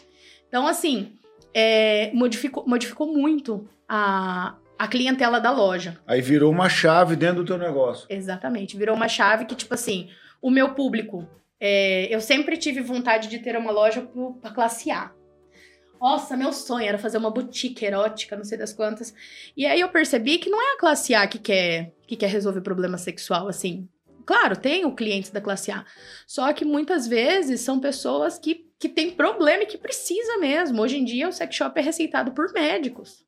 Então, 0.47 0.67
assim, 0.67 1.15
é, 1.55 2.11
modificou, 2.13 2.67
modificou 2.67 3.07
muito 3.11 3.67
a, 3.89 4.55
a 4.79 4.87
clientela 4.87 5.41
da 5.41 5.51
loja. 5.51 5.99
Aí 6.07 6.21
virou 6.21 6.53
uma 6.53 6.69
chave 6.69 7.17
dentro 7.17 7.37
do 7.43 7.47
teu 7.47 7.57
negócio. 7.57 8.05
Exatamente. 8.11 8.77
Virou 8.77 8.95
uma 8.95 9.09
chave 9.09 9.47
que, 9.47 9.55
tipo 9.55 9.73
assim, 9.73 10.11
o 10.43 10.51
meu 10.51 10.75
público. 10.75 11.27
É, 11.61 12.09
eu 12.15 12.21
sempre 12.21 12.57
tive 12.57 12.81
vontade 12.81 13.29
de 13.29 13.39
ter 13.39 13.57
uma 13.57 13.71
loja 13.71 14.09
pra 14.41 14.51
classe 14.51 14.91
A. 14.91 15.13
Nossa, 16.01 16.35
meu 16.35 16.51
sonho 16.51 16.89
era 16.89 16.97
fazer 16.97 17.19
uma 17.19 17.31
boutique 17.31 17.85
erótica, 17.85 18.35
não 18.35 18.45
sei 18.45 18.57
das 18.57 18.73
quantas. 18.73 19.13
E 19.55 19.67
aí 19.67 19.81
eu 19.81 19.91
percebi 19.91 20.39
que 20.39 20.49
não 20.49 20.61
é 20.61 20.75
a 20.75 20.79
classe 20.79 21.15
A 21.15 21.27
que 21.27 21.39
quer, 21.39 21.93
que 22.07 22.17
quer 22.17 22.31
resolver 22.31 22.63
problema 22.63 22.97
sexual, 22.97 23.49
assim. 23.49 23.87
Claro, 24.25 24.57
tem 24.57 24.87
o 24.87 24.95
cliente 24.95 25.31
da 25.31 25.43
classe 25.43 25.71
A. 25.71 25.85
Só 26.27 26.51
que 26.55 26.65
muitas 26.65 27.07
vezes 27.07 27.61
são 27.61 27.79
pessoas 27.79 28.39
que, 28.39 28.67
que 28.79 28.89
têm 28.89 29.11
problema 29.11 29.65
e 29.65 29.67
que 29.67 29.77
precisa 29.77 30.39
mesmo. 30.39 30.81
Hoje 30.81 30.97
em 30.97 31.05
dia 31.05 31.29
o 31.29 31.33
sex 31.33 31.55
shop 31.55 31.79
é 31.79 31.83
receitado 31.83 32.33
por 32.33 32.51
médicos. 32.55 33.27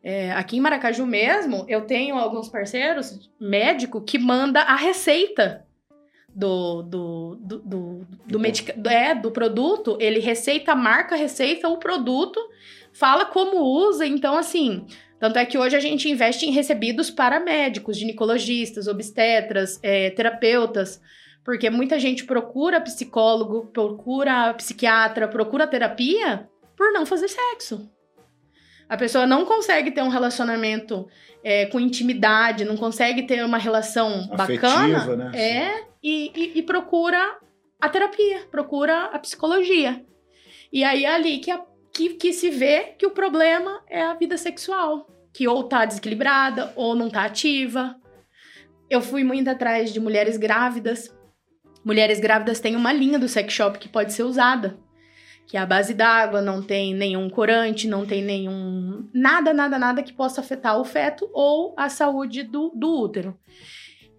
É, 0.00 0.30
aqui 0.32 0.56
em 0.56 0.60
Maracaju 0.60 1.04
mesmo, 1.04 1.64
eu 1.68 1.84
tenho 1.84 2.14
alguns 2.14 2.48
parceiros 2.48 3.28
médico 3.40 4.00
que 4.00 4.18
manda 4.18 4.60
a 4.60 4.76
receita 4.76 5.65
do 6.36 6.82
do, 6.82 7.36
do, 7.40 7.58
do, 7.58 8.06
do, 8.26 8.38
medica- 8.38 8.74
é, 8.90 9.14
do 9.14 9.30
produto. 9.30 9.96
Ele 9.98 10.20
receita, 10.20 10.74
marca 10.74 11.16
receita, 11.16 11.68
o 11.68 11.78
produto, 11.78 12.38
fala 12.92 13.24
como 13.24 13.58
usa. 13.62 14.06
Então, 14.06 14.36
assim, 14.36 14.84
tanto 15.18 15.38
é 15.38 15.46
que 15.46 15.56
hoje 15.56 15.74
a 15.74 15.80
gente 15.80 16.10
investe 16.10 16.44
em 16.44 16.50
recebidos 16.52 17.10
para 17.10 17.40
médicos, 17.40 17.96
ginecologistas, 17.96 18.86
obstetras, 18.86 19.80
é, 19.82 20.10
terapeutas. 20.10 21.00
Porque 21.42 21.70
muita 21.70 21.98
gente 21.98 22.24
procura 22.24 22.80
psicólogo, 22.80 23.66
procura 23.72 24.52
psiquiatra, 24.54 25.28
procura 25.28 25.66
terapia 25.66 26.48
por 26.76 26.92
não 26.92 27.06
fazer 27.06 27.28
sexo. 27.28 27.88
A 28.88 28.96
pessoa 28.96 29.26
não 29.26 29.44
consegue 29.44 29.90
ter 29.90 30.02
um 30.02 30.08
relacionamento 30.08 31.08
é, 31.42 31.66
com 31.66 31.80
intimidade, 31.80 32.64
não 32.64 32.76
consegue 32.76 33.22
ter 33.22 33.44
uma 33.44 33.58
relação 33.58 34.28
Afetiva, 34.32 34.68
bacana. 34.68 35.16
né? 35.16 35.30
É, 35.34 35.84
e, 36.02 36.30
e- 36.34 36.58
e 36.58 36.62
procura 36.62 37.38
a 37.80 37.88
terapia, 37.88 38.46
procura 38.50 39.04
a 39.06 39.18
psicologia. 39.18 40.04
E 40.72 40.82
aí 40.84 41.04
é 41.04 41.14
ali 41.14 41.38
que, 41.38 41.50
a- 41.50 41.64
que, 41.92 42.10
que 42.14 42.32
se 42.32 42.50
vê 42.50 42.94
que 42.98 43.06
o 43.06 43.10
problema 43.10 43.82
é 43.88 44.02
a 44.02 44.14
vida 44.14 44.36
sexual. 44.36 45.08
Que 45.32 45.46
ou 45.46 45.64
tá 45.64 45.84
desequilibrada, 45.84 46.72
ou 46.76 46.94
não 46.94 47.10
tá 47.10 47.24
ativa. 47.24 47.96
Eu 48.88 49.00
fui 49.02 49.22
muito 49.22 49.48
atrás 49.48 49.92
de 49.92 50.00
mulheres 50.00 50.36
grávidas. 50.36 51.14
Mulheres 51.84 52.18
grávidas 52.18 52.58
têm 52.60 52.74
uma 52.74 52.92
linha 52.92 53.18
do 53.18 53.28
sex 53.28 53.52
shop 53.52 53.78
que 53.78 53.88
pode 53.88 54.12
ser 54.12 54.22
usada 54.22 54.78
que 55.46 55.56
é 55.56 55.60
a 55.60 55.66
base 55.66 55.94
d'água, 55.94 56.42
não 56.42 56.60
tem 56.60 56.92
nenhum 56.92 57.30
corante, 57.30 57.86
não 57.86 58.04
tem 58.04 58.20
nenhum. 58.20 59.08
nada, 59.14 59.54
nada, 59.54 59.78
nada 59.78 60.02
que 60.02 60.12
possa 60.12 60.40
afetar 60.40 60.76
o 60.80 60.84
feto 60.84 61.30
ou 61.32 61.72
a 61.76 61.88
saúde 61.88 62.42
do, 62.42 62.72
do 62.74 63.00
útero. 63.00 63.38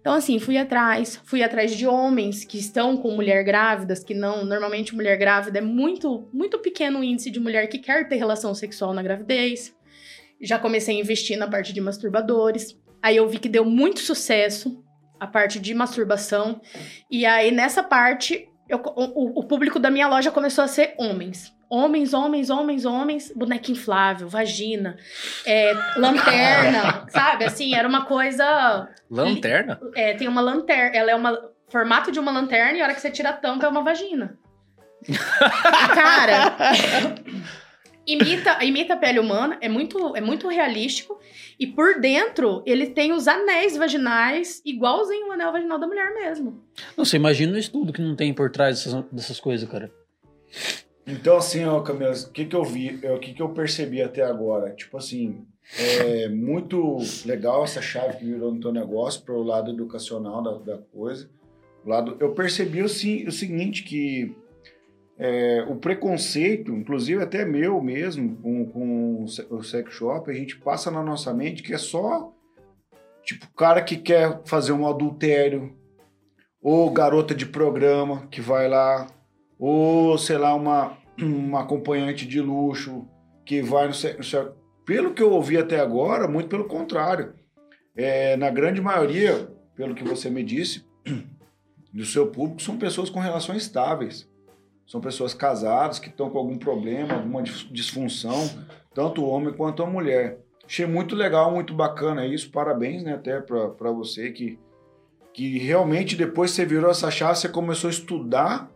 Então, 0.00 0.14
assim, 0.14 0.38
fui 0.38 0.56
atrás, 0.56 1.20
fui 1.24 1.42
atrás 1.42 1.74
de 1.74 1.86
homens 1.86 2.44
que 2.44 2.56
estão 2.58 2.96
com 2.96 3.10
mulher 3.14 3.42
grávidas, 3.44 4.02
que 4.04 4.14
não. 4.14 4.44
Normalmente, 4.44 4.94
mulher 4.94 5.16
grávida 5.18 5.58
é 5.58 5.60
muito, 5.62 6.28
muito 6.32 6.58
pequeno 6.60 7.00
o 7.00 7.04
índice 7.04 7.30
de 7.30 7.40
mulher 7.40 7.66
que 7.68 7.78
quer 7.78 8.08
ter 8.08 8.16
relação 8.16 8.54
sexual 8.54 8.94
na 8.94 9.02
gravidez. 9.02 9.74
Já 10.40 10.58
comecei 10.58 10.96
a 10.96 11.00
investir 11.00 11.36
na 11.36 11.48
parte 11.48 11.72
de 11.72 11.80
masturbadores. 11.80 12.78
Aí 13.02 13.16
eu 13.16 13.28
vi 13.28 13.38
que 13.38 13.48
deu 13.48 13.64
muito 13.64 14.00
sucesso 14.00 14.82
a 15.18 15.26
parte 15.26 15.58
de 15.58 15.74
masturbação. 15.74 16.60
E 17.10 17.26
aí, 17.26 17.50
nessa 17.50 17.82
parte, 17.82 18.48
eu- 18.68 18.80
o, 18.96 19.40
o 19.40 19.44
público 19.48 19.78
da 19.80 19.90
minha 19.90 20.06
loja 20.08 20.30
começou 20.30 20.62
a 20.64 20.68
ser 20.68 20.94
homens. 20.96 21.52
Homens, 21.70 22.14
homens, 22.14 22.50
homens, 22.50 22.84
homens, 22.84 23.32
boneca 23.34 23.70
inflável, 23.70 24.28
vagina, 24.28 24.96
é, 25.44 25.74
lanterna, 25.96 27.06
sabe? 27.10 27.44
Assim, 27.44 27.74
era 27.74 27.86
uma 27.86 28.06
coisa. 28.06 28.88
Lanterna? 29.10 29.78
É, 29.94 30.14
tem 30.14 30.28
uma 30.28 30.40
lanterna. 30.40 30.96
Ela 30.96 31.10
é 31.10 31.14
uma 31.14 31.38
formato 31.68 32.10
de 32.10 32.18
uma 32.18 32.32
lanterna 32.32 32.78
e 32.78 32.80
a 32.80 32.84
hora 32.84 32.94
que 32.94 33.00
você 33.00 33.10
tira 33.10 33.30
a 33.30 33.32
tampa 33.32 33.66
é 33.66 33.68
uma 33.68 33.82
vagina. 33.82 34.38
Cara, 35.94 37.14
imita, 38.06 38.64
imita 38.64 38.94
a 38.94 38.96
pele 38.96 39.20
humana, 39.20 39.58
é 39.60 39.68
muito, 39.68 40.16
é 40.16 40.20
muito 40.20 40.48
realístico. 40.48 41.18
E 41.58 41.66
por 41.66 42.00
dentro, 42.00 42.62
ele 42.66 42.86
tem 42.86 43.12
os 43.12 43.28
anéis 43.28 43.76
vaginais, 43.76 44.62
igualzinho 44.64 45.28
o 45.28 45.32
anel 45.32 45.52
vaginal 45.52 45.78
da 45.78 45.86
mulher 45.86 46.14
mesmo. 46.14 46.64
Não, 46.96 47.04
você 47.04 47.16
imagina 47.16 47.52
o 47.52 47.58
estudo 47.58 47.92
que 47.92 48.00
não 48.00 48.16
tem 48.16 48.32
por 48.32 48.50
trás 48.50 48.82
dessas, 48.82 49.04
dessas 49.12 49.40
coisas, 49.40 49.68
cara. 49.68 49.90
Então, 51.08 51.38
assim, 51.38 51.64
ó, 51.64 51.80
Camila, 51.80 52.12
o 52.12 52.30
que 52.30 52.44
que 52.44 52.54
eu 52.54 52.62
vi, 52.62 53.00
é, 53.02 53.10
o 53.10 53.18
que 53.18 53.32
que 53.32 53.40
eu 53.40 53.48
percebi 53.48 54.02
até 54.02 54.22
agora? 54.22 54.74
Tipo 54.74 54.98
assim, 54.98 55.46
é 55.78 56.28
muito 56.28 56.98
legal 57.24 57.64
essa 57.64 57.80
chave 57.80 58.18
que 58.18 58.26
virou 58.26 58.52
no 58.52 58.60
teu 58.60 58.70
negócio 58.70 59.22
para 59.22 59.34
o 59.34 59.42
lado 59.42 59.70
educacional 59.70 60.42
da, 60.42 60.74
da 60.74 60.78
coisa. 60.78 61.30
Lado, 61.84 62.18
eu 62.20 62.34
percebi 62.34 62.82
o, 62.82 62.84
o 62.84 63.32
seguinte, 63.32 63.82
que 63.84 64.36
é, 65.18 65.64
o 65.66 65.76
preconceito, 65.76 66.72
inclusive 66.72 67.22
até 67.22 67.42
meu 67.42 67.80
mesmo, 67.80 68.36
com, 68.36 68.66
com 68.66 69.24
o 69.24 69.62
sex 69.62 69.92
shop, 69.94 70.30
a 70.30 70.34
gente 70.34 70.56
passa 70.58 70.90
na 70.90 71.02
nossa 71.02 71.32
mente 71.32 71.62
que 71.62 71.72
é 71.72 71.78
só, 71.78 72.34
tipo, 73.24 73.46
cara 73.54 73.80
que 73.80 73.96
quer 73.96 74.42
fazer 74.44 74.72
um 74.72 74.86
adultério, 74.86 75.74
ou 76.60 76.90
garota 76.90 77.34
de 77.34 77.46
programa 77.46 78.26
que 78.30 78.42
vai 78.42 78.68
lá, 78.68 79.06
ou 79.58 80.16
sei 80.18 80.38
lá, 80.38 80.54
uma, 80.54 80.96
uma 81.20 81.60
acompanhante 81.62 82.26
de 82.26 82.40
luxo 82.40 83.06
que 83.44 83.60
vai 83.62 83.88
no. 83.88 83.94
se- 83.94 84.16
Pelo 84.84 85.12
que 85.12 85.22
eu 85.22 85.30
ouvi 85.32 85.56
até 85.58 85.80
agora, 85.80 86.28
muito 86.28 86.48
pelo 86.48 86.64
contrário. 86.64 87.34
É, 87.96 88.36
na 88.36 88.48
grande 88.50 88.80
maioria, 88.80 89.50
pelo 89.74 89.94
que 89.94 90.04
você 90.04 90.30
me 90.30 90.44
disse, 90.44 90.84
do 91.92 92.04
seu 92.04 92.28
público, 92.28 92.62
são 92.62 92.76
pessoas 92.78 93.10
com 93.10 93.18
relações 93.20 93.62
estáveis. 93.62 94.28
São 94.86 95.00
pessoas 95.00 95.34
casadas 95.34 95.98
que 95.98 96.08
estão 96.08 96.30
com 96.30 96.38
algum 96.38 96.56
problema, 96.56 97.14
alguma 97.14 97.42
dis- 97.42 97.68
disfunção, 97.70 98.48
tanto 98.94 99.22
o 99.22 99.28
homem 99.28 99.52
quanto 99.52 99.82
a 99.82 99.86
mulher. 99.86 100.38
Achei 100.64 100.86
muito 100.86 101.14
legal, 101.14 101.50
muito 101.52 101.74
bacana 101.74 102.26
isso. 102.26 102.50
Parabéns, 102.50 103.02
né, 103.02 103.14
até 103.14 103.40
para 103.40 103.90
você 103.90 104.30
que, 104.30 104.58
que 105.34 105.58
realmente 105.58 106.14
depois 106.16 106.50
você 106.52 106.64
virou 106.64 106.90
essa 106.90 107.10
chave, 107.10 107.38
você 107.38 107.48
começou 107.48 107.88
a 107.88 107.90
estudar 107.92 108.70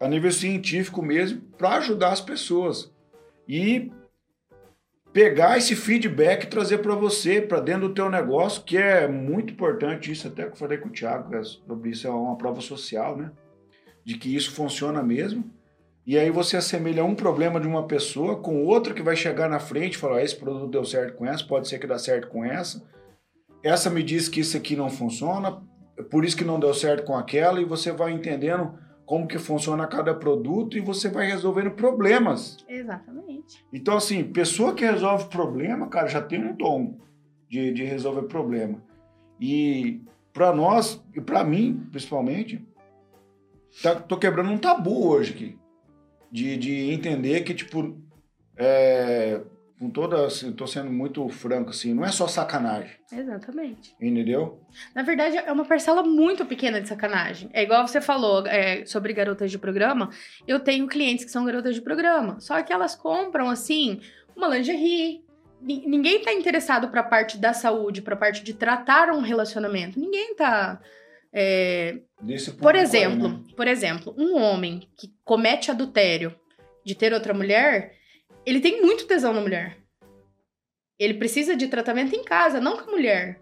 a 0.00 0.08
nível 0.08 0.30
científico 0.30 1.02
mesmo 1.02 1.40
para 1.56 1.76
ajudar 1.76 2.12
as 2.12 2.20
pessoas 2.20 2.92
e 3.48 3.90
pegar 5.12 5.56
esse 5.56 5.74
feedback 5.74 6.44
e 6.44 6.48
trazer 6.48 6.78
para 6.78 6.94
você, 6.94 7.40
para 7.40 7.60
dentro 7.60 7.88
do 7.88 7.94
teu 7.94 8.10
negócio, 8.10 8.62
que 8.62 8.76
é 8.76 9.08
muito 9.08 9.54
importante 9.54 10.12
isso, 10.12 10.28
até 10.28 10.44
que 10.44 10.52
eu 10.52 10.56
falei 10.56 10.76
com 10.76 10.88
o 10.88 10.92
Thiago 10.92 11.34
é 11.34 11.42
sobre 11.42 11.90
isso, 11.90 12.06
é 12.06 12.10
uma 12.10 12.36
prova 12.36 12.60
social, 12.60 13.16
né? 13.16 13.32
De 14.04 14.18
que 14.18 14.34
isso 14.34 14.52
funciona 14.52 15.02
mesmo. 15.02 15.50
E 16.06 16.18
aí 16.18 16.30
você 16.30 16.58
assemelha 16.58 17.02
um 17.02 17.14
problema 17.14 17.58
de 17.58 17.66
uma 17.66 17.86
pessoa 17.86 18.36
com 18.36 18.62
outro 18.62 18.94
que 18.94 19.02
vai 19.02 19.16
chegar 19.16 19.48
na 19.48 19.58
frente 19.58 19.94
e 19.94 19.98
falar, 19.98 20.18
"Ah, 20.18 20.22
esse 20.22 20.36
produto 20.36 20.70
deu 20.70 20.84
certo 20.84 21.16
com 21.16 21.24
essa, 21.26 21.44
pode 21.44 21.66
ser 21.66 21.78
que 21.78 21.86
dá 21.86 21.98
certo 21.98 22.28
com 22.28 22.44
essa. 22.44 22.82
Essa 23.62 23.88
me 23.88 24.02
diz 24.02 24.28
que 24.28 24.40
isso 24.40 24.56
aqui 24.56 24.76
não 24.76 24.90
funciona, 24.90 25.62
por 26.10 26.24
isso 26.26 26.36
que 26.36 26.44
não 26.44 26.60
deu 26.60 26.74
certo 26.74 27.04
com 27.04 27.16
aquela, 27.16 27.60
e 27.60 27.64
você 27.64 27.90
vai 27.90 28.12
entendendo 28.12 28.78
como 29.06 29.28
que 29.28 29.38
funciona 29.38 29.86
cada 29.86 30.12
produto 30.12 30.76
e 30.76 30.80
você 30.80 31.08
vai 31.08 31.26
resolvendo 31.26 31.70
problemas. 31.70 32.58
Exatamente. 32.68 33.64
Então, 33.72 33.96
assim, 33.96 34.24
pessoa 34.24 34.74
que 34.74 34.84
resolve 34.84 35.26
problema, 35.26 35.88
cara, 35.88 36.08
já 36.08 36.20
tem 36.20 36.44
um 36.44 36.54
dom 36.54 36.98
de, 37.48 37.72
de 37.72 37.84
resolver 37.84 38.22
problema. 38.22 38.82
E 39.40 40.02
pra 40.32 40.52
nós, 40.52 41.02
e 41.14 41.20
pra 41.20 41.44
mim, 41.44 41.86
principalmente, 41.92 42.66
tá, 43.80 43.94
tô 43.94 44.18
quebrando 44.18 44.50
um 44.50 44.58
tabu 44.58 45.08
hoje 45.08 45.32
aqui. 45.32 45.58
De, 46.30 46.56
de 46.56 46.90
entender 46.90 47.42
que, 47.44 47.54
tipo, 47.54 47.96
é, 48.56 49.40
com 49.78 49.90
toda, 49.90 50.24
assim, 50.26 50.52
tô 50.52 50.66
sendo 50.66 50.90
muito 50.90 51.28
franco, 51.28 51.70
assim, 51.70 51.92
não 51.92 52.04
é 52.04 52.08
só 52.10 52.26
sacanagem, 52.26 52.96
Exatamente. 53.12 53.94
entendeu? 54.00 54.60
Na 54.94 55.02
verdade, 55.02 55.36
é 55.36 55.52
uma 55.52 55.64
parcela 55.66 56.02
muito 56.02 56.46
pequena 56.46 56.80
de 56.80 56.88
sacanagem. 56.88 57.50
É 57.52 57.62
igual 57.62 57.86
você 57.86 58.00
falou 58.00 58.46
é, 58.46 58.86
sobre 58.86 59.12
garotas 59.12 59.50
de 59.50 59.58
programa. 59.58 60.08
Eu 60.48 60.60
tenho 60.60 60.86
clientes 60.86 61.24
que 61.26 61.30
são 61.30 61.44
garotas 61.44 61.74
de 61.74 61.82
programa. 61.82 62.40
Só 62.40 62.62
que 62.62 62.72
elas 62.72 62.94
compram, 62.94 63.50
assim, 63.50 64.00
uma 64.34 64.48
lingerie. 64.48 65.22
Ni- 65.60 65.86
Ninguém 65.86 66.22
tá 66.22 66.32
interessado 66.32 66.88
pra 66.88 67.02
parte 67.02 67.36
da 67.36 67.52
saúde, 67.52 68.00
pra 68.00 68.16
parte 68.16 68.42
de 68.42 68.54
tratar 68.54 69.10
um 69.10 69.20
relacionamento. 69.20 69.98
Ninguém 70.00 70.34
tá. 70.36 70.80
é, 71.32 71.98
Por 72.16 72.26
público 72.26 72.68
aí, 72.68 72.78
exemplo, 72.82 73.28
né? 73.28 73.40
por 73.54 73.66
exemplo, 73.68 74.14
um 74.16 74.36
homem 74.40 74.88
que 74.96 75.12
comete 75.24 75.70
adultério 75.70 76.34
de 76.84 76.94
ter 76.94 77.12
outra 77.12 77.34
mulher, 77.34 77.92
ele 78.46 78.60
tem 78.60 78.80
muito 78.80 79.06
tesão 79.06 79.32
na 79.32 79.40
mulher. 79.40 79.76
Ele 80.98 81.14
precisa 81.14 81.54
de 81.56 81.66
tratamento 81.68 82.14
em 82.16 82.24
casa, 82.24 82.60
não 82.60 82.76
com 82.76 82.88
a 82.88 82.92
mulher. 82.92 83.38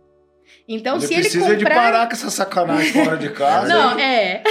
Então, 0.69 0.97
ele 0.97 1.07
se 1.07 1.15
ele 1.15 1.23
precisa 1.23 1.57
de 1.57 1.65
comprar... 1.65 1.75
parar 1.93 2.07
com 2.07 2.13
essa 2.13 2.29
sacanagem 2.31 2.93
fora 2.93 3.17
de 3.17 3.31
casa 3.31 3.67
Não, 3.67 3.97
é. 3.99 4.43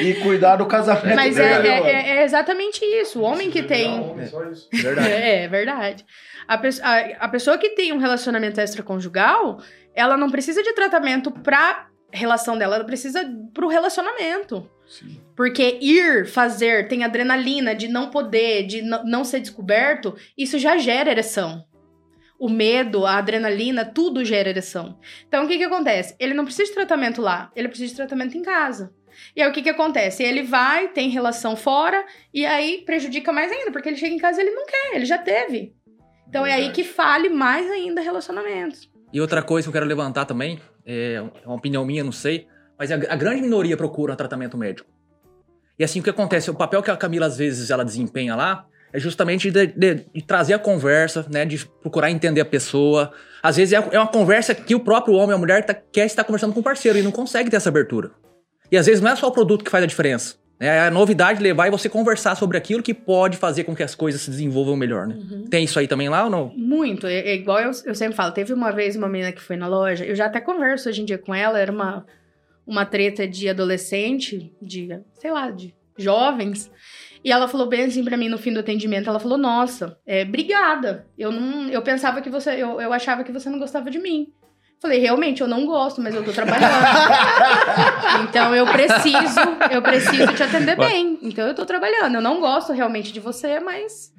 E 0.00 0.14
cuidar 0.22 0.56
do 0.56 0.64
casamento 0.66 1.14
Mas 1.14 1.38
é, 1.38 1.66
é- 1.66 1.80
é- 1.90 2.08
é 2.18 2.24
exatamente 2.24 2.82
isso. 2.84 3.20
O 3.20 3.22
homem 3.22 3.50
que 3.50 3.62
tem. 3.62 4.00
Homem, 4.00 4.24
isso. 4.24 4.68
Verdade. 4.72 5.08
É, 5.12 5.44
é 5.44 5.48
verdade. 5.48 6.06
A, 6.48 6.56
pe- 6.56 6.80
a- 6.82 7.16
a 7.24 7.28
pessoa 7.28 7.58
que 7.58 7.70
tem 7.70 7.92
um 7.92 7.98
relacionamento 7.98 8.60
extraconjugal, 8.60 9.60
ela 9.94 10.16
não 10.16 10.30
precisa 10.30 10.62
de 10.62 10.72
tratamento 10.72 11.30
pra 11.30 11.88
relação 12.10 12.56
dela, 12.56 12.76
ela 12.76 12.84
precisa 12.84 13.24
pro 13.52 13.68
relacionamento. 13.68 14.68
Sim. 14.86 15.20
Porque 15.36 15.78
ir 15.80 16.26
fazer, 16.26 16.88
tem 16.88 17.04
adrenalina 17.04 17.74
de 17.74 17.88
não 17.88 18.10
poder, 18.10 18.66
de 18.66 18.82
não 18.82 19.24
ser 19.24 19.40
descoberto, 19.40 20.14
isso 20.36 20.58
já 20.58 20.76
gera 20.76 21.10
ereção. 21.10 21.64
O 22.38 22.48
medo, 22.48 23.06
a 23.06 23.18
adrenalina, 23.18 23.84
tudo 23.84 24.24
gera 24.24 24.48
ereção. 24.48 24.98
Então, 25.26 25.44
o 25.44 25.48
que 25.48 25.56
que 25.56 25.64
acontece? 25.64 26.14
Ele 26.18 26.34
não 26.34 26.44
precisa 26.44 26.68
de 26.68 26.74
tratamento 26.74 27.22
lá, 27.22 27.50
ele 27.54 27.68
precisa 27.68 27.90
de 27.90 27.96
tratamento 27.96 28.36
em 28.36 28.42
casa. 28.42 28.92
E 29.36 29.40
aí, 29.40 29.48
o 29.48 29.52
que 29.52 29.62
que 29.62 29.70
acontece? 29.70 30.22
Ele 30.22 30.42
vai, 30.42 30.88
tem 30.88 31.08
relação 31.08 31.54
fora, 31.54 32.04
e 32.32 32.44
aí 32.44 32.82
prejudica 32.84 33.32
mais 33.32 33.52
ainda, 33.52 33.70
porque 33.70 33.88
ele 33.88 33.96
chega 33.96 34.14
em 34.14 34.18
casa 34.18 34.40
e 34.40 34.44
ele 34.44 34.54
não 34.54 34.66
quer, 34.66 34.96
ele 34.96 35.06
já 35.06 35.18
teve. 35.18 35.74
Então, 36.28 36.44
é 36.44 36.52
aí 36.52 36.72
que 36.72 36.82
fale 36.82 37.28
mais 37.28 37.70
ainda 37.70 38.00
relacionamentos. 38.00 38.90
E 39.12 39.20
outra 39.20 39.42
coisa 39.42 39.66
que 39.66 39.68
eu 39.68 39.72
quero 39.72 39.86
levantar 39.86 40.24
também, 40.24 40.58
é 40.84 41.22
uma 41.44 41.54
opinião 41.54 41.84
minha, 41.84 42.02
não 42.02 42.12
sei, 42.12 42.48
mas 42.78 42.90
a, 42.90 42.94
a 42.94 43.16
grande 43.16 43.42
minoria 43.42 43.76
procura 43.76 44.16
tratamento 44.16 44.56
médico. 44.56 44.90
E 45.78 45.84
assim, 45.84 46.00
o 46.00 46.02
que 46.02 46.10
acontece? 46.10 46.50
O 46.50 46.54
papel 46.54 46.82
que 46.82 46.90
a 46.90 46.96
Camila, 46.96 47.26
às 47.26 47.36
vezes, 47.36 47.70
ela 47.70 47.84
desempenha 47.84 48.34
lá 48.36 48.66
é 48.92 48.98
justamente 48.98 49.50
de, 49.50 49.66
de- 49.68 50.04
de 50.14 50.22
trazer 50.22 50.52
a 50.54 50.58
conversa, 50.58 51.24
né? 51.30 51.44
De 51.46 51.64
procurar 51.80 52.10
entender 52.10 52.40
a 52.42 52.44
pessoa. 52.44 53.10
Às 53.42 53.56
vezes 53.56 53.72
é, 53.72 53.76
é 53.90 53.98
uma 53.98 54.06
conversa 54.06 54.54
que 54.54 54.74
o 54.74 54.80
próprio 54.80 55.14
homem 55.14 55.30
ou 55.30 55.36
a 55.36 55.38
mulher 55.38 55.64
tá- 55.64 55.74
quer 55.74 56.04
estar 56.06 56.24
conversando 56.24 56.52
com 56.52 56.60
o 56.60 56.62
parceiro 56.62 56.98
e 56.98 57.02
não 57.02 57.10
consegue 57.10 57.48
ter 57.50 57.56
essa 57.56 57.70
abertura. 57.70 58.10
E 58.70 58.76
às 58.76 58.86
vezes 58.86 59.00
não 59.00 59.10
é 59.10 59.16
só 59.16 59.28
o 59.28 59.32
produto 59.32 59.64
que 59.64 59.70
faz 59.70 59.82
a 59.82 59.86
diferença. 59.86 60.36
né? 60.60 60.66
É 60.66 60.80
a 60.80 60.90
novidade 60.90 61.42
levar 61.42 61.66
e 61.66 61.70
você 61.70 61.88
conversar 61.88 62.34
sobre 62.36 62.56
aquilo 62.58 62.82
que 62.82 62.92
pode 62.94 63.36
fazer 63.38 63.64
com 63.64 63.74
que 63.74 63.82
as 63.82 63.94
coisas 63.94 64.20
se 64.20 64.30
desenvolvam 64.30 64.76
melhor, 64.76 65.06
né? 65.08 65.16
Tem 65.50 65.64
isso 65.64 65.78
aí 65.78 65.88
também 65.88 66.08
lá 66.10 66.24
ou 66.24 66.30
não? 66.30 66.52
Muito. 66.54 67.06
É, 67.06 67.14
é 67.30 67.34
igual 67.34 67.58
eu, 67.60 67.70
eu 67.86 67.94
sempre 67.94 68.14
falo. 68.14 68.30
Teve 68.32 68.52
uma 68.52 68.70
vez 68.72 68.94
uma 68.94 69.08
menina 69.08 69.32
que 69.32 69.40
foi 69.40 69.56
na 69.56 69.66
loja, 69.66 70.04
eu 70.04 70.14
já 70.14 70.26
até 70.26 70.40
converso 70.40 70.88
hoje 70.90 71.00
em 71.02 71.04
dia 71.06 71.18
com 71.18 71.34
ela, 71.34 71.58
era 71.58 71.72
uma, 71.72 72.04
uma 72.66 72.84
treta 72.84 73.26
de 73.26 73.48
adolescente, 73.48 74.52
de, 74.60 74.88
sei 75.14 75.30
lá, 75.30 75.50
de 75.50 75.74
jovens. 75.96 76.70
E 77.24 77.30
ela 77.30 77.46
falou 77.46 77.68
bem 77.68 77.84
assim 77.84 78.04
pra 78.04 78.16
mim 78.16 78.28
no 78.28 78.38
fim 78.38 78.52
do 78.52 78.60
atendimento, 78.60 79.08
ela 79.08 79.20
falou, 79.20 79.38
nossa, 79.38 79.98
é, 80.06 80.22
obrigada. 80.22 81.06
Eu 81.16 81.30
não. 81.30 81.68
Eu 81.68 81.82
pensava 81.82 82.20
que 82.20 82.30
você. 82.30 82.50
Eu, 82.50 82.80
eu 82.80 82.92
achava 82.92 83.22
que 83.22 83.32
você 83.32 83.48
não 83.48 83.58
gostava 83.58 83.90
de 83.90 83.98
mim. 83.98 84.32
Falei, 84.80 84.98
realmente, 84.98 85.40
eu 85.40 85.46
não 85.46 85.64
gosto, 85.64 86.00
mas 86.00 86.12
eu 86.12 86.24
tô 86.24 86.32
trabalhando. 86.32 86.74
então 88.28 88.52
eu 88.52 88.66
preciso, 88.66 89.40
eu 89.70 89.80
preciso 89.80 90.34
te 90.34 90.42
atender 90.42 90.76
bem. 90.76 91.20
Então 91.22 91.46
eu 91.46 91.54
tô 91.54 91.64
trabalhando. 91.64 92.16
Eu 92.16 92.20
não 92.20 92.40
gosto 92.40 92.72
realmente 92.72 93.12
de 93.12 93.20
você, 93.20 93.60
mas 93.60 94.12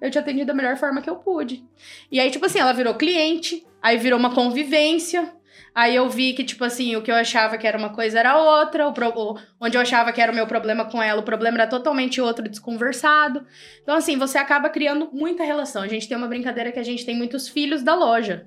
eu 0.00 0.10
te 0.10 0.18
atendi 0.18 0.42
da 0.46 0.54
melhor 0.54 0.78
forma 0.78 1.02
que 1.02 1.10
eu 1.10 1.16
pude. 1.16 1.62
E 2.10 2.18
aí, 2.18 2.30
tipo 2.30 2.46
assim, 2.46 2.58
ela 2.58 2.72
virou 2.72 2.94
cliente, 2.94 3.66
aí 3.82 3.98
virou 3.98 4.18
uma 4.18 4.34
convivência. 4.34 5.35
Aí 5.76 5.94
eu 5.94 6.08
vi 6.08 6.32
que, 6.32 6.42
tipo 6.42 6.64
assim, 6.64 6.96
o 6.96 7.02
que 7.02 7.10
eu 7.10 7.14
achava 7.14 7.58
que 7.58 7.66
era 7.66 7.76
uma 7.76 7.90
coisa 7.90 8.18
era 8.18 8.38
outra, 8.38 8.88
o 8.88 8.94
pro- 8.94 9.36
onde 9.60 9.76
eu 9.76 9.80
achava 9.82 10.10
que 10.10 10.22
era 10.22 10.32
o 10.32 10.34
meu 10.34 10.46
problema 10.46 10.86
com 10.86 11.02
ela, 11.02 11.20
o 11.20 11.24
problema 11.24 11.58
era 11.58 11.66
totalmente 11.66 12.18
outro, 12.18 12.48
desconversado. 12.48 13.44
Então, 13.82 13.94
assim, 13.94 14.16
você 14.16 14.38
acaba 14.38 14.70
criando 14.70 15.10
muita 15.12 15.44
relação. 15.44 15.82
A 15.82 15.86
gente 15.86 16.08
tem 16.08 16.16
uma 16.16 16.28
brincadeira 16.28 16.72
que 16.72 16.78
a 16.78 16.82
gente 16.82 17.04
tem 17.04 17.14
muitos 17.14 17.46
filhos 17.46 17.82
da 17.82 17.94
loja. 17.94 18.46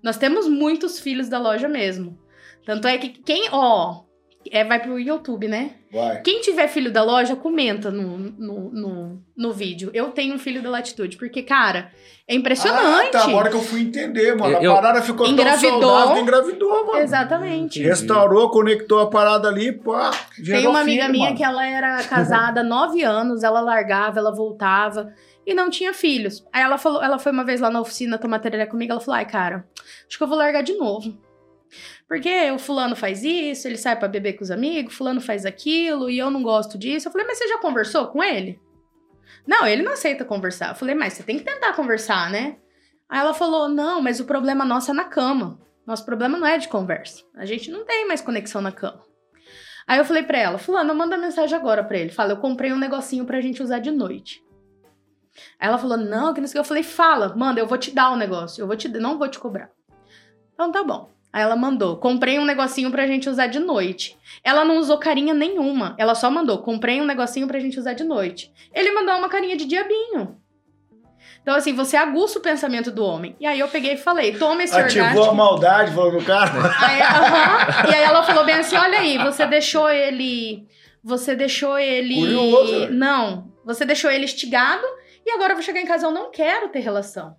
Nós 0.00 0.16
temos 0.16 0.48
muitos 0.48 1.00
filhos 1.00 1.28
da 1.28 1.40
loja 1.40 1.66
mesmo. 1.68 2.16
Tanto 2.64 2.86
é 2.86 2.98
que 2.98 3.08
quem, 3.08 3.48
ó, 3.50 4.03
é, 4.50 4.64
vai 4.64 4.80
pro 4.80 4.98
YouTube, 4.98 5.48
né? 5.48 5.72
Vai. 5.92 6.20
Quem 6.22 6.40
tiver 6.40 6.66
filho 6.68 6.92
da 6.92 7.02
loja, 7.02 7.36
comenta 7.36 7.90
no, 7.90 8.18
no, 8.18 8.70
no, 8.70 9.22
no 9.36 9.52
vídeo. 9.52 9.90
Eu 9.94 10.10
tenho 10.10 10.34
um 10.34 10.38
filho 10.38 10.62
da 10.62 10.68
Latitude, 10.70 11.16
porque, 11.16 11.42
cara, 11.42 11.90
é 12.26 12.34
impressionante. 12.34 13.08
Ah, 13.16 13.20
tá, 13.20 13.24
agora 13.24 13.48
que 13.50 13.56
eu 13.56 13.62
fui 13.62 13.80
entender, 13.82 14.34
mano. 14.34 14.56
Eu- 14.60 14.72
a 14.72 14.74
parada 14.76 15.02
ficou 15.02 15.26
Engravidou. 15.26 15.80
tão 15.80 15.90
saudável 15.90 16.14
que 16.14 16.20
engravidou, 16.22 16.86
mano. 16.86 16.98
Exatamente. 16.98 17.82
Restaurou, 17.82 18.50
conectou 18.50 19.00
a 19.00 19.08
parada 19.10 19.48
ali, 19.48 19.72
pá. 19.72 20.10
gerou 20.38 20.60
Tem 20.62 20.68
uma 20.70 20.80
amiga 20.80 21.02
filho, 21.02 21.12
minha 21.12 21.24
mano. 21.26 21.36
que 21.36 21.44
ela 21.44 21.66
era 21.66 22.02
casada 22.04 22.60
há 22.60 22.64
nove 22.64 23.02
anos, 23.02 23.42
ela 23.42 23.60
largava, 23.60 24.18
ela 24.18 24.34
voltava 24.34 25.12
e 25.46 25.54
não 25.54 25.68
tinha 25.70 25.92
filhos. 25.94 26.44
Aí 26.52 26.62
ela 26.62 26.78
falou, 26.78 27.02
ela 27.02 27.18
foi 27.18 27.30
uma 27.30 27.44
vez 27.44 27.60
lá 27.60 27.70
na 27.70 27.80
oficina 27.80 28.18
tomar 28.18 28.38
tereré 28.40 28.66
comigo, 28.66 28.92
ela 28.92 29.00
falou: 29.00 29.16
ai, 29.18 29.26
cara, 29.26 29.64
acho 30.08 30.16
que 30.16 30.22
eu 30.24 30.28
vou 30.28 30.36
largar 30.38 30.62
de 30.62 30.74
novo. 30.74 31.16
Porque 32.06 32.50
o 32.50 32.58
fulano 32.58 32.94
faz 32.94 33.24
isso, 33.24 33.66
ele 33.66 33.78
sai 33.78 33.98
pra 33.98 34.08
beber 34.08 34.34
com 34.34 34.44
os 34.44 34.50
amigos, 34.50 34.94
fulano 34.94 35.20
faz 35.20 35.46
aquilo, 35.46 36.10
e 36.10 36.18
eu 36.18 36.30
não 36.30 36.42
gosto 36.42 36.76
disso. 36.76 37.08
Eu 37.08 37.12
falei, 37.12 37.26
mas 37.26 37.38
você 37.38 37.48
já 37.48 37.58
conversou 37.58 38.08
com 38.08 38.22
ele? 38.22 38.60
Não, 39.46 39.66
ele 39.66 39.82
não 39.82 39.92
aceita 39.92 40.24
conversar. 40.24 40.70
Eu 40.70 40.74
falei, 40.74 40.94
mas 40.94 41.14
você 41.14 41.22
tem 41.22 41.38
que 41.38 41.44
tentar 41.44 41.72
conversar, 41.74 42.30
né? 42.30 42.56
Aí 43.08 43.20
ela 43.20 43.34
falou, 43.34 43.68
não, 43.68 44.00
mas 44.00 44.20
o 44.20 44.24
problema 44.24 44.64
nosso 44.64 44.90
é 44.90 44.94
na 44.94 45.04
cama. 45.04 45.58
Nosso 45.86 46.04
problema 46.04 46.38
não 46.38 46.46
é 46.46 46.56
de 46.56 46.68
conversa. 46.68 47.22
A 47.34 47.44
gente 47.44 47.70
não 47.70 47.84
tem 47.84 48.06
mais 48.08 48.20
conexão 48.20 48.60
na 48.60 48.72
cama. 48.72 49.02
Aí 49.86 49.98
eu 49.98 50.04
falei 50.04 50.22
pra 50.22 50.38
ela, 50.38 50.56
fulano, 50.56 50.94
manda 50.94 51.16
mensagem 51.16 51.56
agora 51.56 51.84
pra 51.84 51.98
ele. 51.98 52.10
Fala, 52.10 52.32
eu 52.32 52.38
comprei 52.38 52.72
um 52.72 52.78
negocinho 52.78 53.26
pra 53.26 53.40
gente 53.40 53.62
usar 53.62 53.80
de 53.80 53.90
noite. 53.90 54.42
Aí 55.58 55.68
ela 55.68 55.78
falou, 55.78 55.98
não, 55.98 56.32
que 56.32 56.40
não 56.40 56.48
sei 56.48 56.52
o 56.52 56.62
que. 56.62 56.66
Eu 56.66 56.68
falei, 56.68 56.82
fala, 56.82 57.34
manda, 57.36 57.60
eu 57.60 57.66
vou 57.66 57.76
te 57.76 57.90
dar 57.90 58.10
o 58.10 58.16
negócio. 58.16 58.62
Eu 58.62 58.66
vou 58.66 58.76
te, 58.76 58.88
não 58.88 59.18
vou 59.18 59.28
te 59.28 59.38
cobrar. 59.38 59.70
Então 60.54 60.72
tá 60.72 60.82
bom. 60.82 61.12
Aí 61.34 61.42
ela 61.42 61.56
mandou, 61.56 61.96
comprei 61.96 62.38
um 62.38 62.44
negocinho 62.44 62.92
pra 62.92 63.08
gente 63.08 63.28
usar 63.28 63.48
de 63.48 63.58
noite. 63.58 64.16
Ela 64.44 64.64
não 64.64 64.78
usou 64.78 64.98
carinha 64.98 65.34
nenhuma. 65.34 65.96
Ela 65.98 66.14
só 66.14 66.30
mandou, 66.30 66.58
comprei 66.58 67.00
um 67.00 67.04
negocinho 67.04 67.48
pra 67.48 67.58
gente 67.58 67.76
usar 67.76 67.92
de 67.94 68.04
noite. 68.04 68.52
Ele 68.72 68.92
mandou 68.92 69.16
uma 69.16 69.28
carinha 69.28 69.56
de 69.56 69.64
diabinho. 69.64 70.36
Então, 71.42 71.56
assim, 71.56 71.74
você 71.74 71.96
aguça 71.96 72.38
o 72.38 72.42
pensamento 72.42 72.92
do 72.92 73.04
homem. 73.04 73.34
E 73.40 73.46
aí 73.46 73.58
eu 73.58 73.66
peguei 73.66 73.94
e 73.94 73.96
falei, 73.96 74.38
toma 74.38 74.62
esse 74.62 74.78
Ativou 74.78 75.08
orgástico. 75.08 75.30
a 75.30 75.34
maldade, 75.34 75.92
falou 75.92 76.12
no 76.12 76.22
cara. 76.22 76.52
Aí. 76.80 77.90
E 77.90 77.94
aí 77.96 78.02
ela 78.04 78.22
falou 78.22 78.44
bem 78.44 78.54
assim: 78.54 78.76
olha 78.76 79.00
aí, 79.00 79.18
você 79.18 79.44
deixou 79.44 79.90
ele. 79.90 80.68
Você 81.02 81.34
deixou 81.34 81.76
ele. 81.76 82.14
Curioso, 82.14 82.78
né? 82.78 82.88
Não. 82.92 83.52
Você 83.64 83.84
deixou 83.84 84.08
ele 84.08 84.24
estigado 84.24 84.86
e 85.26 85.32
agora 85.32 85.52
eu 85.52 85.56
vou 85.56 85.64
chegar 85.64 85.80
em 85.80 85.86
casa, 85.86 86.06
eu 86.06 86.12
não 86.12 86.30
quero 86.30 86.68
ter 86.68 86.78
relação. 86.78 87.34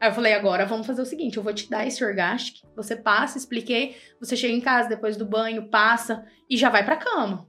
Aí 0.00 0.08
eu 0.08 0.14
falei, 0.14 0.34
agora 0.34 0.66
vamos 0.66 0.86
fazer 0.86 1.02
o 1.02 1.06
seguinte: 1.06 1.36
eu 1.36 1.42
vou 1.42 1.52
te 1.52 1.68
dar 1.68 1.86
esse 1.86 2.04
orgástico, 2.04 2.66
você 2.74 2.96
passa, 2.96 3.38
expliquei, 3.38 3.96
você 4.20 4.36
chega 4.36 4.54
em 4.54 4.60
casa 4.60 4.88
depois 4.88 5.16
do 5.16 5.26
banho, 5.26 5.68
passa 5.68 6.24
e 6.48 6.56
já 6.56 6.68
vai 6.68 6.84
pra 6.84 6.96
cama. 6.96 7.46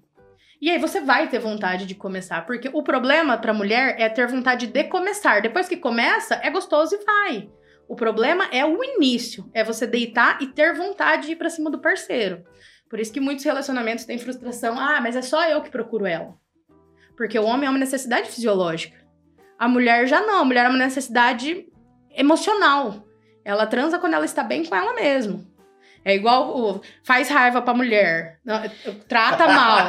E 0.59 0.71
aí 0.71 0.79
você 0.79 0.99
vai 0.99 1.29
ter 1.29 1.37
vontade 1.37 1.85
de 1.85 1.93
começar, 1.93 2.45
porque 2.45 2.69
o 2.73 2.81
problema 2.81 3.37
pra 3.37 3.53
mulher 3.53 3.95
é 3.99 4.09
ter 4.09 4.27
vontade 4.27 4.67
de 4.67 4.83
começar. 4.85 5.39
Depois 5.41 5.67
que 5.67 5.77
começa, 5.77 6.35
é 6.35 6.49
gostoso 6.49 6.95
e 6.95 7.05
vai. 7.05 7.49
O 7.87 7.95
problema 7.95 8.45
é 8.51 8.65
o 8.65 8.83
início, 8.83 9.49
é 9.53 9.63
você 9.63 9.85
deitar 9.85 10.41
e 10.41 10.47
ter 10.47 10.73
vontade 10.73 11.27
de 11.27 11.33
ir 11.33 11.35
pra 11.35 11.49
cima 11.49 11.69
do 11.69 11.79
parceiro. 11.79 12.43
Por 12.89 12.99
isso 12.99 13.13
que 13.13 13.19
muitos 13.19 13.45
relacionamentos 13.45 14.05
têm 14.05 14.17
frustração. 14.17 14.79
Ah, 14.79 14.99
mas 14.99 15.15
é 15.15 15.21
só 15.21 15.47
eu 15.47 15.61
que 15.61 15.69
procuro 15.69 16.05
ela. 16.05 16.33
Porque 17.15 17.37
o 17.37 17.45
homem 17.45 17.67
é 17.67 17.69
uma 17.69 17.79
necessidade 17.79 18.29
fisiológica. 18.29 18.97
A 19.59 19.67
mulher 19.67 20.07
já 20.07 20.21
não, 20.21 20.39
a 20.39 20.45
mulher 20.45 20.65
é 20.65 20.69
uma 20.69 20.77
necessidade 20.77 21.67
emocional. 22.17 23.07
Ela 23.45 23.65
transa 23.65 23.99
quando 23.99 24.13
ela 24.13 24.25
está 24.25 24.43
bem 24.43 24.65
com 24.65 24.75
ela 24.75 24.93
mesma. 24.93 25.39
É 26.03 26.15
igual 26.15 26.57
o 26.57 26.81
faz 27.03 27.29
raiva 27.29 27.61
pra 27.61 27.73
mulher, 27.73 28.39
não, 28.45 28.61
trata 29.07 29.47
mal. 29.47 29.79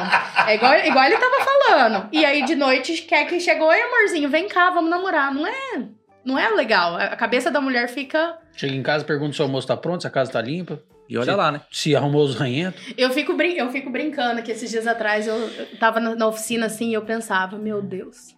É 0.47 0.55
igual, 0.55 0.75
igual 0.79 1.05
ele 1.05 1.17
tava 1.17 1.45
falando. 1.45 2.09
E 2.11 2.25
aí 2.25 2.43
de 2.43 2.55
noite 2.55 3.01
quer 3.03 3.25
que 3.25 3.39
chegou, 3.39 3.67
oi 3.67 3.81
amorzinho, 3.81 4.29
vem 4.29 4.47
cá, 4.47 4.69
vamos 4.69 4.89
namorar. 4.89 5.33
Não 5.33 5.47
é, 5.47 5.87
não 6.25 6.37
é 6.37 6.49
legal. 6.49 6.95
A 6.95 7.15
cabeça 7.15 7.49
da 7.49 7.61
mulher 7.61 7.87
fica 7.87 8.37
Chega 8.59 8.75
em 8.75 8.83
casa, 8.83 9.05
pergunta 9.05 9.31
se 9.31 9.41
o 9.41 9.43
almoço 9.43 9.65
tá 9.65 9.77
pronto, 9.77 10.01
se 10.01 10.07
a 10.07 10.09
casa 10.09 10.33
tá 10.33 10.41
limpa. 10.41 10.83
E 11.07 11.17
olha 11.17 11.33
lá, 11.33 11.49
né? 11.49 11.61
Se 11.71 11.95
arrumou 11.95 12.25
os 12.25 12.35
ranhentos. 12.35 12.93
Eu 12.97 13.09
fico, 13.09 13.33
brin 13.33 13.53
eu 13.53 13.71
fico 13.71 13.89
brincando 13.89 14.43
que 14.43 14.51
esses 14.51 14.69
dias 14.69 14.85
atrás 14.85 15.27
eu, 15.27 15.35
eu 15.35 15.77
tava 15.79 16.01
na, 16.01 16.13
na 16.13 16.27
oficina 16.27 16.65
assim 16.65 16.89
e 16.89 16.93
eu 16.93 17.05
pensava, 17.05 17.57
meu 17.57 17.81
Deus, 17.81 18.35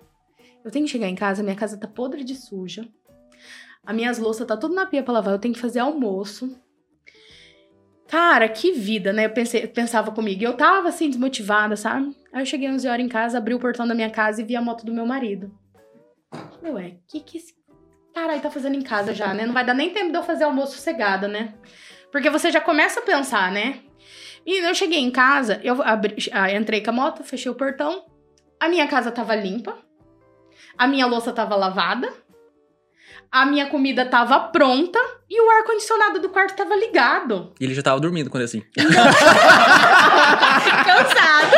eu 0.64 0.70
tenho 0.70 0.86
que 0.86 0.92
chegar 0.92 1.08
em 1.08 1.16
casa, 1.16 1.42
minha 1.42 1.56
casa 1.56 1.76
tá 1.76 1.88
podre 1.88 2.24
de 2.24 2.36
suja. 2.36 2.88
As 3.86 3.96
minhas 3.96 4.20
louças 4.20 4.46
tá 4.48 4.56
tudo 4.56 4.76
na 4.76 4.86
pia 4.86 5.02
pra 5.04 5.14
lavar, 5.14 5.34
eu 5.34 5.40
tenho 5.40 5.54
que 5.54 5.60
fazer 5.60 5.80
almoço. 5.80 6.56
Cara, 8.08 8.48
que 8.50 8.74
vida, 8.74 9.14
né? 9.14 9.26
Eu 9.26 9.30
pensei, 9.32 9.66
pensava 9.68 10.12
comigo. 10.12 10.44
Eu 10.44 10.54
tava 10.56 10.90
assim, 10.90 11.10
desmotivada, 11.10 11.76
sabe? 11.78 12.16
Aí 12.34 12.42
eu 12.42 12.46
cheguei 12.46 12.70
11 12.70 12.88
horas 12.88 13.06
em 13.06 13.10
casa, 13.10 13.38
abri 13.38 13.54
o 13.54 13.60
portão 13.60 13.88
da 13.88 13.96
minha 13.96 14.10
casa 14.10 14.42
e 14.42 14.46
vi 14.46 14.56
a 14.56 14.62
moto 14.62 14.86
do 14.86 14.94
meu 14.94 15.06
marido. 15.06 15.52
Ué, 16.64 16.88
o 16.90 17.00
que 17.08 17.20
que 17.22 17.38
esse 17.38 17.54
cara 18.14 18.34
aí 18.34 18.42
tá 18.42 18.52
fazendo 18.52 18.76
em 18.76 18.82
casa 18.82 19.14
já, 19.14 19.34
né? 19.34 19.46
Não 19.46 19.54
vai 19.54 19.66
dar 19.66 19.74
nem 19.74 19.90
tempo 19.92 20.12
de 20.12 20.18
eu 20.18 20.24
fazer 20.24 20.44
almoço 20.44 20.74
sossegada, 20.76 21.28
né? 21.28 21.54
Porque 22.12 22.30
você 22.30 22.52
já 22.52 22.60
começa 22.60 23.00
a 23.00 23.04
pensar, 23.04 23.50
né? 23.52 23.80
E 24.46 24.58
eu 24.58 24.76
cheguei 24.76 25.00
em 25.00 25.12
casa, 25.12 25.62
eu 25.64 25.82
abri- 25.82 26.30
ah, 26.34 26.52
entrei 26.54 26.82
com 26.84 26.90
a 26.90 26.94
moto, 26.94 27.24
fechei 27.24 27.50
o 27.50 27.56
portão. 27.56 28.06
A 28.60 28.68
minha 28.68 28.88
casa 28.88 29.10
tava 29.12 29.36
limpa. 29.36 29.78
A 30.78 30.86
minha 30.88 31.06
louça 31.06 31.32
tava 31.32 31.56
lavada. 31.56 32.12
A 33.32 33.46
minha 33.46 33.68
comida 33.68 34.06
tava 34.06 34.40
pronta. 34.40 35.00
E 35.30 35.40
o 35.42 35.50
ar-condicionado 35.50 36.20
do 36.20 36.30
quarto 36.30 36.56
tava 36.56 36.76
ligado. 36.76 37.54
E 37.60 37.64
ele 37.64 37.74
já 37.74 37.82
tava 37.82 38.00
dormindo 38.02 38.30
quando 38.30 38.44
assim. 38.44 38.62
Cansado. 40.86 41.56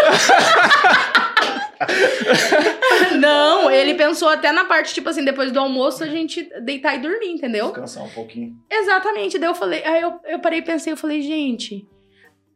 Não, 3.20 3.72
ele 3.72 3.96
pensou 3.96 4.30
até 4.30 4.52
na 4.52 4.66
parte, 4.66 4.94
tipo 4.94 5.10
assim, 5.10 5.26
depois 5.26 5.52
do 5.52 5.60
almoço 5.60 6.04
a 6.04 6.08
gente 6.08 6.48
deitar 6.62 6.96
e 6.96 7.00
dormir, 7.00 7.32
entendeu? 7.32 7.66
Descansar 7.68 8.04
um 8.04 8.10
pouquinho. 8.10 8.56
Exatamente. 8.70 9.40
Daí 9.40 9.50
eu 9.50 9.56
falei, 9.56 9.84
aí 9.84 10.02
eu, 10.02 10.20
eu 10.26 10.40
parei 10.40 10.60
e 10.60 10.64
pensei, 10.64 10.94
eu 10.94 10.98
falei, 10.98 11.22
gente, 11.22 11.88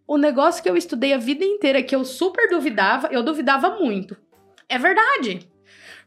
o 0.08 0.18
negócio 0.18 0.62
que 0.62 0.70
eu 0.70 0.78
estudei 0.78 1.14
a 1.14 1.18
vida 1.18 1.44
inteira, 1.44 1.82
que 1.82 1.96
eu 1.96 2.06
super 2.06 2.48
duvidava, 2.50 3.10
eu 3.12 3.24
duvidava 3.24 3.72
muito. 3.72 4.16
É 4.70 4.78
verdade. 4.78 5.50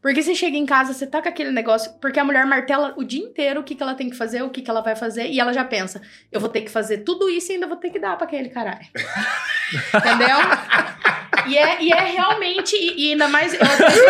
Porque 0.03 0.23
você 0.23 0.35
chega 0.35 0.57
em 0.57 0.65
casa, 0.65 0.95
você 0.95 1.07
tá 1.07 1.21
com 1.21 1.29
aquele 1.29 1.51
negócio. 1.51 1.93
Porque 2.01 2.19
a 2.19 2.25
mulher 2.25 2.47
martela 2.47 2.95
o 2.97 3.05
dia 3.05 3.23
inteiro 3.23 3.61
o 3.61 3.63
que, 3.63 3.75
que 3.75 3.83
ela 3.83 3.95
tem 3.95 4.09
que 4.09 4.17
fazer, 4.17 4.43
o 4.43 4.49
que, 4.49 4.63
que 4.63 4.71
ela 4.71 4.81
vai 4.81 4.97
fazer, 4.97 5.27
e 5.27 5.39
ela 5.39 5.53
já 5.53 5.63
pensa: 5.65 6.01
eu 6.33 6.41
vou 6.41 6.49
ter 6.49 6.63
que 6.63 6.71
fazer 6.71 6.99
tudo 6.99 7.29
isso 7.29 7.53
e 7.53 7.55
ainda 7.57 7.67
vou 7.67 7.77
ter 7.77 7.91
que 7.91 7.99
dar 7.99 8.17
pra 8.17 8.27
aquele 8.27 8.49
caralho. 8.49 8.87
Entendeu? 9.95 10.37
E 11.47 11.57
é, 11.57 11.83
e 11.83 11.91
é 11.93 12.01
realmente, 12.01 12.75
e, 12.77 13.09
e 13.09 13.13
ainda 13.13 13.29
mais. 13.29 13.53
Eu 13.55 13.61
acredito, 13.63 14.07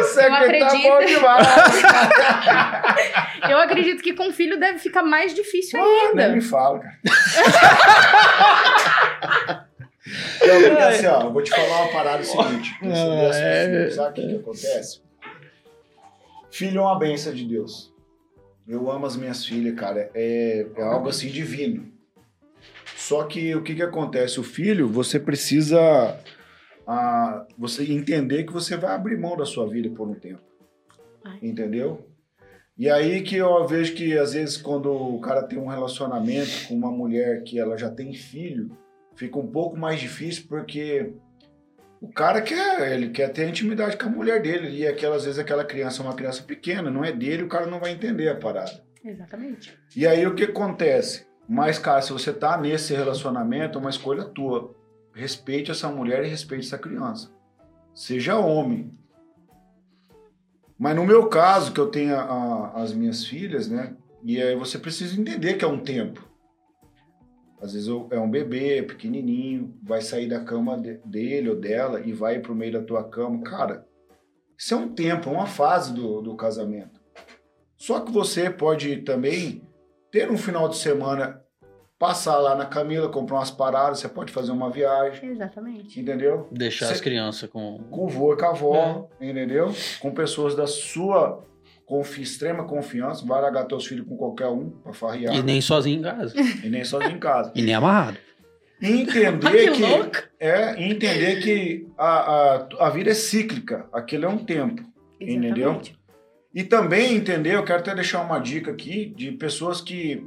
Você 0.00 0.20
Eu 0.20 0.28
que 0.28 0.34
acredito. 0.34 1.20
tá 1.20 2.98
eu 3.50 3.58
acredito 3.58 4.02
que 4.02 4.12
com 4.14 4.32
filho 4.32 4.58
deve 4.58 4.78
ficar 4.78 5.02
mais 5.02 5.34
difícil 5.34 5.80
Ah, 5.80 5.84
ainda. 5.84 6.14
nem 6.26 6.32
me 6.36 6.40
fala, 6.40 6.80
cara. 6.80 6.98
Não, 10.40 10.62
porque 10.68 10.82
assim, 10.82 11.06
ó, 11.06 11.22
eu 11.22 11.32
vou 11.32 11.42
te 11.42 11.50
falar 11.50 11.82
uma 11.82 11.92
parada 11.92 12.22
seguinte. 12.22 12.70
sobre 12.80 12.94
Ah, 12.94 13.30
é. 13.34 13.90
Sabe 13.90 14.10
o 14.10 14.12
que, 14.14 14.28
que 14.28 14.40
acontece? 14.40 15.00
Filho 16.50 16.78
é 16.78 16.82
uma 16.82 16.98
benção 16.98 17.32
de 17.32 17.44
Deus. 17.44 17.92
Eu 18.66 18.90
amo 18.90 19.06
as 19.06 19.16
minhas 19.16 19.44
filhas, 19.44 19.74
cara. 19.74 20.10
É, 20.14 20.66
é 20.76 20.82
algo 20.82 21.08
assim 21.08 21.28
divino. 21.28 21.90
Só 22.96 23.24
que 23.24 23.54
o 23.54 23.62
que, 23.62 23.74
que 23.74 23.82
acontece? 23.82 24.40
O 24.40 24.42
filho, 24.42 24.88
você 24.88 25.18
precisa 25.18 26.18
ah, 26.86 27.46
você 27.56 27.84
entender 27.92 28.44
que 28.44 28.52
você 28.52 28.76
vai 28.76 28.94
abrir 28.94 29.18
mão 29.18 29.36
da 29.36 29.44
sua 29.44 29.68
vida 29.68 29.88
por 29.90 30.08
um 30.08 30.14
tempo. 30.14 30.40
Entendeu? 31.42 32.06
E 32.76 32.88
aí 32.88 33.22
que 33.22 33.36
eu 33.36 33.66
vejo 33.66 33.94
que 33.94 34.16
às 34.16 34.32
vezes 34.32 34.56
quando 34.56 34.90
o 34.90 35.20
cara 35.20 35.42
tem 35.42 35.58
um 35.58 35.66
relacionamento 35.66 36.68
com 36.68 36.74
uma 36.74 36.90
mulher 36.90 37.42
que 37.42 37.58
ela 37.58 37.76
já 37.76 37.90
tem 37.90 38.14
filho, 38.14 38.70
fica 39.18 39.38
um 39.38 39.46
pouco 39.46 39.76
mais 39.76 40.00
difícil 40.00 40.44
porque 40.48 41.12
o 42.00 42.08
cara 42.08 42.40
quer, 42.40 42.92
ele 42.92 43.10
quer 43.10 43.28
ter 43.32 43.48
intimidade 43.48 43.96
com 43.96 44.06
a 44.06 44.10
mulher 44.10 44.40
dele 44.40 44.70
e 44.70 44.86
aquelas 44.86 45.18
às 45.18 45.24
vezes 45.24 45.38
aquela 45.40 45.64
criança 45.64 46.00
é 46.00 46.06
uma 46.06 46.14
criança 46.14 46.42
pequena, 46.42 46.90
não 46.90 47.04
é 47.04 47.10
dele, 47.12 47.42
o 47.42 47.48
cara 47.48 47.66
não 47.66 47.80
vai 47.80 47.90
entender 47.90 48.28
a 48.28 48.36
parada. 48.36 48.80
Exatamente. 49.04 49.76
E 49.96 50.06
aí 50.06 50.26
o 50.26 50.34
que 50.34 50.44
acontece? 50.44 51.26
Mas, 51.48 51.78
cara, 51.78 52.02
se 52.02 52.12
você 52.12 52.32
tá 52.32 52.56
nesse 52.58 52.94
relacionamento, 52.94 53.78
é 53.78 53.80
uma 53.80 53.90
escolha 53.90 54.22
tua. 54.24 54.74
Respeite 55.14 55.70
essa 55.70 55.88
mulher 55.88 56.22
e 56.24 56.28
respeite 56.28 56.66
essa 56.66 56.78
criança. 56.78 57.30
Seja 57.94 58.36
homem. 58.38 58.92
Mas 60.78 60.94
no 60.94 61.04
meu 61.06 61.26
caso, 61.28 61.72
que 61.72 61.80
eu 61.80 61.86
tenho 61.90 62.14
a- 62.14 62.22
a- 62.22 62.82
as 62.82 62.92
minhas 62.92 63.24
filhas, 63.26 63.66
né? 63.68 63.96
E 64.22 64.40
aí 64.40 64.54
você 64.54 64.78
precisa 64.78 65.18
entender 65.20 65.54
que 65.54 65.64
é 65.64 65.68
um 65.68 65.80
tempo. 65.80 66.27
Às 67.60 67.72
vezes 67.72 67.88
é 68.10 68.18
um 68.20 68.30
bebê 68.30 68.82
pequenininho, 68.82 69.74
vai 69.82 70.00
sair 70.00 70.28
da 70.28 70.40
cama 70.44 70.78
de- 70.78 71.00
dele 71.04 71.50
ou 71.50 71.56
dela 71.56 72.00
e 72.00 72.12
vai 72.12 72.38
pro 72.38 72.54
meio 72.54 72.72
da 72.72 72.82
tua 72.82 73.02
cama. 73.02 73.42
Cara, 73.42 73.84
isso 74.56 74.74
é 74.74 74.76
um 74.76 74.88
tempo, 74.88 75.28
é 75.28 75.32
uma 75.32 75.46
fase 75.46 75.92
do, 75.92 76.20
do 76.22 76.36
casamento. 76.36 77.00
Só 77.76 78.00
que 78.00 78.12
você 78.12 78.48
pode 78.50 78.98
também 78.98 79.62
ter 80.10 80.30
um 80.30 80.36
final 80.36 80.68
de 80.68 80.76
semana, 80.76 81.40
passar 81.98 82.38
lá 82.38 82.54
na 82.54 82.64
Camila, 82.66 83.08
comprar 83.08 83.38
umas 83.38 83.50
paradas, 83.50 83.98
você 84.00 84.08
pode 84.08 84.32
fazer 84.32 84.52
uma 84.52 84.70
viagem, 84.70 85.30
Exatamente. 85.30 86.00
entendeu? 86.00 86.48
Deixar 86.52 86.86
Cê- 86.86 86.92
as 86.94 87.00
crianças 87.00 87.50
com. 87.50 87.78
Com 87.90 88.04
o 88.04 88.08
vô 88.08 88.32
e 88.34 88.36
com 88.36 88.44
a 88.44 88.50
avó, 88.50 89.08
entendeu? 89.20 89.72
Com 90.00 90.12
pessoas 90.12 90.54
da 90.54 90.66
sua 90.66 91.44
confi 91.88 92.20
extrema 92.20 92.64
confiança, 92.64 93.24
vai 93.24 93.40
largar 93.40 93.64
teus 93.64 93.86
filhos 93.86 94.06
com 94.06 94.14
qualquer 94.14 94.48
um 94.48 94.68
pra 94.68 94.92
farrear 94.92 95.34
E 95.34 95.42
nem 95.42 95.58
sozinho 95.60 96.00
em 96.00 96.02
casa. 96.02 96.34
e 96.62 96.68
nem 96.68 96.84
sozinho 96.84 97.16
em 97.16 97.18
casa. 97.18 97.50
E 97.56 97.62
nem 97.62 97.74
amarrado. 97.74 98.18
E 98.80 98.92
entender 98.92 99.72
que 99.72 99.80
que, 99.80 100.28
é 100.38 100.80
e 100.80 100.92
entender 100.92 101.42
que 101.42 101.88
a, 101.96 102.06
a, 102.06 102.68
a 102.86 102.90
vida 102.90 103.10
é 103.10 103.14
cíclica, 103.14 103.86
aquilo 103.92 104.26
é 104.26 104.28
um 104.28 104.38
tempo. 104.38 104.84
Entendeu? 105.18 105.70
Exatamente. 105.70 105.98
E 106.54 106.62
também 106.62 107.16
entender, 107.16 107.54
eu 107.54 107.64
quero 107.64 107.80
até 107.80 107.94
deixar 107.94 108.22
uma 108.22 108.38
dica 108.38 108.70
aqui 108.70 109.12
de 109.16 109.32
pessoas 109.32 109.80
que 109.80 110.24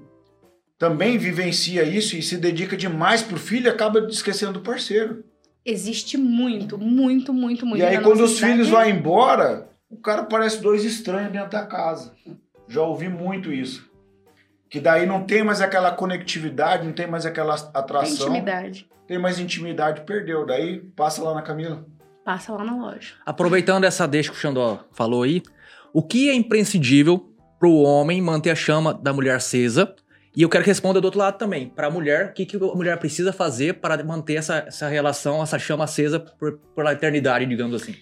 também 0.78 1.18
vivencia 1.18 1.84
isso 1.84 2.18
e 2.18 2.24
se 2.24 2.38
dedica 2.38 2.76
demais 2.76 3.22
pro 3.22 3.38
filho 3.38 3.68
e 3.68 3.70
acaba 3.70 4.00
esquecendo 4.10 4.54
do 4.54 4.62
parceiro. 4.62 5.24
Existe 5.64 6.18
muito, 6.18 6.78
muito, 6.78 7.32
muito, 7.32 7.66
muito. 7.66 7.80
e 7.80 7.86
aí 7.86 8.02
quando 8.02 8.24
os 8.24 8.40
filhos 8.40 8.68
vão 8.68 8.84
embora, 8.90 9.70
o 9.92 9.98
cara 9.98 10.24
parece 10.24 10.62
dois 10.62 10.84
estranhos 10.86 11.32
dentro 11.32 11.50
da 11.50 11.66
casa. 11.66 12.14
Já 12.68 12.82
ouvi 12.82 13.10
muito 13.10 13.52
isso. 13.52 13.90
Que 14.70 14.80
daí 14.80 15.06
não 15.06 15.26
tem 15.26 15.44
mais 15.44 15.60
aquela 15.60 15.92
conectividade, 15.92 16.86
não 16.86 16.94
tem 16.94 17.06
mais 17.06 17.26
aquela 17.26 17.58
Tem 17.58 17.70
atração, 17.74 18.28
intimidade. 18.30 18.90
tem 19.06 19.20
mais 19.20 19.38
intimidade, 19.38 20.02
perdeu. 20.02 20.46
Daí 20.46 20.80
passa 20.96 21.22
lá 21.22 21.34
na 21.34 21.42
Camila. 21.42 21.86
Passa 22.24 22.54
lá 22.54 22.64
na 22.64 22.78
loja. 22.78 23.16
Aproveitando 23.26 23.84
essa 23.84 24.08
deixa 24.08 24.32
que 24.32 24.38
o 24.38 24.40
Xandó 24.40 24.86
falou 24.94 25.24
aí, 25.24 25.42
o 25.92 26.02
que 26.02 26.30
é 26.30 26.34
imprescindível 26.34 27.34
pro 27.60 27.74
homem 27.74 28.22
manter 28.22 28.52
a 28.52 28.56
chama 28.56 28.94
da 28.94 29.12
mulher 29.12 29.36
acesa? 29.36 29.94
E 30.34 30.42
eu 30.42 30.48
quero 30.48 30.64
que 30.64 30.70
responda 30.70 31.02
do 31.02 31.06
outro 31.06 31.20
lado 31.20 31.38
também. 31.38 31.68
Pra 31.68 31.90
mulher, 31.90 32.28
o 32.30 32.34
que, 32.34 32.46
que 32.46 32.56
a 32.56 32.60
mulher 32.60 32.98
precisa 32.98 33.34
fazer 33.34 33.74
para 33.82 34.02
manter 34.02 34.36
essa, 34.36 34.60
essa 34.66 34.88
relação, 34.88 35.44
essa 35.44 35.60
chama 35.60 35.84
acesa 35.84 36.18
por, 36.18 36.58
por 36.74 36.88
a 36.88 36.94
eternidade, 36.94 37.46
digamos 37.46 37.76
assim? 37.82 37.96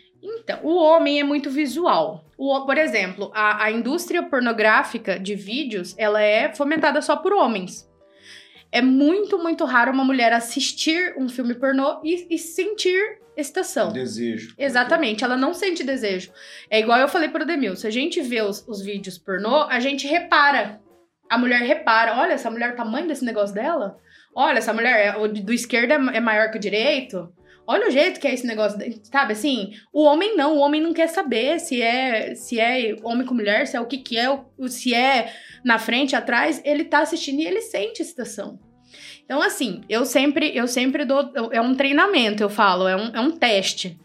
Então, 0.49 0.61
o 0.63 0.75
homem 0.77 1.19
é 1.19 1.23
muito 1.23 1.51
visual. 1.51 2.25
O, 2.35 2.65
por 2.65 2.75
exemplo, 2.75 3.31
a, 3.35 3.65
a 3.65 3.71
indústria 3.71 4.23
pornográfica 4.23 5.19
de 5.19 5.35
vídeos, 5.35 5.93
ela 5.95 6.19
é 6.19 6.51
fomentada 6.55 7.03
só 7.03 7.15
por 7.15 7.33
homens. 7.33 7.87
É 8.71 8.81
muito, 8.81 9.37
muito 9.37 9.63
raro 9.63 9.91
uma 9.91 10.03
mulher 10.03 10.33
assistir 10.33 11.13
um 11.19 11.29
filme 11.29 11.53
pornô 11.53 12.01
e, 12.03 12.33
e 12.33 12.37
sentir 12.39 13.19
excitação. 13.37 13.93
Desejo. 13.93 14.55
Exatamente, 14.57 15.23
ela 15.23 15.37
não 15.37 15.53
sente 15.53 15.83
desejo. 15.83 16.31
É 16.67 16.79
igual 16.79 16.97
eu 16.99 17.07
falei 17.07 17.29
pro 17.29 17.45
Demil, 17.45 17.75
se 17.75 17.85
a 17.85 17.91
gente 17.91 18.19
vê 18.19 18.41
os, 18.41 18.67
os 18.67 18.81
vídeos 18.81 19.19
pornô, 19.19 19.63
a 19.63 19.79
gente 19.79 20.07
repara. 20.07 20.81
A 21.29 21.37
mulher 21.37 21.61
repara, 21.61 22.15
olha, 22.17 22.33
essa 22.33 22.49
mulher, 22.49 22.73
o 22.73 22.75
tamanho 22.75 23.07
desse 23.07 23.23
negócio 23.23 23.53
dela. 23.53 23.97
Olha, 24.35 24.57
essa 24.57 24.73
mulher, 24.73 25.15
é- 25.15 25.27
do 25.27 25.53
esquerdo 25.53 25.91
é, 25.91 26.17
é 26.17 26.19
maior 26.19 26.49
que 26.49 26.57
o 26.57 26.61
direito. 26.61 27.31
Olha 27.71 27.87
o 27.87 27.91
jeito 27.91 28.19
que 28.19 28.27
é 28.27 28.33
esse 28.33 28.47
negócio, 28.47 28.79
sabe 29.03 29.33
assim? 29.33 29.73
O 29.93 30.01
homem 30.01 30.35
não, 30.35 30.57
o 30.57 30.59
homem 30.59 30.81
não 30.81 30.91
quer 30.91 31.05
saber 31.05 31.59
se 31.59 31.79
é 31.79 32.33
se 32.33 32.59
é 32.59 32.95
homem 33.03 33.23
com 33.23 33.35
mulher, 33.35 33.67
se 33.67 33.77
é 33.77 33.79
o 33.79 33.85
que 33.85 33.99
que 33.99 34.17
é, 34.17 34.27
se 34.67 34.91
é 34.91 35.31
na 35.63 35.77
frente, 35.77 36.15
atrás, 36.15 36.59
ele 36.65 36.83
tá 36.83 37.01
assistindo 37.01 37.41
e 37.41 37.45
ele 37.45 37.61
sente 37.61 38.01
excitação. 38.01 38.59
Então, 39.23 39.39
assim, 39.39 39.81
eu 39.87 40.03
sempre, 40.03 40.51
eu 40.57 40.67
sempre 40.67 41.05
dou. 41.05 41.31
É 41.51 41.61
um 41.61 41.75
treinamento, 41.75 42.41
eu 42.41 42.49
falo, 42.49 42.87
é 42.87 42.95
um, 42.95 43.15
é 43.15 43.19
um 43.19 43.29
teste. 43.29 43.99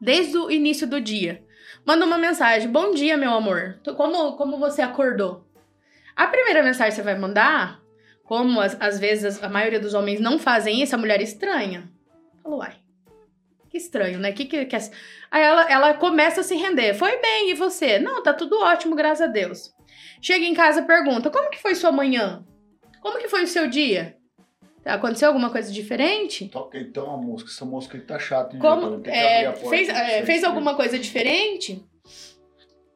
Desde 0.00 0.36
o 0.38 0.48
início 0.48 0.86
do 0.86 1.00
dia. 1.00 1.42
Manda 1.84 2.06
uma 2.06 2.16
mensagem: 2.16 2.70
Bom 2.70 2.94
dia, 2.94 3.16
meu 3.16 3.32
amor. 3.32 3.80
Como, 3.96 4.36
como 4.36 4.56
você 4.56 4.82
acordou? 4.82 5.44
A 6.14 6.28
primeira 6.28 6.62
mensagem 6.62 6.90
que 6.90 6.96
você 6.96 7.02
vai 7.02 7.18
mandar, 7.18 7.80
como 8.22 8.60
às, 8.60 8.80
às 8.80 9.00
vezes 9.00 9.42
a 9.42 9.48
maioria 9.48 9.80
dos 9.80 9.94
homens 9.94 10.20
não 10.20 10.38
fazem 10.38 10.80
isso, 10.80 10.94
a 10.94 10.98
mulher 10.98 11.20
estranha. 11.20 11.90
Falou, 12.40 12.60
uai. 12.60 12.79
Que 13.70 13.78
estranho, 13.78 14.18
né? 14.18 14.32
Que, 14.32 14.44
que, 14.46 14.64
que 14.66 14.76
é- 14.76 14.90
Aí 15.30 15.42
ela, 15.42 15.70
ela 15.70 15.94
começa 15.94 16.40
a 16.40 16.44
se 16.44 16.56
render. 16.56 16.94
Foi 16.94 17.16
bem, 17.20 17.50
e 17.50 17.54
você? 17.54 17.98
Não, 17.98 18.22
tá 18.22 18.34
tudo 18.34 18.58
ótimo, 18.60 18.96
graças 18.96 19.22
a 19.28 19.30
Deus. 19.30 19.72
Chega 20.20 20.44
em 20.44 20.54
casa 20.54 20.80
e 20.80 20.86
pergunta: 20.86 21.30
Como 21.30 21.50
que 21.50 21.58
foi 21.62 21.74
sua 21.74 21.92
manhã? 21.92 22.44
Como 23.00 23.18
que 23.18 23.28
foi 23.28 23.44
o 23.44 23.48
seu 23.48 23.68
dia? 23.68 24.16
Aconteceu 24.84 25.28
alguma 25.28 25.50
coisa 25.50 25.70
diferente? 25.70 26.48
Toca 26.48 26.78
então 26.78 27.12
a 27.14 27.16
música. 27.16 27.50
Essa 27.50 27.64
música 27.64 27.98
tá 28.00 28.18
chata, 28.18 28.54
hein, 28.56 28.60
Como, 28.60 29.02
é, 29.06 29.52
fez, 29.54 29.88
é, 29.88 30.22
fez 30.24 30.42
alguma 30.42 30.74
coisa 30.74 30.98
diferente? 30.98 31.84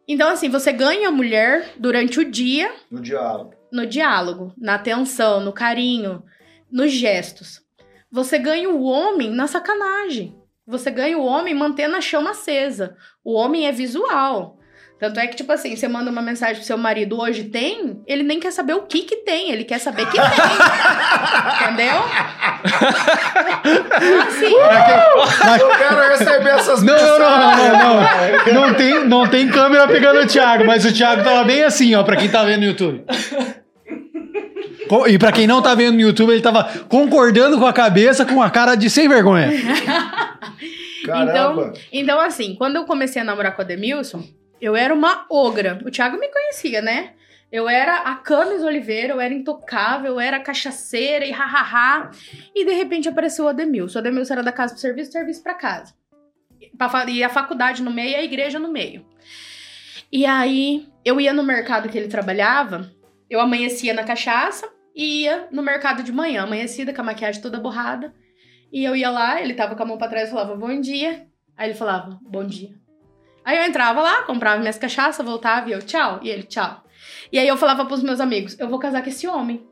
Então, 0.09 0.29
assim, 0.31 0.49
você 0.49 0.73
ganha 0.73 1.09
a 1.09 1.13
mulher 1.13 1.71
durante 1.79 2.19
o 2.21 2.31
dia 2.31 2.71
No 2.91 3.01
diálogo. 3.01 3.55
no 3.73 3.87
diálogo, 3.87 4.53
na 4.59 4.75
atenção, 4.75 5.41
no 5.41 5.53
carinho, 5.53 6.23
nos 6.71 6.91
gestos. 6.93 7.63
Você 8.11 8.39
ganha 8.39 8.69
o 8.71 8.83
homem 8.85 9.31
na 9.31 9.47
sacanagem. 9.47 10.37
Você 10.67 10.91
ganha 10.91 11.19
o 11.19 11.25
homem 11.25 11.55
mantendo 11.55 11.95
a 11.97 12.01
chama 12.01 12.31
acesa. 12.31 12.97
O 13.23 13.35
homem 13.35 13.67
é 13.67 13.73
visual. 13.73 14.59
Tanto 14.99 15.21
é 15.21 15.27
que, 15.27 15.37
tipo 15.37 15.53
assim, 15.53 15.77
você 15.77 15.87
manda 15.87 16.11
uma 16.11 16.23
mensagem 16.23 16.55
pro 16.57 16.65
seu 16.65 16.79
marido, 16.79 17.21
hoje 17.21 17.45
tem, 17.45 18.01
ele 18.07 18.23
nem 18.23 18.41
quer 18.41 18.53
saber 18.53 18.73
o 18.75 18.83
que 18.83 19.03
que 19.03 19.17
tem, 19.17 19.51
ele 19.51 19.65
quer 19.65 19.79
saber 19.79 20.07
que 20.07 20.13
tem. 20.13 20.23
Entendeu? 21.65 22.01
Assim, 24.27 24.55
Eu 25.61 25.69
quero 25.77 26.09
receber 26.09 26.51
essas 26.51 26.83
Não, 26.83 26.95
não, 26.95 27.19
não, 27.19 27.29
não, 27.29 27.97
mensagens. 28.01 28.47
não, 28.47 28.55
não. 28.55 28.69
Não 28.69 28.75
tem, 28.75 29.05
não 29.05 29.27
tem 29.29 29.49
câmera 29.51 29.87
pegando 29.89 30.21
o 30.21 30.27
Thiago, 30.27 30.65
mas 30.65 30.85
o 30.85 30.93
Thiago 30.93 31.23
tava 31.23 31.45
bem 31.45 31.63
assim, 31.65 31.95
ó, 31.95 32.03
pra 32.03 32.17
quem 32.17 32.29
tá 32.31 32.43
vendo 32.45 32.61
no 32.61 32.67
YouTube. 32.67 33.05
E 35.09 35.19
pra 35.19 35.33
quem 35.33 35.47
não 35.47 35.63
tá 35.63 35.75
vendo 35.75 35.95
no 35.95 36.01
YouTube, 36.01 36.33
ele 36.33 36.43
tava 36.43 36.65
concordando 36.89 37.59
com 37.59 37.67
a 37.67 37.73
cabeça 37.73 38.25
com 38.25 38.43
a 38.43 38.51
cara 38.51 38.75
de 38.75 38.89
sem 38.91 39.09
vergonha. 39.09 39.51
Caramba. 41.05 41.73
Então, 41.93 42.19
assim, 42.19 42.55
quando 42.55 42.77
eu 42.77 42.85
comecei 42.85 43.21
a 43.21 43.25
namorar 43.25 43.55
com 43.55 43.63
a 43.63 43.65
Demilson, 43.65 44.25
eu 44.61 44.75
era 44.75 44.95
uma 44.95 45.27
ogra. 45.29 45.79
O 45.85 45.91
Thiago 45.91 46.19
me 46.19 46.29
conhecia, 46.29 46.81
né? 46.81 47.11
Eu 47.53 47.69
era 47.69 47.99
a 47.99 48.17
Camis 48.17 48.63
Oliveira, 48.63 49.13
eu 49.13 49.21
era 49.21 49.33
intocável, 49.33 50.15
eu 50.15 50.21
era 50.21 50.41
cachaceira 50.41 51.25
e 51.25 51.31
hahaha. 51.31 52.11
E 52.55 52.65
de 52.65 52.73
repente 52.73 53.09
apareceu 53.09 53.45
o 53.45 53.49
Ademilson. 53.49 53.99
O 53.99 54.01
Ademilson 54.01 54.33
era 54.33 54.43
da 54.43 54.51
casa 54.51 54.73
pro 54.73 54.81
serviço, 54.81 55.13
serviço 55.13 55.43
pra 55.43 55.55
casa. 55.55 55.95
E 57.09 57.23
a 57.23 57.29
faculdade 57.29 57.83
no 57.83 57.93
meio 57.93 58.11
e 58.11 58.17
a 58.17 58.25
igreja 58.25 58.59
no 58.59 58.73
meio. 58.73 59.07
E 60.11 60.27
aí, 60.27 60.89
eu 61.05 61.21
ia 61.21 61.33
no 61.33 61.43
mercado 61.43 61.89
que 61.89 61.97
ele 61.97 62.09
trabalhava, 62.09 62.91
eu 63.29 63.41
amanhecia 63.41 63.95
na 63.95 64.03
cachaça 64.03 64.69
e 64.95 65.23
ia 65.23 65.49
no 65.51 65.63
mercado 65.63 66.03
de 66.03 66.13
manhã, 66.13 66.43
amanhecida 66.43 66.93
com 66.93 67.01
a 67.01 67.05
maquiagem 67.05 67.43
toda 67.43 67.59
borrada. 67.59 68.15
E 68.73 68.85
eu 68.85 68.95
ia 68.95 69.11
lá, 69.11 69.41
ele 69.41 69.55
tava 69.55 69.75
com 69.75 69.83
a 69.83 69.87
mão 69.87 69.99
pra 69.99 70.09
trás 70.09 70.29
e 70.29 70.33
falava, 70.33 70.55
bom 70.57 70.81
dia. 70.81 71.27
Aí 71.57 71.69
ele 71.69 71.79
falava, 71.79 72.19
bom 72.23 72.45
dia. 72.45 72.71
Aí 73.45 73.59
eu 73.59 73.65
entrava 73.65 74.01
lá, 74.01 74.23
comprava 74.23 74.61
minhas 74.61 74.79
cachaças, 74.79 75.25
voltava 75.25 75.69
e 75.69 75.73
eu, 75.73 75.83
tchau. 75.83 76.21
E 76.23 76.29
ele, 76.29 76.45
tchau. 76.45 76.83
E 77.31 77.39
aí 77.39 77.47
eu 77.47 77.57
falava 77.57 77.85
pros 77.85 78.03
meus 78.03 78.21
amigos, 78.21 78.59
eu 78.59 78.69
vou 78.69 78.79
casar 78.79 79.03
com 79.03 79.09
esse 79.09 79.27
homem. 79.27 79.67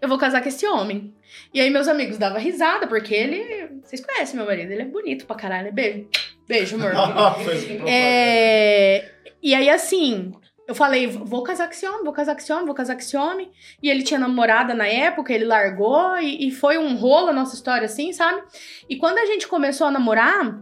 Eu 0.00 0.08
vou 0.08 0.16
casar 0.16 0.40
com 0.40 0.48
esse 0.48 0.66
homem. 0.66 1.14
E 1.52 1.60
aí 1.60 1.68
meus 1.68 1.88
amigos 1.88 2.16
davam 2.16 2.40
risada, 2.40 2.86
porque 2.86 3.14
ele... 3.14 3.80
Vocês 3.82 4.04
conhecem 4.04 4.36
meu 4.36 4.46
marido, 4.46 4.70
ele 4.70 4.82
é 4.82 4.86
bonito 4.86 5.26
pra 5.26 5.36
caralho, 5.36 5.64
né? 5.64 5.70
Beijo. 5.72 6.08
Beijo, 6.48 6.76
amor. 6.76 6.92
É, 7.86 9.10
E 9.42 9.54
aí, 9.54 9.68
assim, 9.68 10.32
eu 10.70 10.74
falei, 10.76 11.08
vou 11.08 11.42
casar 11.42 11.66
com 11.66 11.72
esse 11.72 11.84
homem, 11.84 12.04
vou 12.04 12.12
casar 12.12 12.32
com 12.32 12.40
esse 12.40 12.52
homem, 12.52 12.64
vou 12.64 12.74
casar 12.76 12.94
com 12.94 13.00
esse 13.00 13.16
homem. 13.16 13.50
E 13.82 13.90
ele 13.90 14.04
tinha 14.04 14.20
namorada 14.20 14.72
na 14.72 14.86
época, 14.86 15.32
ele 15.32 15.44
largou, 15.44 16.16
e, 16.18 16.46
e 16.46 16.52
foi 16.52 16.78
um 16.78 16.94
rolo 16.94 17.30
a 17.30 17.32
nossa 17.32 17.56
história, 17.56 17.86
assim, 17.86 18.12
sabe? 18.12 18.40
E 18.88 18.96
quando 18.96 19.18
a 19.18 19.26
gente 19.26 19.48
começou 19.48 19.88
a 19.88 19.90
namorar, 19.90 20.60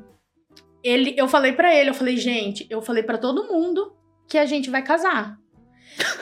ele, 0.83 1.15
eu 1.15 1.29
falei 1.29 1.53
pra 1.53 1.75
ele, 1.75 1.91
eu 1.91 1.95
falei, 1.95 2.17
gente, 2.17 2.67
eu 2.71 2.81
falei 2.81 3.03
pra 3.03 3.19
todo 3.19 3.53
mundo 3.53 3.93
que 4.27 4.39
a 4.39 4.47
gente 4.47 4.71
vai 4.71 4.81
casar. 4.83 5.37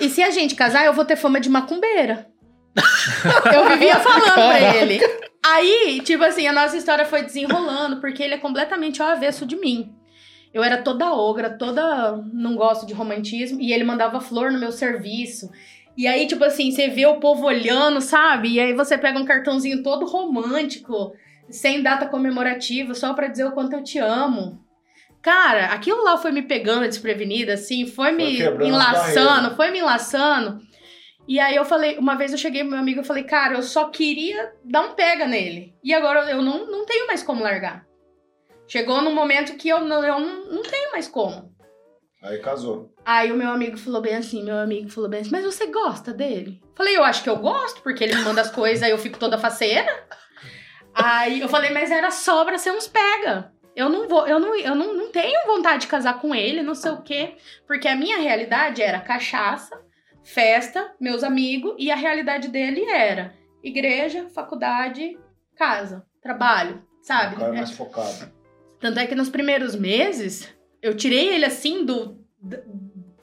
E 0.01 0.09
se 0.09 0.21
a 0.21 0.31
gente 0.31 0.57
casar, 0.57 0.85
eu 0.85 0.93
vou 0.93 1.05
ter 1.05 1.15
fama 1.15 1.39
de 1.39 1.49
macumbeira. 1.49 2.27
eu 3.55 3.69
vivia 3.69 4.01
falando 4.01 4.35
pra 4.35 4.75
ele. 4.79 4.99
Aí, 5.47 6.01
tipo 6.03 6.25
assim, 6.25 6.49
a 6.49 6.53
nossa 6.53 6.77
história 6.77 7.07
foi 7.07 7.23
desenrolando, 7.23 8.01
porque 8.01 8.21
ele 8.21 8.35
é 8.35 8.39
completamente 8.39 9.01
ao 9.01 9.11
avesso 9.11 9.47
de 9.47 9.55
mim. 9.55 9.96
Eu 10.57 10.65
era 10.65 10.79
toda 10.79 11.13
ogra, 11.13 11.51
toda 11.51 12.17
não 12.33 12.57
gosto 12.57 12.87
de 12.87 12.95
romantismo, 12.95 13.61
e 13.61 13.75
ele 13.75 13.85
mandava 13.85 14.23
flor 14.23 14.51
no 14.51 14.59
meu 14.59 14.73
serviço. 14.73 15.51
E 15.95 16.07
aí, 16.07 16.27
tipo 16.27 16.43
assim, 16.43 16.71
você 16.71 16.89
vê 16.89 17.05
o 17.05 17.21
povo 17.21 17.45
olhando, 17.45 18.01
sabe? 18.01 18.53
E 18.53 18.59
aí 18.59 18.73
você 18.73 18.97
pega 18.97 19.19
um 19.19 19.27
cartãozinho 19.27 19.83
todo 19.83 20.07
romântico, 20.07 21.13
sem 21.51 21.83
data 21.83 22.07
comemorativa, 22.07 22.95
só 22.95 23.13
pra 23.13 23.29
dizer 23.29 23.45
o 23.45 23.53
quanto 23.53 23.75
eu 23.75 23.85
te 23.85 23.99
amo. 23.99 24.59
Cara, 25.21 25.67
aquilo 25.67 26.03
lá 26.03 26.17
foi 26.17 26.33
me 26.33 26.41
pegando 26.41 26.89
desprevenida, 26.89 27.53
assim, 27.53 27.87
foi 27.87 28.13
me 28.13 28.39
quebrando 28.39 28.63
as 28.63 28.69
enlaçando, 28.69 29.57
foi 29.57 29.71
me 29.71 29.81
enlaçando. 29.81 30.59
E 31.29 31.39
aí 31.39 31.55
eu 31.55 31.67
falei, 31.67 31.99
uma 31.99 32.15
vez 32.15 32.33
eu 32.33 32.39
cheguei 32.39 32.63
pro 32.63 32.71
meu 32.71 32.81
amigo 32.81 33.03
e 33.03 33.05
falei, 33.05 33.25
cara, 33.25 33.57
eu 33.57 33.63
só 33.63 33.91
queria 33.91 34.55
dar 34.65 34.81
um 34.87 34.95
pega 34.95 35.27
nele. 35.27 35.75
E 35.85 35.93
agora 35.93 36.31
eu 36.31 36.41
não, 36.41 36.67
não 36.67 36.87
tenho 36.87 37.07
mais 37.07 37.23
como 37.23 37.43
largar. 37.43 37.86
Chegou 38.69 39.01
num 39.01 39.15
momento 39.15 39.57
que 39.57 39.69
eu 39.69 39.81
não, 39.81 40.05
eu 40.05 40.19
não, 40.19 40.63
tenho 40.63 40.93
mais 40.93 41.09
como. 41.09 41.55
Aí 42.23 42.39
casou. 42.39 42.93
Aí 43.05 43.31
o 43.31 43.37
meu 43.37 43.51
amigo 43.51 43.77
falou 43.77 44.01
bem 44.01 44.17
assim, 44.17 44.43
meu 44.43 44.57
amigo 44.59 44.89
falou 44.91 45.09
bem 45.09 45.21
assim, 45.21 45.31
mas 45.31 45.45
você 45.45 45.67
gosta 45.67 46.13
dele? 46.13 46.61
Falei, 46.75 46.97
eu 46.97 47.05
acho 47.05 47.23
que 47.23 47.31
eu 47.31 47.37
gosto, 47.37 47.81
porque 47.83 48.03
ele 48.03 48.17
me 48.17 48.23
manda 48.23 48.41
as 48.41 48.51
coisas 48.51 48.83
aí 48.83 48.91
eu 48.91 48.99
fico 48.99 49.19
toda 49.19 49.39
faceira. 49.39 50.07
Aí 50.95 51.41
eu 51.41 51.49
falei, 51.49 51.71
mas 51.71 51.91
era 51.91 52.11
só 52.11 52.45
pra 52.45 52.59
ser 52.59 52.73
uns 52.73 52.89
pega. 52.89 53.53
Eu 53.77 53.91
não 53.91 54.09
vou, 54.09 54.27
eu 54.27 54.41
não, 54.41 54.57
eu 54.57 54.75
não, 54.75 54.95
não 54.95 55.13
tenho 55.13 55.47
vontade 55.47 55.83
de 55.83 55.87
casar 55.89 56.19
com 56.19 56.35
ele, 56.35 56.63
não 56.63 56.75
sei 56.75 56.93
o 56.93 57.03
quê. 57.03 57.37
Porque 57.67 57.87
a 57.87 57.95
minha 57.95 58.19
realidade 58.19 58.83
era 58.83 58.99
cachaça, 59.01 59.79
festa, 60.25 60.95
meus 60.99 61.23
amigos, 61.23 61.75
e 61.79 61.91
a 61.91 61.97
realidade 61.97 62.49
dele 62.49 62.85
era 62.91 63.35
igreja, 63.63 64.29
faculdade, 64.31 65.19
casa, 65.55 66.05
trabalho, 66.23 66.83
sabe? 67.03 67.37
O 67.37 67.39
cara 67.39 67.53
É- 67.53 67.57
mais 67.59 67.71
focado. 67.73 68.36
Tanto 68.81 68.99
é 68.99 69.07
que 69.07 69.15
nos 69.15 69.29
primeiros 69.29 69.75
meses, 69.75 70.49
eu 70.83 70.95
tirei 70.95 71.29
ele 71.35 71.45
assim 71.45 71.85
do, 71.85 72.19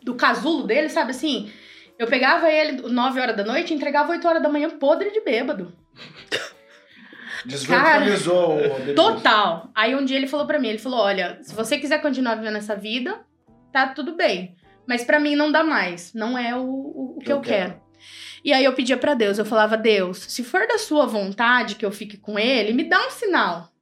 do, 0.01 0.16
casulo 0.16 0.66
dele, 0.66 0.89
sabe 0.89 1.12
assim? 1.12 1.51
Eu 1.97 2.08
pegava 2.08 2.51
ele 2.51 2.82
9 2.82 3.20
horas 3.20 3.36
da 3.36 3.43
noite 3.43 3.72
e 3.72 3.76
entregava 3.76 4.12
8 4.12 4.28
horas 4.28 4.41
da 4.43 4.49
manhã 4.49 4.70
podre 4.70 5.12
de 5.12 5.22
bêbado. 5.22 5.74
Desvirtualizou 7.45 8.58
o. 8.58 8.95
Total. 8.95 9.70
Aí 9.76 9.95
um 9.95 10.06
dia 10.06 10.18
ele 10.18 10.28
falou 10.28 10.47
pra 10.47 10.60
mim, 10.60 10.70
ele 10.70 10.78
falou: 10.78 10.99
"Olha, 10.99 11.39
se 11.41 11.54
você 11.54 11.78
quiser 11.78 12.01
continuar 12.01 12.36
vivendo 12.36 12.58
essa 12.58 12.76
vida, 12.76 13.20
tá 13.72 13.88
tudo 13.88 14.16
bem, 14.16 14.56
mas 14.88 15.04
pra 15.04 15.20
mim 15.20 15.36
não 15.36 15.51
dá 15.51 15.62
mais, 15.64 16.14
não 16.14 16.38
é 16.38 16.56
o, 16.56 16.64
o, 16.64 17.20
que 17.22 17.32
eu, 17.32 17.38
Eu 17.38 17.41
quero. 17.41 17.72
quero. 17.72 17.84
E 18.45 18.54
aí 18.54 18.64
eu 18.64 18.74
pedia 18.74 18.97
pra 18.97 19.14
Deus, 19.14 19.38
eu 19.38 19.45
falava: 19.45 19.76
"Deus, 19.76 20.20
se 20.20 20.41
for 20.41 20.66
da 20.68 20.78
sua 20.78 21.06
vontade 21.06 21.76
que 21.76 21.86
eu 21.86 21.91
fique 21.91 22.18
com 22.18 22.39
ele, 22.39 22.72
me 22.72 22.86
dá 22.86 23.08
um 23.08 23.12
sinal". 23.12 23.72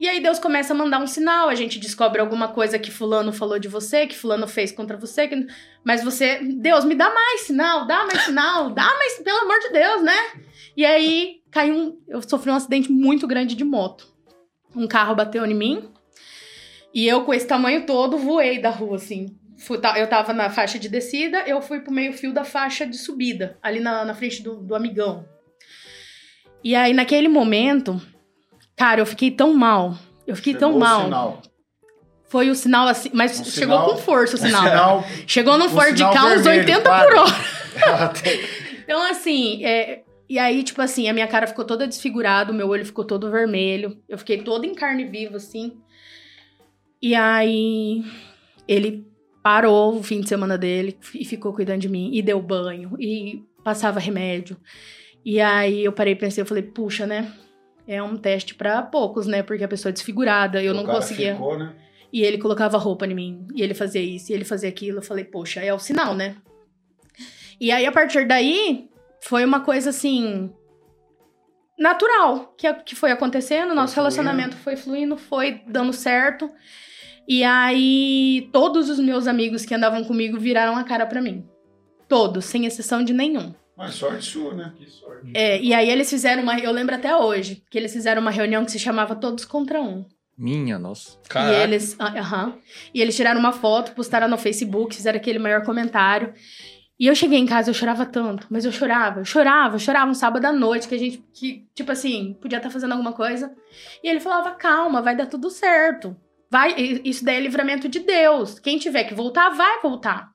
E 0.00 0.08
aí 0.08 0.18
Deus 0.20 0.38
começa 0.38 0.72
a 0.72 0.76
mandar 0.76 0.98
um 0.98 1.06
sinal, 1.06 1.50
a 1.50 1.54
gente 1.54 1.78
descobre 1.78 2.22
alguma 2.22 2.48
coisa 2.48 2.78
que 2.78 2.90
fulano 2.90 3.34
falou 3.34 3.58
de 3.58 3.68
você, 3.68 4.06
que 4.06 4.16
fulano 4.16 4.48
fez 4.48 4.72
contra 4.72 4.96
você, 4.96 5.28
que- 5.28 5.46
mas 5.84 6.02
você, 6.02 6.38
Deus, 6.42 6.86
me 6.86 6.94
dá 6.94 7.12
mais 7.12 7.42
sinal, 7.42 7.86
dá 7.86 8.06
mais 8.06 8.22
sinal, 8.22 8.70
dá 8.70 8.88
mais, 8.96 9.18
pelo 9.18 9.40
amor 9.40 9.58
de 9.60 9.68
Deus, 9.72 10.02
né? 10.02 10.16
E 10.74 10.86
aí 10.86 11.42
caiu 11.50 11.74
um, 11.76 12.00
eu 12.08 12.22
sofri 12.26 12.50
um 12.50 12.54
acidente 12.54 12.90
muito 12.90 13.26
grande 13.26 13.54
de 13.54 13.62
moto. 13.62 14.08
Um 14.74 14.86
carro 14.88 15.14
bateu 15.14 15.44
em 15.44 15.52
mim 15.54 15.90
e 16.94 17.06
eu 17.06 17.24
com 17.24 17.34
esse 17.34 17.46
tamanho 17.46 17.84
todo 17.84 18.16
voei 18.16 18.58
da 18.58 18.70
rua 18.70 18.96
assim. 18.96 19.36
Eu 19.98 20.08
tava 20.08 20.32
na 20.32 20.48
faixa 20.48 20.78
de 20.78 20.88
descida, 20.88 21.42
eu 21.46 21.60
fui 21.60 21.80
pro 21.80 21.92
meio 21.92 22.14
fio 22.14 22.32
da 22.32 22.44
faixa 22.44 22.86
de 22.86 22.96
subida, 22.96 23.58
ali 23.62 23.80
na, 23.80 24.02
na 24.06 24.14
frente 24.14 24.42
do, 24.42 24.54
do 24.62 24.74
amigão. 24.74 25.28
E 26.64 26.74
aí 26.74 26.94
naquele 26.94 27.28
momento, 27.28 28.00
cara, 28.80 29.00
eu 29.00 29.06
fiquei 29.06 29.30
tão 29.30 29.52
mal. 29.54 29.94
Eu 30.26 30.34
fiquei 30.36 30.54
Chegou 30.54 30.68
tão 30.70 30.76
o 30.76 30.80
mal. 30.80 31.04
sinal. 31.04 31.42
Foi 32.28 32.48
o 32.48 32.54
sinal 32.54 32.86
assim, 32.88 33.10
mas 33.12 33.40
Um 33.40 33.44
chegou 33.44 33.76
sinal- 33.78 33.90
com 33.90 33.96
força 33.98 34.36
o 34.36 34.38
Um 34.40 34.42
sinal. 34.46 34.62
sinal 34.62 35.04
Chegou 35.26 35.58
no 35.58 35.64
um 35.66 35.68
Ford 35.68 35.98
Ka 35.98 36.10
uns 36.26 36.42
vermelho, 36.42 36.60
80 36.60 36.80
para. 36.82 37.06
por 37.06 37.16
hora. 37.18 38.08
Tem- 38.22 38.40
Então, 38.84 39.02
assim, 39.10 39.64
é, 39.64 40.02
e 40.28 40.38
aí, 40.38 40.62
tipo 40.62 40.80
assim, 40.80 41.08
a 41.08 41.12
minha 41.12 41.26
cara 41.26 41.46
ficou 41.46 41.64
toda 41.64 41.86
desfigurada, 41.86 42.52
o 42.52 42.54
meu 42.54 42.68
olho 42.68 42.84
ficou 42.86 43.04
todo 43.04 43.30
vermelho. 43.30 43.98
Eu 44.08 44.16
fiquei 44.18 44.42
toda 44.42 44.64
em 44.66 44.74
carne 44.74 45.04
viva, 45.04 45.36
assim. 45.36 45.76
E 47.02 47.14
aí, 47.14 48.04
ele 48.68 49.06
parou 49.42 49.96
o 49.98 50.02
fim 50.02 50.20
de 50.20 50.28
semana 50.28 50.56
dele 50.58 50.96
e 51.14 51.24
ficou 51.24 51.52
cuidando 51.52 51.80
de 51.80 51.88
mim. 51.88 52.10
E 52.12 52.22
deu 52.22 52.40
banho, 52.40 52.96
e 52.98 53.42
passava 53.64 53.98
remédio. 54.00 54.56
E 55.24 55.40
aí, 55.40 55.84
eu 55.84 55.92
parei 55.92 56.12
e 56.12 56.16
pensei, 56.16 56.42
eu 56.42 56.46
falei, 56.46 56.62
puxa, 56.62 57.06
né? 57.06 57.30
É 57.86 58.02
um 58.02 58.16
teste 58.16 58.54
pra 58.54 58.82
poucos, 58.82 59.26
né? 59.26 59.42
Porque 59.42 59.64
a 59.64 59.68
pessoa 59.68 59.90
é 59.90 59.92
desfigurada, 59.92 60.62
eu 60.62 60.72
o 60.72 60.76
não 60.76 60.84
conseguia... 60.84 61.34
Ficou, 61.34 61.58
né? 61.58 61.74
E 62.12 62.22
ele 62.22 62.38
colocava 62.38 62.76
roupa 62.76 63.06
em 63.06 63.14
mim. 63.14 63.46
E 63.54 63.62
ele 63.62 63.74
fazia 63.74 64.00
isso, 64.02 64.32
e 64.32 64.34
ele 64.34 64.44
fazia 64.44 64.68
aquilo. 64.68 64.98
Eu 64.98 65.02
falei, 65.02 65.24
poxa, 65.24 65.60
é 65.60 65.72
o 65.72 65.78
sinal, 65.78 66.14
né? 66.14 66.36
E 67.60 67.70
aí, 67.70 67.86
a 67.86 67.92
partir 67.92 68.26
daí, 68.26 68.88
foi 69.20 69.44
uma 69.44 69.60
coisa 69.60 69.90
assim. 69.90 70.50
natural 71.78 72.54
que, 72.56 72.72
que 72.74 72.96
foi 72.96 73.12
acontecendo. 73.12 73.74
Nosso 73.74 73.94
fluindo. 73.94 74.14
relacionamento 74.14 74.56
foi 74.56 74.76
fluindo, 74.76 75.16
foi 75.16 75.62
dando 75.66 75.92
certo. 75.92 76.50
E 77.28 77.44
aí, 77.44 78.48
todos 78.52 78.88
os 78.88 78.98
meus 78.98 79.28
amigos 79.28 79.64
que 79.64 79.74
andavam 79.74 80.02
comigo 80.02 80.38
viraram 80.38 80.76
a 80.76 80.82
cara 80.82 81.06
pra 81.06 81.22
mim. 81.22 81.46
Todos, 82.08 82.44
sem 82.44 82.66
exceção 82.66 83.04
de 83.04 83.12
nenhum. 83.12 83.54
Mas 83.80 83.94
sorte 83.94 84.26
sua, 84.26 84.52
né? 84.52 84.74
Que 84.76 84.90
sorte. 84.90 85.32
É, 85.32 85.58
e 85.58 85.72
aí 85.72 85.88
eles 85.88 86.10
fizeram 86.10 86.42
uma. 86.42 86.58
Eu 86.58 86.70
lembro 86.70 86.94
até 86.94 87.16
hoje 87.16 87.64
que 87.70 87.78
eles 87.78 87.90
fizeram 87.90 88.20
uma 88.20 88.30
reunião 88.30 88.62
que 88.62 88.70
se 88.70 88.78
chamava 88.78 89.16
Todos 89.16 89.46
contra 89.46 89.80
Um. 89.80 90.04
Minha, 90.36 90.78
nossa. 90.78 91.18
E 91.34 91.62
eles, 91.62 91.96
ah, 91.98 92.12
aham. 92.18 92.58
e 92.92 93.00
eles 93.00 93.16
tiraram 93.16 93.40
uma 93.40 93.52
foto, 93.52 93.92
postaram 93.92 94.28
no 94.28 94.36
Facebook, 94.36 94.94
fizeram 94.94 95.16
aquele 95.16 95.38
maior 95.38 95.64
comentário. 95.64 96.34
E 96.98 97.06
eu 97.06 97.14
cheguei 97.14 97.38
em 97.38 97.46
casa, 97.46 97.70
eu 97.70 97.74
chorava 97.74 98.04
tanto, 98.04 98.46
mas 98.50 98.66
eu 98.66 98.72
chorava, 98.72 99.20
eu 99.20 99.24
chorava, 99.24 99.76
eu 99.76 99.80
chorava 99.80 100.10
um 100.10 100.14
sábado 100.14 100.44
à 100.44 100.52
noite, 100.52 100.86
que 100.86 100.94
a 100.94 100.98
gente, 100.98 101.24
que, 101.32 101.66
tipo 101.74 101.90
assim, 101.90 102.36
podia 102.38 102.58
estar 102.58 102.68
fazendo 102.68 102.92
alguma 102.92 103.14
coisa. 103.14 103.50
E 104.04 104.08
ele 104.08 104.20
falava, 104.20 104.50
calma, 104.50 105.00
vai 105.00 105.16
dar 105.16 105.24
tudo 105.24 105.48
certo. 105.48 106.14
Vai, 106.50 106.74
isso 106.78 107.24
daí 107.24 107.36
é 107.36 107.40
livramento 107.40 107.88
de 107.88 108.00
Deus. 108.00 108.58
Quem 108.58 108.76
tiver 108.76 109.04
que 109.04 109.14
voltar, 109.14 109.48
vai 109.48 109.80
voltar. 109.80 110.32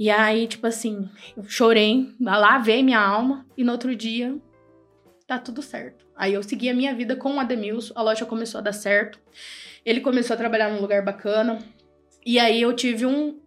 E 0.00 0.08
aí, 0.08 0.46
tipo 0.48 0.66
assim, 0.66 1.06
eu 1.36 1.44
chorei, 1.44 2.08
lavei 2.18 2.82
minha 2.82 2.98
alma, 2.98 3.44
e 3.54 3.62
no 3.62 3.72
outro 3.72 3.94
dia, 3.94 4.34
tá 5.26 5.38
tudo 5.38 5.60
certo. 5.60 6.06
Aí 6.16 6.32
eu 6.32 6.42
segui 6.42 6.70
a 6.70 6.74
minha 6.74 6.94
vida 6.94 7.14
com 7.14 7.36
o 7.36 7.38
Ademilson, 7.38 7.92
a 7.94 8.00
loja 8.00 8.24
começou 8.24 8.60
a 8.60 8.62
dar 8.62 8.72
certo. 8.72 9.20
Ele 9.84 10.00
começou 10.00 10.32
a 10.32 10.38
trabalhar 10.38 10.70
num 10.70 10.80
lugar 10.80 11.04
bacana. 11.04 11.58
E 12.24 12.38
aí 12.38 12.62
eu 12.62 12.74
tive 12.74 13.04
um, 13.04 13.38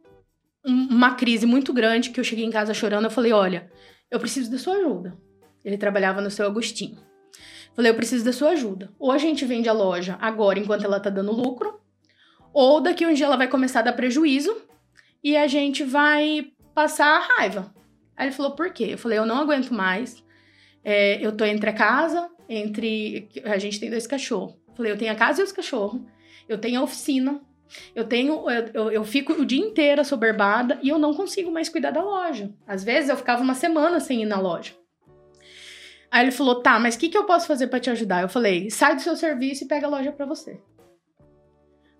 um- 0.63 0.87
uma 0.91 1.15
crise 1.15 1.47
muito 1.47 1.73
grande 1.73 2.11
que 2.11 2.19
eu 2.19 2.23
cheguei 2.23 2.45
em 2.45 2.51
casa 2.51 2.71
chorando. 2.71 3.05
Eu 3.05 3.11
falei: 3.11 3.33
Olha, 3.33 3.67
eu 4.11 4.19
preciso 4.19 4.51
da 4.51 4.59
sua 4.59 4.75
ajuda. 4.75 5.17
Ele 5.65 5.77
trabalhava 5.77 6.21
no 6.21 6.29
seu 6.29 6.45
Agostinho. 6.45 6.99
Falei: 7.75 7.89
Eu 7.89 7.95
preciso 7.95 8.23
da 8.23 8.31
sua 8.31 8.49
ajuda. 8.51 8.91
Ou 8.99 9.11
a 9.11 9.17
gente 9.17 9.43
vende 9.43 9.67
a 9.67 9.73
loja 9.73 10.19
agora 10.21 10.59
enquanto 10.59 10.85
ela 10.85 10.99
tá 10.99 11.09
dando 11.09 11.31
lucro, 11.31 11.79
ou 12.53 12.79
daqui 12.79 13.05
um 13.07 13.13
dia 13.13 13.25
ela 13.25 13.37
vai 13.37 13.47
começar 13.47 13.79
a 13.79 13.83
dar 13.83 13.93
prejuízo 13.93 14.55
e 15.23 15.37
a 15.37 15.47
gente 15.47 15.83
vai 15.83 16.51
passar 16.73 17.07
a 17.07 17.37
raiva. 17.37 17.73
Aí 18.15 18.27
ele 18.27 18.35
falou: 18.35 18.51
Por 18.55 18.71
quê? 18.71 18.89
Eu 18.91 18.97
falei: 18.97 19.17
Eu 19.17 19.25
não 19.25 19.37
aguento 19.37 19.71
mais. 19.71 20.23
É, 20.83 21.25
eu 21.25 21.35
tô 21.35 21.45
entre 21.45 21.69
a 21.69 21.73
casa, 21.73 22.29
entre. 22.49 23.29
A 23.45 23.57
gente 23.57 23.79
tem 23.79 23.89
dois 23.89 24.05
cachorros. 24.05 24.55
Falei: 24.75 24.91
Eu 24.91 24.97
tenho 24.97 25.11
a 25.11 25.15
casa 25.15 25.41
e 25.41 25.43
os 25.43 25.51
cachorros. 25.51 26.01
Eu 26.47 26.57
tenho 26.57 26.79
a 26.79 26.83
oficina. 26.83 27.41
Eu 27.95 28.03
tenho, 28.03 28.49
eu, 28.49 28.67
eu, 28.73 28.91
eu 28.91 29.03
fico 29.03 29.33
o 29.33 29.45
dia 29.45 29.59
inteiro 29.59 30.01
assoberbada 30.01 30.77
e 30.83 30.89
eu 30.89 30.99
não 30.99 31.13
consigo 31.13 31.49
mais 31.49 31.69
cuidar 31.69 31.89
da 31.89 32.03
loja. 32.03 32.53
Às 32.67 32.83
vezes 32.83 33.09
eu 33.09 33.17
ficava 33.17 33.41
uma 33.41 33.55
semana 33.55 33.99
sem 33.99 34.21
ir 34.21 34.25
na 34.25 34.39
loja. 34.39 34.73
Aí 36.11 36.25
ele 36.25 36.31
falou: 36.31 36.61
tá, 36.61 36.79
mas 36.79 36.95
o 36.95 36.99
que, 36.99 37.09
que 37.09 37.17
eu 37.17 37.25
posso 37.25 37.47
fazer 37.47 37.67
pra 37.67 37.79
te 37.79 37.89
ajudar? 37.89 38.21
Eu 38.21 38.29
falei: 38.29 38.69
sai 38.69 38.95
do 38.95 39.01
seu 39.01 39.15
serviço 39.15 39.63
e 39.63 39.67
pega 39.67 39.87
a 39.87 39.89
loja 39.89 40.11
pra 40.11 40.25
você. 40.25 40.61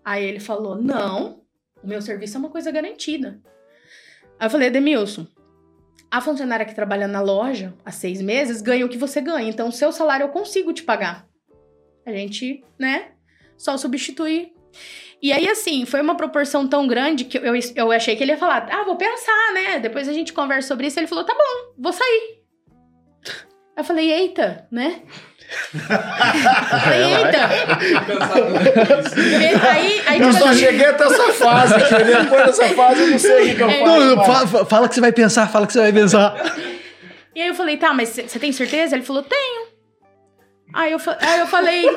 Aí 0.05 0.23
ele 0.23 0.39
falou: 0.39 0.75
não, 0.75 1.42
o 1.83 1.87
meu 1.87 2.01
serviço 2.01 2.37
é 2.37 2.39
uma 2.39 2.49
coisa 2.49 2.71
garantida. 2.71 3.41
Aí 4.39 4.47
eu 4.47 4.49
falei: 4.49 4.69
Demilson, 4.69 5.27
a 6.09 6.21
funcionária 6.21 6.65
que 6.65 6.75
trabalha 6.75 7.07
na 7.07 7.21
loja 7.21 7.73
há 7.83 7.91
seis 7.91 8.21
meses 8.21 8.61
ganha 8.61 8.85
o 8.85 8.89
que 8.89 8.97
você 8.97 9.19
ganha, 9.19 9.49
então 9.49 9.67
o 9.67 9.71
seu 9.71 9.91
salário 9.91 10.23
eu 10.25 10.29
consigo 10.29 10.73
te 10.73 10.83
pagar. 10.83 11.27
A 12.05 12.11
gente, 12.11 12.63
né, 12.77 13.11
só 13.57 13.77
substituir. 13.77 14.53
E 15.21 15.31
aí, 15.31 15.47
assim, 15.47 15.85
foi 15.85 16.01
uma 16.01 16.17
proporção 16.17 16.67
tão 16.67 16.85
grande 16.85 17.25
que 17.25 17.37
eu, 17.37 17.53
eu 17.75 17.91
achei 17.91 18.15
que 18.15 18.23
ele 18.23 18.33
ia 18.33 18.37
falar: 18.37 18.67
ah, 18.71 18.83
vou 18.83 18.97
pensar, 18.97 19.53
né? 19.53 19.79
Depois 19.79 20.07
a 20.07 20.13
gente 20.13 20.33
conversa 20.33 20.67
sobre 20.67 20.87
isso. 20.87 20.99
Ele 20.99 21.07
falou: 21.07 21.23
tá 21.23 21.33
bom, 21.33 21.73
vou 21.77 21.93
sair. 21.93 22.43
Eu 23.75 23.83
falei: 23.83 24.11
eita, 24.11 24.67
né? 24.71 25.01
Eu 25.73 26.79
falei, 26.79 27.03
eita. 27.15 27.49
E 29.19 29.67
aí, 29.67 30.01
aí 30.07 30.19
Eu 30.21 30.33
só 30.33 30.53
cheguei 30.53 30.85
até 30.85 31.03
essa 31.05 31.33
fase, 31.33 31.73
depois 31.75 32.45
dessa 32.45 32.69
fase 32.69 33.01
eu 33.01 33.07
não 33.07 33.19
sei 33.19 33.51
o 33.51 33.55
que, 33.55 33.61
eu 33.61 33.69
É. 33.69 33.79
faço. 33.79 33.85
Não, 33.99 34.15
mais. 34.15 34.27
fa- 34.27 34.47
fa- 34.47 34.65
fala 34.65 34.87
que 34.89 34.95
você 34.95 35.01
vai 35.01 35.11
pensar, 35.11 35.47
fala 35.47 35.67
que 35.67 35.73
você 35.73 35.79
vai 35.81 35.93
pensar. 35.93 36.35
E 37.35 37.41
aí 37.41 37.47
eu 37.47 37.55
falei, 37.55 37.77
tá, 37.77 37.93
mas 37.93 38.09
você 38.09 38.39
tem 38.39 38.51
certeza? 38.51 38.95
Ele 38.95 39.03
falou, 39.03 39.23
tenho. 39.23 39.67
Aí 40.73 40.91
eu, 40.91 40.99
aí 41.19 41.39
eu 41.39 41.47
falei, 41.47 41.87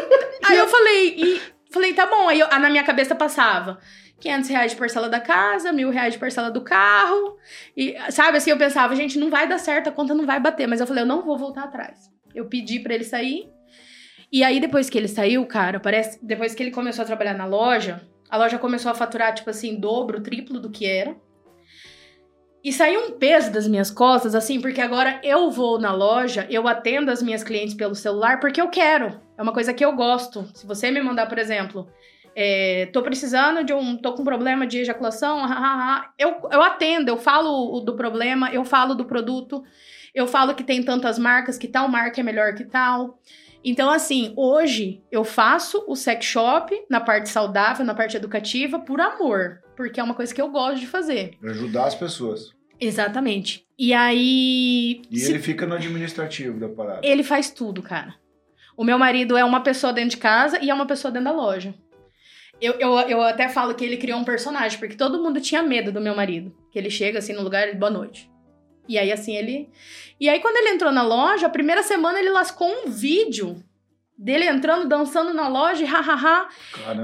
aí 0.44 0.58
eu 0.58 0.66
falei, 0.68 1.14
e 1.16 1.42
falei, 1.72 1.92
tá 1.94 2.06
bom. 2.06 2.28
Aí 2.28 2.40
eu- 2.40 2.48
ah, 2.50 2.58
na 2.58 2.68
minha 2.70 2.84
cabeça 2.84 3.14
passava 3.14 3.78
500 4.20 4.48
reais 4.50 4.70
de 4.72 4.76
parcela 4.78 5.08
da 5.08 5.20
casa, 5.20 5.72
mil 5.72 5.90
reais 5.90 6.14
de 6.14 6.18
parcela 6.18 6.50
do 6.50 6.62
carro. 6.62 7.36
E, 7.76 7.94
sabe, 8.10 8.38
assim, 8.38 8.50
eu 8.50 8.56
pensava, 8.56 8.94
gente, 8.96 9.18
não 9.18 9.28
vai 9.30 9.46
dar 9.46 9.58
certo, 9.58 9.88
a 9.88 9.92
conta 9.92 10.14
não 10.14 10.24
vai 10.26 10.40
bater. 10.40 10.66
Mas 10.66 10.80
eu 10.80 10.86
falei, 10.86 11.02
eu 11.02 11.06
não 11.06 11.22
vou 11.22 11.36
voltar 11.38 11.64
atrás. 11.64 12.10
Eu 12.36 12.46
pedi 12.46 12.78
pra 12.78 12.94
ele 12.94 13.04
sair. 13.04 13.50
E 14.30 14.44
aí, 14.44 14.60
depois 14.60 14.90
que 14.90 14.98
ele 14.98 15.08
saiu, 15.08 15.44
cara, 15.46 15.80
parece, 15.80 16.24
depois 16.24 16.54
que 16.54 16.62
ele 16.62 16.70
começou 16.70 17.02
a 17.02 17.06
trabalhar 17.06 17.34
na 17.34 17.46
loja, 17.46 18.02
a 18.28 18.36
loja 18.36 18.58
começou 18.58 18.90
a 18.90 18.94
faturar, 18.94 19.34
tipo 19.34 19.48
assim, 19.50 19.78
dobro, 19.78 20.20
triplo 20.20 20.60
do 20.60 20.70
que 20.70 20.84
era. 20.84 21.16
E 22.62 22.72
saiu 22.72 23.06
um 23.06 23.12
peso 23.12 23.52
das 23.52 23.68
minhas 23.68 23.92
costas, 23.92 24.34
assim, 24.34 24.60
porque 24.60 24.80
agora 24.80 25.20
eu 25.22 25.50
vou 25.52 25.78
na 25.78 25.92
loja, 25.92 26.46
eu 26.50 26.66
atendo 26.66 27.12
as 27.12 27.22
minhas 27.22 27.44
clientes 27.44 27.74
pelo 27.74 27.94
celular 27.94 28.40
porque 28.40 28.60
eu 28.60 28.68
quero. 28.68 29.20
É 29.38 29.42
uma 29.42 29.52
coisa 29.52 29.72
que 29.72 29.84
eu 29.84 29.92
gosto. 29.92 30.44
Se 30.52 30.66
você 30.66 30.90
me 30.90 31.00
mandar, 31.00 31.28
por 31.28 31.38
exemplo, 31.38 31.88
é, 32.34 32.86
tô 32.92 33.02
precisando 33.02 33.62
de 33.62 33.72
um. 33.72 33.96
tô 33.96 34.14
com 34.14 34.24
problema 34.24 34.66
de 34.66 34.80
ejaculação, 34.80 35.46
eu, 36.18 36.36
eu 36.50 36.60
atendo, 36.60 37.08
eu 37.08 37.16
falo 37.16 37.78
do 37.80 37.94
problema, 37.94 38.50
eu 38.50 38.64
falo 38.64 38.96
do 38.96 39.04
produto, 39.04 39.62
eu 40.16 40.26
falo 40.26 40.54
que 40.54 40.64
tem 40.64 40.82
tantas 40.82 41.18
marcas, 41.18 41.56
que 41.58 41.68
tal 41.68 41.86
marca 41.88 42.20
é 42.20 42.24
melhor 42.24 42.54
que 42.54 42.64
tal. 42.64 43.20
Então, 43.62 43.90
assim, 43.90 44.32
hoje 44.36 45.02
eu 45.12 45.24
faço 45.24 45.84
o 45.86 45.94
sex 45.94 46.24
shop 46.24 46.74
na 46.90 47.00
parte 47.00 47.28
saudável, 47.28 47.84
na 47.84 47.94
parte 47.94 48.16
educativa, 48.16 48.78
por 48.78 49.00
amor. 49.00 49.60
Porque 49.76 50.00
é 50.00 50.02
uma 50.02 50.14
coisa 50.14 50.34
que 50.34 50.40
eu 50.40 50.48
gosto 50.50 50.80
de 50.80 50.86
fazer. 50.86 51.32
Ajudar 51.44 51.84
as 51.86 51.94
pessoas. 51.94 52.50
Exatamente. 52.80 53.66
E 53.78 53.92
aí. 53.92 55.02
E 55.10 55.18
se- 55.18 55.30
ele 55.32 55.38
fica 55.38 55.66
no 55.66 55.74
administrativo 55.74 56.58
da 56.58 56.68
parada. 56.68 57.00
ele 57.06 57.22
faz 57.22 57.50
tudo, 57.50 57.82
cara. 57.82 58.14
O 58.76 58.84
meu 58.84 58.98
marido 58.98 59.36
é 59.36 59.44
uma 59.44 59.60
pessoa 59.62 59.92
dentro 59.92 60.10
de 60.10 60.16
casa 60.18 60.58
e 60.62 60.70
é 60.70 60.74
uma 60.74 60.86
pessoa 60.86 61.10
dentro 61.10 61.24
da 61.30 61.32
loja. 61.36 61.74
Eu, 62.60 62.74
eu, 62.74 62.90
eu 63.08 63.22
até 63.22 63.48
falo 63.48 63.74
que 63.74 63.84
ele 63.84 63.96
criou 63.98 64.18
um 64.18 64.24
personagem, 64.24 64.78
porque 64.78 64.94
todo 64.96 65.22
mundo 65.22 65.40
tinha 65.40 65.62
medo 65.62 65.90
do 65.92 66.00
meu 66.00 66.14
marido. 66.14 66.54
Que 66.70 66.78
ele 66.78 66.90
chega 66.90 67.18
assim 67.18 67.32
no 67.34 67.42
lugar 67.42 67.68
e 67.68 67.74
boa 67.74 67.90
noite. 67.90 68.30
E 68.88 68.98
aí, 68.98 69.10
assim, 69.12 69.36
ele. 69.36 69.68
E 70.20 70.28
aí, 70.28 70.40
quando 70.40 70.56
ele 70.56 70.70
entrou 70.74 70.92
na 70.92 71.02
loja, 71.02 71.46
a 71.46 71.50
primeira 71.50 71.82
semana 71.82 72.18
ele 72.18 72.30
lascou 72.30 72.68
um 72.68 72.90
vídeo 72.90 73.62
dele 74.18 74.44
entrando, 74.46 74.88
dançando 74.88 75.34
na 75.34 75.46
loja 75.48 75.82
e 75.82 75.86
hahaha. 75.86 76.48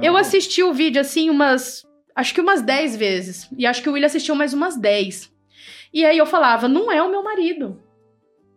Eu 0.03 0.17
assisti 0.17 0.63
o 0.63 0.73
vídeo 0.73 1.01
assim 1.01 1.29
umas. 1.29 1.85
Acho 2.15 2.35
que 2.35 2.41
umas 2.41 2.63
10 2.63 2.97
vezes. 2.97 3.49
E 3.57 3.67
acho 3.67 3.83
que 3.83 3.89
o 3.89 3.93
William 3.93 4.07
assistiu 4.07 4.35
mais 4.35 4.53
umas 4.55 4.77
10. 4.77 5.31
E 5.93 6.05
aí 6.05 6.17
eu 6.17 6.27
falava, 6.27 6.69
não 6.69 6.91
é 6.91 7.03
o 7.03 7.11
meu 7.11 7.23
marido. 7.23 7.83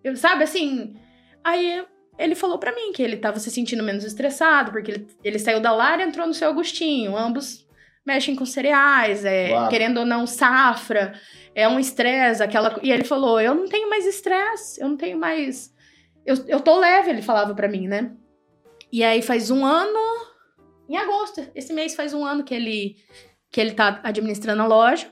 Eu, 0.03 0.15
sabe 0.15 0.43
assim. 0.43 0.95
Aí 1.43 1.83
ele 2.17 2.35
falou 2.35 2.57
pra 2.57 2.73
mim 2.73 2.91
que 2.93 3.03
ele 3.03 3.17
tava 3.17 3.39
se 3.39 3.51
sentindo 3.51 3.83
menos 3.83 4.03
estressado, 4.05 4.71
porque 4.71 4.91
ele, 4.91 5.07
ele 5.23 5.39
saiu 5.39 5.59
da 5.59 5.71
Lara 5.71 6.01
e 6.01 6.05
entrou 6.07 6.25
no 6.25 6.33
seu 6.33 6.49
Agostinho. 6.49 7.17
Ambos 7.17 7.65
mexem 8.05 8.35
com 8.35 8.45
cereais, 8.45 9.25
é, 9.25 9.49
Claro. 9.49 9.69
querendo 9.69 9.97
ou 9.99 10.05
não, 10.05 10.25
safra. 10.27 11.13
É 11.55 11.67
um 11.69 11.79
estresse, 11.79 12.43
aquela. 12.43 12.77
E 12.83 12.91
ele 12.91 13.05
falou: 13.05 13.39
eu 13.39 13.55
não 13.55 13.67
tenho 13.67 13.89
mais 13.89 14.05
estresse, 14.05 14.81
eu 14.81 14.89
não 14.89 14.97
tenho 14.97 15.17
mais. 15.17 15.73
Eu, 16.25 16.35
eu 16.47 16.59
tô 16.59 16.77
leve, 16.77 17.09
ele 17.09 17.21
falava 17.21 17.55
pra 17.55 17.69
mim, 17.69 17.87
né? 17.87 18.11
E 18.91 19.03
aí 19.03 19.21
faz 19.21 19.49
um 19.49 19.65
ano 19.65 19.99
em 20.89 20.97
agosto. 20.97 21.47
Esse 21.55 21.73
mês 21.73 21.95
faz 21.95 22.13
um 22.13 22.25
ano 22.25 22.43
que 22.43 22.53
ele 22.53 22.97
que 23.49 23.61
ele 23.61 23.71
tá 23.71 24.01
administrando 24.03 24.61
a 24.61 24.67
loja. 24.67 25.09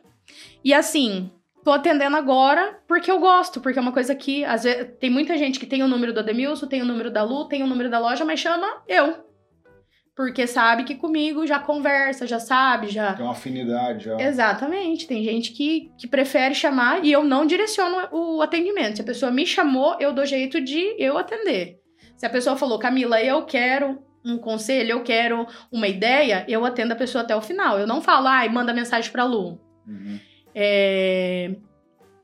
E 0.64 0.74
assim, 0.74 1.32
tô 1.64 1.72
atendendo 1.72 2.18
agora 2.18 2.78
porque 2.88 3.10
eu 3.10 3.20
gosto, 3.20 3.62
porque 3.62 3.80
é 3.80 3.82
uma 3.82 3.94
coisa 3.94 4.14
que 4.14 4.44
às 4.44 4.64
vezes 4.64 4.88
tem 5.00 5.10
muita 5.10 5.38
gente 5.38 5.60
que 5.60 5.66
tem 5.66 5.82
o 5.82 5.88
número 5.88 6.14
do 6.14 6.20
Ademilson, 6.20 6.68
tem 6.68 6.82
o 6.82 6.86
número 6.86 7.10
da 7.10 7.24
Lu, 7.24 7.48
tem 7.48 7.64
o 7.64 7.68
número 7.68 7.90
da 7.90 8.00
loja, 8.00 8.26
mas 8.26 8.42
chama 8.42 8.84
eu. 8.88 9.33
Porque 10.16 10.46
sabe 10.46 10.84
que 10.84 10.94
comigo 10.94 11.46
já 11.48 11.58
conversa, 11.60 12.28
já 12.28 12.40
sabe, 12.40 12.88
já 12.88 13.14
Tem 13.14 13.26
uma 13.26 13.32
afinidade 13.32 14.06
já. 14.06 14.22
Exatamente. 14.22 15.08
Tem 15.08 15.24
gente 15.24 15.52
que, 15.52 15.92
que 15.98 16.08
prefere 16.08 16.54
chamar 16.54 17.04
e 17.04 17.12
eu 17.12 17.24
não 17.24 17.46
direciono 17.46 18.08
o 18.12 18.42
atendimento. 18.42 18.98
Se 18.98 19.02
a 19.02 19.06
pessoa 19.06 19.32
me 19.32 19.46
chamou, 19.46 19.98
eu 20.00 20.14
dou 20.14 20.26
jeito 20.26 20.62
de 20.62 20.96
eu 21.00 21.18
atender. 21.18 21.80
Se 22.16 22.26
a 22.26 22.30
pessoa 22.30 22.56
falou, 22.56 22.78
Camila, 22.78 23.22
eu 23.22 23.44
quero 23.44 24.04
um 24.24 24.38
conselho, 24.38 24.92
eu 24.92 25.04
quero 25.04 25.48
uma 25.72 25.88
ideia, 25.88 26.46
eu 26.48 26.64
atendo 26.64 26.94
a 26.94 26.98
pessoa 26.98 27.24
até 27.24 27.36
o 27.36 27.42
final. 27.42 27.80
Eu 27.80 27.88
não 27.88 28.02
falo, 28.02 28.28
ai, 28.28 28.48
manda 28.50 28.72
mensagem 28.72 29.12
pra 29.12 29.26
Lu. 29.26 29.60
Uhum. 29.88 30.20
É, 30.54 31.56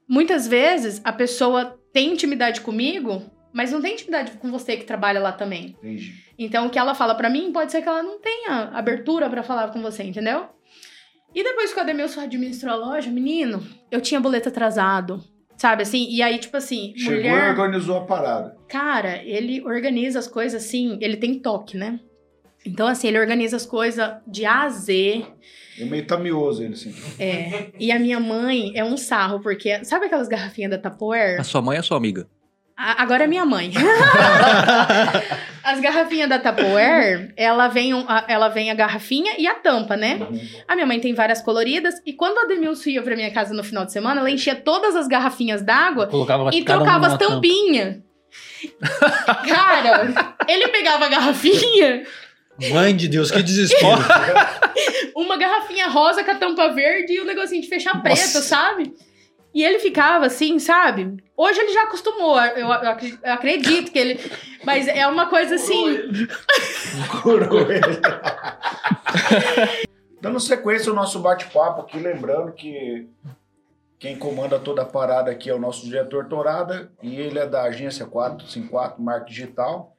Muitas 0.10 0.48
vezes 0.48 1.00
a 1.04 1.14
pessoa 1.14 1.80
tem 1.94 2.14
intimidade 2.14 2.62
comigo, 2.62 3.22
mas 3.54 3.72
não 3.72 3.82
tem 3.82 3.93
intimidade 3.93 4.32
com 4.34 4.52
você 4.52 4.78
que 4.78 4.86
trabalha 4.86 5.20
lá 5.20 5.32
também. 5.32 5.76
Entendi. 5.80 6.14
Então, 6.38 6.68
o 6.68 6.70
que 6.70 6.80
ela 6.80 6.95
fala 6.95 7.16
pra 7.16 7.30
mim, 7.30 7.52
pode 7.52 7.72
ser 7.72 7.82
que 7.82 7.88
ela 7.88 8.04
não 8.04 8.20
tenha 8.20 8.70
abertura 8.74 9.30
pra 9.30 9.43
falar 9.43 9.70
com 9.72 9.82
você, 9.82 10.04
entendeu? 10.04 10.47
E 11.34 11.43
depois 11.43 11.74
que 11.74 11.80
o 11.80 11.82
Ademilson 11.82 12.22
administrou 12.22 12.74
a 12.74 12.78
loja, 12.78 13.10
menino, 13.10 13.64
eu 13.91 14.02
tinha 14.02 14.20
boleto 14.20 14.50
atrasado, 14.50 15.24
sabe 15.58 15.84
assim? 15.84 16.08
E 16.10 16.22
aí, 16.22 16.39
tipo 16.39 16.58
assim, 16.58 16.93
Chegou 16.95 17.16
e 17.16 17.30
mulher... 17.30 17.50
organizou 17.50 17.97
a 17.97 18.06
parada. 18.06 18.56
Cara, 18.68 19.22
ele 19.24 19.62
organiza 19.64 20.20
as 20.20 20.28
coisas 20.28 20.64
assim, 20.64 20.97
ele 21.02 21.18
tem 21.18 21.39
toque, 21.39 21.78
né? 21.78 22.00
Então, 22.66 22.88
assim, 22.88 23.08
ele 23.08 23.20
organiza 23.20 23.56
as 23.56 23.66
coisas 23.66 24.16
de 24.28 24.45
A 24.45 24.64
a 24.64 24.70
Z. 24.70 25.26
É 25.80 25.86
meio 25.86 26.06
tamioso 26.06 26.64
ele, 26.64 26.74
assim. 26.74 26.93
É. 27.18 27.72
E 27.80 27.91
a 27.91 28.00
minha 28.00 28.20
mãe 28.20 28.72
é 28.76 28.84
um 28.84 28.97
sarro, 28.97 29.39
porque 29.39 29.84
sabe 29.86 30.08
aquelas 30.08 30.28
garrafinhas 30.28 30.72
da 30.72 30.78
Tupperware? 30.78 31.39
A 31.39 31.43
sua 31.43 31.62
mãe 31.62 31.78
é 31.78 31.82
sua 31.82 31.95
amiga? 31.97 32.28
A- 32.80 33.03
Agora 33.03 33.25
é 33.25 33.27
minha 33.27 33.45
mãe. 33.45 33.71
As 35.63 35.80
garrafinhas 35.82 36.30
da 36.30 36.39
Tupperware, 36.39 37.34
ela 37.36 37.67
vem, 37.67 37.93
um- 37.93 38.05
a- 38.07 38.23
ela 38.27 38.47
vem 38.47 38.71
a 38.71 38.73
garrafinha 38.73 39.34
e 39.38 39.45
a 39.47 39.55
tampa, 39.55 39.95
né? 39.97 40.17
A 40.67 40.73
minha 40.75 40.88
mãe 40.88 40.99
tem 40.99 41.13
várias 41.13 41.41
coloridas. 41.41 41.95
E 42.05 42.13
quando 42.13 42.38
o 42.38 42.39
Ademilson 42.41 42.89
ia 42.91 43.01
pra 43.03 43.15
minha 43.15 43.32
casa 43.32 43.53
no 43.53 43.63
final 43.63 43.86
de 43.86 43.91
semana, 43.91 44.21
ela 44.21 44.32
enchia 44.32 44.55
todas 44.55 44.95
as 44.95 45.07
garrafinhas 45.07 45.61
d'água 45.61 46.07
e 46.57 46.63
trocava 46.63 47.07
as 47.07 47.17
tampinhas. 47.27 47.97
Cara, 49.47 50.13
ele 50.47 50.67
pegava 50.69 51.05
a 51.05 51.09
garrafinha, 51.09 52.03
Mãe 52.73 52.93
de 52.95 53.07
Deus, 53.07 53.32
que 53.32 53.41
desespero. 53.41 53.88
uma 55.15 55.38
garrafinha 55.38 55.88
rosa 55.88 56.23
com 56.25 56.32
a 56.32 56.36
tampa 56.36 56.67
verde 56.73 57.13
e 57.13 57.21
o 57.21 57.25
negocinho 57.25 57.61
de 57.61 57.69
fechar 57.69 58.01
preto, 58.01 58.17
sabe? 58.41 58.93
E 59.54 59.64
ele 59.64 59.80
ficava 59.80 60.26
assim, 60.28 60.60
sabe? 60.60 61.18
Hoje 61.36 61.60
ele 61.60 61.74
já 61.74 61.84
acostumou, 61.84 62.39
eu, 62.39 62.58
eu 62.68 62.72
acre- 62.72 63.18
eu 63.24 63.34
acredito 63.34 63.91
que 63.91 63.97
ele. 63.97 64.20
Mas 64.64 64.88
é 64.88 65.08
uma 65.08 65.28
coisa 65.28 65.56
assim. 65.56 65.97
Curou 67.22 67.72
ele. 67.72 67.82
Dando 70.22 70.39
sequência 70.39 70.89
ao 70.89 70.95
nosso 70.95 71.20
bate-papo 71.20 71.82
aqui, 71.82 71.97
lembrando 71.97 72.52
que 72.52 73.08
quem 73.97 74.18
comanda 74.18 74.60
toda 74.60 74.82
a 74.82 74.86
parada 74.86 75.32
aqui 75.32 75.50
é 75.50 75.54
o 75.54 75.60
nosso 75.60 75.86
diretor 75.86 76.28
Torada 76.28 76.91
e 77.02 77.16
ele 77.20 77.39
é 77.39 77.45
da 77.47 77.64
agência 77.64 78.06
454 78.06 79.02
Marketing 79.02 79.32
Digital. 79.34 79.95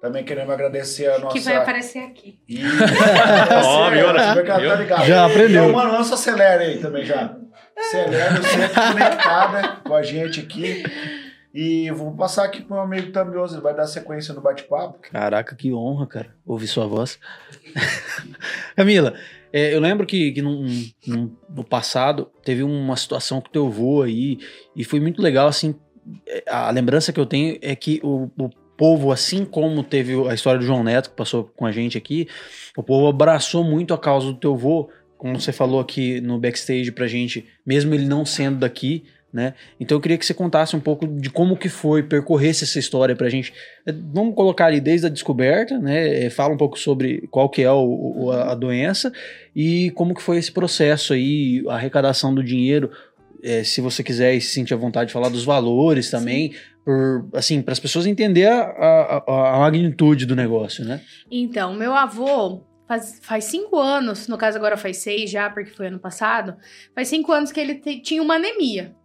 Também 0.00 0.24
queremos 0.24 0.50
agradecer 0.54 1.06
a 1.10 1.18
nossa. 1.18 1.36
Que 1.36 1.40
vai 1.44 1.56
aparecer 1.56 1.98
aqui. 2.00 2.38
Ih, 2.48 2.60
Ó, 3.64 3.90
viu, 3.90 4.12
né? 4.12 4.28
Você 4.28 4.34
vê 4.34 4.42
que 4.44 4.50
ela 4.50 4.86
tá. 4.86 5.04
Já 5.04 5.26
aprendeu. 5.26 5.64
Então, 5.64 5.72
mano, 5.72 5.92
lança 5.92 6.14
acelera 6.14 6.62
aí 6.62 6.78
também 6.78 7.04
já. 7.04 7.36
Acelera, 7.76 8.42
sempre 8.42 8.68
conectada 8.92 9.76
com 9.84 9.94
a 9.94 10.02
gente 10.02 10.40
aqui. 10.40 10.84
E 11.52 11.90
vou 11.90 12.14
passar 12.14 12.44
aqui 12.44 12.60
pro 12.62 12.74
meu 12.74 12.84
amigo 12.84 13.10
Tamioso, 13.10 13.54
ele 13.56 13.62
vai 13.62 13.74
dar 13.74 13.86
sequência 13.86 14.32
no 14.34 14.40
bate-papo. 14.40 14.98
Caraca, 15.10 15.56
que 15.56 15.72
honra, 15.72 16.06
cara, 16.06 16.34
ouvir 16.46 16.68
sua 16.68 16.86
voz. 16.86 17.18
Camila, 18.76 19.14
é, 19.52 19.74
eu 19.74 19.80
lembro 19.80 20.06
que, 20.06 20.32
que 20.32 20.42
num- 20.42 20.66
num- 21.06 21.36
no 21.48 21.64
passado 21.64 22.30
teve 22.44 22.62
uma 22.62 22.96
situação 22.96 23.40
com 23.40 23.48
teu 23.48 23.68
vô 23.70 24.02
aí, 24.02 24.38
e 24.76 24.84
foi 24.84 25.00
muito 25.00 25.22
legal, 25.22 25.48
assim, 25.48 25.74
é, 26.26 26.44
a 26.48 26.70
lembrança 26.70 27.12
que 27.12 27.18
eu 27.20 27.26
tenho 27.26 27.58
é 27.62 27.74
que 27.74 27.98
o, 28.04 28.30
o 28.38 28.50
povo, 28.78 29.10
assim 29.10 29.44
como 29.44 29.82
teve 29.82 30.14
a 30.28 30.32
história 30.32 30.60
do 30.60 30.64
João 30.64 30.84
Neto, 30.84 31.10
que 31.10 31.16
passou 31.16 31.50
com 31.56 31.66
a 31.66 31.72
gente 31.72 31.98
aqui, 31.98 32.28
o 32.76 32.82
povo 32.82 33.08
abraçou 33.08 33.64
muito 33.64 33.92
a 33.92 33.98
causa 33.98 34.28
do 34.28 34.34
teu 34.34 34.56
vô, 34.56 34.88
como 35.18 35.38
você 35.38 35.52
falou 35.52 35.80
aqui 35.80 36.20
no 36.20 36.38
backstage 36.38 36.92
pra 36.92 37.08
gente, 37.08 37.44
mesmo 37.66 37.92
ele 37.92 38.06
não 38.06 38.24
sendo 38.24 38.60
daqui, 38.60 39.04
né? 39.32 39.54
Então 39.80 39.96
eu 39.96 40.00
queria 40.00 40.16
que 40.16 40.24
você 40.24 40.32
contasse 40.32 40.76
um 40.76 40.80
pouco 40.80 41.06
de 41.06 41.28
como 41.28 41.56
que 41.56 41.68
foi, 41.68 42.04
percorresse 42.04 42.62
essa 42.62 42.78
história 42.78 43.16
pra 43.16 43.28
gente. 43.28 43.52
É, 43.84 43.92
Vamos 43.92 44.34
colocar 44.36 44.66
ali 44.66 44.80
desde 44.80 45.08
a 45.08 45.10
descoberta, 45.10 45.76
né? 45.78 46.26
É, 46.26 46.30
Fala 46.30 46.54
um 46.54 46.56
pouco 46.56 46.78
sobre 46.78 47.26
qual 47.32 47.48
que 47.50 47.62
é 47.62 47.70
o, 47.70 48.30
a 48.30 48.52
a 48.52 48.54
doença 48.54 49.12
e 49.54 49.90
como 49.90 50.14
que 50.14 50.22
foi 50.22 50.38
esse 50.38 50.52
processo 50.52 51.12
aí, 51.12 51.64
a 51.68 51.74
arrecadação 51.74 52.32
do 52.32 52.44
dinheiro. 52.44 52.90
É, 53.42 53.62
se 53.62 53.80
você 53.80 54.02
quiser 54.02 54.34
e 54.34 54.40
se 54.40 54.52
sentir 54.54 54.74
à 54.74 54.76
vontade 54.76 55.08
de 55.08 55.12
falar 55.12 55.28
dos 55.28 55.44
valores 55.44 56.10
também, 56.10 56.54
por, 56.88 57.28
assim, 57.34 57.60
para 57.60 57.72
as 57.72 57.78
pessoas 57.78 58.06
entenderem 58.06 58.48
a, 58.50 58.62
a- 59.26 59.56
a 59.56 59.58
magnitude 59.58 60.24
do 60.24 60.34
negócio, 60.34 60.86
né? 60.86 61.02
Então, 61.30 61.74
meu 61.74 61.92
avô 61.94 62.64
faz, 62.86 63.20
faz 63.22 63.44
cinco 63.44 63.78
anos, 63.78 64.26
no 64.26 64.38
caso 64.38 64.56
agora 64.56 64.74
faz 64.74 64.96
seis 64.96 65.30
já, 65.30 65.50
porque 65.50 65.70
foi 65.70 65.88
ano 65.88 65.98
passado, 65.98 66.56
faz 66.94 67.08
cinco 67.08 67.30
anos 67.30 67.52
que 67.52 67.60
ele 67.60 67.74
te- 67.74 68.00
tinha 68.00 68.22
uma 68.22 68.36
anemia. 68.36 68.96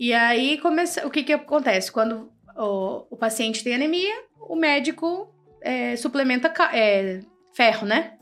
E 0.00 0.14
aí, 0.14 0.56
começa, 0.56 1.06
o 1.06 1.10
que 1.10 1.22
que 1.22 1.34
acontece? 1.34 1.92
Quando 1.92 2.30
o, 2.56 3.04
o 3.10 3.16
paciente 3.18 3.62
tem 3.62 3.74
anemia, 3.74 4.14
o 4.48 4.56
médico 4.56 5.28
é, 5.60 5.96
suplementa 5.96 6.48
ca- 6.48 6.74
é, 6.74 7.20
ferro, 7.54 7.86
né? 7.86 8.14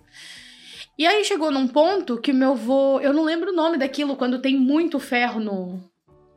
E 0.99 1.07
aí 1.07 1.25
chegou 1.25 1.53
num 1.53 1.69
ponto 1.69 2.21
que 2.21 2.33
meu 2.33 2.53
avô, 2.55 2.99
eu 3.01 3.13
não 3.13 3.23
lembro 3.23 3.53
o 3.53 3.55
nome 3.55 3.79
daquilo, 3.79 4.17
quando 4.17 4.41
tem 4.41 4.57
muito 4.57 4.99
ferro 4.99 5.39
no, 5.39 5.81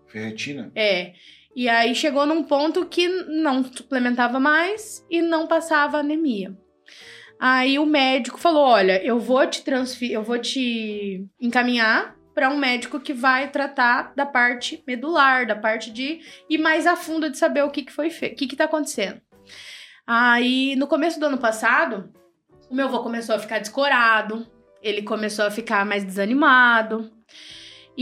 Ferretina. 0.08 0.72
é. 0.76 1.14
E 1.60 1.68
aí 1.68 1.94
chegou 1.94 2.26
num 2.26 2.42
ponto 2.42 2.86
que 2.86 3.10
não 3.10 3.62
suplementava 3.66 4.40
mais 4.40 5.06
e 5.10 5.22
não 5.22 5.46
passava 5.46 5.98
anemia. 5.98 6.58
Aí 7.38 7.78
o 7.78 7.86
médico 7.86 8.40
falou: 8.40 8.64
"Olha, 8.64 9.04
eu 9.04 9.20
vou 9.20 9.46
te 9.46 9.62
transferir, 9.62 10.14
eu 10.14 10.24
vou 10.24 10.40
te 10.40 11.28
encaminhar 11.38 12.16
para 12.34 12.50
um 12.50 12.58
médico 12.58 12.98
que 12.98 13.12
vai 13.12 13.52
tratar 13.52 14.14
da 14.16 14.26
parte 14.26 14.82
medular, 14.88 15.46
da 15.46 15.54
parte 15.54 15.92
de 15.92 16.22
ir 16.50 16.58
mais 16.60 16.88
a 16.88 16.96
fundo 16.96 17.30
de 17.30 17.38
saber 17.38 17.62
o 17.64 17.70
que 17.70 17.84
que 17.84 17.92
foi 17.92 18.08
o 18.08 18.12
que 18.12 18.48
que 18.48 18.56
tá 18.56 18.64
acontecendo". 18.64 19.20
Aí 20.08 20.78
no 20.78 20.88
começo 20.88 21.20
do 21.20 21.26
ano 21.26 21.40
passado, 21.40 22.10
o 22.70 22.74
meu 22.74 22.88
avô 22.88 23.04
começou 23.04 23.36
a 23.36 23.40
ficar 23.40 23.60
descorado, 23.60 24.48
ele 24.82 25.02
começou 25.02 25.44
a 25.44 25.52
ficar 25.52 25.86
mais 25.86 26.06
desanimado. 26.06 27.12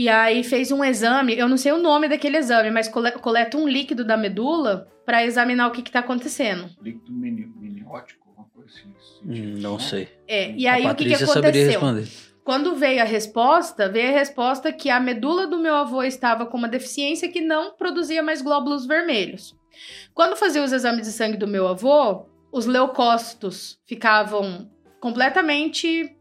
E 0.00 0.08
aí 0.08 0.44
fez 0.44 0.70
um 0.70 0.84
exame, 0.84 1.36
eu 1.36 1.48
não 1.48 1.56
sei 1.56 1.72
o 1.72 1.78
nome 1.82 2.08
daquele 2.08 2.36
exame, 2.36 2.70
mas 2.70 2.86
cole- 2.86 3.10
coleta 3.10 3.56
um 3.58 3.66
líquido 3.66 4.04
da 4.04 4.16
medula 4.16 4.86
para 5.04 5.24
examinar 5.24 5.66
o 5.66 5.72
que 5.72 5.82
que 5.82 5.90
tá 5.90 5.98
acontecendo. 5.98 6.70
Líquido 6.80 7.12
mini, 7.12 7.46
miniótico, 7.58 8.28
alguma 8.28 8.46
coisa 8.54 8.70
assim. 8.70 8.92
Hum, 9.26 9.58
Não 9.58 9.76
sei. 9.76 10.08
É, 10.28 10.52
e 10.52 10.68
aí 10.68 10.86
a 10.86 10.92
o 10.92 10.94
que 10.94 11.04
que 11.04 11.14
aconteceu? 11.14 11.66
responder. 11.80 12.08
Quando 12.44 12.76
veio 12.76 13.00
a 13.02 13.04
resposta, 13.04 13.88
veio 13.88 14.10
a 14.10 14.12
resposta 14.18 14.72
que 14.72 14.88
a 14.88 15.00
medula 15.00 15.48
do 15.48 15.58
meu 15.58 15.74
avô 15.74 16.04
estava 16.04 16.46
com 16.46 16.56
uma 16.56 16.68
deficiência 16.68 17.28
que 17.28 17.40
não 17.40 17.72
produzia 17.76 18.22
mais 18.22 18.40
glóbulos 18.40 18.86
vermelhos. 18.86 19.56
Quando 20.14 20.36
fazia 20.36 20.62
os 20.62 20.72
exames 20.72 21.06
de 21.08 21.12
sangue 21.12 21.36
do 21.36 21.48
meu 21.48 21.66
avô, 21.66 22.24
os 22.52 22.66
leucócitos 22.66 23.80
ficavam 23.84 24.70
completamente, 25.00 26.14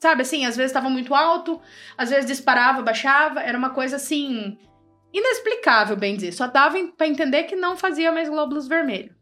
sabe 0.00 0.22
assim, 0.22 0.46
às 0.46 0.56
vezes 0.56 0.70
estava 0.70 0.88
muito 0.88 1.14
alto, 1.14 1.60
às 1.96 2.10
vezes 2.10 2.26
disparava, 2.26 2.82
baixava, 2.82 3.40
era 3.40 3.56
uma 3.56 3.70
coisa 3.70 3.96
assim 3.96 4.58
inexplicável, 5.12 5.96
bem 5.96 6.14
dizer. 6.14 6.32
Só 6.32 6.46
dava 6.46 6.78
para 6.96 7.06
entender 7.06 7.44
que 7.44 7.56
não 7.56 7.76
fazia 7.76 8.12
mais 8.12 8.28
glóbulos 8.28 8.68
vermelhos. 8.68 9.16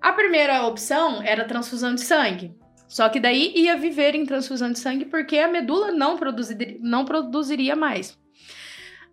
A 0.00 0.12
primeira 0.12 0.66
opção 0.66 1.22
era 1.22 1.44
transfusão 1.44 1.94
de 1.94 2.02
sangue. 2.02 2.54
Só 2.86 3.08
que 3.08 3.20
daí 3.20 3.52
ia 3.54 3.76
viver 3.76 4.14
em 4.14 4.24
transfusão 4.24 4.72
de 4.72 4.78
sangue 4.78 5.04
porque 5.04 5.38
a 5.38 5.48
medula 5.48 5.92
não, 5.92 6.16
produzir, 6.16 6.78
não 6.80 7.04
produziria 7.04 7.76
mais. 7.76 8.18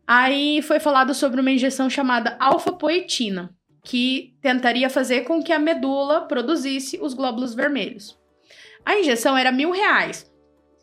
Aí 0.07 0.61
foi 0.61 0.80
falado 0.80 1.13
sobre 1.13 1.41
uma 1.41 1.51
injeção 1.51 1.89
chamada 1.89 2.38
alfa-poetina, 2.39 3.49
que 3.84 4.36
tentaria 4.41 4.89
fazer 4.89 5.21
com 5.21 5.43
que 5.43 5.51
a 5.51 5.59
medula 5.59 6.21
produzisse 6.21 6.99
os 7.01 7.13
glóbulos 7.13 7.53
vermelhos. 7.53 8.17
A 8.86 8.97
injeção 8.97 9.36
era 9.36 9.51
mil 9.51 9.71
reais. 9.71 10.32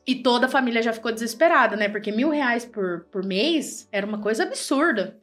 E 0.06 0.16
toda 0.16 0.46
a 0.46 0.48
família 0.48 0.82
já 0.82 0.92
ficou 0.92 1.12
desesperada, 1.12 1.76
né? 1.76 1.88
Porque 1.88 2.10
mil 2.10 2.28
reais 2.30 2.64
por, 2.64 3.04
por 3.10 3.24
mês 3.24 3.88
era 3.92 4.04
uma 4.06 4.18
coisa 4.20 4.42
absurda. 4.42 5.16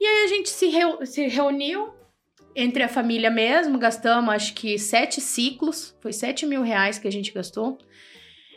E 0.00 0.04
aí 0.04 0.24
a 0.24 0.28
gente 0.28 0.48
se, 0.50 0.66
reu- 0.66 1.06
se 1.06 1.26
reuniu 1.28 1.92
entre 2.56 2.82
a 2.82 2.88
família 2.88 3.30
mesmo, 3.30 3.78
gastamos 3.78 4.34
acho 4.34 4.54
que 4.54 4.76
sete 4.78 5.20
ciclos, 5.20 5.96
foi 6.00 6.12
sete 6.12 6.44
mil 6.44 6.62
reais 6.62 6.98
que 6.98 7.06
a 7.06 7.12
gente 7.12 7.32
gastou. 7.32 7.78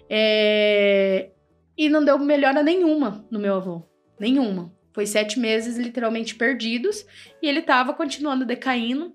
É, 0.10 1.30
E 1.78 1.90
não 1.90 2.04
deu 2.04 2.18
melhora 2.18 2.64
nenhuma 2.64 3.26
no 3.30 3.40
meu 3.40 3.56
avô. 3.56 3.84
Nenhuma. 4.20 4.74
Foi 4.94 5.06
sete 5.06 5.38
meses 5.40 5.78
literalmente 5.78 6.36
perdidos 6.36 7.06
e 7.42 7.48
ele 7.48 7.62
tava 7.62 7.94
continuando 7.94 8.46
decaindo. 8.46 9.14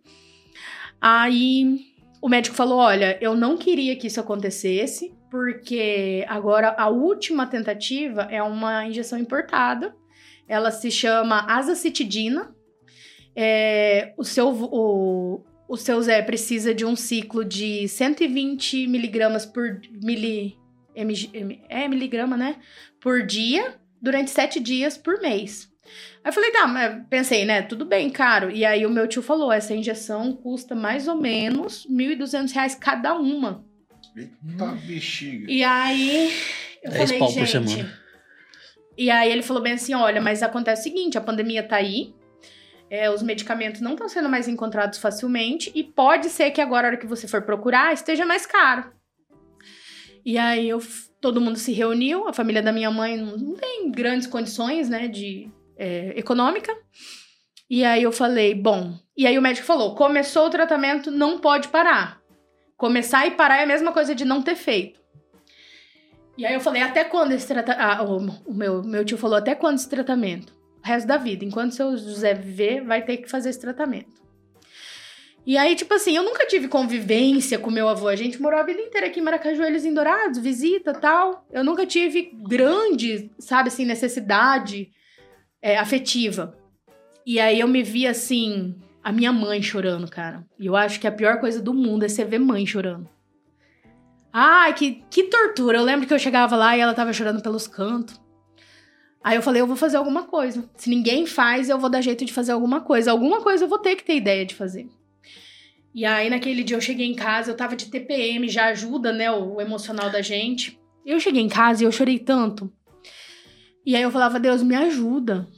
Aí 1.01 1.79
o 2.23 2.29
médico 2.29 2.55
falou: 2.55 2.79
Olha, 2.79 3.19
eu 3.21 3.35
não 3.35 3.57
queria 3.57 3.97
que 3.97 4.07
isso 4.07 4.21
acontecesse, 4.21 5.15
porque 5.31 6.25
agora 6.29 6.75
a 6.77 6.89
última 6.89 7.47
tentativa 7.47 8.23
é 8.23 8.43
uma 8.43 8.87
injeção 8.87 9.19
importada. 9.19 9.95
Ela 10.49 10.71
se 10.71 10.91
chama 10.91 11.47
azacitidina. 11.49 12.55
É, 13.37 14.13
o 14.19 14.25
seu 14.25 14.49
o, 14.49 15.45
o 15.69 15.77
seu 15.77 16.03
Zé 16.03 16.21
precisa 16.21 16.75
de 16.75 16.85
um 16.85 16.97
ciclo 16.97 17.45
de 17.45 17.87
120 17.87 18.89
miligramas 18.89 19.47
por 19.47 19.81
mili, 20.03 20.59
mg, 20.97 21.63
é 21.69 21.87
miligrama, 21.87 22.37
né? 22.37 22.57
Por 23.01 23.25
dia, 23.25 23.77
durante 24.03 24.33
sete 24.33 24.59
dias 24.59 24.99
por 24.99 25.21
mês. 25.21 25.71
Aí 26.25 26.29
eu 26.29 26.33
falei, 26.33 26.51
tá, 26.51 26.67
mas 26.67 27.07
pensei, 27.09 27.45
né? 27.45 27.63
Tudo 27.63 27.85
bem, 27.85 28.11
caro. 28.11 28.51
E 28.51 28.65
aí 28.65 28.85
o 28.85 28.91
meu 28.91 29.07
tio 29.07 29.23
falou: 29.23 29.53
essa 29.53 29.75
injeção 29.75 30.33
custa 30.33 30.75
mais 30.75 31.07
ou 31.07 31.15
menos 31.15 31.87
1.200 31.89 32.53
reais 32.53 32.75
cada 32.75 33.15
uma. 33.15 33.65
Eita 34.17 34.67
bexiga. 34.87 35.51
E 35.51 35.63
aí 35.63 36.33
eu 36.83 36.91
Dez 36.91 37.05
falei, 37.05 37.19
pau 37.19 37.29
por 37.33 37.47
gente. 37.47 37.71
semana. 37.71 38.01
E 38.99 39.11
aí 39.11 39.31
ele 39.31 39.43
falou 39.43 39.63
bem 39.63 39.75
assim: 39.75 39.95
olha, 39.95 40.21
mas 40.21 40.43
acontece 40.43 40.81
o 40.81 40.85
seguinte: 40.85 41.17
a 41.17 41.21
pandemia 41.21 41.63
tá 41.63 41.77
aí. 41.77 42.15
é, 42.91 43.09
os 43.09 43.23
medicamentos 43.23 43.81
não 43.81 43.93
estão 43.93 44.09
sendo 44.09 44.29
mais 44.29 44.49
encontrados 44.49 44.99
facilmente 44.99 45.71
e 45.75 45.85
pode 45.85 46.29
ser 46.29 46.51
que 46.51 46.61
agora, 46.61 46.89
a 46.89 46.91
hora 46.91 46.97
que 46.97 47.07
você 47.07 47.29
for 47.29 47.43
procurar, 47.43 47.93
esteja 47.95 48.27
mais 48.27 48.45
caro. 48.45 48.93
E 50.27 50.37
aí 50.37 50.69
eu, 50.69 50.83
todo 51.21 51.41
mundo 51.41 51.57
se 51.57 51.73
reuniu, 51.73 52.29
a 52.29 52.33
família 52.33 52.61
da 52.61 52.73
minha 52.73 52.91
mãe 52.91 53.17
não, 53.17 53.37
não 53.37 53.55
tem 53.55 53.91
grandes 53.91 54.27
condições, 54.27 54.89
né, 54.89 55.07
de 55.07 55.49
é, 55.79 56.13
econômica. 56.19 56.77
E 57.71 57.85
aí 57.85 58.03
eu 58.03 58.11
falei, 58.11 58.55
bom. 58.55 58.99
E 59.17 59.27
aí 59.27 59.39
o 59.39 59.43
médico 59.43 59.67
falou: 59.67 59.95
começou 59.95 60.47
o 60.47 60.51
tratamento, 60.51 61.11
não 61.13 61.39
pode 61.39 61.69
parar. 61.69 62.20
Começar 62.81 63.27
e 63.27 63.33
parar 63.33 63.59
é 63.59 63.65
a 63.65 63.67
mesma 63.67 63.93
coisa 63.93 64.15
de 64.15 64.25
não 64.25 64.41
ter 64.41 64.57
feito. 64.57 64.99
E 66.39 66.47
aí 66.47 66.55
eu 66.55 66.61
falei, 66.61 66.81
até 66.81 67.05
quando 67.05 67.33
esse 67.33 67.47
tratamento. 67.47 68.41
o, 68.47 68.51
o 68.53 68.55
meu, 68.55 68.83
meu 68.83 69.05
tio 69.05 69.19
falou, 69.19 69.37
até 69.37 69.55
quando 69.55 69.77
esse 69.77 69.87
tratamento? 69.87 70.55
O 70.83 70.87
resto 70.87 71.07
da 71.07 71.19
vida. 71.19 71.45
Enquanto 71.45 71.75
seu 71.75 71.95
José 71.95 72.33
viver, 72.33 72.83
vai 72.83 73.03
ter 73.05 73.19
que 73.19 73.29
fazer 73.29 73.51
esse 73.51 73.61
tratamento. 73.61 74.09
E 75.45 75.59
aí, 75.59 75.77
tipo 75.77 75.93
assim, 75.93 76.17
eu 76.17 76.23
nunca 76.23 76.47
tive 76.47 76.69
convivência 76.69 77.59
com 77.59 77.71
meu 77.71 77.87
avô. 77.87 78.09
A 78.09 78.17
gente 78.17 78.41
morou 78.41 78.59
a 78.59 78.63
vida 78.63 78.81
inteira 78.81 79.09
aqui 79.09 79.21
em 79.21 79.23
Maracaju, 79.23 79.63
eles 79.63 79.85
em 79.85 79.93
Dourados, 79.93 80.39
visita 80.39 80.95
tal. 80.95 81.47
Eu 81.53 81.63
nunca 81.63 81.85
tive 81.85 82.33
grande, 82.33 83.31
sabe 83.39 83.69
assim, 83.69 83.85
necessidade 83.85 84.91
é, 85.61 85.77
afetiva. 85.77 86.57
E 87.27 87.39
aí 87.39 87.61
eu 87.61 87.69
me 87.69 87.83
vi 87.83 88.07
assim, 88.07 88.75
a 89.03 89.13
minha 89.13 89.33
mãe 89.33 89.63
chorando, 89.63 90.09
cara. 90.09 90.45
E 90.59 90.67
eu 90.67 90.77
acho 90.77 91.01
que 91.01 91.07
a 91.07 91.13
pior 91.13 91.41
coisa 91.41 91.61
do 91.61 91.73
mundo 91.73 92.05
é 92.05 92.09
você 92.09 92.25
ver 92.25 92.39
mãe 92.39 92.67
chorando. 92.67 93.09
Ai, 94.33 94.75
que, 94.75 95.03
que 95.11 95.25
tortura. 95.25 95.79
Eu 95.79 95.85
lembro 95.85 96.07
que 96.07 96.15
eu 96.15 96.19
chegava 96.19 96.57
lá 96.57 96.77
e 96.77 96.81
ela 96.81 96.95
tava 96.95 97.13
chorando 97.13 97.43
pelos 97.43 97.67
cantos. 97.67 98.21
Aí 99.23 99.37
eu 99.37 99.43
falei, 99.43 99.61
eu 99.61 99.67
vou 99.67 99.77
fazer 99.77 99.97
alguma 99.97 100.25
coisa. 100.25 100.69
Se 100.77 100.89
ninguém 100.89 101.27
faz, 101.27 101.69
eu 101.69 101.79
vou 101.79 101.91
dar 101.91 102.01
jeito 102.01 102.25
de 102.25 102.33
fazer 102.33 102.53
alguma 102.53 102.81
coisa. 102.81 103.11
Alguma 103.11 103.43
coisa 103.43 103.65
eu 103.65 103.69
vou 103.69 103.79
ter 103.79 103.97
que 103.97 104.05
ter 104.05 104.17
ideia 104.17 104.47
de 104.47 104.55
fazer. 104.55 104.89
E 105.93 106.05
aí, 106.05 106.31
naquele 106.31 106.63
dia, 106.63 106.77
eu 106.77 106.81
cheguei 106.81 107.07
em 107.07 107.17
casa, 107.17 107.51
eu 107.51 107.57
tava 107.57 107.75
de 107.75 107.87
TPM, 107.87 108.49
já 108.49 108.67
ajuda, 108.67 109.13
né, 109.13 109.31
o, 109.31 109.57
o 109.57 109.61
emocional 109.61 110.09
da 110.09 110.23
gente. 110.23 110.79
Eu 111.05 111.19
cheguei 111.19 111.43
em 111.43 111.49
casa 111.49 111.83
e 111.83 111.87
eu 111.87 111.93
chorei 111.93 112.19
tanto. 112.19 112.73
E 113.85 113.97
aí 113.97 114.03
eu 114.03 114.11
falava, 114.11 114.39
Deus, 114.39 114.63
me 114.63 114.77
ajuda. 114.77 115.49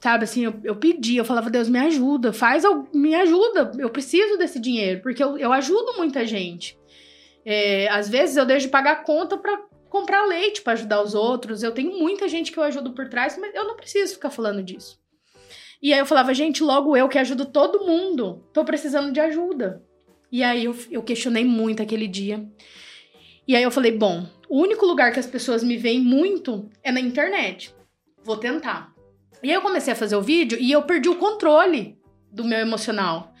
Sabe, 0.00 0.24
assim, 0.24 0.44
eu, 0.44 0.54
eu 0.64 0.76
pedi, 0.76 1.16
eu 1.16 1.24
falava, 1.24 1.50
Deus, 1.50 1.68
me 1.68 1.78
ajuda, 1.78 2.32
faz, 2.32 2.64
me 2.92 3.14
ajuda, 3.14 3.72
eu 3.78 3.90
preciso 3.90 4.38
desse 4.38 4.58
dinheiro, 4.58 5.02
porque 5.02 5.22
eu, 5.22 5.36
eu 5.36 5.52
ajudo 5.52 5.98
muita 5.98 6.26
gente. 6.26 6.78
É, 7.44 7.86
às 7.88 8.08
vezes 8.08 8.36
eu 8.36 8.46
deixo 8.46 8.66
de 8.66 8.72
pagar 8.72 9.04
conta 9.04 9.36
pra 9.36 9.62
comprar 9.90 10.24
leite 10.24 10.62
pra 10.62 10.72
ajudar 10.72 11.02
os 11.02 11.14
outros. 11.14 11.62
Eu 11.62 11.72
tenho 11.72 11.98
muita 11.98 12.28
gente 12.28 12.50
que 12.50 12.58
eu 12.58 12.62
ajudo 12.62 12.92
por 12.92 13.08
trás, 13.08 13.36
mas 13.38 13.54
eu 13.54 13.64
não 13.64 13.76
preciso 13.76 14.14
ficar 14.14 14.30
falando 14.30 14.62
disso. 14.62 14.98
E 15.82 15.92
aí 15.92 15.98
eu 15.98 16.06
falava, 16.06 16.32
gente, 16.32 16.62
logo 16.62 16.96
eu 16.96 17.08
que 17.08 17.18
ajudo 17.18 17.46
todo 17.46 17.84
mundo, 17.84 18.44
tô 18.52 18.64
precisando 18.64 19.12
de 19.12 19.20
ajuda. 19.20 19.82
E 20.30 20.42
aí 20.42 20.64
eu, 20.64 20.76
eu 20.90 21.02
questionei 21.02 21.44
muito 21.44 21.82
aquele 21.82 22.06
dia. 22.06 22.46
E 23.46 23.56
aí 23.56 23.62
eu 23.62 23.70
falei, 23.70 23.90
bom, 23.90 24.26
o 24.48 24.60
único 24.60 24.86
lugar 24.86 25.12
que 25.12 25.18
as 25.18 25.26
pessoas 25.26 25.64
me 25.64 25.76
veem 25.76 26.00
muito 26.00 26.70
é 26.82 26.92
na 26.92 27.00
internet. 27.00 27.74
Vou 28.22 28.36
tentar. 28.36 28.94
E 29.42 29.48
aí 29.48 29.54
eu 29.54 29.62
comecei 29.62 29.92
a 29.92 29.96
fazer 29.96 30.16
o 30.16 30.22
vídeo 30.22 30.58
e 30.60 30.70
eu 30.70 30.82
perdi 30.82 31.08
o 31.08 31.16
controle 31.16 31.98
do 32.30 32.44
meu 32.44 32.58
emocional. 32.58 33.32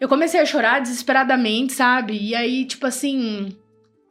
Eu 0.00 0.08
comecei 0.08 0.40
a 0.40 0.46
chorar 0.46 0.80
desesperadamente, 0.80 1.72
sabe? 1.72 2.16
E 2.16 2.34
aí, 2.34 2.64
tipo 2.64 2.86
assim. 2.86 3.56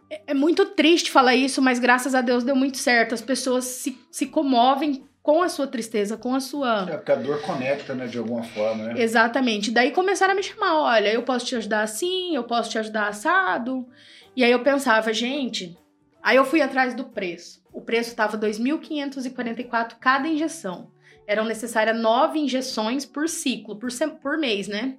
É 0.10 0.22
é 0.28 0.34
muito 0.34 0.66
triste 0.68 1.12
falar 1.12 1.36
isso, 1.36 1.62
mas 1.62 1.80
graças 1.80 2.16
a 2.16 2.22
Deus 2.22 2.44
deu 2.44 2.56
muito 2.56 2.78
certo. 2.78 3.14
As 3.14 3.22
pessoas 3.22 3.66
se, 3.66 3.98
se 4.10 4.28
comovem 4.28 5.06
com 5.22 5.44
a 5.44 5.50
sua 5.50 5.68
tristeza, 5.68 6.16
com 6.16 6.34
a 6.34 6.40
sua. 6.40 6.88
É 6.90 6.96
porque 6.96 7.12
a 7.12 7.16
dor 7.16 7.42
conecta, 7.42 7.94
né, 7.94 8.08
de 8.08 8.18
alguma 8.18 8.44
forma, 8.44 8.86
né? 8.86 9.02
Exatamente. 9.02 9.72
Daí 9.72 9.92
começaram 9.92 10.32
a 10.32 10.36
me 10.36 10.42
chamar: 10.42 10.80
olha, 10.80 11.12
eu 11.12 11.24
posso 11.24 11.46
te 11.46 11.56
ajudar 11.58 11.82
assim, 11.82 12.34
eu 12.34 12.46
posso 12.46 12.70
te 12.70 12.80
ajudar 12.80 13.10
assado. 13.10 13.86
E 14.34 14.44
aí 14.46 14.52
eu 14.52 14.64
pensava, 14.64 15.12
gente. 15.12 15.78
Aí 16.24 16.38
eu 16.38 16.46
fui 16.46 16.62
atrás 16.62 16.94
do 16.94 17.04
preço. 17.04 17.62
O 17.74 17.82
preço 17.82 18.10
estava 18.10 18.38
R$ 18.38 18.48
2.544 18.48 19.96
cada 20.00 20.28
injeção. 20.30 20.92
Eram 21.28 21.46
necessárias 21.46 22.00
nove 22.00 22.40
injeções 22.40 23.06
por 23.06 23.30
ciclo, 23.30 23.78
por, 23.78 23.90
por 24.22 24.38
mês, 24.38 24.68
né? 24.68 24.98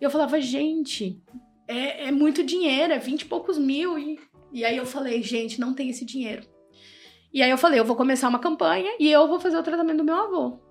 E 0.00 0.04
eu 0.04 0.10
falava, 0.10 0.40
gente, 0.40 1.20
é, 1.68 2.06
é 2.06 2.12
muito 2.12 2.42
dinheiro, 2.44 2.92
é 2.92 2.98
20 2.98 3.22
e 3.22 3.24
poucos 3.26 3.58
mil. 3.58 3.98
E, 3.98 4.18
e 4.52 4.64
aí 4.64 4.76
eu 4.76 4.86
falei, 4.86 5.22
gente, 5.22 5.60
não 5.60 5.74
tem 5.74 5.90
esse 5.90 6.04
dinheiro. 6.04 6.46
E 7.34 7.42
aí 7.42 7.50
eu 7.50 7.58
falei, 7.58 7.80
eu 7.80 7.84
vou 7.84 7.96
começar 7.96 8.28
uma 8.28 8.38
campanha 8.38 8.92
e 8.98 9.10
eu 9.10 9.26
vou 9.28 9.40
fazer 9.40 9.58
o 9.58 9.62
tratamento 9.62 9.98
do 9.98 10.04
meu 10.04 10.14
avô. 10.14 10.66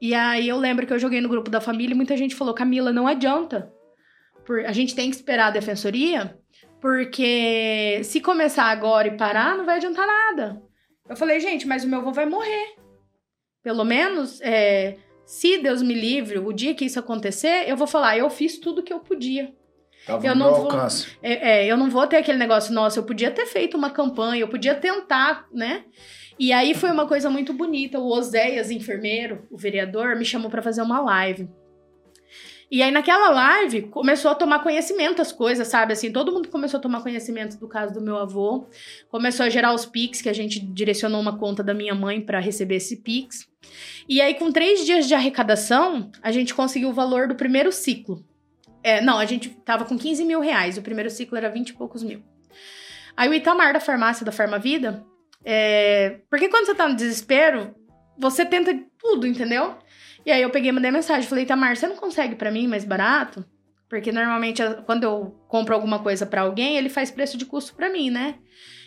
E 0.00 0.14
aí 0.14 0.48
eu 0.48 0.56
lembro 0.56 0.86
que 0.86 0.92
eu 0.92 0.98
joguei 0.98 1.20
no 1.20 1.28
grupo 1.28 1.50
da 1.50 1.60
família 1.60 1.92
e 1.92 1.96
muita 1.96 2.16
gente 2.16 2.34
falou: 2.34 2.54
Camila, 2.54 2.92
não 2.92 3.06
adianta. 3.06 3.72
Por, 4.46 4.64
a 4.64 4.72
gente 4.72 4.94
tem 4.94 5.10
que 5.10 5.16
esperar 5.16 5.48
a 5.48 5.50
defensoria, 5.50 6.38
porque 6.80 8.00
se 8.04 8.20
começar 8.20 8.64
agora 8.64 9.08
e 9.08 9.16
parar, 9.16 9.56
não 9.56 9.66
vai 9.66 9.76
adiantar 9.76 10.06
nada. 10.06 10.62
Eu 11.08 11.16
falei, 11.16 11.40
gente, 11.40 11.66
mas 11.66 11.84
o 11.84 11.88
meu 11.88 12.00
avô 12.00 12.12
vai 12.12 12.26
morrer. 12.26 12.76
Pelo 13.62 13.84
menos, 13.84 14.40
é, 14.40 14.96
se 15.24 15.58
Deus 15.58 15.82
me 15.82 15.94
livre, 15.94 16.38
o 16.38 16.52
dia 16.52 16.74
que 16.74 16.84
isso 16.84 16.98
acontecer, 16.98 17.68
eu 17.68 17.76
vou 17.76 17.86
falar, 17.86 18.16
eu 18.16 18.30
fiz 18.30 18.58
tudo 18.58 18.82
que 18.82 18.92
eu 18.92 19.00
podia. 19.00 19.52
Tava 20.06 20.26
eu 20.26 20.34
não 20.34 20.54
vou-. 20.54 20.72
É, 21.22 21.64
é, 21.64 21.66
eu 21.66 21.76
não 21.76 21.90
vou 21.90 22.06
ter 22.06 22.16
aquele 22.16 22.38
negócio, 22.38 22.72
nossa, 22.72 22.98
eu 22.98 23.04
podia 23.04 23.30
ter 23.30 23.46
feito 23.46 23.76
uma 23.76 23.90
campanha, 23.90 24.40
eu 24.40 24.48
podia 24.48 24.74
tentar, 24.74 25.46
né? 25.52 25.84
E 26.38 26.52
aí 26.52 26.72
foi 26.72 26.90
uma 26.90 27.06
coisa 27.06 27.28
muito 27.28 27.52
bonita. 27.52 27.98
O 27.98 28.06
Oséias, 28.06 28.70
enfermeiro, 28.70 29.46
o 29.50 29.58
vereador, 29.58 30.16
me 30.16 30.24
chamou 30.24 30.48
pra 30.48 30.62
fazer 30.62 30.80
uma 30.82 31.00
live. 31.00 31.48
E 32.70 32.82
aí, 32.82 32.90
naquela 32.90 33.30
live, 33.30 33.82
começou 33.82 34.30
a 34.30 34.34
tomar 34.34 34.58
conhecimento 34.62 35.22
as 35.22 35.32
coisas, 35.32 35.68
sabe? 35.68 35.94
Assim, 35.94 36.12
todo 36.12 36.32
mundo 36.32 36.48
começou 36.48 36.78
a 36.78 36.80
tomar 36.80 37.02
conhecimento 37.02 37.58
do 37.58 37.66
caso 37.66 37.94
do 37.94 38.00
meu 38.00 38.18
avô. 38.18 38.66
Começou 39.08 39.46
a 39.46 39.48
gerar 39.48 39.72
os 39.72 39.86
Pix, 39.86 40.20
que 40.20 40.28
a 40.28 40.34
gente 40.34 40.60
direcionou 40.60 41.18
uma 41.20 41.38
conta 41.38 41.62
da 41.62 41.72
minha 41.72 41.94
mãe 41.94 42.20
pra 42.20 42.40
receber 42.40 42.76
esse 42.76 42.96
Pix. 42.98 43.48
E 44.06 44.20
aí, 44.20 44.34
com 44.34 44.52
três 44.52 44.84
dias 44.84 45.08
de 45.08 45.14
arrecadação, 45.14 46.10
a 46.22 46.30
gente 46.30 46.54
conseguiu 46.54 46.90
o 46.90 46.92
valor 46.92 47.26
do 47.26 47.34
primeiro 47.34 47.72
ciclo. 47.72 48.22
É, 48.82 49.00
não, 49.00 49.18
a 49.18 49.24
gente 49.24 49.48
tava 49.64 49.86
com 49.86 49.98
15 49.98 50.24
mil 50.24 50.40
reais. 50.40 50.76
O 50.76 50.82
primeiro 50.82 51.10
ciclo 51.10 51.38
era 51.38 51.48
20 51.48 51.70
e 51.70 51.72
poucos 51.72 52.02
mil. 52.02 52.22
Aí 53.16 53.28
o 53.28 53.34
Itamar 53.34 53.72
da 53.72 53.80
farmácia 53.80 54.24
da 54.24 54.30
Farmavida. 54.30 55.04
É... 55.44 56.20
Porque 56.30 56.48
quando 56.48 56.66
você 56.66 56.74
tá 56.74 56.86
no 56.86 56.94
desespero, 56.94 57.74
você 58.18 58.44
tenta 58.44 58.78
tudo, 58.98 59.26
entendeu? 59.26 59.76
E 60.28 60.30
aí 60.30 60.42
eu 60.42 60.50
peguei 60.50 60.70
mandei 60.70 60.90
mensagem. 60.90 61.26
Falei, 61.26 61.44
Itamar, 61.44 61.74
você 61.74 61.86
não 61.86 61.96
consegue 61.96 62.34
pra 62.34 62.50
mim 62.50 62.68
mais 62.68 62.84
barato? 62.84 63.42
Porque 63.88 64.12
normalmente 64.12 64.62
quando 64.84 65.04
eu 65.04 65.34
compro 65.48 65.74
alguma 65.74 66.00
coisa 66.00 66.26
pra 66.26 66.42
alguém, 66.42 66.76
ele 66.76 66.90
faz 66.90 67.10
preço 67.10 67.38
de 67.38 67.46
custo 67.46 67.74
pra 67.74 67.88
mim, 67.88 68.10
né? 68.10 68.34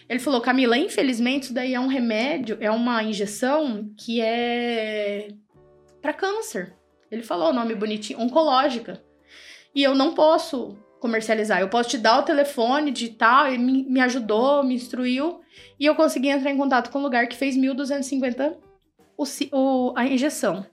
Ele 0.08 0.20
falou, 0.20 0.40
Camila, 0.40 0.78
infelizmente 0.78 1.46
isso 1.46 1.54
daí 1.56 1.74
é 1.74 1.80
um 1.80 1.88
remédio, 1.88 2.60
é 2.62 2.70
uma 2.70 3.02
injeção 3.02 3.92
que 3.98 4.22
é 4.22 5.30
pra 6.00 6.14
câncer. 6.14 6.76
Ele 7.10 7.24
falou 7.24 7.50
o 7.50 7.54
nome 7.54 7.74
bonitinho, 7.74 8.20
oncológica. 8.20 9.04
E 9.74 9.82
eu 9.82 9.96
não 9.96 10.14
posso 10.14 10.78
comercializar. 11.00 11.60
Eu 11.60 11.70
posso 11.70 11.90
te 11.90 11.98
dar 11.98 12.20
o 12.20 12.24
telefone 12.24 12.92
de 12.92 13.10
tal, 13.10 13.48
ele 13.48 13.58
me, 13.58 13.84
me 13.90 14.00
ajudou, 14.02 14.64
me 14.64 14.76
instruiu. 14.76 15.42
E 15.80 15.88
eu 15.88 15.96
consegui 15.96 16.30
entrar 16.30 16.52
em 16.52 16.58
contato 16.58 16.92
com 16.92 17.00
um 17.00 17.02
lugar 17.02 17.26
que 17.26 17.36
fez 17.36 17.58
1.250 17.58 18.70
o, 19.24 19.58
o- 19.58 19.94
a 19.96 20.06
injeção. 20.06 20.66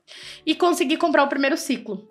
E 0.47 0.55
consegui 0.55 0.97
comprar 0.97 1.25
o 1.25 1.29
primeiro 1.29 1.57
ciclo. 1.57 2.09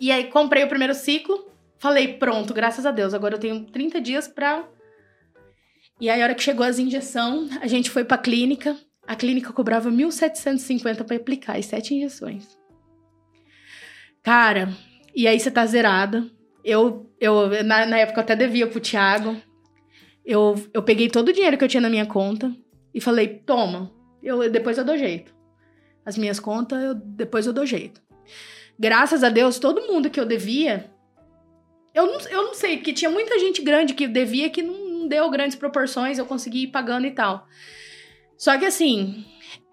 E 0.00 0.12
aí 0.12 0.24
comprei 0.24 0.64
o 0.64 0.68
primeiro 0.68 0.94
ciclo, 0.94 1.50
falei, 1.78 2.14
pronto, 2.14 2.54
graças 2.54 2.86
a 2.86 2.90
Deus, 2.90 3.12
agora 3.14 3.34
eu 3.34 3.40
tenho 3.40 3.64
30 3.66 4.00
dias 4.00 4.28
pra. 4.28 4.64
E 6.00 6.08
aí, 6.08 6.20
a 6.22 6.24
hora 6.24 6.34
que 6.34 6.42
chegou 6.42 6.64
as 6.64 6.78
injeções, 6.78 7.56
a 7.60 7.66
gente 7.66 7.90
foi 7.90 8.04
pra 8.04 8.16
clínica. 8.16 8.76
A 9.04 9.16
clínica 9.16 9.52
cobrava 9.52 9.90
1.750 9.90 11.02
pra 11.02 11.16
aplicar 11.16 11.56
as 11.56 11.66
sete 11.66 11.94
injeções. 11.94 12.56
Cara, 14.22 14.68
e 15.14 15.26
aí 15.26 15.40
você 15.40 15.50
tá 15.50 15.64
zerada. 15.66 16.24
Eu, 16.64 17.10
eu 17.20 17.64
na, 17.64 17.86
na 17.86 17.98
época 17.98 18.20
eu 18.20 18.22
até 18.22 18.36
devia 18.36 18.66
pro 18.66 18.80
Thiago. 18.80 19.36
Eu, 20.24 20.54
eu 20.74 20.82
peguei 20.82 21.08
todo 21.08 21.28
o 21.28 21.32
dinheiro 21.32 21.56
que 21.56 21.64
eu 21.64 21.68
tinha 21.68 21.80
na 21.80 21.88
minha 21.90 22.06
conta 22.06 22.54
e 22.94 23.00
falei, 23.00 23.26
toma, 23.38 23.90
eu, 24.22 24.50
depois 24.50 24.76
eu 24.76 24.84
dou 24.84 24.96
jeito. 24.96 25.34
As 26.08 26.16
minhas 26.16 26.40
contas, 26.40 26.82
eu, 26.82 26.94
depois 26.94 27.46
eu 27.46 27.52
dou 27.52 27.66
jeito. 27.66 28.00
Graças 28.78 29.22
a 29.22 29.28
Deus, 29.28 29.58
todo 29.58 29.86
mundo 29.86 30.08
que 30.08 30.18
eu 30.18 30.24
devia. 30.24 30.90
Eu 31.94 32.06
não, 32.06 32.18
eu 32.30 32.44
não 32.44 32.54
sei, 32.54 32.78
porque 32.78 32.94
tinha 32.94 33.10
muita 33.10 33.38
gente 33.38 33.60
grande 33.60 33.92
que 33.92 34.08
devia 34.08 34.48
que 34.48 34.62
não, 34.62 34.88
não 34.88 35.06
deu 35.06 35.28
grandes 35.28 35.54
proporções, 35.54 36.16
eu 36.16 36.24
consegui 36.24 36.62
ir 36.62 36.68
pagando 36.68 37.06
e 37.06 37.10
tal. 37.10 37.46
Só 38.38 38.56
que 38.56 38.64
assim, 38.64 39.22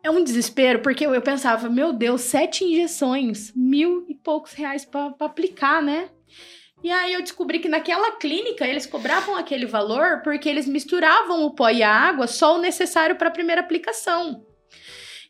é 0.04 0.12
um 0.12 0.26
desespero, 0.26 0.82
porque 0.82 1.06
eu, 1.06 1.16
eu 1.16 1.22
pensava, 1.22 1.70
meu 1.70 1.94
Deus, 1.94 2.20
sete 2.20 2.66
injeções, 2.66 3.54
mil 3.56 4.06
e 4.10 4.14
poucos 4.14 4.52
reais 4.52 4.84
pra 4.84 5.16
aplicar, 5.22 5.82
né? 5.82 6.10
E 6.84 6.92
aí 6.92 7.14
eu 7.14 7.22
descobri 7.22 7.60
que 7.60 7.70
naquela 7.70 8.12
clínica 8.18 8.68
eles 8.68 8.86
cobravam 8.86 9.38
aquele 9.38 9.66
valor 9.66 10.22
porque 10.22 10.50
eles 10.50 10.68
misturavam 10.68 11.46
o 11.46 11.56
pó 11.56 11.70
e 11.70 11.82
a 11.82 11.90
água 11.90 12.28
só 12.28 12.58
o 12.58 12.62
necessário 12.62 13.16
para 13.16 13.30
a 13.30 13.32
primeira 13.32 13.62
aplicação. 13.62 14.46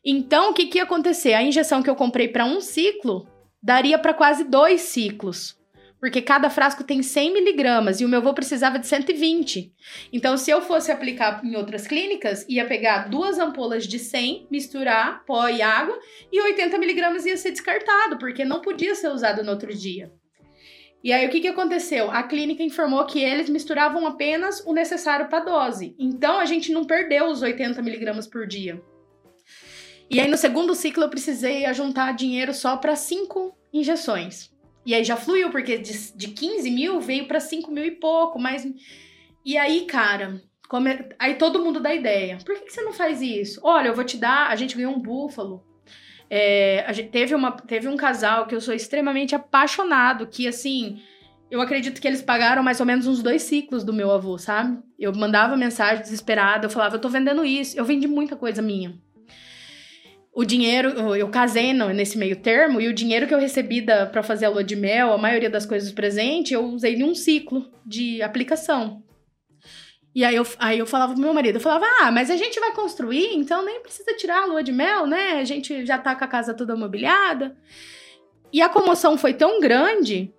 Então, 0.06 0.51
o 0.51 0.53
que, 0.53 0.68
que 0.68 0.78
ia 0.78 0.84
acontecer? 0.84 1.34
A 1.34 1.41
injeção 1.41 1.82
que 1.82 1.89
eu 1.89 1.95
comprei 1.95 2.28
para 2.28 2.45
um 2.45 2.62
ciclo 2.62 3.28
daria 3.62 3.97
para 3.97 4.14
quase 4.14 4.43
dois 4.43 4.82
ciclos. 4.82 5.58
Porque 5.99 6.22
cada 6.22 6.51
frasco 6.51 6.84
tem 6.84 7.01
100 7.01 7.34
miligramas 7.34 7.99
e 7.99 8.06
o 8.06 8.08
meu 8.08 8.20
avô 8.20 8.32
precisava 8.32 8.78
de 8.78 8.86
120. 8.86 9.74
Então, 10.14 10.38
se 10.38 10.51
eu 10.51 10.62
fosse 10.62 10.91
aplicar 10.91 11.43
em 11.43 11.56
outras 11.56 11.88
clínicas, 11.88 12.45
ia 12.47 12.68
pegar 12.68 13.10
duas 13.10 13.39
ampolas 13.39 13.88
de 13.88 13.97
100, 13.97 14.47
misturar 14.51 15.26
pó 15.26 15.49
e 15.49 15.64
água, 15.64 15.97
e 16.32 16.39
80 16.39 16.78
miligramas 16.78 17.26
ia 17.26 17.36
ser 17.36 17.49
descartado, 17.49 18.20
porque 18.20 18.45
não 18.45 18.62
podia 18.62 18.93
ser 18.93 19.08
usado 19.08 19.43
no 19.43 19.49
outro 19.49 19.74
dia. 19.74 20.12
E 21.03 21.12
aí, 21.12 21.26
o 21.26 21.30
que, 21.30 21.39
que 21.39 21.47
aconteceu? 21.47 22.12
A 22.12 22.22
clínica 22.22 22.62
informou 22.62 23.03
que 23.06 23.24
eles 23.24 23.49
misturavam 23.49 24.06
apenas 24.06 24.60
o 24.68 24.74
necessário 24.74 25.28
para 25.28 25.43
dose. 25.43 25.95
Então, 25.97 26.38
a 26.38 26.45
gente 26.45 26.72
não 26.72 26.86
perdeu 26.86 27.26
os 27.26 27.41
80 27.41 27.82
miligramas 27.82 28.28
por 28.28 28.45
dia. 28.45 28.80
E 30.10 30.20
aí, 30.20 30.28
no 30.28 30.38
segundo 30.38 30.76
ciclo, 30.76 31.03
eu 31.03 31.10
precisei 31.10 31.66
ajuntar 31.66 32.16
dinheiro 32.16 32.53
só 32.53 32.78
para 32.78 32.95
cinco 32.95 33.56
injeções. 33.74 34.51
E 34.86 34.93
aí 34.93 35.03
já 35.03 35.18
fluiu, 35.18 35.49
porque 35.49 35.78
de, 35.78 36.16
de 36.16 36.28
15 36.28 36.70
mil 36.70 37.01
veio 37.01 37.28
para 37.28 37.39
5 37.39 37.72
mil 37.72 37.84
e 37.84 37.91
pouco, 37.91 38.39
mas. 38.39 38.68
E 39.43 39.58
aí, 39.58 39.86
cara, 39.86 40.41
come... 40.70 41.10
aí 41.18 41.36
todo 41.36 41.64
mundo 41.64 41.80
dá 41.80 41.93
ideia. 41.93 42.38
Por 42.45 42.56
que, 42.56 42.66
que, 42.66 42.74
você 42.74 42.84
não 42.84 42.93
faz 42.93 43.22
isso? 43.22 43.60
Olha, 43.64 43.88
eu 43.88 43.95
vou 43.95 44.03
te 44.03 44.18
dar. 44.18 44.49
A 44.49 44.56
gente 44.56 44.76
ganhou 44.76 44.93
um 44.93 44.99
búfalo. 44.99 45.64
É, 46.30 46.84
a 46.88 46.93
gente 46.93 47.10
teve, 47.10 47.34
uma, 47.34 47.51
teve 47.51 47.88
um 47.88 47.97
casal 47.97 48.45
que 48.47 48.56
eu 48.56 48.62
sou 48.62 48.74
extremamente 48.74 49.34
apaixonado, 49.36 50.28
que 50.28 50.47
assim. 50.47 51.01
Eu 51.49 51.62
acredito 51.62 52.01
que 52.01 52.08
eles 52.08 52.24
pagaram 52.24 52.64
mais 52.64 52.80
ou 52.80 52.88
menos 52.88 53.06
uns 53.06 53.22
dois 53.22 53.43
ciclos 53.43 53.84
do 53.84 53.93
meu 53.93 54.12
avô, 54.12 54.38
sabe? 54.38 54.80
Eu 54.99 55.14
mandava 55.14 55.56
mensagem 55.56 56.01
desesperada, 56.01 56.66
eu 56.66 56.72
falava, 56.72 56.95
eu 56.95 57.01
tô 57.01 57.08
vendendo 57.08 57.45
isso. 57.45 57.78
Eu 57.78 57.86
vendi 57.86 58.08
muita 58.08 58.36
coisa 58.36 58.64
minha 58.64 58.99
o 60.36 60.43
dinheiro, 60.43 60.89
eu 61.15 61.29
casei 61.29 61.71
nesse 61.71 62.17
meio 62.17 62.36
termo, 62.36 62.81
e 62.81 62.89
o 62.89 62.93
dinheiro 62.93 63.25
que 63.25 63.33
eu 63.33 63.39
recebi 63.39 63.81
para 63.81 64.21
fazer 64.21 64.45
a 64.45 64.49
lua 64.49 64.65
de 64.65 64.75
mel, 64.75 65.13
a 65.13 65.17
maioria 65.17 65.49
das 65.49 65.65
coisas 65.65 65.89
presente, 65.93 66.53
eu 66.53 66.65
usei 66.65 66.95
em 66.95 67.03
um 67.03 67.15
ciclo 67.15 67.65
de 67.86 68.21
aplicação. 68.21 69.01
E 70.13 70.25
aí 70.25 70.36
eu, 70.36 70.45
aí 70.59 70.77
eu 70.77 70.86
falava 70.86 71.13
pro 71.13 71.21
meu 71.21 71.33
marido, 71.33 71.55
eu 71.55 71.61
falava, 71.61 71.86
ah, 72.01 72.11
mas 72.11 72.29
a 72.29 72.36
gente 72.36 72.59
vai 72.59 72.73
construir, 72.73 73.33
então 73.33 73.63
nem 73.63 73.79
precisa 73.79 74.13
tirar 74.13 74.43
a 74.43 74.45
lua 74.45 74.61
de 74.61 74.73
mel, 74.73 75.07
né? 75.07 75.39
A 75.39 75.45
gente 75.45 75.86
já 75.86 75.97
tá 75.97 76.13
com 76.13 76.25
a 76.25 76.27
casa 76.27 76.53
toda 76.53 76.75
mobiliada. 76.75 77.55
E 78.51 78.61
a 78.61 78.67
comoção 78.67 79.17
foi 79.17 79.33
tão 79.33 79.61
grande 79.61 80.33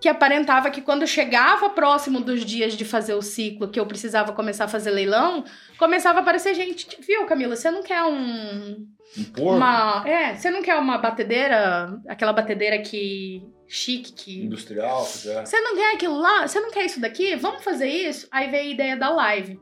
que 0.00 0.08
aparentava 0.08 0.70
que 0.70 0.80
quando 0.80 1.06
chegava 1.06 1.70
próximo 1.70 2.20
dos 2.20 2.44
dias 2.44 2.74
de 2.74 2.84
fazer 2.84 3.14
o 3.14 3.22
ciclo, 3.22 3.68
que 3.68 3.80
eu 3.80 3.86
precisava 3.86 4.32
começar 4.32 4.64
a 4.64 4.68
fazer 4.68 4.90
leilão, 4.90 5.44
começava 5.78 6.20
a 6.20 6.22
aparecer 6.22 6.54
gente, 6.54 6.86
viu, 7.00 7.26
Camila, 7.26 7.56
você 7.56 7.70
não 7.70 7.82
quer 7.82 8.02
um 8.04 8.86
um 9.16 9.24
porco? 9.24 9.56
Uma, 9.56 10.04
é, 10.06 10.34
você 10.34 10.50
não 10.50 10.62
quer 10.62 10.76
uma 10.76 10.98
batedeira, 10.98 11.98
aquela 12.06 12.32
batedeira 12.32 12.78
que 12.80 13.42
chique 13.66 14.12
que 14.12 14.44
industrial, 14.44 15.02
é. 15.26 15.44
Você 15.44 15.60
não 15.60 15.74
quer 15.74 15.94
aquilo 15.94 16.18
lá? 16.18 16.46
Você 16.46 16.60
não 16.60 16.70
quer 16.70 16.84
isso 16.84 17.00
daqui? 17.00 17.34
Vamos 17.36 17.64
fazer 17.64 17.88
isso? 17.88 18.28
Aí 18.30 18.50
veio 18.50 18.64
a 18.64 18.72
ideia 18.72 18.96
da 18.96 19.08
live. 19.10 19.60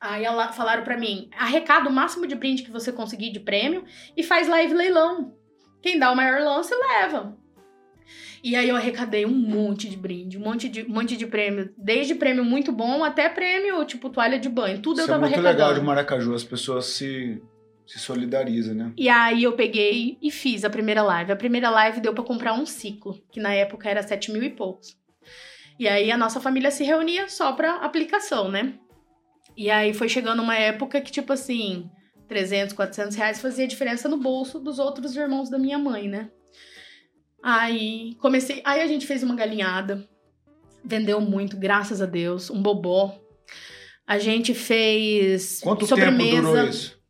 Aí 0.00 0.24
ela, 0.24 0.52
falaram 0.52 0.82
para 0.82 0.96
mim: 0.96 1.28
arrecada 1.36 1.88
o 1.88 1.92
máximo 1.92 2.26
de 2.26 2.34
brinde 2.34 2.62
que 2.62 2.70
você 2.70 2.92
conseguir 2.92 3.30
de 3.30 3.40
prêmio 3.40 3.84
e 4.16 4.22
faz 4.22 4.48
live 4.48 4.74
leilão. 4.74 5.36
Quem 5.80 5.98
dá 5.98 6.10
o 6.10 6.16
maior 6.16 6.40
lance 6.40 6.74
leva. 6.74 7.36
E 8.42 8.56
aí 8.56 8.68
eu 8.68 8.76
arrecadei 8.76 9.24
um 9.24 9.34
monte 9.34 9.88
de 9.88 9.96
brinde, 9.96 10.36
um 10.36 10.40
monte 10.40 10.68
de, 10.68 10.82
um 10.82 10.88
monte 10.88 11.16
de 11.16 11.26
prêmio. 11.26 11.72
Desde 11.78 12.14
prêmio 12.14 12.44
muito 12.44 12.72
bom 12.72 13.04
até 13.04 13.28
prêmio, 13.28 13.84
tipo, 13.84 14.10
toalha 14.10 14.38
de 14.38 14.48
banho. 14.48 14.80
Tudo 14.80 14.94
Isso 14.94 15.02
eu 15.02 15.06
tava 15.06 15.26
é 15.26 15.28
muito 15.28 15.34
arrecadando. 15.34 15.58
legal 15.58 15.74
de 15.74 15.86
Maracaju, 15.86 16.34
as 16.34 16.44
pessoas 16.44 16.86
se 16.86 17.40
se 17.86 17.98
solidariza, 17.98 18.72
né? 18.72 18.92
E 18.96 19.08
aí 19.08 19.42
eu 19.42 19.52
peguei 19.52 20.16
e 20.22 20.30
fiz 20.30 20.64
a 20.64 20.70
primeira 20.70 21.02
live. 21.02 21.32
A 21.32 21.36
primeira 21.36 21.68
live 21.68 22.00
deu 22.00 22.14
para 22.14 22.24
comprar 22.24 22.54
um 22.54 22.64
ciclo, 22.64 23.20
que 23.30 23.40
na 23.40 23.52
época 23.52 23.88
era 23.88 24.02
sete 24.02 24.32
mil 24.32 24.42
e 24.42 24.50
poucos. 24.50 24.96
E 25.78 25.88
aí 25.88 26.10
a 26.10 26.16
nossa 26.16 26.40
família 26.40 26.70
se 26.70 26.84
reunia 26.84 27.28
só 27.28 27.52
pra 27.52 27.76
aplicação, 27.76 28.50
né? 28.50 28.74
E 29.56 29.70
aí 29.70 29.92
foi 29.92 30.08
chegando 30.08 30.42
uma 30.42 30.56
época 30.56 31.00
que, 31.00 31.10
tipo 31.10 31.32
assim, 31.32 31.90
300, 32.28 32.74
400 32.74 33.16
reais 33.16 33.40
fazia 33.40 33.66
diferença 33.66 34.08
no 34.08 34.16
bolso 34.16 34.58
dos 34.58 34.78
outros 34.78 35.14
irmãos 35.16 35.50
da 35.50 35.58
minha 35.58 35.78
mãe, 35.78 36.08
né? 36.08 36.30
Aí 37.42 38.14
comecei. 38.20 38.62
Aí 38.64 38.80
a 38.80 38.86
gente 38.86 39.06
fez 39.06 39.22
uma 39.22 39.34
galinhada. 39.34 40.06
Vendeu 40.84 41.20
muito, 41.20 41.56
graças 41.56 42.00
a 42.00 42.06
Deus. 42.06 42.50
Um 42.50 42.62
bobó. 42.62 43.18
A 44.06 44.18
gente 44.18 44.54
fez 44.54 45.60
Quanto 45.60 45.86
sobremesa. 45.86 46.30
tempo 46.30 46.42
durou 46.42 46.68
isso? 46.68 47.02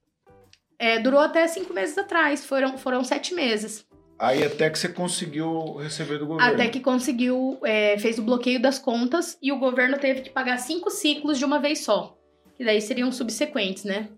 É, 0.79 0.99
durou 0.99 1.21
até 1.21 1.47
cinco 1.47 1.73
meses 1.73 1.97
atrás, 1.97 2.45
foram, 2.45 2.77
foram 2.77 3.05
sete 3.05 3.35
meses. 3.35 3.87
Aí 4.19 4.45
até 4.45 4.71
que 4.71 4.79
você 4.79 4.89
conseguiu 4.89 5.77
receber 5.77 6.19
do 6.19 6.27
governo. 6.27 6.53
Até 6.53 6.69
que 6.69 6.81
conseguiu, 6.81 7.59
é, 7.65 7.99
fez 7.99 8.19
o 8.19 8.23
bloqueio 8.23 8.61
das 8.61 8.79
contas 8.79 9.37
e 9.43 9.51
o 9.51 9.59
governo 9.59 9.99
teve 9.99 10.21
que 10.21 10.31
pagar 10.31 10.59
cinco 10.59 10.91
ciclos 10.91 11.39
de 11.39 11.45
uma 11.45 11.59
vez 11.59 11.81
só. 11.81 12.17
Que 12.57 12.65
daí 12.65 12.81
seriam 12.81 13.11
subsequentes, 13.11 13.85
né? 13.85 14.09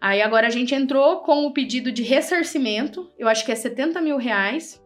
Aí 0.00 0.22
agora 0.22 0.46
a 0.46 0.50
gente 0.50 0.74
entrou 0.74 1.22
com 1.22 1.44
o 1.44 1.52
pedido 1.52 1.90
de 1.90 2.02
ressarcimento, 2.02 3.10
eu 3.18 3.26
acho 3.26 3.44
que 3.44 3.50
é 3.50 3.54
70 3.56 4.00
mil 4.00 4.16
reais. 4.16 4.80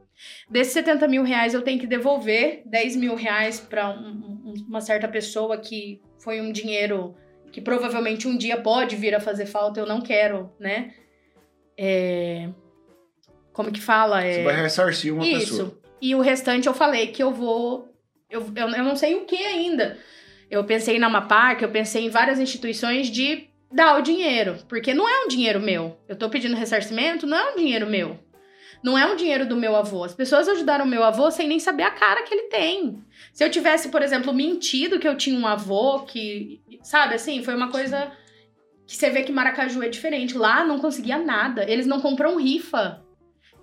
Desses 0.51 0.73
70 0.73 1.09
mil 1.09 1.23
reais 1.23 1.55
eu 1.55 1.63
tenho 1.63 1.79
que 1.79 1.87
devolver 1.87 2.63
10 2.67 2.97
mil 2.97 3.15
reais 3.15 3.61
para 3.61 3.91
um, 3.91 4.55
uma 4.69 4.81
certa 4.81 5.09
pessoa 5.09 5.57
que 5.59 6.01
foi 6.19 6.41
um 6.41 6.53
dinheiro 6.53 7.15
que 7.53 7.61
provavelmente 7.61 8.27
um 8.27 8.37
dia 8.37 8.57
pode 8.57 8.97
vir 8.97 9.15
a 9.15 9.21
fazer 9.21 9.47
falta, 9.47 9.79
eu 9.79 9.87
não 9.87 10.01
quero, 10.01 10.51
né? 10.59 10.95
É... 11.77 12.49
Como 13.53 13.71
que 13.71 13.81
fala? 13.81 14.25
É... 14.25 14.35
Você 14.35 14.43
vai 14.45 14.63
ressarcir 14.63 15.15
uma 15.15 15.25
Isso. 15.25 15.51
pessoa. 15.51 15.79
E 16.01 16.15
o 16.15 16.21
restante 16.21 16.67
eu 16.67 16.75
falei 16.75 17.09
que 17.09 17.23
eu 17.23 17.33
vou. 17.33 17.95
Eu, 18.31 18.51
eu, 18.57 18.69
eu 18.69 18.85
não 18.85 18.97
sei 18.97 19.15
o 19.15 19.25
que 19.25 19.37
ainda. 19.37 19.99
Eu 20.51 20.65
pensei 20.65 20.99
na 20.99 21.09
Mapar, 21.09 21.63
eu 21.63 21.71
pensei 21.71 22.05
em 22.05 22.11
várias 22.11 22.41
instituições 22.41 23.09
de 23.09 23.49
dar 23.71 23.99
o 23.99 24.03
dinheiro. 24.03 24.57
Porque 24.69 24.95
não 24.95 25.09
é 25.09 25.25
um 25.25 25.29
dinheiro 25.29 25.61
meu. 25.61 25.97
Eu 26.09 26.17
tô 26.17 26.29
pedindo 26.29 26.57
ressarcimento, 26.57 27.27
não 27.27 27.37
é 27.37 27.53
um 27.53 27.57
dinheiro 27.57 27.87
meu. 27.87 28.19
Não 28.83 28.99
é 28.99 29.07
um 29.07 29.15
dinheiro 29.15 29.47
do 29.47 29.57
meu 29.57 29.77
avô. 29.77 30.03
As 30.03 30.15
pessoas 30.15 30.49
ajudaram 30.49 30.85
o 30.85 30.89
meu 30.89 31.05
avô 31.05 31.31
sem 31.31 31.47
nem 31.47 31.61
saber 31.61 31.85
a 31.85 31.91
cara 31.91 32.23
que 32.25 32.35
ele 32.35 32.49
tem. 32.49 33.03
Se 33.33 33.45
eu 33.45 33.51
tivesse, 33.51 33.91
por 33.91 34.03
exemplo, 34.03 34.35
mentido 34.35 34.99
que 34.99 35.07
eu 35.07 35.17
tinha 35.17 35.39
um 35.39 35.47
avô 35.47 36.01
que. 36.01 36.61
Sabe 36.83 37.15
assim? 37.15 37.45
Foi 37.45 37.55
uma 37.55 37.71
coisa 37.71 38.11
que 38.87 38.97
você 38.97 39.09
vê 39.09 39.23
que 39.23 39.31
Maracaju 39.31 39.83
é 39.83 39.89
diferente. 39.89 40.37
Lá 40.37 40.65
não 40.65 40.81
conseguia 40.81 41.17
nada. 41.17 41.65
Eles 41.71 41.87
não 41.87 42.01
compram 42.01 42.37
rifa. 42.37 43.03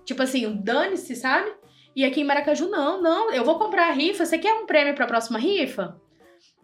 Tipo 0.04 0.22
assim, 0.22 0.60
dane-se, 0.62 1.14
sabe? 1.14 1.52
E 1.94 2.04
aqui 2.04 2.20
em 2.20 2.24
Maracaju, 2.24 2.68
não, 2.68 3.02
não. 3.02 3.32
Eu 3.32 3.44
vou 3.44 3.58
comprar 3.58 3.88
a 3.88 3.92
rifa. 3.92 4.24
Você 4.24 4.38
quer 4.38 4.54
um 4.54 4.66
prêmio 4.66 4.94
pra 4.94 5.06
próxima 5.06 5.38
rifa? 5.38 6.00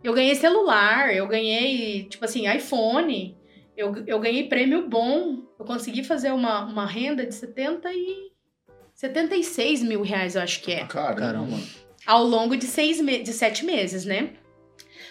Eu 0.02 0.14
ganhei 0.14 0.34
celular, 0.34 1.14
eu 1.14 1.26
ganhei, 1.26 2.04
tipo 2.04 2.24
assim, 2.24 2.50
iPhone. 2.50 3.36
Eu, 3.76 3.94
eu 4.06 4.18
ganhei 4.18 4.48
prêmio 4.48 4.88
bom. 4.88 5.42
Eu 5.58 5.64
consegui 5.64 6.02
fazer 6.02 6.32
uma, 6.32 6.64
uma 6.64 6.86
renda 6.86 7.26
de 7.26 7.34
70 7.34 7.92
e... 7.92 8.35
76 8.96 9.82
mil 9.82 10.02
reais, 10.02 10.34
eu 10.34 10.42
acho 10.42 10.62
que 10.62 10.72
é. 10.72 10.86
Caramba. 10.86 11.20
Caramba. 11.20 11.58
Ao 12.06 12.24
longo 12.24 12.56
de, 12.56 12.66
seis 12.66 13.00
me 13.00 13.22
de 13.22 13.32
sete 13.32 13.64
meses, 13.64 14.04
né? 14.04 14.30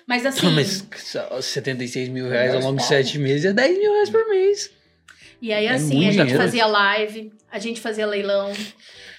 Mas 0.08 0.26
assim... 0.26 0.50
Mas 0.52 0.88
76 1.42 2.10
mil 2.10 2.28
reais 2.28 2.54
ao 2.54 2.62
longo 2.62 2.78
de. 2.78 2.86
7 2.86 3.18
meses 3.20 3.46
é 3.46 3.54
10 3.54 3.78
mil 3.78 3.92
reais 3.94 4.10
por 4.10 4.28
mês. 4.30 4.72
E 5.42 5.52
aí, 5.52 5.66
É 5.66 5.72
assim, 5.72 6.08
a 6.08 6.12
gente 6.12 6.22
dinheiro. 6.22 6.38
fazia 6.42 6.66
live, 6.66 7.32
a 7.52 7.60
gente 7.60 7.82
fazia 7.82 8.06
leilão. 8.06 8.52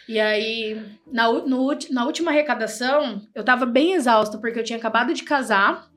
E 0.09 0.18
aí, 0.20 0.80
na, 1.12 1.30
no 1.32 1.76
na 1.90 2.05
última 2.05 2.30
arrecadação, 2.30 3.20
eu 3.34 3.44
tava 3.44 3.66
bem 3.66 3.94
exausta, 3.94 4.38
porque 4.38 4.59
eu 4.59 4.64
tinha 4.64 4.78
acabado 4.78 5.12
de 5.12 5.24
casar. 5.24 5.90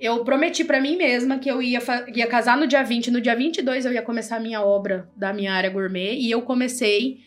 Eu 0.00 0.24
prometi 0.24 0.64
pra 0.64 0.80
mim 0.80 0.96
mesma 0.96 1.38
que 1.38 1.50
eu 1.50 1.60
ia, 1.60 1.80
ia 2.14 2.26
casar 2.26 2.56
no 2.56 2.66
dia 2.66 2.82
20. 2.82 3.10
No 3.10 3.20
dia 3.20 3.34
22 3.36 3.84
eu 3.84 3.92
ia 3.92 4.02
começar 4.02 4.36
a 4.36 4.40
minha 4.40 4.62
obra 4.62 5.08
da 5.16 5.32
minha 5.32 5.52
área 5.52 5.68
gourmet. 5.70 6.14
E 6.14 6.30
eu 6.30 6.40
comecei. 6.42 7.18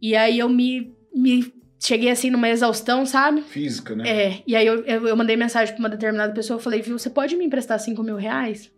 E 0.00 0.14
aí 0.14 0.38
eu 0.38 0.48
me, 0.48 0.94
me 1.14 1.52
cheguei 1.78 2.10
assim 2.10 2.30
numa 2.30 2.48
exaustão, 2.48 3.06
sabe? 3.06 3.42
Física, 3.42 3.94
né? 3.94 4.08
É, 4.08 4.42
e 4.46 4.56
aí 4.56 4.66
eu, 4.66 4.84
eu, 4.84 5.08
eu 5.08 5.16
mandei 5.16 5.36
mensagem 5.36 5.74
pra 5.74 5.80
uma 5.80 5.88
determinada 5.88 6.32
pessoa, 6.32 6.56
eu 6.58 6.62
falei, 6.62 6.82
viu, 6.82 6.98
você 6.98 7.10
pode 7.10 7.36
me 7.36 7.44
emprestar 7.44 7.78
5 7.78 8.02
mil 8.02 8.16
reais? 8.16 8.70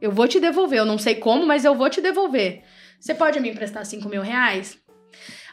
Eu 0.00 0.12
vou 0.12 0.28
te 0.28 0.38
devolver, 0.38 0.78
eu 0.78 0.86
não 0.86 0.98
sei 0.98 1.16
como, 1.16 1.44
mas 1.44 1.64
eu 1.64 1.74
vou 1.74 1.90
te 1.90 2.00
devolver. 2.00 2.62
Você 3.00 3.14
pode 3.14 3.40
me 3.40 3.50
emprestar 3.50 3.84
5 3.84 4.08
mil 4.08 4.22
reais? 4.22 4.78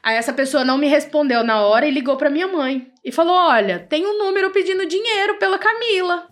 Aí 0.03 0.15
essa 0.15 0.33
pessoa 0.33 0.63
não 0.63 0.77
me 0.77 0.87
respondeu 0.87 1.43
na 1.43 1.61
hora 1.61 1.87
e 1.87 1.91
ligou 1.91 2.15
pra 2.15 2.29
minha 2.29 2.47
mãe. 2.47 2.91
E 3.03 3.11
falou, 3.11 3.33
olha, 3.35 3.79
tem 3.79 4.05
um 4.05 4.19
número 4.19 4.51
pedindo 4.51 4.85
dinheiro 4.85 5.39
pela 5.39 5.57
Camila. 5.57 6.27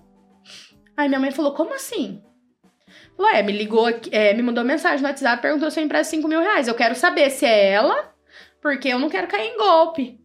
Aí 0.95 1.07
minha 1.07 1.19
mãe 1.19 1.31
falou, 1.31 1.53
como 1.53 1.73
assim? 1.73 2.21
Falou, 3.17 3.31
é, 3.31 3.41
me 3.41 3.51
ligou, 3.51 3.89
é, 4.11 4.33
me 4.35 4.43
mandou 4.43 4.63
mensagem 4.63 5.01
no 5.01 5.07
WhatsApp, 5.07 5.41
perguntou 5.41 5.71
se 5.71 5.79
eu 5.79 5.83
empresto 5.83 6.11
5 6.11 6.27
mil 6.27 6.39
reais. 6.39 6.67
Eu 6.67 6.75
quero 6.75 6.93
saber 6.93 7.31
se 7.31 7.47
é 7.47 7.71
ela, 7.71 8.12
porque 8.63 8.87
eu 8.87 8.97
não 8.97 9.09
quero 9.09 9.27
cair 9.27 9.49
em 9.49 9.57
golpe. 9.57 10.17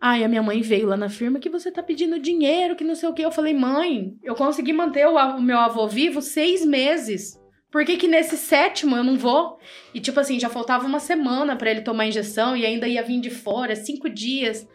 Ai, 0.00 0.24
a 0.24 0.28
minha 0.28 0.42
mãe 0.42 0.60
veio 0.60 0.88
lá 0.88 0.96
na 0.96 1.08
firma 1.08 1.38
que 1.38 1.48
você 1.48 1.70
tá 1.70 1.84
pedindo 1.84 2.18
dinheiro, 2.18 2.74
que 2.74 2.82
não 2.82 2.96
sei 2.96 3.08
o 3.08 3.14
que. 3.14 3.22
Eu 3.22 3.30
falei, 3.30 3.54
mãe, 3.54 4.18
eu 4.24 4.34
consegui 4.34 4.72
manter 4.72 5.06
o, 5.06 5.14
o 5.14 5.40
meu 5.40 5.56
avô 5.56 5.86
vivo 5.86 6.20
seis 6.20 6.66
meses. 6.66 7.40
Por 7.70 7.84
que 7.84 7.96
que 7.96 8.08
nesse 8.08 8.36
sétimo 8.36 8.96
eu 8.96 9.04
não 9.04 9.16
vou? 9.16 9.58
E 9.94 10.00
tipo 10.00 10.18
assim, 10.18 10.38
já 10.38 10.48
faltava 10.50 10.84
uma 10.84 10.98
semana 10.98 11.54
pra 11.54 11.70
ele 11.70 11.82
tomar 11.82 12.06
injeção 12.06 12.56
e 12.56 12.66
ainda 12.66 12.88
ia 12.88 13.02
vir 13.04 13.20
de 13.20 13.30
fora, 13.30 13.76
cinco 13.76 14.10
dias. 14.10 14.68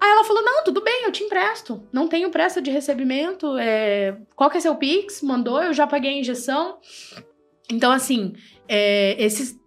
Aí 0.00 0.10
ela 0.10 0.24
falou: 0.24 0.42
Não, 0.42 0.64
tudo 0.64 0.82
bem, 0.82 1.04
eu 1.04 1.12
te 1.12 1.24
empresto. 1.24 1.86
Não 1.92 2.08
tenho 2.08 2.30
pressa 2.30 2.62
de 2.62 2.70
recebimento. 2.70 3.58
É... 3.58 4.16
Qual 4.34 4.48
que 4.48 4.56
é 4.56 4.60
seu 4.60 4.76
Pix? 4.76 5.20
Mandou, 5.20 5.62
eu 5.62 5.72
já 5.74 5.86
paguei 5.86 6.10
a 6.10 6.18
injeção. 6.18 6.78
Então, 7.70 7.92
assim, 7.92 8.32
é, 8.68 9.22
esses 9.22 9.61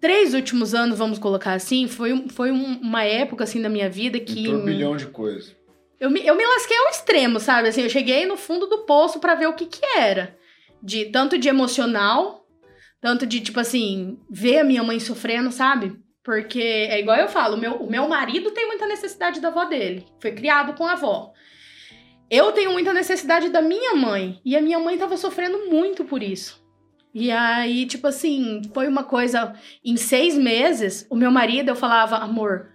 três 0.00 0.34
últimos 0.34 0.74
anos, 0.74 0.98
vamos 0.98 1.18
colocar 1.18 1.52
assim, 1.54 1.86
foi, 1.88 2.28
foi 2.28 2.50
um- 2.52 2.80
uma 2.80 3.04
época 3.04 3.44
assim 3.44 3.60
da 3.60 3.68
minha 3.68 3.88
vida 3.90 4.18
que. 4.20 4.48
Um 4.48 4.52
turbilhão 4.58 4.96
de 4.96 5.06
coisas. 5.06 5.56
Eu 6.00 6.10
me, 6.10 6.24
eu 6.24 6.36
me 6.36 6.46
lasquei 6.46 6.76
ao 6.76 6.90
extremo, 6.90 7.40
sabe? 7.40 7.68
Assim, 7.68 7.82
eu 7.82 7.90
cheguei 7.90 8.24
no 8.24 8.36
fundo 8.36 8.66
do 8.66 8.78
poço 8.84 9.18
pra 9.18 9.34
ver 9.34 9.46
o 9.48 9.54
que 9.54 9.66
que 9.66 9.84
era. 9.98 10.36
De, 10.80 11.06
tanto 11.06 11.36
de 11.36 11.48
emocional, 11.48 12.46
tanto 13.00 13.26
de, 13.26 13.40
tipo 13.40 13.58
assim, 13.58 14.16
ver 14.30 14.58
a 14.60 14.64
minha 14.64 14.84
mãe 14.84 15.00
sofrendo, 15.00 15.50
sabe? 15.50 15.96
Porque 16.22 16.60
é 16.60 17.00
igual 17.00 17.16
eu 17.16 17.26
falo, 17.28 17.56
o 17.56 17.58
meu, 17.58 17.72
o 17.76 17.90
meu 17.90 18.06
marido 18.08 18.50
tem 18.52 18.66
muita 18.68 18.86
necessidade 18.86 19.40
da 19.40 19.48
avó 19.48 19.64
dele. 19.64 20.04
Foi 20.20 20.30
criado 20.30 20.74
com 20.74 20.86
a 20.86 20.92
avó. 20.92 21.32
Eu 22.30 22.52
tenho 22.52 22.70
muita 22.70 22.92
necessidade 22.92 23.48
da 23.48 23.62
minha 23.62 23.94
mãe. 23.94 24.38
E 24.44 24.54
a 24.56 24.60
minha 24.60 24.78
mãe 24.78 24.98
tava 24.98 25.16
sofrendo 25.16 25.66
muito 25.70 26.04
por 26.04 26.22
isso. 26.22 26.62
E 27.14 27.30
aí, 27.30 27.86
tipo 27.86 28.06
assim, 28.06 28.62
foi 28.72 28.86
uma 28.86 29.02
coisa. 29.02 29.54
Em 29.84 29.96
seis 29.96 30.36
meses, 30.36 31.06
o 31.10 31.16
meu 31.16 31.30
marido, 31.30 31.70
eu 31.70 31.76
falava, 31.76 32.16
amor, 32.16 32.68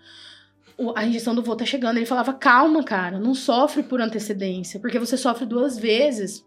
a 0.95 1.05
injeção 1.05 1.35
do 1.35 1.43
vô 1.43 1.55
tá 1.55 1.65
chegando. 1.65 1.97
Ele 1.97 2.05
falava, 2.05 2.33
calma, 2.33 2.83
cara, 2.83 3.19
não 3.19 3.33
sofre 3.35 3.83
por 3.83 4.01
antecedência, 4.01 4.79
porque 4.79 4.99
você 4.99 5.15
sofre 5.15 5.45
duas 5.45 5.77
vezes. 5.77 6.45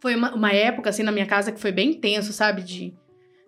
Foi 0.00 0.14
uma, 0.14 0.34
uma 0.34 0.52
época, 0.52 0.90
assim, 0.90 1.02
na 1.02 1.12
minha 1.12 1.26
casa 1.26 1.52
que 1.52 1.60
foi 1.60 1.72
bem 1.72 1.94
tenso, 1.94 2.32
sabe? 2.32 2.62
De 2.62 2.94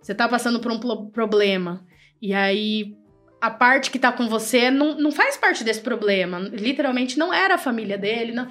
você 0.00 0.14
tá 0.14 0.28
passando 0.28 0.60
por 0.60 0.70
um 0.70 0.78
problema. 1.10 1.84
E 2.22 2.32
aí, 2.32 2.96
a 3.40 3.50
parte 3.50 3.90
que 3.90 3.98
tá 3.98 4.12
com 4.12 4.28
você 4.28 4.70
não, 4.70 4.96
não 4.96 5.10
faz 5.10 5.36
parte 5.36 5.64
desse 5.64 5.80
problema. 5.80 6.38
Literalmente 6.38 7.18
não 7.18 7.34
era 7.34 7.56
a 7.56 7.58
família 7.58 7.98
dele. 7.98 8.32
Não. 8.32 8.48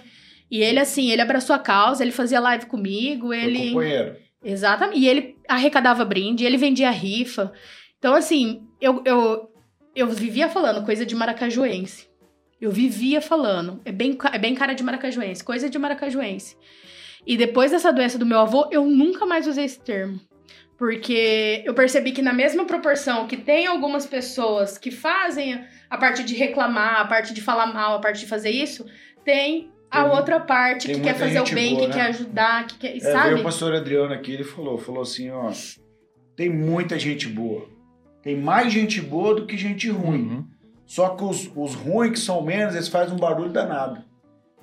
E 0.51 0.61
ele, 0.61 0.79
assim, 0.79 1.11
ele 1.11 1.21
abraçou 1.21 1.55
a 1.55 1.59
causa, 1.59 2.03
ele 2.03 2.11
fazia 2.11 2.39
live 2.39 2.65
comigo, 2.65 3.27
Foi 3.27 3.43
ele. 3.43 3.67
companheiro. 3.69 4.24
Exatamente. 4.45 4.99
E 4.99 5.07
ele 5.07 5.35
arrecadava 5.47 6.05
brinde, 6.05 6.45
ele 6.45 6.55
vendia 6.55 6.91
rifa. 6.91 7.51
Então, 7.97 8.13
assim, 8.13 8.67
eu, 8.79 9.01
eu, 9.03 9.51
eu 9.95 10.07
vivia 10.07 10.47
falando 10.47 10.85
coisa 10.85 11.03
de 11.03 11.15
maracajuense. 11.15 12.07
Eu 12.61 12.71
vivia 12.71 13.19
falando. 13.19 13.81
É 13.83 13.91
bem, 13.91 14.15
é 14.31 14.37
bem 14.37 14.53
cara 14.53 14.73
de 14.73 14.83
maracajuense, 14.83 15.43
coisa 15.43 15.67
de 15.67 15.79
maracajuense. 15.79 16.55
E 17.25 17.35
depois 17.35 17.71
dessa 17.71 17.91
doença 17.91 18.19
do 18.19 18.25
meu 18.25 18.39
avô, 18.39 18.69
eu 18.71 18.85
nunca 18.85 19.25
mais 19.25 19.47
usei 19.47 19.65
esse 19.65 19.79
termo. 19.79 20.21
Porque 20.77 21.63
eu 21.65 21.73
percebi 21.73 22.11
que 22.11 22.21
na 22.21 22.33
mesma 22.33 22.65
proporção 22.65 23.27
que 23.27 23.37
tem 23.37 23.65
algumas 23.65 24.05
pessoas 24.05 24.77
que 24.77 24.91
fazem 24.91 25.65
a 25.89 25.97
parte 25.97 26.23
de 26.23 26.35
reclamar, 26.35 26.99
a 26.99 27.05
parte 27.05 27.33
de 27.33 27.41
falar 27.41 27.67
mal, 27.67 27.95
a 27.95 27.99
parte 27.99 28.19
de 28.19 28.27
fazer 28.27 28.51
isso, 28.51 28.85
tem 29.23 29.71
a 30.01 30.03
Tem- 30.09 30.17
outra 30.17 30.39
parte 30.39 30.87
que 30.87 30.99
quer 30.99 31.15
fazer 31.15 31.39
o 31.39 31.43
bem, 31.53 31.75
boa, 31.75 31.81
que 31.81 31.87
né? 31.87 31.93
quer 31.93 32.09
ajudar, 32.09 32.67
que 32.67 32.77
quer. 32.77 32.97
É, 32.97 32.99
sabe? 32.99 33.29
veio 33.29 33.39
o 33.39 33.43
pastor 33.43 33.73
Adriano 33.75 34.13
aqui, 34.13 34.31
ele 34.33 34.43
falou, 34.43 34.77
falou 34.77 35.01
assim, 35.01 35.29
ó, 35.31 35.51
tem 36.35 36.49
muita 36.49 36.97
gente 36.99 37.27
boa. 37.27 37.67
Tem 38.21 38.35
mais 38.35 38.71
gente 38.73 39.01
boa 39.01 39.35
do 39.35 39.45
que 39.45 39.55
gente 39.57 39.89
ruim. 39.89 40.17
Uhum. 40.21 40.45
Só 40.85 41.09
que 41.09 41.23
os, 41.23 41.49
os 41.55 41.73
ruins 41.75 42.11
que 42.11 42.19
são 42.19 42.41
menos, 42.41 42.73
eles 42.75 42.87
fazem 42.87 43.15
um 43.15 43.19
barulho 43.19 43.51
danado. 43.51 44.03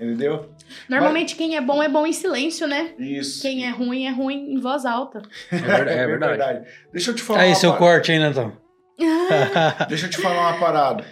Entendeu? 0.01 0.51
Normalmente 0.89 1.37
quem 1.37 1.55
é 1.57 1.61
bom 1.61 1.81
é 1.83 1.89
bom 1.89 2.05
em 2.07 2.13
silêncio, 2.13 2.67
né? 2.67 2.93
Isso. 2.99 3.41
Quem 3.43 3.65
é 3.65 3.71
ruim 3.71 4.05
é 4.07 4.11
ruim 4.11 4.53
em 4.53 4.59
voz 4.59 4.85
alta. 4.85 5.23
É, 5.51 5.57
ver- 5.57 5.89
é 5.89 6.07
verdade. 6.19 6.67
Deixa 6.93 7.11
eu 7.11 7.15
te 7.15 7.23
falar 7.23 7.41
Aí, 7.41 7.51
uma 7.51 7.55
seu 7.55 7.71
parada. 7.73 7.87
corte, 7.93 8.13
hein, 8.13 8.19
Netão? 8.19 8.53
Deixa 9.89 10.07
eu 10.07 10.11
te 10.11 10.19
falar 10.19 10.51
uma 10.53 10.59
parada. 10.59 11.05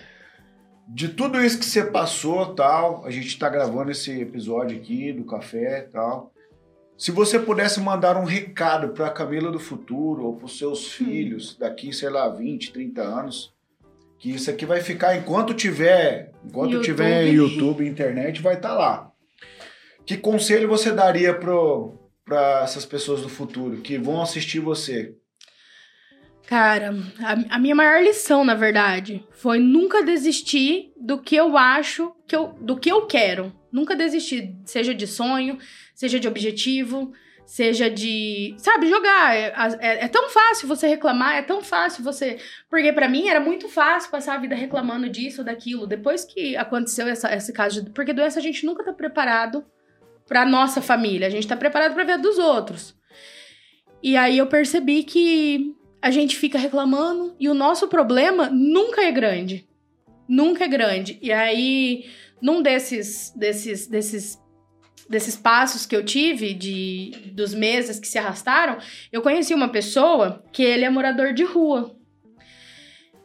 De 0.92 1.08
tudo 1.08 1.40
isso 1.40 1.58
que 1.58 1.64
você 1.64 1.84
passou, 1.84 2.52
tal, 2.52 3.06
a 3.06 3.10
gente 3.12 3.38
tá 3.38 3.48
gravando 3.48 3.92
esse 3.92 4.20
episódio 4.20 4.76
aqui 4.76 5.12
do 5.12 5.24
café, 5.24 5.82
tal. 5.82 6.32
Se 6.98 7.12
você 7.12 7.38
pudesse 7.38 7.80
mandar 7.80 8.16
um 8.16 8.24
recado 8.24 8.88
pra 8.88 9.08
Camila 9.08 9.52
do 9.52 9.60
futuro 9.60 10.24
ou 10.24 10.36
pros 10.36 10.58
seus 10.58 10.92
filhos 10.92 11.56
daqui, 11.56 11.92
sei 11.92 12.10
lá, 12.10 12.28
20, 12.28 12.72
30 12.72 13.02
anos, 13.02 13.54
que 14.18 14.30
isso 14.34 14.50
aqui 14.50 14.66
vai 14.66 14.80
ficar 14.80 15.16
enquanto 15.16 15.54
tiver, 15.54 16.32
enquanto 16.44 16.72
YouTube. 16.72 16.84
tiver 16.84 17.28
YouTube, 17.28 17.86
internet, 17.86 18.42
vai 18.42 18.54
estar 18.56 18.74
lá. 18.74 19.12
Que 20.04 20.16
conselho 20.16 20.68
você 20.68 20.90
daria 20.90 21.32
para 21.32 22.62
essas 22.64 22.84
pessoas 22.84 23.22
do 23.22 23.28
futuro 23.28 23.76
que 23.76 23.96
vão 23.96 24.20
assistir 24.20 24.58
você? 24.58 25.14
Cara, 26.50 26.92
a, 27.20 27.54
a 27.54 27.58
minha 27.60 27.76
maior 27.76 28.02
lição, 28.02 28.44
na 28.44 28.56
verdade, 28.56 29.24
foi 29.30 29.60
nunca 29.60 30.02
desistir 30.02 30.92
do 31.00 31.22
que 31.22 31.36
eu 31.36 31.56
acho, 31.56 32.12
que 32.26 32.34
eu, 32.34 32.48
do 32.60 32.76
que 32.76 32.90
eu 32.90 33.06
quero. 33.06 33.52
Nunca 33.70 33.94
desistir, 33.94 34.56
seja 34.64 34.92
de 34.92 35.06
sonho, 35.06 35.58
seja 35.94 36.18
de 36.18 36.26
objetivo, 36.26 37.12
seja 37.46 37.88
de. 37.88 38.56
Sabe, 38.58 38.88
jogar. 38.88 39.32
É, 39.32 39.54
é- 39.78 40.04
é 40.06 40.08
tão 40.08 40.28
fácil 40.28 40.66
você 40.66 40.88
reclamar, 40.88 41.36
é 41.36 41.42
tão 41.42 41.62
fácil 41.62 42.02
você. 42.02 42.38
Porque 42.68 42.92
pra 42.92 43.08
mim 43.08 43.28
era 43.28 43.38
muito 43.38 43.68
fácil 43.68 44.10
passar 44.10 44.34
a 44.34 44.38
vida 44.38 44.56
reclamando 44.56 45.08
disso, 45.08 45.44
daquilo. 45.44 45.86
Depois 45.86 46.24
que 46.24 46.56
aconteceu 46.56 47.06
essa, 47.06 47.32
esse 47.32 47.52
caso 47.52 47.84
de. 47.84 47.90
Porque 47.92 48.12
doença 48.12 48.40
a 48.40 48.42
gente 48.42 48.66
nunca 48.66 48.82
tá 48.82 48.92
preparado 48.92 49.64
pra 50.26 50.44
nossa 50.44 50.82
família, 50.82 51.28
a 51.28 51.30
gente 51.30 51.46
tá 51.46 51.56
preparado 51.56 51.94
pra 51.94 52.02
ver 52.02 52.18
dos 52.18 52.38
outros. 52.40 52.98
E 54.02 54.16
aí 54.16 54.36
eu 54.38 54.48
percebi 54.48 55.04
que 55.04 55.76
a 56.02 56.10
gente 56.10 56.36
fica 56.36 56.58
reclamando 56.58 57.34
e 57.38 57.48
o 57.48 57.54
nosso 57.54 57.88
problema 57.88 58.48
nunca 58.48 59.02
é 59.02 59.12
grande. 59.12 59.68
Nunca 60.28 60.64
é 60.64 60.68
grande. 60.68 61.18
E 61.20 61.32
aí, 61.32 62.06
num 62.40 62.62
desses 62.62 63.32
desses 63.36 63.86
desses 63.86 64.38
desses 65.08 65.36
passos 65.36 65.86
que 65.86 65.96
eu 65.96 66.04
tive 66.04 66.54
de 66.54 67.32
dos 67.32 67.52
meses 67.52 67.98
que 67.98 68.06
se 68.06 68.16
arrastaram, 68.16 68.78
eu 69.12 69.20
conheci 69.20 69.52
uma 69.52 69.68
pessoa 69.68 70.44
que 70.52 70.62
ele 70.62 70.84
é 70.84 70.90
morador 70.90 71.32
de 71.32 71.44
rua. 71.44 71.96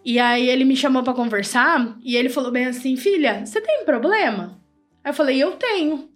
E 0.03 0.19
aí 0.19 0.49
ele 0.49 0.65
me 0.65 0.76
chamou 0.76 1.03
pra 1.03 1.14
conversar 1.14 1.97
e 2.03 2.15
ele 2.15 2.30
falou 2.30 2.52
bem 2.52 2.65
assim: 2.65 2.97
"Filha, 2.97 3.45
você 3.45 3.61
tem 3.61 3.85
problema?" 3.85 4.60
Aí 5.03 5.11
eu 5.11 5.15
falei: 5.15 5.41
"Eu 5.41 5.53
tenho". 5.53 6.10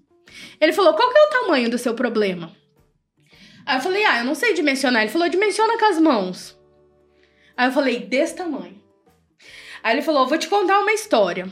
Ele 0.60 0.74
falou: 0.74 0.94
"Qual 0.94 1.10
que 1.10 1.18
é 1.18 1.22
o 1.22 1.42
tamanho 1.42 1.70
do 1.70 1.78
seu 1.78 1.94
problema?" 1.94 2.59
Aí 3.70 3.78
eu 3.78 3.82
falei, 3.82 4.04
ah, 4.04 4.18
eu 4.18 4.26
não 4.26 4.34
sei 4.34 4.56
dimensionar. 4.56 5.04
Ele 5.04 5.12
falou, 5.12 5.30
dimensiona 5.30 5.78
com 5.78 5.86
as 5.86 6.00
mãos. 6.00 6.60
Aí 7.56 7.68
eu 7.68 7.72
falei, 7.72 8.00
desse 8.00 8.36
tamanho. 8.36 8.82
Aí 9.84 9.94
ele 9.94 10.02
falou, 10.02 10.26
vou 10.26 10.40
te 10.40 10.48
contar 10.48 10.80
uma 10.80 10.92
história. 10.92 11.48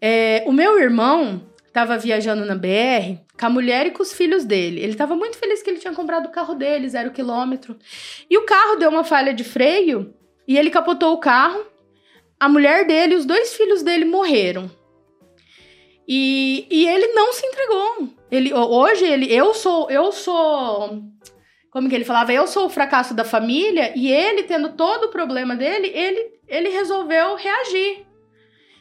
É, 0.00 0.42
o 0.46 0.52
meu 0.52 0.80
irmão 0.80 1.48
tava 1.72 1.96
viajando 1.96 2.44
na 2.44 2.56
BR 2.56 3.22
com 3.38 3.46
a 3.46 3.50
mulher 3.50 3.86
e 3.86 3.92
com 3.92 4.02
os 4.02 4.12
filhos 4.12 4.44
dele. 4.44 4.80
Ele 4.80 4.96
tava 4.96 5.14
muito 5.14 5.38
feliz 5.38 5.62
que 5.62 5.70
ele 5.70 5.78
tinha 5.78 5.94
comprado 5.94 6.26
o 6.26 6.32
carro 6.32 6.54
dele, 6.54 6.88
zero 6.88 7.12
quilômetro. 7.12 7.78
E 8.28 8.36
o 8.36 8.44
carro 8.44 8.74
deu 8.74 8.90
uma 8.90 9.04
falha 9.04 9.32
de 9.32 9.44
freio 9.44 10.12
e 10.44 10.58
ele 10.58 10.70
capotou 10.70 11.12
o 11.12 11.20
carro. 11.20 11.64
A 12.40 12.48
mulher 12.48 12.84
dele 12.84 13.14
e 13.14 13.16
os 13.16 13.24
dois 13.24 13.54
filhos 13.54 13.84
dele 13.84 14.04
morreram. 14.04 14.68
E, 16.08 16.66
e 16.70 16.88
ele 16.88 17.08
não 17.08 17.32
se 17.34 17.44
entregou. 17.46 18.08
Ele, 18.30 18.52
hoje 18.54 19.04
ele, 19.04 19.30
eu 19.32 19.52
sou, 19.52 19.90
eu 19.90 20.10
sou 20.10 21.02
como 21.70 21.88
que 21.88 21.94
ele 21.94 22.04
falava? 22.04 22.32
Eu 22.32 22.46
sou 22.46 22.66
o 22.66 22.70
fracasso 22.70 23.14
da 23.14 23.24
família 23.24 23.92
e 23.94 24.10
ele, 24.10 24.44
tendo 24.44 24.72
todo 24.72 25.04
o 25.04 25.10
problema 25.10 25.54
dele, 25.54 25.88
ele, 25.88 26.40
ele 26.48 26.68
resolveu 26.70 27.36
reagir. 27.36 28.06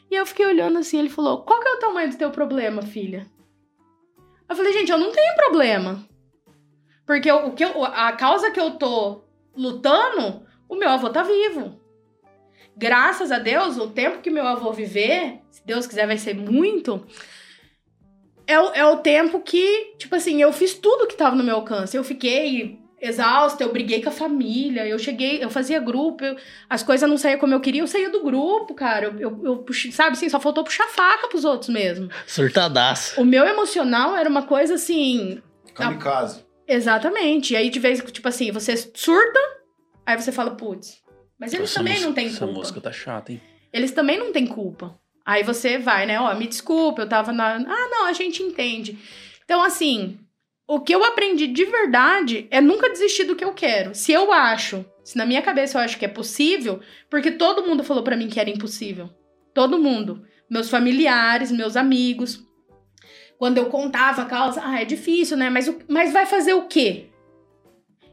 E 0.09 0.15
eu 0.15 0.25
fiquei 0.25 0.45
olhando 0.45 0.79
assim, 0.79 0.97
ele 0.97 1.09
falou: 1.09 1.43
Qual 1.43 1.59
que 1.59 1.67
é 1.67 1.73
o 1.73 1.79
tamanho 1.79 2.09
do 2.09 2.17
teu 2.17 2.31
problema, 2.31 2.81
filha? 2.81 3.27
Eu 4.49 4.55
falei, 4.55 4.71
gente, 4.71 4.89
eu 4.91 4.97
não 4.97 5.11
tenho 5.11 5.35
problema. 5.35 6.07
Porque 7.05 7.29
o, 7.29 7.51
que 7.51 7.65
eu- 7.65 7.83
a 7.83 8.13
causa 8.13 8.49
que 8.49 8.59
eu 8.59 8.71
tô 8.71 9.23
lutando, 9.55 10.45
o 10.69 10.75
meu 10.75 10.89
avô 10.89 11.09
tá 11.09 11.23
vivo. 11.23 11.77
Graças 12.77 13.31
a 13.31 13.39
Deus, 13.39 13.77
o 13.77 13.87
tempo 13.87 14.21
que 14.21 14.29
meu 14.29 14.45
avô 14.45 14.71
viver, 14.71 15.39
se 15.49 15.65
Deus 15.65 15.87
quiser, 15.87 16.05
vai 16.05 16.17
ser 16.17 16.35
muito. 16.35 17.05
É 18.45 18.59
o, 18.59 18.69
é 18.73 18.85
o 18.85 18.97
tempo 18.97 19.41
que, 19.41 19.95
tipo 19.97 20.15
assim, 20.15 20.41
eu 20.41 20.53
fiz 20.53 20.73
tudo 20.75 21.07
que 21.07 21.17
tava 21.17 21.35
no 21.35 21.43
meu 21.43 21.55
alcance. 21.55 21.97
Eu 21.97 22.03
fiquei 22.03 22.79
exausta, 23.01 23.63
eu 23.63 23.71
briguei 23.71 24.01
com 24.01 24.09
a 24.09 24.11
família, 24.11 24.87
eu 24.87 24.97
cheguei, 24.97 25.43
eu 25.43 25.49
fazia 25.49 25.79
grupo, 25.79 26.23
eu- 26.23 26.35
as 26.69 26.81
coisas 26.81 27.07
não 27.09 27.17
saíam 27.17 27.39
como 27.39 27.53
eu 27.53 27.59
queria, 27.59 27.81
eu 27.81 27.87
saía 27.87 28.09
do 28.09 28.23
grupo, 28.23 28.73
cara. 28.73 29.07
Eu, 29.07 29.19
eu, 29.19 29.41
eu 29.43 29.57
puxei- 29.57 29.91
sabe 29.91 30.11
assim, 30.13 30.29
só 30.29 30.39
faltou 30.39 30.63
puxar 30.63 30.87
faca 30.87 31.27
pros 31.27 31.43
outros 31.45 31.69
mesmo. 31.69 32.09
Surtadaço. 32.25 33.19
O 33.19 33.25
meu 33.25 33.43
emocional 33.45 34.15
era 34.15 34.29
uma 34.29 34.43
coisa 34.43 34.75
assim. 34.75 35.41
Kamikaze. 35.75 36.45
Exatamente. 36.67 37.53
E 37.53 37.57
aí, 37.57 37.69
de 37.69 37.79
vez, 37.79 38.01
tipo 38.11 38.27
assim, 38.27 38.51
você 38.51 38.75
surta, 38.77 39.39
aí 40.05 40.15
você 40.19 40.31
fala, 40.31 40.51
putz. 40.55 41.05
Mas 41.39 41.53
eles 41.53 41.69
Essa 41.69 41.79
também 41.79 41.93
música- 41.93 42.07
não 42.07 42.15
têm 42.15 42.27
Essa 42.27 42.39
culpa. 42.45 42.53
música 42.59 42.81
tá 42.81 42.91
chata, 42.91 43.31
hein? 43.31 43.41
Eles 43.71 43.91
também 43.91 44.17
não 44.17 44.31
têm 44.31 44.47
culpa. 44.47 44.99
Aí 45.25 45.43
você 45.43 45.77
vai, 45.77 46.05
né? 46.05 46.19
Ó, 46.19 46.33
me 46.35 46.47
desculpa, 46.47 47.01
eu 47.01 47.09
tava 47.09 47.31
na. 47.33 47.55
Ah, 47.55 47.87
não, 47.91 48.05
a 48.05 48.13
gente 48.13 48.41
entende. 48.41 48.97
Então, 49.43 49.61
assim, 49.61 50.17
o 50.67 50.79
que 50.79 50.93
eu 50.95 51.03
aprendi 51.03 51.47
de 51.47 51.65
verdade 51.65 52.47
é 52.49 52.59
nunca 52.61 52.89
desistir 52.89 53.25
do 53.25 53.35
que 53.35 53.43
eu 53.43 53.53
quero. 53.53 53.93
Se 53.93 54.11
eu 54.11 54.31
acho, 54.31 54.85
se 55.03 55.17
na 55.17 55.25
minha 55.25 55.41
cabeça 55.41 55.77
eu 55.77 55.81
acho 55.83 55.97
que 55.99 56.05
é 56.05 56.09
possível, 56.09 56.79
porque 57.09 57.31
todo 57.31 57.65
mundo 57.67 57.83
falou 57.83 58.03
pra 58.03 58.15
mim 58.17 58.27
que 58.29 58.39
era 58.39 58.49
impossível. 58.49 59.09
Todo 59.53 59.77
mundo. 59.79 60.25
meus 60.49 60.69
familiares, 60.69 61.51
meus 61.51 61.75
amigos. 61.75 62.41
Quando 63.37 63.57
eu 63.57 63.65
contava 63.65 64.21
a 64.21 64.25
causa, 64.25 64.61
ah, 64.63 64.81
é 64.81 64.85
difícil, 64.85 65.35
né? 65.35 65.49
Mas, 65.49 65.67
o- 65.67 65.77
mas 65.89 66.13
vai 66.13 66.25
fazer 66.25 66.53
o 66.53 66.69
quê? 66.69 67.07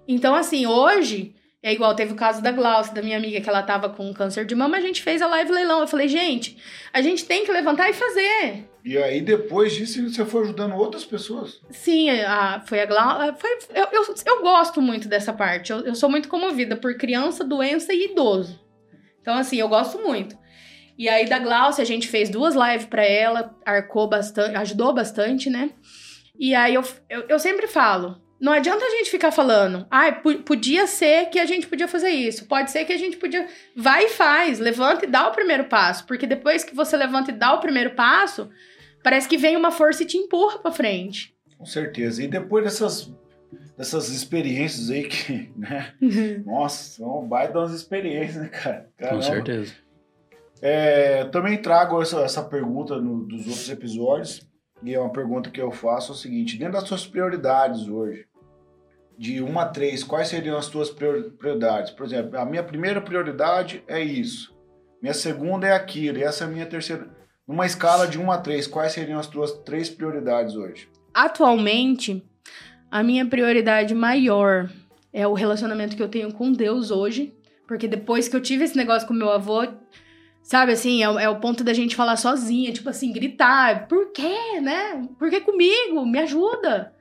Então, 0.08 0.34
assim, 0.34 0.66
hoje, 0.66 1.32
é 1.64 1.72
igual 1.72 1.94
teve 1.94 2.12
o 2.12 2.16
caso 2.16 2.42
da 2.42 2.52
Glaucia, 2.52 2.92
da 2.92 3.00
minha 3.00 3.16
amiga, 3.16 3.40
que 3.40 3.48
ela 3.48 3.62
tava 3.62 3.88
com 3.88 4.12
câncer 4.12 4.44
de 4.44 4.54
mama, 4.54 4.76
a 4.76 4.80
gente 4.82 5.02
fez 5.02 5.22
a 5.22 5.26
live 5.26 5.50
leilão. 5.50 5.80
Eu 5.80 5.86
falei, 5.88 6.06
gente, 6.08 6.58
a 6.92 7.00
gente 7.00 7.24
tem 7.24 7.42
que 7.42 7.50
levantar 7.50 7.88
e 7.88 7.94
fazer. 7.94 8.68
E 8.84 8.98
aí, 8.98 9.22
depois 9.22 9.72
disso, 9.72 10.06
você 10.10 10.26
foi 10.26 10.42
ajudando 10.42 10.74
outras 10.74 11.06
pessoas. 11.06 11.62
Sim, 11.70 12.10
a, 12.10 12.62
foi 12.66 12.82
a 12.82 12.84
Glau. 12.84 13.34
Foi, 13.36 13.50
eu, 13.74 13.86
eu, 13.90 14.14
eu 14.26 14.42
gosto 14.42 14.82
muito 14.82 15.08
dessa 15.08 15.32
parte. 15.32 15.72
Eu, 15.72 15.80
eu 15.86 15.94
sou 15.94 16.10
muito 16.10 16.28
comovida 16.28 16.76
por 16.76 16.98
criança, 16.98 17.42
doença 17.42 17.94
e 17.94 18.10
idoso. 18.10 18.60
Então, 19.22 19.34
assim, 19.34 19.56
eu 19.56 19.68
gosto 19.70 19.98
muito. 20.02 20.36
E 20.98 21.08
aí, 21.08 21.26
da 21.26 21.38
Glaucia, 21.38 21.80
a 21.80 21.86
gente 21.86 22.08
fez 22.08 22.28
duas 22.28 22.54
lives 22.54 22.84
pra 22.84 23.06
ela, 23.06 23.58
arcou 23.64 24.06
bastante, 24.06 24.54
ajudou 24.54 24.92
bastante, 24.92 25.48
né? 25.48 25.70
E 26.38 26.54
aí, 26.54 26.74
eu, 26.74 26.82
eu, 27.08 27.24
eu 27.26 27.38
sempre 27.38 27.66
falo: 27.66 28.22
não 28.40 28.52
adianta 28.52 28.84
a 28.84 28.90
gente 28.90 29.10
ficar 29.10 29.30
falando, 29.30 29.86
ah, 29.90 30.12
podia 30.44 30.86
ser 30.86 31.26
que 31.30 31.38
a 31.38 31.46
gente 31.46 31.66
podia 31.66 31.88
fazer 31.88 32.10
isso, 32.10 32.46
pode 32.46 32.70
ser 32.70 32.84
que 32.84 32.92
a 32.92 32.98
gente 32.98 33.16
podia. 33.16 33.46
Vai 33.76 34.06
e 34.06 34.08
faz, 34.10 34.58
levanta 34.58 35.04
e 35.04 35.08
dá 35.08 35.28
o 35.28 35.32
primeiro 35.32 35.64
passo. 35.64 36.06
Porque 36.06 36.26
depois 36.26 36.62
que 36.64 36.74
você 36.74 36.96
levanta 36.96 37.30
e 37.30 37.34
dá 37.34 37.54
o 37.54 37.60
primeiro 37.60 37.90
passo, 37.94 38.50
parece 39.02 39.28
que 39.28 39.36
vem 39.38 39.56
uma 39.56 39.70
força 39.70 40.02
e 40.02 40.06
te 40.06 40.16
empurra 40.18 40.58
pra 40.58 40.72
frente. 40.72 41.34
Com 41.56 41.64
certeza. 41.64 42.22
E 42.22 42.28
depois 42.28 42.64
dessas, 42.64 43.10
dessas 43.78 44.08
experiências 44.10 44.90
aí 44.90 45.04
que, 45.04 45.50
né? 45.56 45.94
Nossa, 46.44 46.96
são 46.96 47.20
um 47.22 47.26
baita 47.28 47.54
das 47.54 47.70
experiências, 47.72 48.42
né, 48.42 48.48
cara? 48.48 48.88
Com 48.98 49.04
Caramba. 49.04 49.22
certeza. 49.22 49.72
É, 50.60 51.24
também 51.26 51.60
trago 51.60 52.00
essa, 52.00 52.20
essa 52.20 52.42
pergunta 52.42 52.96
no- 53.00 53.24
dos 53.26 53.46
outros 53.46 53.68
episódios. 53.70 54.40
E 54.84 54.94
é 54.94 55.00
uma 55.00 55.10
pergunta 55.10 55.50
que 55.50 55.60
eu 55.60 55.70
faço 55.70 56.12
é 56.12 56.14
o 56.14 56.18
seguinte: 56.18 56.56
dentro 56.58 56.74
das 56.74 56.84
suas 56.88 57.06
prioridades 57.06 57.88
hoje, 57.88 58.26
de 59.16 59.40
1 59.42 59.58
a 59.58 59.66
3, 59.66 60.04
quais 60.04 60.28
seriam 60.28 60.56
as 60.58 60.66
suas 60.66 60.90
prior- 60.90 61.30
prioridades? 61.38 61.90
Por 61.92 62.04
exemplo, 62.06 62.38
a 62.38 62.44
minha 62.44 62.62
primeira 62.62 63.00
prioridade 63.00 63.82
é 63.86 64.00
isso. 64.02 64.54
Minha 65.00 65.14
segunda 65.14 65.66
é 65.66 65.72
aquilo. 65.72 66.18
E 66.18 66.22
essa 66.22 66.44
é 66.44 66.46
a 66.46 66.50
minha 66.50 66.66
terceira. 66.66 67.08
Numa 67.46 67.66
escala 67.66 68.06
de 68.06 68.18
1 68.18 68.30
a 68.32 68.38
3, 68.38 68.66
quais 68.66 68.92
seriam 68.92 69.18
as 69.18 69.26
tuas 69.26 69.52
três 69.64 69.88
prioridades 69.90 70.54
hoje? 70.56 70.88
Atualmente, 71.12 72.24
a 72.90 73.02
minha 73.02 73.26
prioridade 73.26 73.94
maior 73.94 74.70
é 75.12 75.26
o 75.26 75.34
relacionamento 75.34 75.94
que 75.96 76.02
eu 76.02 76.08
tenho 76.08 76.32
com 76.32 76.52
Deus 76.52 76.90
hoje. 76.90 77.34
Porque 77.66 77.86
depois 77.88 78.28
que 78.28 78.36
eu 78.36 78.40
tive 78.40 78.64
esse 78.64 78.76
negócio 78.76 79.06
com 79.08 79.14
meu 79.14 79.30
avô, 79.30 79.66
sabe 80.44 80.72
assim, 80.72 81.02
é, 81.02 81.08
o- 81.10 81.18
é 81.18 81.28
o 81.28 81.40
ponto 81.40 81.64
da 81.64 81.72
gente 81.72 81.96
falar 81.96 82.16
sozinha, 82.16 82.72
tipo 82.72 82.88
assim, 82.88 83.12
gritar. 83.12 83.88
Por 83.88 84.12
quê, 84.12 84.60
né? 84.60 85.08
Por 85.18 85.28
que 85.30 85.40
comigo? 85.40 86.06
Me 86.06 86.20
ajuda. 86.20 86.94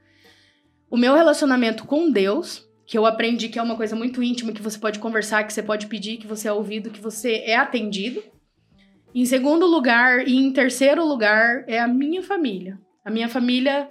O 0.89 0.97
meu 0.97 1.13
relacionamento 1.13 1.85
com 1.85 2.09
Deus, 2.09 2.67
que 2.87 2.97
eu 2.97 3.05
aprendi 3.05 3.49
que 3.49 3.59
é 3.59 3.61
uma 3.61 3.75
coisa 3.75 3.95
muito 3.95 4.23
íntima, 4.23 4.51
que 4.53 4.61
você 4.61 4.79
pode 4.79 4.97
conversar, 4.99 5.43
que 5.43 5.53
você 5.53 5.61
pode 5.61 5.87
pedir, 5.87 6.17
que 6.17 6.27
você 6.27 6.47
é 6.47 6.53
ouvido, 6.53 6.89
que 6.89 7.01
você 7.01 7.43
é 7.45 7.55
atendido. 7.55 8.23
Em 9.13 9.25
segundo 9.25 9.65
lugar 9.67 10.27
e 10.27 10.35
em 10.35 10.51
terceiro 10.51 11.05
lugar 11.05 11.63
é 11.67 11.79
a 11.79 11.87
minha 11.87 12.23
família. 12.23 12.79
A 13.05 13.11
minha 13.11 13.27
família, 13.29 13.89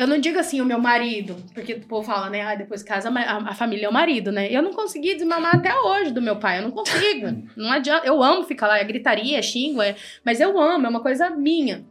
eu 0.00 0.06
não 0.06 0.18
digo 0.18 0.38
assim 0.38 0.62
o 0.62 0.64
meu 0.64 0.80
marido, 0.80 1.36
porque 1.52 1.74
o 1.74 1.86
povo 1.86 2.06
fala, 2.06 2.30
né? 2.30 2.40
Ah, 2.40 2.54
depois 2.54 2.82
casa 2.82 3.10
a, 3.10 3.50
a 3.50 3.54
família 3.54 3.84
é 3.84 3.88
o 3.90 3.92
marido, 3.92 4.32
né? 4.32 4.50
Eu 4.50 4.62
não 4.62 4.72
consegui 4.72 5.14
desmamar 5.14 5.56
até 5.56 5.78
hoje 5.78 6.10
do 6.10 6.22
meu 6.22 6.36
pai, 6.36 6.58
eu 6.58 6.62
não 6.62 6.70
consigo. 6.70 7.26
Não 7.54 7.70
adianta, 7.70 8.06
eu 8.06 8.22
amo 8.22 8.42
ficar 8.44 8.66
lá, 8.66 8.78
é 8.78 8.84
gritaria, 8.84 9.38
é 9.38 9.42
xingo, 9.42 9.82
é, 9.82 9.94
mas 10.24 10.40
eu 10.40 10.58
amo, 10.58 10.86
é 10.86 10.88
uma 10.88 11.02
coisa 11.02 11.28
minha. 11.28 11.84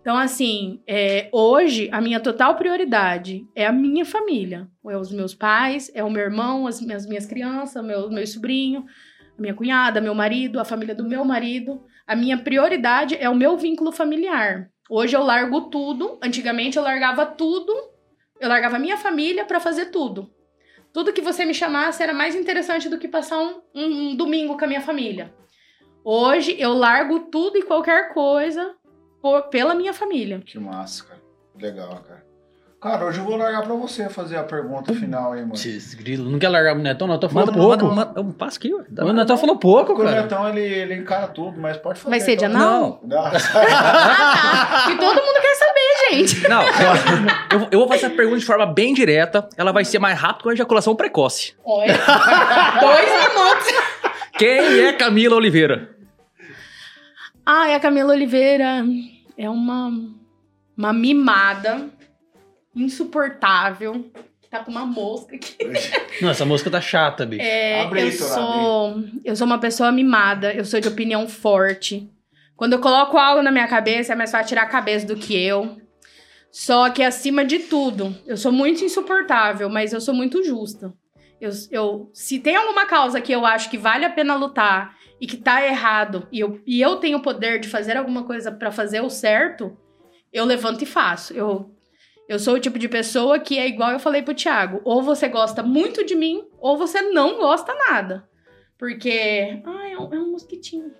Então, 0.00 0.16
assim, 0.16 0.80
é, 0.88 1.28
hoje 1.30 1.88
a 1.92 2.00
minha 2.00 2.18
total 2.18 2.56
prioridade 2.56 3.46
é 3.54 3.64
a 3.64 3.72
minha 3.72 4.04
família. 4.04 4.66
É 4.90 4.96
os 4.96 5.12
meus 5.12 5.32
pais, 5.32 5.88
é 5.94 6.02
o 6.02 6.10
meu 6.10 6.24
irmão, 6.24 6.66
as 6.66 6.80
minhas, 6.80 7.26
crianças, 7.26 7.84
meu, 7.84 8.10
meu 8.10 8.26
sobrinho, 8.26 8.84
a 9.38 9.40
minha 9.40 9.54
cunhada, 9.54 10.00
meu 10.00 10.16
marido, 10.16 10.58
a 10.58 10.64
família 10.64 10.96
do 10.96 11.08
meu 11.08 11.24
marido. 11.24 11.80
A 12.08 12.16
minha 12.16 12.36
prioridade 12.36 13.14
é 13.14 13.30
o 13.30 13.36
meu 13.36 13.56
vínculo 13.56 13.92
familiar. 13.92 14.71
Hoje 14.94 15.16
eu 15.16 15.22
largo 15.22 15.62
tudo. 15.70 16.18
Antigamente 16.22 16.76
eu 16.76 16.82
largava 16.82 17.24
tudo. 17.24 17.72
Eu 18.38 18.46
largava 18.48 18.78
minha 18.78 18.98
família 18.98 19.42
pra 19.46 19.58
fazer 19.58 19.86
tudo. 19.86 20.30
Tudo 20.92 21.14
que 21.14 21.22
você 21.22 21.46
me 21.46 21.54
chamasse 21.54 22.02
era 22.02 22.12
mais 22.12 22.34
interessante 22.34 22.90
do 22.90 22.98
que 22.98 23.08
passar 23.08 23.38
um, 23.38 23.62
um- 23.74 24.10
um 24.10 24.14
domingo 24.16 24.58
com 24.58 24.64
a 24.66 24.68
minha 24.68 24.82
família. 24.82 25.32
Hoje 26.04 26.54
eu 26.60 26.74
largo 26.74 27.20
tudo 27.30 27.56
e 27.56 27.62
qualquer 27.62 28.12
coisa 28.12 28.74
por- 29.22 29.48
pela 29.48 29.74
minha 29.74 29.94
família. 29.94 30.42
Que 30.44 30.58
massa, 30.58 31.04
cara. 31.04 31.22
Legal, 31.58 32.02
cara. 32.02 32.26
Cara, 32.82 33.04
hoje 33.06 33.20
eu 33.20 33.24
vou 33.24 33.36
largar 33.36 33.62
pra 33.62 33.74
você 33.74 34.08
fazer 34.08 34.36
a 34.36 34.42
pergunta 34.42 34.92
final 34.92 35.34
aí, 35.34 35.42
mano. 35.42 35.54
Esses 35.54 35.94
grilos. 35.94 36.28
Não 36.28 36.36
quer 36.36 36.48
largar 36.48 36.74
o 36.74 36.80
Netão? 36.80 37.06
O 37.06 37.12
Netão 37.12 37.30
Manda, 37.32 37.52
falou 37.52 37.68
pouco. 37.78 37.84
manda, 37.94 38.06
manda, 38.06 38.20
um 38.20 38.32
passo 38.32 38.58
aqui, 38.58 38.74
ué. 38.74 38.82
O. 38.98 39.12
Netão 39.12 39.36
falou 39.36 39.56
pouco, 39.56 39.94
Porque 39.94 40.02
o 40.02 40.04
cara. 40.04 40.22
Netão, 40.22 40.48
ele, 40.48 40.60
ele 40.60 40.94
encara 40.96 41.28
tudo, 41.28 41.60
mas 41.60 41.76
pode 41.76 42.00
fazer. 42.00 42.10
Vai 42.10 42.18
ser 42.18 42.34
de 42.34 42.44
então. 42.44 42.56
anal? 42.60 43.00
Não, 43.04 43.22
Não. 43.22 43.30
Que 44.90 44.96
todo 44.98 45.14
mundo 45.14 45.40
quer 45.40 45.54
saber, 45.54 46.10
gente. 46.10 46.48
não. 46.48 46.62
Eu, 47.52 47.68
eu 47.70 47.78
vou 47.78 47.86
fazer 47.88 48.06
essa 48.06 48.16
pergunta 48.16 48.40
de 48.40 48.44
forma 48.44 48.66
bem 48.66 48.92
direta. 48.92 49.48
Ela 49.56 49.70
vai 49.70 49.84
ser 49.84 50.00
mais 50.00 50.18
rápida 50.18 50.42
com 50.42 50.48
a 50.48 50.52
ejaculação 50.52 50.96
precoce. 50.96 51.54
Olha, 51.64 51.94
dois 52.80 53.10
minutos. 53.10 54.12
Quem 54.36 54.80
é 54.86 54.92
Camila 54.94 55.36
Oliveira? 55.36 55.88
Ah, 57.46 57.76
a 57.76 57.78
Camila 57.78 58.12
Oliveira 58.12 58.84
é 59.38 59.48
uma, 59.48 59.88
uma 60.76 60.92
mimada 60.92 61.88
insuportável. 62.74 64.10
Tá 64.50 64.58
com 64.62 64.70
uma 64.70 64.84
mosca 64.84 65.34
aqui. 65.34 65.56
Não, 66.20 66.28
essa 66.30 66.44
música 66.44 66.70
tá 66.70 66.80
chata, 66.80 67.24
bicho. 67.24 67.42
É, 67.42 67.80
Abre 67.80 68.02
eu 68.02 68.18
Torá, 68.18 68.34
sou 68.34 69.04
eu 69.24 69.34
sou 69.36 69.46
uma 69.46 69.58
pessoa 69.58 69.90
mimada, 69.90 70.52
eu 70.52 70.64
sou 70.64 70.78
de 70.80 70.88
opinião 70.88 71.26
forte. 71.26 72.10
Quando 72.54 72.74
eu 72.74 72.78
coloco 72.80 73.16
algo 73.16 73.42
na 73.42 73.50
minha 73.50 73.66
cabeça, 73.66 74.12
é 74.12 74.16
mais 74.16 74.30
fácil 74.30 74.48
tirar 74.48 74.62
a 74.64 74.66
cabeça 74.66 75.06
do 75.06 75.16
que 75.16 75.34
eu. 75.34 75.78
Só 76.50 76.90
que 76.90 77.02
acima 77.02 77.46
de 77.46 77.60
tudo, 77.60 78.14
eu 78.26 78.36
sou 78.36 78.52
muito 78.52 78.84
insuportável, 78.84 79.70
mas 79.70 79.92
eu 79.94 80.00
sou 80.02 80.12
muito 80.14 80.44
justa. 80.44 80.92
Eu, 81.40 81.50
eu- 81.70 82.10
se 82.12 82.38
tem 82.38 82.54
alguma 82.54 82.84
causa 82.84 83.22
que 83.22 83.32
eu 83.32 83.46
acho 83.46 83.70
que 83.70 83.78
vale 83.78 84.04
a 84.04 84.10
pena 84.10 84.34
lutar 84.36 84.94
e 85.18 85.26
que 85.26 85.38
tá 85.38 85.64
errado, 85.66 86.28
e 86.30 86.38
eu, 86.40 86.60
e 86.66 86.80
eu 86.80 86.96
tenho 86.96 87.18
o 87.18 87.22
poder 87.22 87.58
de 87.58 87.68
fazer 87.68 87.96
alguma 87.96 88.24
coisa 88.24 88.52
pra 88.52 88.70
fazer 88.70 89.00
o 89.00 89.08
certo, 89.08 89.74
eu 90.30 90.44
levanto 90.44 90.82
e 90.82 90.86
faço. 90.86 91.32
Eu, 91.32 91.74
eu 92.28 92.38
sou 92.38 92.54
o 92.54 92.60
tipo 92.60 92.78
de 92.78 92.88
pessoa 92.88 93.38
que 93.38 93.58
é 93.58 93.66
igual 93.66 93.90
eu 93.90 94.00
falei 94.00 94.22
pro 94.22 94.34
Thiago: 94.34 94.80
ou 94.84 95.02
você 95.02 95.28
gosta 95.28 95.62
muito 95.62 96.04
de 96.04 96.14
mim, 96.14 96.44
ou 96.58 96.76
você 96.76 97.02
não 97.02 97.36
gosta 97.38 97.74
nada. 97.74 98.28
Porque. 98.78 99.62
Ai, 99.64 99.92
é 99.92 99.98
um, 99.98 100.14
é 100.14 100.18
um 100.18 100.32
mosquitinho. 100.32 100.92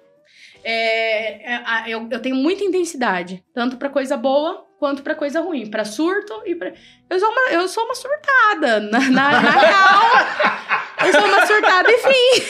É, 0.65 1.55
é, 1.55 1.85
eu, 1.89 2.09
eu 2.11 2.21
tenho 2.21 2.37
muita 2.37 2.63
intensidade, 2.63 3.45
tanto 3.53 3.77
pra 3.77 3.89
coisa 3.89 4.17
boa 4.17 4.65
quanto 4.79 5.03
pra 5.03 5.15
coisa 5.15 5.41
ruim, 5.41 5.71
Pra 5.71 5.85
surto 5.85 6.43
e 6.45 6.55
pra. 6.55 6.73
Eu 7.09 7.19
sou 7.19 7.29
uma, 7.29 7.51
eu 7.51 7.69
sou 7.69 7.85
uma 7.85 7.95
surtada, 7.95 8.81
na, 8.81 9.01
na, 9.01 9.11
na 9.11 9.39
real. 9.51 11.07
Eu 11.07 11.13
sou 11.13 11.25
uma 11.25 11.47
surtada, 11.47 11.91
enfim. 11.91 12.47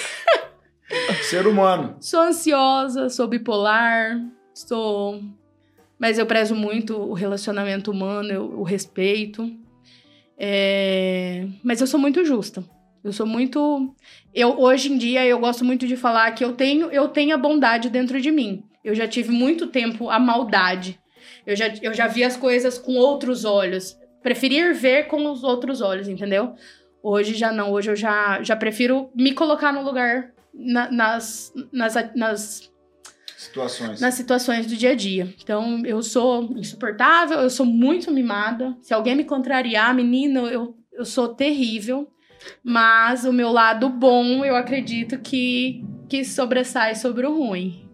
Ser 1.22 1.46
humano. 1.46 1.96
Sou 2.00 2.20
ansiosa, 2.20 3.08
sou 3.08 3.26
bipolar, 3.26 4.18
sou. 4.54 5.20
Mas 6.02 6.18
eu 6.18 6.26
prezo 6.26 6.56
muito 6.56 6.96
o 6.96 7.12
relacionamento 7.12 7.92
humano, 7.92 8.28
eu- 8.32 8.58
o 8.58 8.64
respeito. 8.64 9.48
É, 10.36 11.46
Mas 11.62 11.80
eu 11.80 11.86
sou 11.86 12.00
muito 12.00 12.24
justa. 12.24 12.64
Eu 13.04 13.12
sou 13.12 13.24
muito. 13.24 13.94
Eu, 14.34 14.58
hoje 14.60 14.92
em 14.92 14.98
dia, 14.98 15.24
eu 15.24 15.38
gosto 15.38 15.64
muito 15.64 15.86
de 15.86 15.96
falar 15.96 16.32
que 16.32 16.44
eu 16.44 16.54
tenho, 16.54 16.90
eu 16.90 17.06
tenho 17.06 17.32
a 17.32 17.38
bondade 17.38 17.88
dentro 17.88 18.20
de 18.20 18.32
mim. 18.32 18.64
Eu 18.84 18.96
já 18.96 19.06
tive 19.06 19.30
muito 19.30 19.68
tempo 19.68 20.10
a 20.10 20.18
maldade. 20.18 20.98
Eu 21.46 21.54
já, 21.54 21.68
eu 21.80 21.94
já 21.94 22.08
vi 22.08 22.24
as 22.24 22.36
coisas 22.36 22.78
com 22.78 22.94
outros 22.96 23.44
olhos. 23.44 23.96
Preferir 24.24 24.74
ver 24.74 25.06
com 25.06 25.30
os 25.30 25.44
outros 25.44 25.80
olhos, 25.80 26.08
entendeu? 26.08 26.54
Hoje 27.00 27.34
já 27.34 27.52
não. 27.52 27.70
Hoje 27.70 27.92
eu 27.92 27.96
já, 27.96 28.42
já 28.42 28.56
prefiro 28.56 29.08
me 29.14 29.32
colocar 29.32 29.72
no 29.72 29.82
lugar 29.84 30.32
na- 30.52 30.90
nas, 30.90 31.52
nas, 31.72 31.94
nas, 32.16 32.71
Situações. 33.42 34.00
nas 34.00 34.14
situações 34.14 34.66
do 34.66 34.76
dia 34.76 34.90
a 34.90 34.94
dia. 34.94 35.34
Então, 35.42 35.82
eu 35.84 36.02
sou 36.02 36.44
insuportável, 36.56 37.40
eu 37.40 37.50
sou 37.50 37.66
muito 37.66 38.10
mimada. 38.10 38.76
Se 38.80 38.94
alguém 38.94 39.16
me 39.16 39.24
contrariar, 39.24 39.94
menina, 39.94 40.40
eu, 40.42 40.76
eu 40.92 41.04
sou 41.04 41.28
terrível. 41.28 42.08
Mas 42.62 43.24
o 43.24 43.32
meu 43.32 43.50
lado 43.50 43.88
bom, 43.88 44.44
eu 44.44 44.56
acredito 44.56 45.18
que, 45.18 45.84
que 46.08 46.24
sobressai 46.24 46.94
sobre 46.94 47.26
o 47.26 47.36
ruim. 47.36 47.88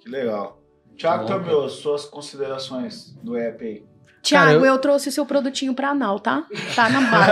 Que 0.00 0.08
legal. 0.08 0.62
Tiago 0.96 1.26
Tá 1.26 1.38
bom, 1.38 1.44
Tamio, 1.44 1.68
suas 1.68 2.04
considerações 2.04 3.14
do 3.22 3.36
app 3.36 3.64
aí. 3.64 3.84
Tiago, 4.24 4.50
eu- 4.52 4.64
eu... 4.64 4.78
trouxe 4.78 5.12
seu 5.12 5.24
produtinho 5.26 5.74
pra 5.74 5.90
anal, 5.90 6.18
tá? 6.18 6.42
Tá 6.74 6.88
na 6.88 7.00
mala. 7.00 7.26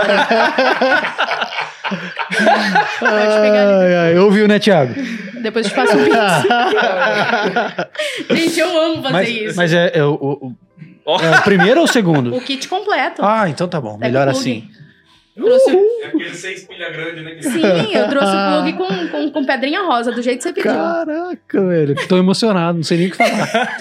Pode 2.99 3.41
pegar 3.41 3.67
ali. 3.67 3.85
Ai, 3.85 3.95
ai, 3.95 4.17
ouviu, 4.17 4.47
né, 4.47 4.59
Thiago? 4.59 4.93
Depois 5.41 5.65
eu 5.65 5.71
te 5.71 5.75
passo 5.75 5.97
o 5.97 6.03
pix. 6.03 6.15
Gente, 8.39 8.59
eu 8.59 8.79
amo 8.79 8.95
fazer 9.01 9.11
mas, 9.13 9.29
isso. 9.29 9.55
mas 9.57 9.73
é, 9.73 9.91
é 9.93 10.03
o, 10.03 10.13
o- 10.13 10.55
o- 11.05 11.19
é 11.21 11.31
o 11.37 11.41
primeiro 11.41 11.79
ou 11.81 11.85
o 11.85 11.89
segundo? 11.89 12.35
O 12.35 12.41
kit 12.41 12.67
completo. 12.67 13.21
Ah, 13.23 13.49
então 13.49 13.67
tá 13.67 13.81
bom. 13.81 13.97
Melhor 13.97 14.27
assim. 14.27 14.67
Trouxe- 15.35 15.71
É 16.03 16.07
aquele 16.07 16.33
seis 16.35 16.63
pilha 16.67 16.91
grande, 16.91 17.21
né? 17.23 17.31
que- 17.31 17.43
Sim, 17.43 17.91
eu 17.93 18.07
trouxe 18.07 18.31
o 18.31 18.51
plug 18.51 18.73
com, 18.73 19.07
com, 19.09 19.31
com 19.31 19.45
pedrinha 19.45 19.81
rosa, 19.81 20.11
do 20.11 20.21
jeito 20.21 20.37
que 20.37 20.43
você 20.43 20.53
pediu. 20.53 20.71
Caraca, 20.71 21.65
velho. 21.67 22.07
Tô 22.07 22.17
emocionado, 22.17 22.77
não 22.77 22.83
sei 22.83 22.99
nem 22.99 23.07
o 23.07 23.11
que 23.11 23.17
falar. 23.17 23.71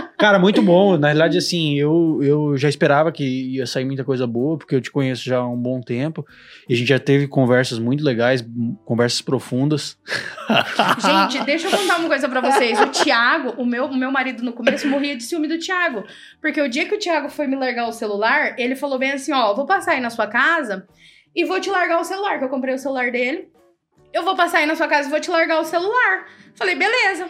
Cara, 0.22 0.38
muito 0.38 0.62
bom. 0.62 0.96
Na 0.96 1.08
realidade, 1.08 1.36
assim, 1.36 1.76
eu, 1.76 2.20
eu 2.22 2.56
já 2.56 2.68
esperava 2.68 3.10
que 3.10 3.56
ia 3.56 3.66
sair 3.66 3.84
muita 3.84 4.04
coisa 4.04 4.24
boa, 4.24 4.56
porque 4.56 4.76
eu 4.76 4.80
te 4.80 4.88
conheço 4.88 5.24
já 5.24 5.38
há 5.38 5.48
um 5.48 5.56
bom 5.56 5.80
tempo. 5.80 6.24
E 6.68 6.74
a 6.74 6.76
gente 6.76 6.86
já 6.86 7.00
teve 7.00 7.26
conversas 7.26 7.80
muito 7.80 8.04
legais, 8.04 8.40
conversas 8.84 9.20
profundas. 9.20 9.98
Gente, 11.02 11.44
deixa 11.44 11.66
eu 11.66 11.76
contar 11.76 11.98
uma 11.98 12.08
coisa 12.08 12.28
pra 12.28 12.40
vocês. 12.40 12.78
O 12.80 12.86
Thiago, 12.86 13.60
o 13.60 13.66
meu, 13.66 13.86
o 13.86 13.96
meu 13.96 14.12
marido 14.12 14.44
no 14.44 14.52
começo 14.52 14.86
morria 14.86 15.16
de 15.16 15.24
ciúme 15.24 15.48
do 15.48 15.58
Thiago. 15.58 16.04
Porque 16.40 16.62
o 16.62 16.68
dia 16.68 16.86
que 16.86 16.94
o 16.94 17.00
Thiago 17.00 17.28
foi 17.28 17.48
me 17.48 17.56
largar 17.56 17.88
o 17.88 17.92
celular, 17.92 18.54
ele 18.56 18.76
falou 18.76 19.00
bem 19.00 19.10
assim: 19.10 19.32
ó, 19.32 19.52
vou 19.54 19.66
passar 19.66 19.94
aí 19.94 20.00
na 20.00 20.08
sua 20.08 20.28
casa 20.28 20.86
e 21.34 21.44
vou 21.44 21.58
te 21.58 21.68
largar 21.68 22.00
o 22.00 22.04
celular, 22.04 22.38
que 22.38 22.44
eu 22.44 22.48
comprei 22.48 22.76
o 22.76 22.78
celular 22.78 23.10
dele. 23.10 23.48
Eu 24.12 24.22
vou 24.22 24.36
passar 24.36 24.58
aí 24.58 24.66
na 24.66 24.76
sua 24.76 24.86
casa 24.86 25.08
e 25.08 25.10
vou 25.10 25.18
te 25.18 25.32
largar 25.32 25.58
o 25.58 25.64
celular. 25.64 26.26
Falei, 26.54 26.76
beleza. 26.76 27.26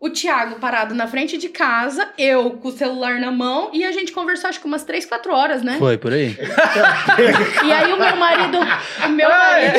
O 0.00 0.08
Thiago 0.08 0.58
parado 0.58 0.94
na 0.94 1.06
frente 1.06 1.36
de 1.36 1.50
casa, 1.50 2.08
eu 2.16 2.52
com 2.52 2.68
o 2.68 2.72
celular 2.72 3.20
na 3.20 3.30
mão, 3.30 3.68
e 3.70 3.84
a 3.84 3.92
gente 3.92 4.12
conversou 4.12 4.48
acho 4.48 4.58
que 4.58 4.64
umas 4.66 4.82
3, 4.82 5.04
4 5.04 5.30
horas, 5.30 5.62
né? 5.62 5.76
Foi 5.78 5.98
por 5.98 6.10
aí? 6.10 6.34
E 7.62 7.70
aí 7.70 7.92
o 7.92 7.98
meu 7.98 8.16
marido. 8.16 8.58
O 9.04 9.08
meu 9.10 9.28
marido. 9.28 9.76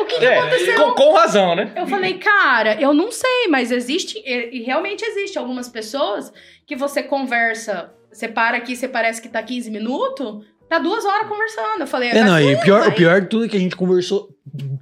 O 0.00 0.04
que, 0.04 0.18
que 0.20 0.26
aconteceu? 0.26 0.76
com, 0.76 0.92
com 0.92 1.12
razão, 1.14 1.56
né? 1.56 1.72
Eu 1.74 1.88
falei, 1.88 2.14
cara, 2.18 2.80
eu 2.80 2.94
não 2.94 3.10
sei, 3.10 3.48
mas 3.50 3.72
existe, 3.72 4.22
e 4.24 4.58
e 4.58 4.62
realmente 4.62 5.04
existe 5.04 5.36
algumas 5.36 5.68
pessoas 5.68 6.32
que 6.64 6.76
você 6.76 7.02
conversa, 7.02 7.92
você 8.12 8.28
para 8.28 8.56
aqui, 8.56 8.76
você 8.76 8.86
parece 8.86 9.20
que 9.20 9.28
tá 9.28 9.42
15 9.42 9.68
minutos, 9.70 10.44
tá 10.68 10.78
duas 10.78 11.04
horas 11.04 11.26
conversando. 11.28 11.80
Eu 11.80 11.86
falei, 11.86 12.10
É, 12.10 12.14
vai 12.14 12.22
não, 12.24 12.40
e 12.40 12.54
o 12.54 12.60
pior, 12.60 12.88
o 12.88 12.92
pior 12.92 13.20
de 13.20 13.26
tudo 13.28 13.44
é 13.44 13.48
que 13.48 13.56
a 13.56 13.60
gente 13.60 13.74
conversou 13.76 14.28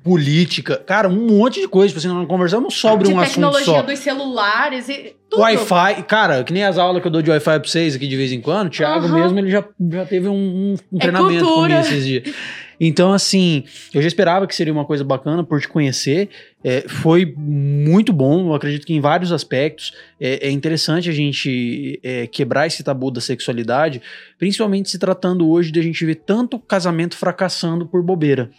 política, 0.04 0.76
cara, 0.86 1.08
um 1.08 1.26
monte 1.26 1.60
de 1.60 1.68
coisa. 1.68 1.88
Tipo 1.88 1.98
assim, 1.98 2.08
nós 2.08 2.28
conversamos 2.28 2.74
sobre 2.74 3.08
de 3.08 3.14
um 3.14 3.18
assunto 3.18 3.34
tecnologia 3.34 3.64
só. 3.74 3.82
dos 3.82 3.98
celulares 3.98 4.88
e 4.88 5.14
tudo. 5.28 5.40
Wi-Fi, 5.42 6.02
cara, 6.04 6.44
que 6.44 6.52
nem 6.52 6.64
as 6.64 6.78
aulas 6.78 7.02
que 7.02 7.08
eu 7.08 7.12
dou 7.12 7.20
de 7.22 7.30
Wi-Fi 7.30 7.60
pra 7.60 7.68
vocês 7.68 7.94
aqui 7.96 8.06
de 8.06 8.16
vez 8.16 8.30
em 8.32 8.40
quando, 8.40 8.68
o 8.68 8.70
Thiago 8.70 9.06
Aham. 9.06 9.20
mesmo, 9.20 9.38
ele 9.38 9.50
já, 9.50 9.64
já 9.90 10.04
teve 10.06 10.28
um, 10.28 10.34
um- 10.34 10.74
É 10.96 10.98
treinamento 11.00 11.44
cultura. 11.44 11.74
comigo 11.74 11.80
esses 11.80 12.04
dias. 12.06 12.34
Então, 12.78 13.12
assim, 13.12 13.64
eu 13.94 14.02
já 14.02 14.08
esperava 14.08 14.46
que 14.46 14.54
seria 14.54 14.72
uma 14.72 14.84
coisa 14.84 15.02
bacana 15.02 15.42
por 15.42 15.60
te 15.60 15.68
conhecer. 15.68 16.28
É, 16.62 16.82
foi 16.88 17.34
muito 17.36 18.12
bom, 18.12 18.48
eu 18.48 18.54
acredito 18.54 18.86
que 18.86 18.92
em 18.94 19.00
vários 19.00 19.32
aspectos. 19.32 19.92
É, 20.20 20.48
é 20.48 20.50
interessante 20.50 21.08
a 21.08 21.12
gente 21.12 21.98
é, 22.02 22.26
quebrar 22.26 22.66
esse 22.66 22.82
tabu 22.82 23.10
da 23.10 23.20
sexualidade, 23.20 24.02
principalmente 24.38 24.90
se 24.90 24.98
tratando 24.98 25.48
hoje 25.48 25.70
de 25.72 25.80
a 25.80 25.82
gente 25.82 26.04
ver 26.04 26.16
tanto 26.16 26.58
casamento 26.58 27.16
fracassando 27.16 27.86
por 27.86 28.02
bobeira, 28.02 28.50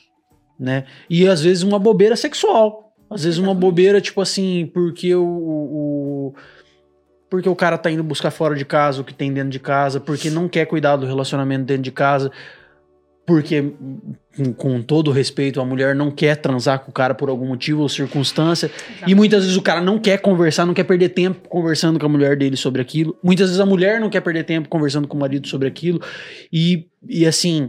né? 0.59 0.85
E 1.09 1.27
às 1.27 1.41
vezes 1.41 1.63
uma 1.63 1.77
bobeira 1.79 2.15
sexual. 2.15 2.93
Às 3.09 3.23
vezes 3.23 3.39
uma 3.39 3.53
bobeira, 3.53 4.01
tipo 4.01 4.19
assim, 4.19 4.69
porque 4.73 5.15
o, 5.15 5.23
o- 5.25 6.35
porque 7.29 7.47
o 7.49 7.55
cara 7.55 7.77
tá 7.77 7.91
indo 7.91 8.03
buscar 8.03 8.31
fora 8.31 8.55
de 8.55 8.63
casa 8.65 9.01
o 9.01 9.03
que 9.03 9.13
tem 9.13 9.33
dentro 9.33 9.49
de 9.49 9.59
casa, 9.59 9.99
porque 9.99 10.29
não 10.29 10.47
quer 10.47 10.65
cuidar 10.65 10.95
do 10.95 11.05
relacionamento 11.05 11.65
dentro 11.65 11.83
de 11.83 11.91
casa, 11.91 12.31
porque, 13.27 13.73
com, 14.55 14.81
todo 14.81 15.11
respeito, 15.11 15.59
a 15.59 15.65
mulher 15.65 15.93
não 15.93 16.09
quer 16.09 16.37
transar 16.37 16.79
com 16.79 16.89
o 16.89 16.93
cara 16.93 17.13
por 17.13 17.27
algum 17.27 17.45
motivo 17.45 17.81
ou 17.81 17.89
circunstância, 17.89 18.71
e 19.05 19.13
muitas 19.13 19.43
vezes 19.43 19.57
o 19.57 19.61
cara 19.61 19.81
não 19.81 19.99
quer 19.99 20.19
conversar, 20.19 20.65
não 20.65 20.73
quer 20.73 20.85
perder 20.85 21.09
tempo 21.09 21.49
conversando 21.49 21.99
com 21.99 22.05
a 22.05 22.09
mulher 22.09 22.37
dele 22.37 22.55
sobre 22.55 22.81
aquilo, 22.81 23.17
muitas 23.21 23.47
vezes 23.47 23.59
a 23.59 23.65
mulher 23.65 23.99
não 23.99 24.09
quer 24.09 24.21
perder 24.21 24.45
tempo 24.45 24.69
conversando 24.69 25.09
com 25.09 25.17
o 25.17 25.19
marido 25.19 25.45
sobre 25.45 25.67
aquilo, 25.67 26.01
e, 26.51 26.87
e 27.05 27.25
assim, 27.25 27.67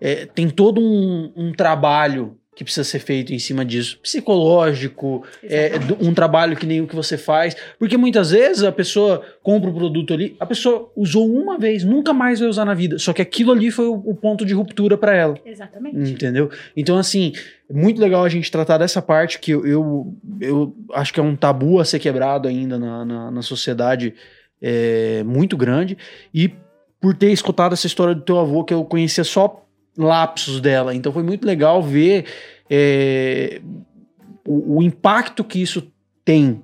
é, 0.00 0.26
tem 0.26 0.48
todo 0.48 0.80
um, 0.80 1.32
um 1.34 1.52
trabalho 1.52 2.36
que 2.60 2.64
precisa 2.64 2.84
ser 2.84 2.98
feito 2.98 3.32
em 3.32 3.38
cima 3.38 3.64
disso, 3.64 3.98
psicológico, 4.02 5.24
é, 5.42 5.78
do- 5.78 5.96
um 5.98 6.12
trabalho 6.12 6.54
que 6.54 6.66
nem 6.66 6.82
o 6.82 6.86
que 6.86 6.94
você 6.94 7.16
faz. 7.16 7.56
Porque 7.78 7.96
muitas 7.96 8.32
vezes 8.32 8.62
a 8.62 8.70
pessoa 8.70 9.22
compra 9.42 9.70
o 9.70 9.72
produto 9.74 10.12
ali, 10.12 10.36
a 10.38 10.44
pessoa 10.44 10.92
usou 10.94 11.26
uma 11.26 11.58
vez, 11.58 11.84
nunca 11.84 12.12
mais 12.12 12.38
vai 12.38 12.50
usar 12.50 12.66
na 12.66 12.74
vida. 12.74 12.98
Só 12.98 13.14
que 13.14 13.22
aquilo 13.22 13.50
ali 13.52 13.70
foi 13.70 13.86
o, 13.86 13.94
o 13.94 14.14
ponto 14.14 14.44
de 14.44 14.52
ruptura 14.52 14.98
para 14.98 15.16
ela. 15.16 15.36
Exatamente. 15.42 16.10
Entendeu? 16.12 16.50
Então, 16.76 16.98
assim, 16.98 17.32
é 17.70 17.72
muito 17.72 17.98
legal 17.98 18.22
a 18.24 18.28
gente 18.28 18.50
tratar 18.50 18.76
dessa 18.76 19.00
parte 19.00 19.38
que 19.38 19.52
eu, 19.52 19.66
eu, 19.66 20.14
eu 20.38 20.76
acho 20.92 21.14
que 21.14 21.18
é 21.20 21.22
um 21.22 21.34
tabu 21.34 21.80
a 21.80 21.84
ser 21.86 21.98
quebrado 21.98 22.46
ainda 22.46 22.78
na, 22.78 23.06
na, 23.06 23.30
na 23.30 23.42
sociedade 23.42 24.12
é, 24.60 25.22
muito 25.24 25.56
grande. 25.56 25.96
E 26.34 26.50
por 27.00 27.14
ter 27.16 27.32
escutado 27.32 27.72
essa 27.72 27.86
história 27.86 28.14
do 28.14 28.20
teu 28.20 28.38
avô, 28.38 28.62
que 28.64 28.74
eu 28.74 28.84
conhecia 28.84 29.24
só 29.24 29.66
lapsos 30.00 30.60
dela. 30.60 30.94
Então 30.94 31.12
foi 31.12 31.22
muito 31.22 31.46
legal 31.46 31.82
ver 31.82 32.24
é, 32.68 33.60
o, 34.46 34.78
o 34.78 34.82
impacto 34.82 35.44
que 35.44 35.60
isso 35.60 35.90
tem 36.24 36.62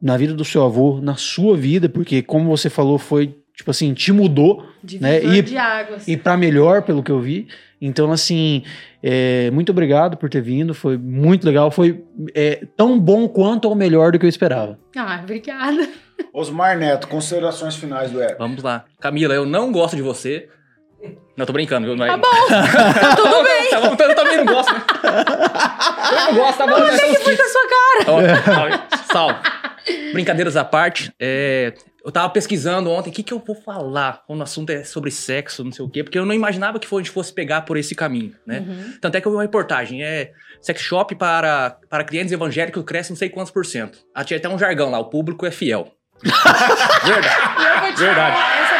na 0.00 0.16
vida 0.16 0.32
do 0.34 0.44
seu 0.44 0.64
avô, 0.64 1.00
na 1.00 1.16
sua 1.16 1.56
vida, 1.56 1.88
porque, 1.88 2.22
como 2.22 2.48
você 2.48 2.70
falou, 2.70 2.98
foi, 2.98 3.34
tipo 3.56 3.70
assim, 3.70 3.92
te 3.92 4.12
mudou 4.12 4.64
De 4.82 5.00
né? 5.00 5.22
E- 5.24 5.42
de 5.42 5.56
águas. 5.56 6.06
e 6.06 6.16
para 6.16 6.36
melhor, 6.36 6.82
pelo 6.82 7.02
que 7.02 7.10
eu 7.10 7.20
vi. 7.20 7.48
Então, 7.80 8.10
assim, 8.12 8.62
é, 9.02 9.50
muito 9.52 9.70
obrigado 9.70 10.16
por 10.16 10.28
ter 10.30 10.40
vindo. 10.40 10.72
Foi 10.74 10.96
muito 10.96 11.44
legal. 11.44 11.70
Foi 11.70 12.04
é, 12.34 12.64
tão 12.76 12.98
bom 12.98 13.28
quanto 13.28 13.68
ou 13.68 13.74
melhor 13.74 14.10
do 14.12 14.18
que 14.18 14.24
eu 14.26 14.28
esperava. 14.28 14.78
Ah, 14.96 15.20
obrigada. 15.22 15.88
Osmar 16.32 16.76
Neto, 16.76 17.06
considerações 17.08 17.76
finais 17.76 18.10
do 18.10 18.20
Ego. 18.20 18.34
Vamos 18.38 18.62
lá. 18.64 18.84
Camila, 19.00 19.32
eu 19.34 19.46
não 19.46 19.70
gosto 19.70 19.94
de 19.96 20.02
você. 20.02 20.48
Não, 21.36 21.46
tô 21.46 21.52
brincando. 21.52 21.86
viu? 21.86 21.96
Não 21.96 22.04
é... 22.04 22.08
Tá 22.08 22.16
bom, 22.16 22.48
tá 23.00 23.16
tudo 23.16 23.42
bem. 23.44 23.70
Tá 23.70 23.80
bom, 23.80 23.96
eu 23.98 24.14
também 24.14 24.36
não 24.38 24.44
gosto. 24.46 24.72
né? 24.74 24.84
Eu 26.10 26.16
não 26.16 26.34
gosto, 26.34 26.58
tá 26.58 26.66
bom. 26.66 26.78
né? 26.78 26.96
São 26.96 27.10
os 27.12 27.18
Foi 27.18 27.36
da 27.36 27.44
sua 27.44 27.68
cara. 27.68 28.04
Ó, 28.08 28.96
Sal. 29.12 29.28
Brincadeiras 30.12 30.56
à 30.56 30.64
parte, 30.64 31.12
é, 31.18 31.72
eu 32.04 32.12
tava 32.12 32.28
pesquisando 32.30 32.90
ontem 32.90 33.10
o 33.10 33.12
que, 33.12 33.22
que 33.22 33.32
eu 33.32 33.38
vou 33.38 33.54
falar 33.56 34.22
quando 34.26 34.40
o 34.40 34.42
assunto 34.42 34.70
é 34.70 34.84
sobre 34.84 35.10
sexo, 35.10 35.64
não 35.64 35.72
sei 35.72 35.84
o 35.84 35.88
quê, 35.88 36.02
porque 36.02 36.18
eu 36.18 36.26
não 36.26 36.34
imaginava 36.34 36.78
que 36.78 36.86
a 36.92 36.98
gente 36.98 37.10
fosse 37.10 37.32
pegar 37.32 37.62
por 37.62 37.76
esse 37.76 37.94
caminho, 37.94 38.34
né? 38.46 38.64
Uhum. 38.66 38.94
Tanto 39.00 39.16
é 39.16 39.20
que 39.20 39.26
eu 39.26 39.32
vi 39.32 39.36
uma 39.36 39.42
reportagem, 39.42 40.02
é 40.02 40.32
sex 40.60 40.80
shop 40.80 41.14
para, 41.14 41.76
para 41.88 42.04
clientes 42.04 42.32
evangélicos 42.32 42.84
cresce 42.84 43.10
não 43.10 43.16
sei 43.16 43.30
quantos 43.30 43.52
por 43.52 43.64
cento. 43.64 43.98
Ah, 44.14 44.24
tinha 44.24 44.38
até 44.38 44.48
um 44.48 44.58
jargão 44.58 44.90
lá, 44.90 44.98
o 44.98 45.06
público 45.06 45.46
é 45.46 45.50
fiel. 45.50 45.92
Verdade. 47.04 47.96
Verdade. 47.96 48.77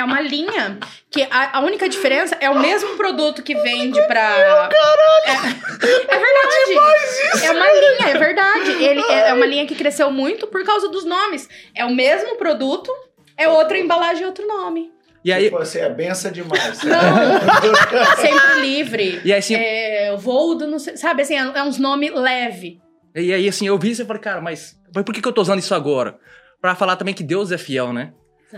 É, 0.00 0.02
é, 0.02 0.04
é, 0.04 0.04
um- 0.04 0.08
é 0.08 0.12
uma 0.12 0.20
linha 0.20 0.78
que 1.10 1.22
a, 1.30 1.58
a 1.58 1.60
única 1.60 1.88
diferença 1.88 2.36
é 2.40 2.48
o 2.50 2.58
mesmo 2.58 2.96
produto 2.96 3.42
que 3.42 3.54
vende 3.54 4.00
pra. 4.06 4.70
É, 4.70 6.14
é 6.14 6.18
verdade. 6.18 7.44
É 7.44 7.50
uma 7.50 7.66
linha, 7.72 8.08
é 8.14 8.18
verdade. 8.18 8.70
Ele 8.82 9.00
é, 9.02 9.28
é 9.30 9.34
uma 9.34 9.46
linha 9.46 9.66
que 9.66 9.74
cresceu 9.74 10.10
muito 10.10 10.46
por 10.46 10.64
causa 10.64 10.88
dos 10.88 11.04
nomes. 11.04 11.48
É 11.74 11.84
o 11.84 11.94
mesmo 11.94 12.36
produto, 12.36 12.90
é 13.36 13.48
outra 13.48 13.78
embalagem 13.78 14.22
e 14.22 14.26
outro 14.26 14.46
nome. 14.46 14.90
E 15.22 15.30
aí, 15.32 15.50
Você 15.50 15.80
é 15.80 15.90
benção 15.90 16.30
demais. 16.32 16.82
Não, 16.82 16.96
sempre 18.16 18.60
livre. 18.62 19.20
e 19.22 19.32
aí 19.32 19.38
assim, 19.38 19.54
É, 19.54 20.16
voo 20.16 20.54
do 20.54 20.66
não 20.66 20.78
sei, 20.78 20.96
sabe 20.96 21.22
assim, 21.22 21.34
é, 21.36 21.40
é 21.58 21.62
uns 21.62 21.78
nomes 21.78 22.10
leve. 22.14 22.78
E 23.14 23.32
aí, 23.34 23.46
assim, 23.48 23.66
eu 23.66 23.76
vi 23.78 23.90
isso 23.90 24.02
e 24.02 24.06
falei, 24.06 24.22
cara, 24.22 24.40
mas, 24.40 24.76
mas 24.94 25.04
por 25.04 25.12
que, 25.14 25.20
que 25.20 25.28
eu 25.28 25.32
tô 25.32 25.42
usando 25.42 25.58
isso 25.58 25.74
agora? 25.74 26.16
Pra 26.60 26.74
falar 26.74 26.96
também 26.96 27.12
que 27.12 27.22
Deus 27.24 27.50
é 27.52 27.58
fiel, 27.58 27.92
né? 27.92 28.12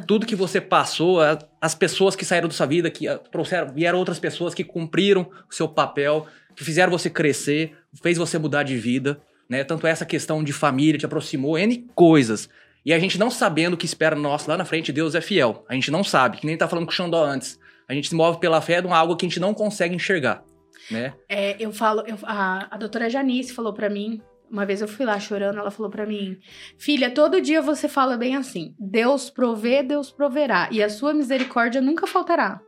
Tudo 0.06 0.26
que 0.26 0.34
você 0.36 0.60
passou, 0.60 1.18
as 1.60 1.74
pessoas 1.74 2.16
que 2.16 2.24
saíram 2.24 2.48
da 2.48 2.54
sua 2.54 2.66
vida, 2.66 2.90
que 2.90 3.06
ah, 3.06 3.18
trouxeram, 3.18 3.72
vieram 3.72 3.98
outras 3.98 4.18
pessoas 4.18 4.54
que 4.54 4.64
cumpriram 4.64 5.28
o 5.50 5.54
seu 5.54 5.68
papel, 5.68 6.26
que 6.56 6.64
fizeram 6.64 6.90
você 6.90 7.10
crescer, 7.10 7.76
fez 8.02 8.16
você 8.18 8.38
mudar 8.38 8.62
de 8.62 8.76
vida, 8.76 9.20
né? 9.48 9.64
Tanto 9.64 9.86
essa 9.86 10.06
questão 10.06 10.42
de 10.42 10.52
família 10.52 10.98
te 10.98 11.06
aproximou, 11.06 11.58
N 11.58 11.86
coisas. 11.94 12.48
E 12.84 12.92
a 12.92 12.98
gente 12.98 13.18
não 13.18 13.30
sabendo 13.30 13.74
o 13.74 13.76
que 13.76 13.86
espera 13.86 14.16
nós 14.16 14.46
lá 14.46 14.56
na 14.56 14.64
frente, 14.64 14.92
Deus 14.92 15.14
é 15.14 15.20
fiel. 15.20 15.64
A 15.68 15.74
gente 15.74 15.90
não 15.90 16.02
sabe, 16.02 16.38
que 16.38 16.46
nem 16.46 16.56
tá 16.56 16.66
falando 16.66 16.86
com 16.86 16.90
o 16.92 16.94
Xandó 16.94 17.24
antes. 17.24 17.58
A 17.88 17.94
gente 17.94 18.08
se 18.08 18.14
move 18.14 18.38
pela 18.40 18.60
fé 18.60 18.80
de 18.80 18.86
um 18.86 18.94
algo 18.94 19.14
que 19.16 19.26
a 19.26 19.28
gente 19.28 19.38
não 19.40 19.52
consegue 19.54 19.94
enxergar, 19.94 20.42
né? 20.90 21.12
É, 21.28 21.56
eu 21.62 21.70
falo, 21.72 22.02
eu- 22.06 22.18
a, 22.22 22.66
a 22.74 22.76
doutora 22.78 23.08
Janice 23.10 23.52
falou 23.52 23.72
pra 23.72 23.90
mim, 23.90 24.20
uma 24.52 24.66
vez 24.66 24.82
eu 24.82 24.86
fui 24.86 25.06
lá 25.06 25.18
chorando, 25.18 25.58
ela 25.58 25.70
falou 25.70 25.90
pra 25.90 26.04
mim, 26.04 26.38
filha, 26.76 27.10
todo 27.10 27.40
dia 27.40 27.62
você 27.62 27.88
fala 27.88 28.18
bem 28.18 28.36
assim, 28.36 28.74
Deus 28.78 29.30
provê, 29.30 29.82
Deus 29.82 30.12
proverá, 30.12 30.68
e 30.70 30.82
a 30.82 30.90
sua 30.90 31.14
misericórdia 31.14 31.80
nunca 31.80 32.06
faltará. 32.06 32.60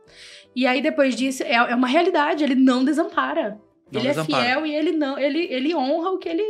E 0.55 0.65
aí 0.65 0.81
depois 0.81 1.15
disso, 1.15 1.43
é, 1.43 1.53
é 1.53 1.75
uma 1.75 1.87
realidade, 1.87 2.43
ele 2.43 2.55
não 2.55 2.83
desampara. 2.83 3.59
Não 3.91 4.01
ele 4.01 4.09
desampara. 4.09 4.43
é 4.43 4.47
fiel 4.47 4.65
e 4.65 4.73
ele 4.73 4.91
não, 4.93 5.19
ele, 5.19 5.47
ele 5.51 5.75
honra 5.75 6.09
o 6.09 6.17
que 6.17 6.27
ele, 6.27 6.43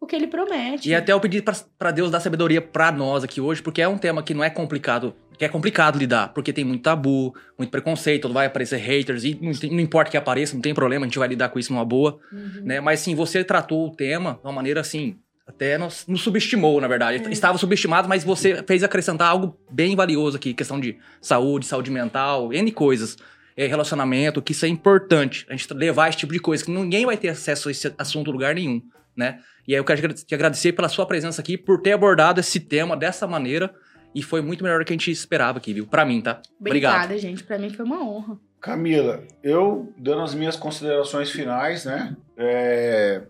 o 0.00 0.06
que 0.06 0.16
ele 0.16 0.26
promete. 0.26 0.88
E 0.88 0.94
até 0.94 1.12
eu 1.12 1.20
pedi 1.20 1.40
pra 1.78 1.92
Deus 1.92 2.10
dar 2.10 2.18
sabedoria 2.18 2.60
pra 2.60 2.90
nós 2.90 3.22
aqui 3.22 3.40
hoje, 3.40 3.62
porque 3.62 3.80
é 3.80 3.86
um 3.86 3.96
tema 3.96 4.24
que 4.24 4.34
não 4.34 4.42
é 4.42 4.50
complicado 4.50 5.14
que 5.38 5.44
é 5.44 5.48
complicado 5.48 5.98
lidar, 5.98 6.32
porque 6.34 6.52
tem 6.52 6.64
muito 6.64 6.82
tabu, 6.82 7.34
muito 7.56 7.70
preconceito, 7.70 8.28
vai 8.32 8.46
aparecer 8.46 8.76
haters, 8.78 9.22
e 9.24 9.38
não, 9.40 9.52
não 9.70 9.80
importa 9.80 10.10
que 10.10 10.16
apareça, 10.16 10.54
não 10.54 10.60
tem 10.60 10.74
problema, 10.74 11.06
a 11.06 11.08
gente 11.08 11.18
vai 11.18 11.28
lidar 11.28 11.48
com 11.50 11.58
isso 11.58 11.72
numa 11.72 11.84
boa, 11.84 12.18
Uhum. 12.32 12.62
né? 12.64 12.80
Mas 12.80 13.00
sim, 13.00 13.14
você 13.14 13.44
tratou 13.44 13.86
o 13.86 13.94
tema 13.94 14.34
de 14.34 14.46
uma 14.46 14.52
maneira 14.52 14.80
assim, 14.80 15.16
até 15.46 15.78
nos, 15.78 16.06
nos 16.06 16.20
subestimou, 16.20 16.80
na 16.80 16.88
verdade. 16.88 17.22
É. 17.26 17.30
Estava 17.32 17.56
subestimado, 17.56 18.08
mas 18.08 18.22
você 18.22 18.62
fez 18.66 18.82
acrescentar 18.82 19.28
algo 19.30 19.56
bem 19.70 19.96
valioso 19.96 20.36
aqui, 20.36 20.52
questão 20.52 20.78
de 20.78 20.98
saúde, 21.22 21.64
saúde 21.66 21.90
mental, 21.90 22.52
N 22.52 22.70
coisas. 22.72 23.16
É, 23.56 23.66
relacionamento, 23.66 24.40
que 24.40 24.52
isso 24.52 24.64
é 24.64 24.68
importante. 24.68 25.44
A 25.48 25.56
gente 25.56 25.74
levar 25.74 26.08
esse 26.08 26.18
tipo 26.18 26.32
de 26.32 26.38
coisa, 26.38 26.64
que 26.64 26.70
ninguém 26.70 27.04
vai 27.04 27.16
ter 27.16 27.28
acesso 27.30 27.68
a 27.68 27.72
esse 27.72 27.92
assunto 27.98 28.30
em 28.30 28.32
lugar 28.32 28.54
nenhum, 28.54 28.80
né? 29.16 29.40
E 29.66 29.74
aí 29.74 29.80
eu 29.80 29.84
quero 29.84 30.14
te 30.14 30.32
agradecer 30.32 30.72
pela 30.74 30.88
sua 30.88 31.04
presença 31.06 31.40
aqui, 31.40 31.58
por 31.58 31.80
ter 31.82 31.90
abordado 31.92 32.38
esse 32.38 32.60
tema 32.60 32.96
dessa 32.96 33.26
maneira. 33.26 33.74
E 34.14 34.22
foi 34.22 34.40
muito 34.40 34.64
melhor 34.64 34.80
do 34.80 34.84
que 34.84 34.92
a 34.92 34.96
gente 34.96 35.10
esperava 35.10 35.58
aqui, 35.58 35.72
viu? 35.72 35.86
Pra 35.86 36.04
mim, 36.04 36.20
tá? 36.20 36.40
Obrigada, 36.58 37.16
gente. 37.18 37.44
Pra 37.44 37.58
mim 37.58 37.70
foi 37.70 37.84
uma 37.84 38.02
honra. 38.02 38.38
Camila, 38.60 39.22
eu 39.42 39.92
dando 39.96 40.22
as 40.22 40.34
minhas 40.34 40.56
considerações 40.56 41.30
finais, 41.30 41.84
né? 41.84 42.16
é, 42.36 43.22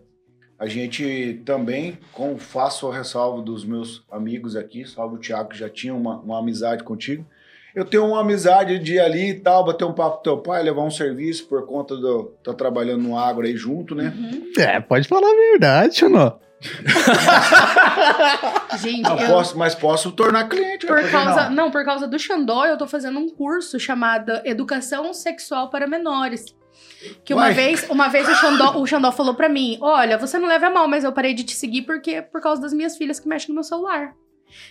a 0.59 0.67
gente 0.67 1.41
também, 1.45 1.99
como 2.13 2.37
faço 2.37 2.91
a 2.91 2.97
ressalva 2.97 3.41
dos 3.41 3.65
meus 3.65 4.05
amigos 4.11 4.57
aqui, 4.57 4.85
salvo 4.85 5.17
o 5.17 5.19
Thiago, 5.19 5.51
que 5.51 5.59
já 5.59 5.69
tinha 5.69 5.95
uma, 5.95 6.19
uma 6.21 6.41
amizade 6.41 6.83
contigo. 6.83 7.25
Eu 7.75 7.85
tenho 7.85 8.07
uma 8.07 8.21
amizade 8.21 8.79
de 8.79 8.95
ir 8.95 9.01
ali 9.01 9.31
e 9.31 9.35
tal, 9.35 9.65
bater 9.65 9.85
um 9.85 9.93
papo 9.93 10.17
com 10.17 10.23
teu 10.23 10.39
pai, 10.39 10.63
levar 10.63 10.83
um 10.83 10.91
serviço 10.91 11.47
por 11.47 11.65
conta 11.65 11.97
do. 11.97 12.35
tá 12.43 12.53
trabalhando 12.53 13.03
no 13.03 13.17
agro 13.17 13.47
aí 13.47 13.57
junto, 13.57 13.95
né? 13.95 14.13
Uhum. 14.17 14.53
É, 14.59 14.81
pode 14.81 15.07
falar 15.07 15.31
a 15.31 15.37
verdade, 15.53 15.97
Xanó. 15.97 16.39
Gente, 18.81 19.03
Não, 19.03 19.19
eu- 19.19 19.27
posso, 19.29 19.57
mas 19.59 19.75
posso 19.75 20.13
tornar 20.13 20.49
cliente. 20.49 20.87
Por 20.87 21.01
que 21.03 21.09
causa, 21.11 21.45
não? 21.49 21.57
não, 21.67 21.71
por 21.71 21.85
causa 21.85 22.07
do 22.07 22.19
Xandó, 22.19 22.67
eu 22.67 22.77
tô 22.77 22.87
fazendo 22.87 23.19
um 23.19 23.29
curso 23.29 23.79
chamado 23.79 24.33
Educação 24.45 25.13
Sexual 25.15 25.71
para 25.71 25.87
Menores. 25.87 26.45
Que 27.25 27.33
uma 27.33 27.45
Uai. 27.45 27.55
vez, 27.55 27.87
uma 27.89 28.09
vez 28.09 28.29
o 28.29 28.35
Xandó, 28.35 28.77
o 28.79 28.87
Xandó 28.87 29.13
falou 29.13 29.35
pra 29.35 29.49
mim: 29.49 29.79
"Olha, 29.81 30.19
você 30.19 30.39
não 30.39 30.49
leva 30.49 30.67
a 30.67 30.71
mal, 30.71 30.89
mas 30.89 31.05
eu 31.05 31.13
parei 31.13 31.33
de 31.35 31.45
te 31.45 31.55
seguir 31.55 31.83
porque 31.83 32.23
por 32.23 32.41
causa 32.41 32.61
das 32.63 32.73
minhas 32.73 32.97
filhas 32.97 33.21
que 33.21 33.29
mexem 33.29 33.49
no 33.51 33.55
meu 33.55 33.65
celular". 33.65 34.13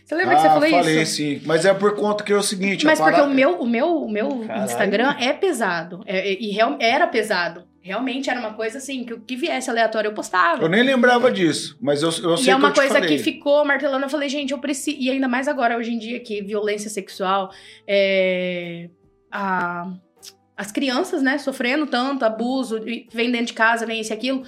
Você 0.04 0.16
lembra 0.16 0.36
que 0.36 0.42
você 0.42 0.48
Ah, 0.48 0.54
falou 0.54 0.70
falei 0.70 1.02
isso? 1.04 1.16
sim. 1.18 1.42
Mas 1.46 1.64
é 1.64 1.74
por 1.74 1.96
conta 1.96 2.24
que 2.24 2.34
é 2.34 2.36
o 2.36 2.42
seguinte. 2.42 2.84
Mas 2.86 3.00
porque 3.00 3.12
parada- 3.14 3.32
o 3.32 3.34
meu, 3.34 3.60
o 3.62 3.68
meu, 3.68 3.88
o 4.04 4.12
meu 4.12 4.40
Caralho. 4.48 4.66
Instagram 4.66 5.16
é 5.20 5.32
pesado. 5.34 6.02
É- 6.06 6.32
é- 6.32 6.38
e 6.42 6.58
era 6.80 7.06
pesado. 7.08 7.67
Realmente 7.88 8.30
era 8.30 8.40
uma 8.40 8.54
coisa 8.54 8.78
assim, 8.80 9.06
que 9.06 9.14
o 9.14 9.22
que 9.22 9.36
viesse 9.38 9.70
aleatório 9.70 10.10
eu 10.10 10.14
postava. 10.14 10.62
Eu 10.62 10.68
nem 10.70 10.84
lembrava 10.84 11.32
disso, 11.32 11.78
mas 11.82 12.04
eu, 12.04 12.10
eu 12.10 12.36
sei 12.38 12.48
E 12.48 12.50
é 12.50 12.56
uma 12.56 12.72
que 12.72 12.80
coisa 12.80 13.00
que 13.00 13.18
ficou 13.18 13.64
martelando. 13.64 14.04
Eu 14.06 14.10
falei, 14.10 14.28
gente, 14.28 14.52
eu 14.52 14.60
preciso. 14.60 14.98
E 15.00 15.10
ainda 15.10 15.28
mais 15.28 15.48
agora, 15.48 15.78
hoje 15.78 15.92
em 15.94 15.98
dia, 15.98 16.20
que 16.20 16.42
violência 16.42 16.90
sexual, 16.90 17.50
é, 17.88 18.90
a- 19.32 19.92
as 20.56 20.72
crianças, 20.72 21.22
né, 21.22 21.38
sofrendo 21.38 21.86
tanto, 21.86 22.26
abuso, 22.26 22.80
vem 23.14 23.32
dentro 23.32 23.46
de 23.48 23.54
casa, 23.54 23.86
vem 23.86 24.02
isso 24.02 24.12
e 24.12 24.16
aquilo. 24.16 24.42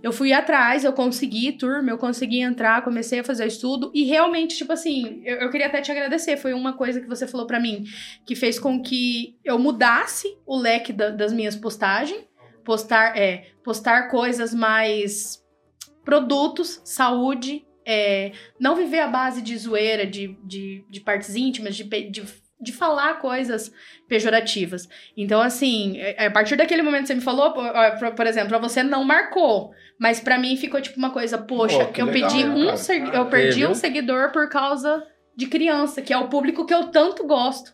Eu 0.00 0.12
fui 0.12 0.32
atrás, 0.32 0.84
eu 0.84 0.92
consegui, 0.92 1.50
turma, 1.50 1.90
eu 1.90 1.98
consegui 1.98 2.40
entrar, 2.40 2.82
comecei 2.84 3.18
a 3.18 3.24
fazer 3.24 3.42
o 3.42 3.48
estudo. 3.48 3.90
E 3.92 4.04
realmente, 4.04 4.56
tipo 4.56 4.72
assim, 4.72 5.20
eu, 5.24 5.38
eu 5.38 5.50
queria 5.50 5.66
até 5.66 5.80
te 5.80 5.90
agradecer. 5.90 6.36
Foi 6.36 6.52
uma 6.54 6.72
coisa 6.74 7.00
que 7.00 7.08
você 7.08 7.26
falou 7.26 7.48
pra 7.48 7.58
mim, 7.58 7.82
que 8.24 8.36
fez 8.36 8.60
com 8.60 8.80
que 8.80 9.34
eu 9.44 9.58
mudasse 9.58 10.38
o 10.46 10.56
leque 10.56 10.92
da- 10.92 11.10
das 11.10 11.32
minhas 11.32 11.56
postagens. 11.56 12.20
Postar, 12.66 13.16
é, 13.16 13.46
postar 13.64 14.08
coisas 14.08 14.52
mais 14.52 15.40
produtos, 16.04 16.80
saúde, 16.84 17.64
é, 17.86 18.32
não 18.58 18.74
viver 18.74 18.98
à 18.98 19.06
base 19.06 19.40
de 19.40 19.56
zoeira, 19.56 20.04
de, 20.04 20.36
de, 20.42 20.84
de 20.90 21.00
partes 21.00 21.36
íntimas, 21.36 21.76
de, 21.76 21.84
de, 21.84 22.24
de 22.60 22.72
falar 22.72 23.20
coisas 23.20 23.72
pejorativas. 24.08 24.88
Então, 25.16 25.40
assim, 25.40 25.96
é- 25.98 26.26
a 26.26 26.30
partir 26.30 26.56
daquele 26.56 26.82
momento 26.82 27.02
que 27.02 27.06
você 27.08 27.14
me 27.14 27.20
falou, 27.20 27.52
por, 27.52 28.12
por- 28.16 28.26
exemplo, 28.26 28.48
pra 28.48 28.58
você 28.58 28.82
não 28.82 29.04
marcou, 29.04 29.70
mas 29.98 30.18
pra 30.18 30.36
mim 30.36 30.56
ficou 30.56 30.80
tipo 30.80 30.98
uma 30.98 31.10
coisa, 31.10 31.38
poxa, 31.38 31.84
Pô, 31.86 31.92
que 31.92 32.02
eu 32.02 32.06
legal, 32.06 32.28
pedi 32.30 32.44
né, 32.44 32.50
um, 32.54 32.66
cara? 32.66 33.10
Ah, 33.12 33.16
eu 33.16 33.26
perdi 33.26 33.64
um 33.66 33.74
seguidor 33.74 34.32
por 34.32 34.48
causa 34.48 35.06
de 35.36 35.46
criança, 35.46 36.02
que 36.02 36.12
é 36.12 36.18
o 36.18 36.28
público 36.28 36.66
que 36.66 36.74
eu 36.74 36.88
tanto 36.88 37.24
gosto. 37.24 37.72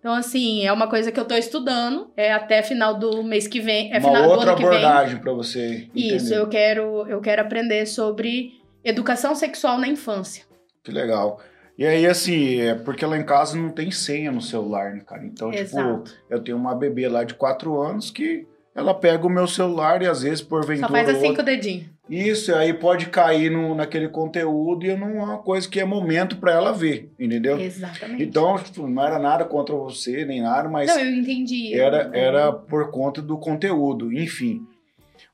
Então, 0.00 0.14
assim, 0.14 0.64
é 0.66 0.72
uma 0.72 0.88
coisa 0.88 1.12
que 1.12 1.20
eu 1.20 1.26
tô 1.26 1.34
estudando, 1.34 2.10
é 2.16 2.32
até 2.32 2.62
final 2.62 2.98
do 2.98 3.22
mês 3.22 3.46
que 3.46 3.60
vem, 3.60 3.92
é 3.92 3.98
Uma 3.98 4.08
final 4.08 4.22
do 4.22 4.30
outra 4.30 4.48
ano 4.52 4.56
que 4.56 4.62
vem. 4.66 4.78
abordagem 4.78 5.18
pra 5.18 5.32
você 5.32 5.88
Isso, 5.94 6.16
entender. 6.26 6.38
eu 6.38 6.48
quero, 6.48 7.06
eu 7.06 7.20
quero 7.20 7.42
aprender 7.42 7.84
sobre 7.86 8.54
educação 8.82 9.34
sexual 9.34 9.76
na 9.78 9.86
infância. 9.86 10.44
Que 10.82 10.90
legal. 10.90 11.38
E 11.76 11.86
aí, 11.86 12.06
assim, 12.06 12.60
é 12.60 12.74
porque 12.74 13.04
lá 13.04 13.16
em 13.18 13.24
casa 13.24 13.56
não 13.56 13.68
tem 13.70 13.90
senha 13.90 14.32
no 14.32 14.40
celular, 14.40 14.94
né, 14.94 15.02
cara? 15.06 15.24
Então, 15.24 15.50
tipo, 15.50 15.62
Exato. 15.62 16.10
eu 16.30 16.42
tenho 16.42 16.56
uma 16.56 16.74
bebê 16.74 17.06
lá 17.08 17.22
de 17.22 17.34
4 17.34 17.78
anos 17.80 18.10
que 18.10 18.46
ela 18.80 18.94
pega 18.94 19.26
o 19.26 19.30
meu 19.30 19.46
celular 19.46 20.02
e 20.02 20.06
às 20.06 20.22
vezes, 20.22 20.40
porventura. 20.42 20.88
Só 20.88 20.92
faz 20.92 21.08
assim 21.08 21.28
outra- 21.28 21.36
com 21.36 21.42
o 21.42 21.44
dedinho. 21.56 21.88
Isso, 22.08 22.52
aí 22.54 22.74
pode 22.74 23.06
cair 23.06 23.50
no, 23.50 23.72
naquele 23.74 24.08
conteúdo 24.08 24.84
e 24.84 24.96
não 24.96 25.10
é 25.20 25.22
uma 25.22 25.38
coisa 25.38 25.68
que 25.68 25.78
é 25.78 25.84
momento 25.84 26.38
pra 26.38 26.52
ela 26.52 26.72
ver, 26.72 27.08
entendeu? 27.18 27.60
Exatamente. 27.60 28.22
Então, 28.24 28.58
tipo, 28.58 28.88
não 28.88 29.04
era 29.06 29.18
nada 29.18 29.44
contra 29.44 29.76
você, 29.76 30.24
nem 30.24 30.42
nada, 30.42 30.68
mas 30.68 30.88
não, 30.92 30.98
eu 31.00 31.14
entendi. 31.14 31.72
era, 31.72 32.10
era 32.12 32.52
por 32.52 32.90
conta 32.90 33.22
do 33.22 33.38
conteúdo, 33.38 34.12
enfim. 34.12 34.60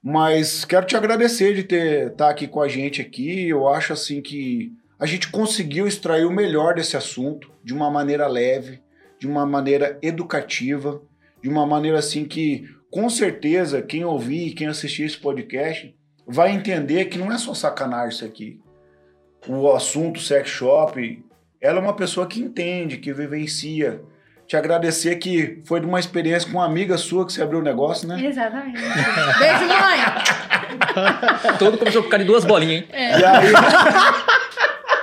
Mas 0.02 0.64
quero 0.64 0.86
te 0.86 0.96
agradecer 0.96 1.54
de 1.54 1.62
ter 1.64 2.08
estar 2.12 2.28
aqui 2.30 2.46
com 2.46 2.60
a 2.60 2.68
gente 2.68 3.00
aqui. 3.00 3.48
Eu 3.48 3.66
acho 3.68 3.92
assim 3.92 4.20
que 4.20 4.70
a 4.98 5.06
gente 5.06 5.28
conseguiu 5.30 5.86
extrair 5.86 6.24
o 6.24 6.30
melhor 6.30 6.74
desse 6.74 6.96
assunto 6.96 7.50
de 7.64 7.72
uma 7.74 7.90
maneira 7.90 8.26
leve, 8.26 8.80
de 9.18 9.26
uma 9.26 9.46
maneira 9.46 9.98
educativa, 10.02 11.00
de 11.42 11.48
uma 11.48 11.66
maneira 11.66 11.98
assim 11.98 12.24
que 12.24 12.68
com 12.96 13.10
certeza 13.10 13.82
quem 13.82 14.06
ouvir, 14.06 14.54
quem 14.54 14.68
assistir 14.68 15.02
esse 15.02 15.18
podcast 15.18 15.94
vai 16.26 16.52
entender 16.52 17.04
que 17.04 17.18
não 17.18 17.30
é 17.30 17.36
só 17.36 17.52
sacanagem 17.52 18.08
isso 18.08 18.24
aqui. 18.24 18.58
O 19.46 19.70
assunto 19.70 20.18
sex 20.18 20.48
shop, 20.48 21.22
ela 21.60 21.78
é 21.78 21.82
uma 21.82 21.92
pessoa 21.94 22.26
que 22.26 22.40
entende, 22.40 22.96
que 22.96 23.12
vivencia, 23.12 24.00
te 24.46 24.56
agradecer 24.56 25.16
que 25.16 25.60
foi 25.66 25.78
de 25.78 25.86
uma 25.86 26.00
experiência 26.00 26.50
com 26.50 26.56
uma 26.56 26.64
amiga 26.64 26.96
sua 26.96 27.26
que 27.26 27.34
você 27.34 27.42
abriu 27.42 27.58
o 27.58 27.62
negócio, 27.62 28.08
né? 28.08 28.18
Exatamente. 28.18 28.80
Beijo, 28.80 29.66
mãe! 29.68 29.98
Todo 31.60 31.76
começou 31.76 32.02
com 32.02 32.08
cara 32.08 32.22
de 32.22 32.28
duas 32.28 32.46
bolinhas, 32.46 32.82
hein? 32.82 32.88
É, 32.92 33.20
E 33.20 33.24
aí, 33.26 33.52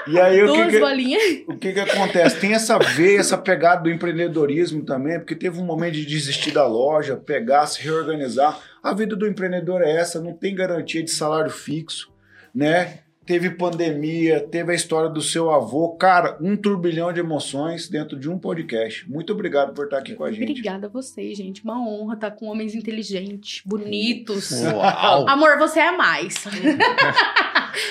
e 0.07 0.19
aí 0.19 0.43
o, 0.43 0.47
que 0.47 0.53
duas 0.53 0.71
que, 0.71 0.79
bolinhas. 0.79 1.23
o 1.47 1.57
que 1.57 1.73
que 1.73 1.79
acontece? 1.79 2.39
Tem 2.39 2.53
essa 2.53 2.77
veia, 2.77 3.19
essa 3.19 3.37
pegada 3.37 3.83
do 3.83 3.89
empreendedorismo 3.89 4.83
também, 4.83 5.19
porque 5.19 5.35
teve 5.35 5.59
um 5.59 5.65
momento 5.65 5.93
de 5.93 6.05
desistir 6.05 6.51
da 6.51 6.65
loja, 6.67 7.15
pegar, 7.15 7.65
se 7.67 7.81
reorganizar. 7.81 8.59
A 8.81 8.93
vida 8.93 9.15
do 9.15 9.27
empreendedor 9.27 9.81
é 9.81 9.91
essa, 9.91 10.21
não 10.21 10.33
tem 10.33 10.53
garantia 10.53 11.03
de 11.03 11.11
salário 11.11 11.51
fixo, 11.51 12.11
né? 12.53 12.99
Teve 13.25 13.51
pandemia, 13.51 14.41
teve 14.41 14.73
a 14.73 14.75
história 14.75 15.09
do 15.09 15.21
seu 15.21 15.49
avô. 15.49 15.95
Cara, 15.95 16.37
um 16.41 16.57
turbilhão 16.57 17.13
de 17.13 17.21
emoções 17.21 17.87
dentro 17.87 18.19
de 18.19 18.29
um 18.29 18.37
podcast. 18.37 19.09
Muito 19.09 19.31
obrigado 19.31 19.73
por 19.73 19.85
estar 19.85 19.99
aqui 19.99 20.13
com 20.13 20.25
a 20.25 20.31
gente. 20.31 20.51
Obrigada 20.51 20.87
a 20.87 20.89
vocês, 20.89 21.37
gente. 21.37 21.63
Uma 21.63 21.79
honra 21.87 22.15
estar 22.15 22.31
com 22.31 22.47
homens 22.47 22.75
inteligentes, 22.75 23.61
bonitos. 23.65 24.51
Uau! 24.63 25.29
Amor, 25.29 25.57
você 25.57 25.79
é 25.79 25.95
mais. 25.95 26.43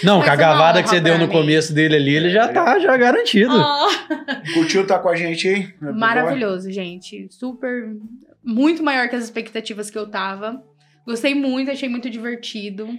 Não, 0.02 0.22
com 0.22 0.30
a 0.30 0.34
é 0.34 0.36
gavada 0.36 0.82
que 0.82 0.88
você 0.88 1.00
deu 1.00 1.18
no 1.18 1.26
mim. 1.26 1.32
começo 1.32 1.72
dele 1.72 1.96
ali, 1.96 2.14
ele 2.14 2.30
já 2.30 2.48
tá 2.48 2.78
já 2.78 2.96
garantido. 2.96 3.52
Ah, 3.54 3.88
Curtiu 4.54 4.82
estar 4.82 4.98
com 4.98 5.08
a 5.08 5.16
gente 5.16 5.48
episódio? 5.48 5.98
maravilhoso, 5.98 6.70
gente. 6.70 7.26
Super. 7.30 7.90
Muito 8.44 8.82
maior 8.82 9.08
que 9.08 9.16
as 9.16 9.24
expectativas 9.24 9.90
que 9.90 9.98
eu 9.98 10.06
tava. 10.08 10.62
Gostei 11.06 11.34
muito, 11.34 11.70
achei 11.70 11.88
muito 11.88 12.08
divertido. 12.10 12.98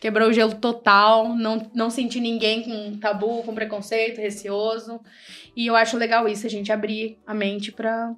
Quebrou 0.00 0.28
o 0.28 0.32
gelo 0.32 0.54
total. 0.54 1.34
Não, 1.34 1.70
não 1.74 1.90
senti 1.90 2.20
ninguém 2.20 2.62
com 2.62 2.98
tabu, 2.98 3.42
com 3.42 3.54
preconceito, 3.54 4.20
receoso. 4.20 5.00
E 5.56 5.66
eu 5.66 5.74
acho 5.74 5.96
legal 5.96 6.28
isso, 6.28 6.46
a 6.46 6.50
gente 6.50 6.70
abrir 6.72 7.18
a 7.26 7.34
mente 7.34 7.72
para 7.72 8.14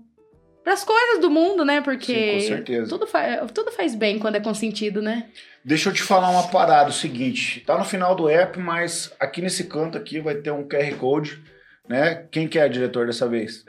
as 0.67 0.85
coisas 0.85 1.21
do 1.21 1.31
mundo, 1.31 1.65
né? 1.65 1.81
Porque 1.81 2.13
Sim, 2.15 2.33
com 2.33 2.41
certeza. 2.41 2.89
tudo, 2.89 3.07
fa 3.07 3.47
tudo 3.53 3.73
faz 3.73 3.95
bem 3.95 4.19
quando 4.19 4.37
é 4.37 4.41
consentido, 4.41 5.01
né? 5.01 5.29
Deixa 5.65 5.91
eu 5.91 5.93
te 5.93 6.03
falar 6.03 6.31
uma 6.31 6.49
parada, 6.49 6.89
o 6.89 6.93
seguinte, 6.93 7.61
tá 7.61 7.77
no 7.77 7.85
final 7.85 8.15
do 8.15 8.29
app, 8.29 8.59
mas 8.59 9.13
aqui 9.21 9.43
nesse 9.43 9.65
canto 9.65 9.99
aqui 9.99 10.19
vai 10.19 10.37
ter 10.37 10.51
um 10.51 10.67
QR 10.67 10.95
Code, 10.97 11.43
né? 11.87 12.27
Quem 12.31 12.49
que 12.49 12.59
é 12.59 12.69
diretor 12.69 13.07
dessa 13.07 13.29
vez? 13.29 13.65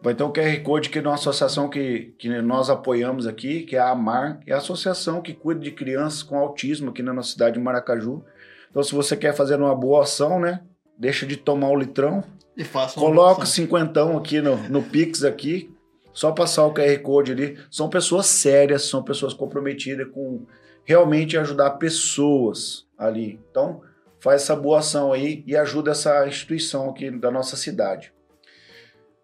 Vai 0.00 0.14
ter 0.14 0.22
um 0.22 0.32
QR 0.32 0.62
Code 0.62 0.88
que 0.88 0.98
é 0.98 1.02
de 1.02 1.08
uma 1.08 1.14
associação 1.14 1.68
que, 1.68 2.14
que 2.16 2.28
nós 2.40 2.70
apoiamos 2.70 3.26
aqui, 3.26 3.62
que 3.62 3.74
é 3.74 3.80
a 3.80 3.90
AMAR, 3.90 4.38
é 4.46 4.52
a 4.52 4.58
associação 4.58 5.20
que 5.20 5.34
cuida 5.34 5.60
de 5.60 5.72
crianças 5.72 6.22
com 6.22 6.38
autismo 6.38 6.90
aqui 6.90 7.02
na 7.02 7.12
nossa 7.12 7.32
cidade 7.32 7.54
de 7.54 7.60
Maracaju. 7.60 8.24
Então, 8.70 8.82
se 8.84 8.94
você 8.94 9.16
quer 9.16 9.34
fazer 9.34 9.56
uma 9.56 9.74
boa 9.74 10.02
ação, 10.02 10.38
né? 10.38 10.60
Deixa 10.96 11.26
de 11.26 11.36
tomar 11.36 11.70
o 11.70 11.76
litrão, 11.76 12.22
E 12.56 12.62
faça 12.62 12.98
Coloca 12.98 13.42
o 13.42 13.46
cinquentão 13.46 14.16
aqui 14.16 14.40
no, 14.40 14.56
no 14.68 14.82
Pix 14.82 15.24
aqui, 15.24 15.74
só 16.16 16.32
passar 16.32 16.64
o 16.64 16.72
QR 16.72 16.98
Code 17.02 17.32
ali. 17.32 17.58
São 17.70 17.90
pessoas 17.90 18.24
sérias, 18.24 18.86
são 18.86 19.02
pessoas 19.02 19.34
comprometidas 19.34 20.08
com 20.10 20.46
realmente 20.82 21.36
ajudar 21.36 21.72
pessoas 21.72 22.86
ali. 22.96 23.38
Então, 23.50 23.82
faz 24.18 24.40
essa 24.42 24.56
boa 24.56 24.78
ação 24.78 25.12
aí 25.12 25.44
e 25.46 25.54
ajuda 25.54 25.90
essa 25.90 26.26
instituição 26.26 26.88
aqui 26.88 27.10
da 27.10 27.30
nossa 27.30 27.54
cidade. 27.54 28.14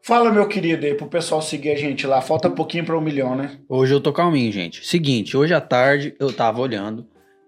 Fala, 0.02 0.31
meu 0.31 0.47
querido, 0.47 0.85
aí 0.85 0.93
pro 0.93 1.06
pessoal 1.06 1.40
seguir 1.40 1.70
a 1.70 1.77
gente 1.77 2.06
lá. 2.06 2.20
Falta 2.20 2.51
pouquinho 2.51 2.85
pra 2.85 2.98
um 2.98 3.01
milhão, 3.01 3.35
né? 3.35 3.59
Hoje 3.66 3.94
eu 3.94 4.01
tô 4.01 4.12
calminho, 4.12 4.52
gente. 4.52 4.86
Seguinte, 4.86 5.35
hoje 5.35 5.55
à 5.55 5.62
tarde 5.62 6.14
eu 6.20 6.31
tava 6.31 6.60
olhando 6.60 7.06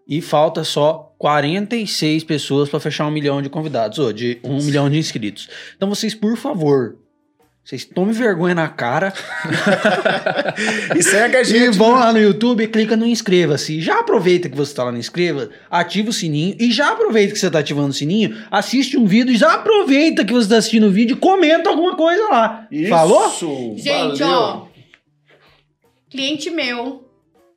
e 0.09 0.23
falta 0.23 0.65
só 0.65 1.15
46 1.19 2.25
pessoas 2.25 2.71
pra 2.71 2.81
fechar 2.81 3.07
um 3.07 3.11
milhão 3.11 3.43
de 3.43 3.51
convidados, 3.51 3.99
ou 3.99 4.11
de 4.11 4.41
um 4.43 4.57
milhão 4.63 4.89
de 4.89 4.97
inscritos. 4.97 5.51
Então 5.77 5.91
vocês, 5.91 6.15
por 6.15 6.35
favor, 6.39 6.97
vocês 7.65 7.85
tomem 7.85 8.13
vergonha 8.13 8.55
na 8.55 8.69
cara 8.69 9.13
E 10.95 11.03
segue 11.03 11.37
a 11.37 11.41
e 11.41 11.45
gente. 11.45 11.77
vão 11.79 11.93
lá 11.93 12.13
no 12.13 12.19
YouTube 12.21 12.63
e 12.63 12.69
clica 12.69 12.97
no 12.97 13.07
inscreva-se. 13.07 13.81
Já 13.81 14.01
aproveita 14.01 14.49
que 14.51 14.57
você 14.57 14.75
tá 14.75 14.85
lá 14.85 14.93
no 14.93 14.99
inscreva, 14.99 15.49
ativa 15.71 16.11
o 16.11 16.13
sininho 16.13 16.57
e 16.61 16.71
já 16.71 16.91
aproveita 16.93 17.33
que 17.33 17.39
você 17.39 17.51
tá 17.51 17.59
ativando 17.61 17.89
o 17.89 17.93
sininho, 17.93 18.37
assiste 18.51 18.97
um 18.99 19.07
vídeo 19.07 19.33
e 19.33 19.37
já 19.37 19.55
aproveita 19.55 20.25
que 20.25 20.33
você 20.33 20.49
tá 20.49 20.57
assistindo 20.59 20.87
o 20.87 20.91
vídeo 20.91 21.17
e 21.17 21.21
comenta 21.21 21.71
alguma 21.71 21.97
coisa 21.97 22.23
lá. 22.29 22.67
Isso, 22.71 22.91
Falou? 22.91 23.31
Gente, 23.77 24.19
valeu. 24.21 24.29
ó. 24.39 24.67
Cliente 26.11 26.51
meu 26.51 27.09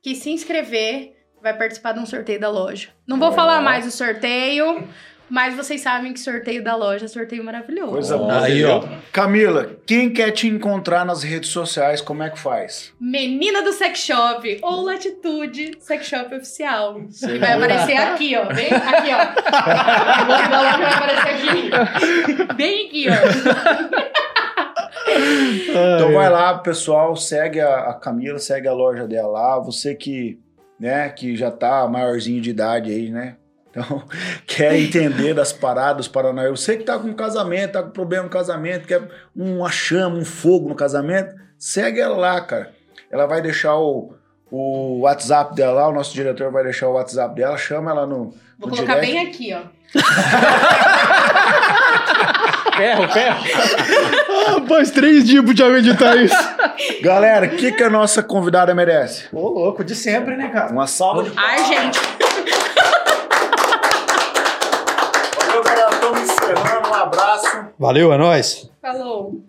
que 0.02 0.14
se 0.14 0.30
inscrever 0.30 1.12
vai 1.42 1.56
participar 1.56 1.92
de 1.92 2.00
um 2.00 2.06
sorteio 2.06 2.40
da 2.40 2.48
loja. 2.50 2.88
Não 3.06 3.18
vou 3.18 3.30
falar 3.32 3.60
mais 3.60 3.86
o 3.86 3.90
sorteio, 3.90 4.84
mas 5.28 5.54
vocês 5.54 5.80
sabem 5.80 6.12
que 6.12 6.20
sorteio 6.20 6.62
da 6.62 6.74
loja 6.74 7.04
é 7.04 7.08
sorteio 7.08 7.44
maravilhoso. 7.44 7.92
Coisa 7.92 8.16
boa. 8.18 8.44
Aí, 8.44 8.64
ó. 8.64 8.82
Camila, 9.12 9.70
quem 9.86 10.12
quer 10.12 10.30
te 10.30 10.46
encontrar 10.48 11.04
nas 11.04 11.22
redes 11.22 11.50
sociais, 11.50 12.00
como 12.00 12.22
é 12.22 12.30
que 12.30 12.38
faz? 12.38 12.92
Menina 13.00 13.62
do 13.62 13.72
Sex 13.72 13.98
Shop 13.98 14.58
ou 14.62 14.82
Latitude 14.84 15.72
Sex 15.80 16.06
Shop 16.06 16.34
Oficial. 16.34 17.00
E 17.00 17.12
Sei 17.12 17.38
vai 17.38 17.58
lá. 17.58 17.64
aparecer 17.66 17.96
aqui, 17.96 18.36
ó. 18.36 18.46
Bem 18.52 18.68
aqui, 18.72 19.10
ó. 19.12 20.24
O 20.24 20.28
logo 20.28 20.48
da 20.50 20.62
loja 20.62 20.78
vai 20.78 20.92
aparecer 20.94 21.30
aqui. 21.34 22.54
Bem 22.54 22.86
aqui, 22.86 23.06
ó. 23.08 23.14
Então 25.70 26.12
vai 26.12 26.28
lá, 26.30 26.58
pessoal, 26.58 27.16
segue 27.16 27.60
a, 27.60 27.90
a 27.90 27.94
Camila, 27.94 28.38
segue 28.38 28.68
a 28.68 28.72
loja 28.72 29.06
dela 29.06 29.28
lá. 29.28 29.58
Você 29.60 29.94
que, 29.94 30.38
né, 30.78 31.08
que 31.10 31.36
já 31.36 31.50
tá 31.50 31.86
maiorzinho 31.88 32.40
de 32.40 32.50
idade 32.50 32.90
aí, 32.90 33.10
né? 33.10 33.36
Então, 33.70 34.02
quer 34.46 34.78
entender 34.78 35.34
das 35.34 35.52
paradas, 35.52 35.96
dos 35.96 36.08
Paranauê. 36.08 36.50
Você 36.50 36.76
que 36.76 36.84
tá 36.84 36.98
com 36.98 37.12
casamento, 37.14 37.72
tá 37.72 37.82
com 37.82 37.90
problema 37.90 38.24
no 38.24 38.30
casamento, 38.30 38.86
quer 38.86 39.02
uma 39.34 39.70
chama, 39.70 40.16
um 40.16 40.24
fogo 40.24 40.68
no 40.68 40.74
casamento, 40.74 41.34
segue 41.58 42.00
ela 42.00 42.16
lá, 42.16 42.40
cara. 42.40 42.72
Ela 43.10 43.26
vai 43.26 43.40
deixar 43.40 43.76
o, 43.76 44.12
o 44.50 45.00
WhatsApp 45.00 45.54
dela 45.54 45.82
lá, 45.82 45.88
o 45.88 45.92
nosso 45.92 46.12
diretor 46.14 46.50
vai 46.50 46.64
deixar 46.64 46.88
o 46.88 46.92
WhatsApp 46.92 47.34
dela, 47.34 47.56
chama 47.56 47.90
ela 47.90 48.06
no. 48.06 48.34
Vou 48.58 48.68
no 48.68 48.76
colocar 48.76 49.00
direct. 49.00 49.12
bem 49.12 49.26
aqui, 49.26 49.54
ó. 49.54 49.78
Ferro, 52.76 53.08
ferro. 53.08 54.66
Faz 54.68 54.90
três 54.92 55.24
dias 55.26 55.44
pro 55.44 55.52
Thiago 55.54 55.76
editar 55.76 56.14
isso. 56.16 56.36
Galera, 57.02 57.46
o 57.46 57.50
que, 57.50 57.72
que 57.72 57.82
a 57.82 57.90
nossa 57.90 58.22
convidada 58.22 58.72
merece? 58.74 59.24
Ô, 59.32 59.48
louco, 59.48 59.82
de 59.82 59.96
sempre, 59.96 60.36
né, 60.36 60.48
cara? 60.48 60.70
Uma 60.70 60.86
salva 60.86 61.24
de 61.24 61.32
Ai, 61.36 61.64
gente. 61.64 61.98
Valeu, 65.36 65.62
galera. 65.64 65.90
Estamos 65.90 66.20
encerrando. 66.20 66.88
Um 66.88 66.94
abraço. 67.08 67.66
Valeu, 67.78 68.12
é 68.12 68.18
nóis. 68.18 68.70
Falou. 68.80 69.42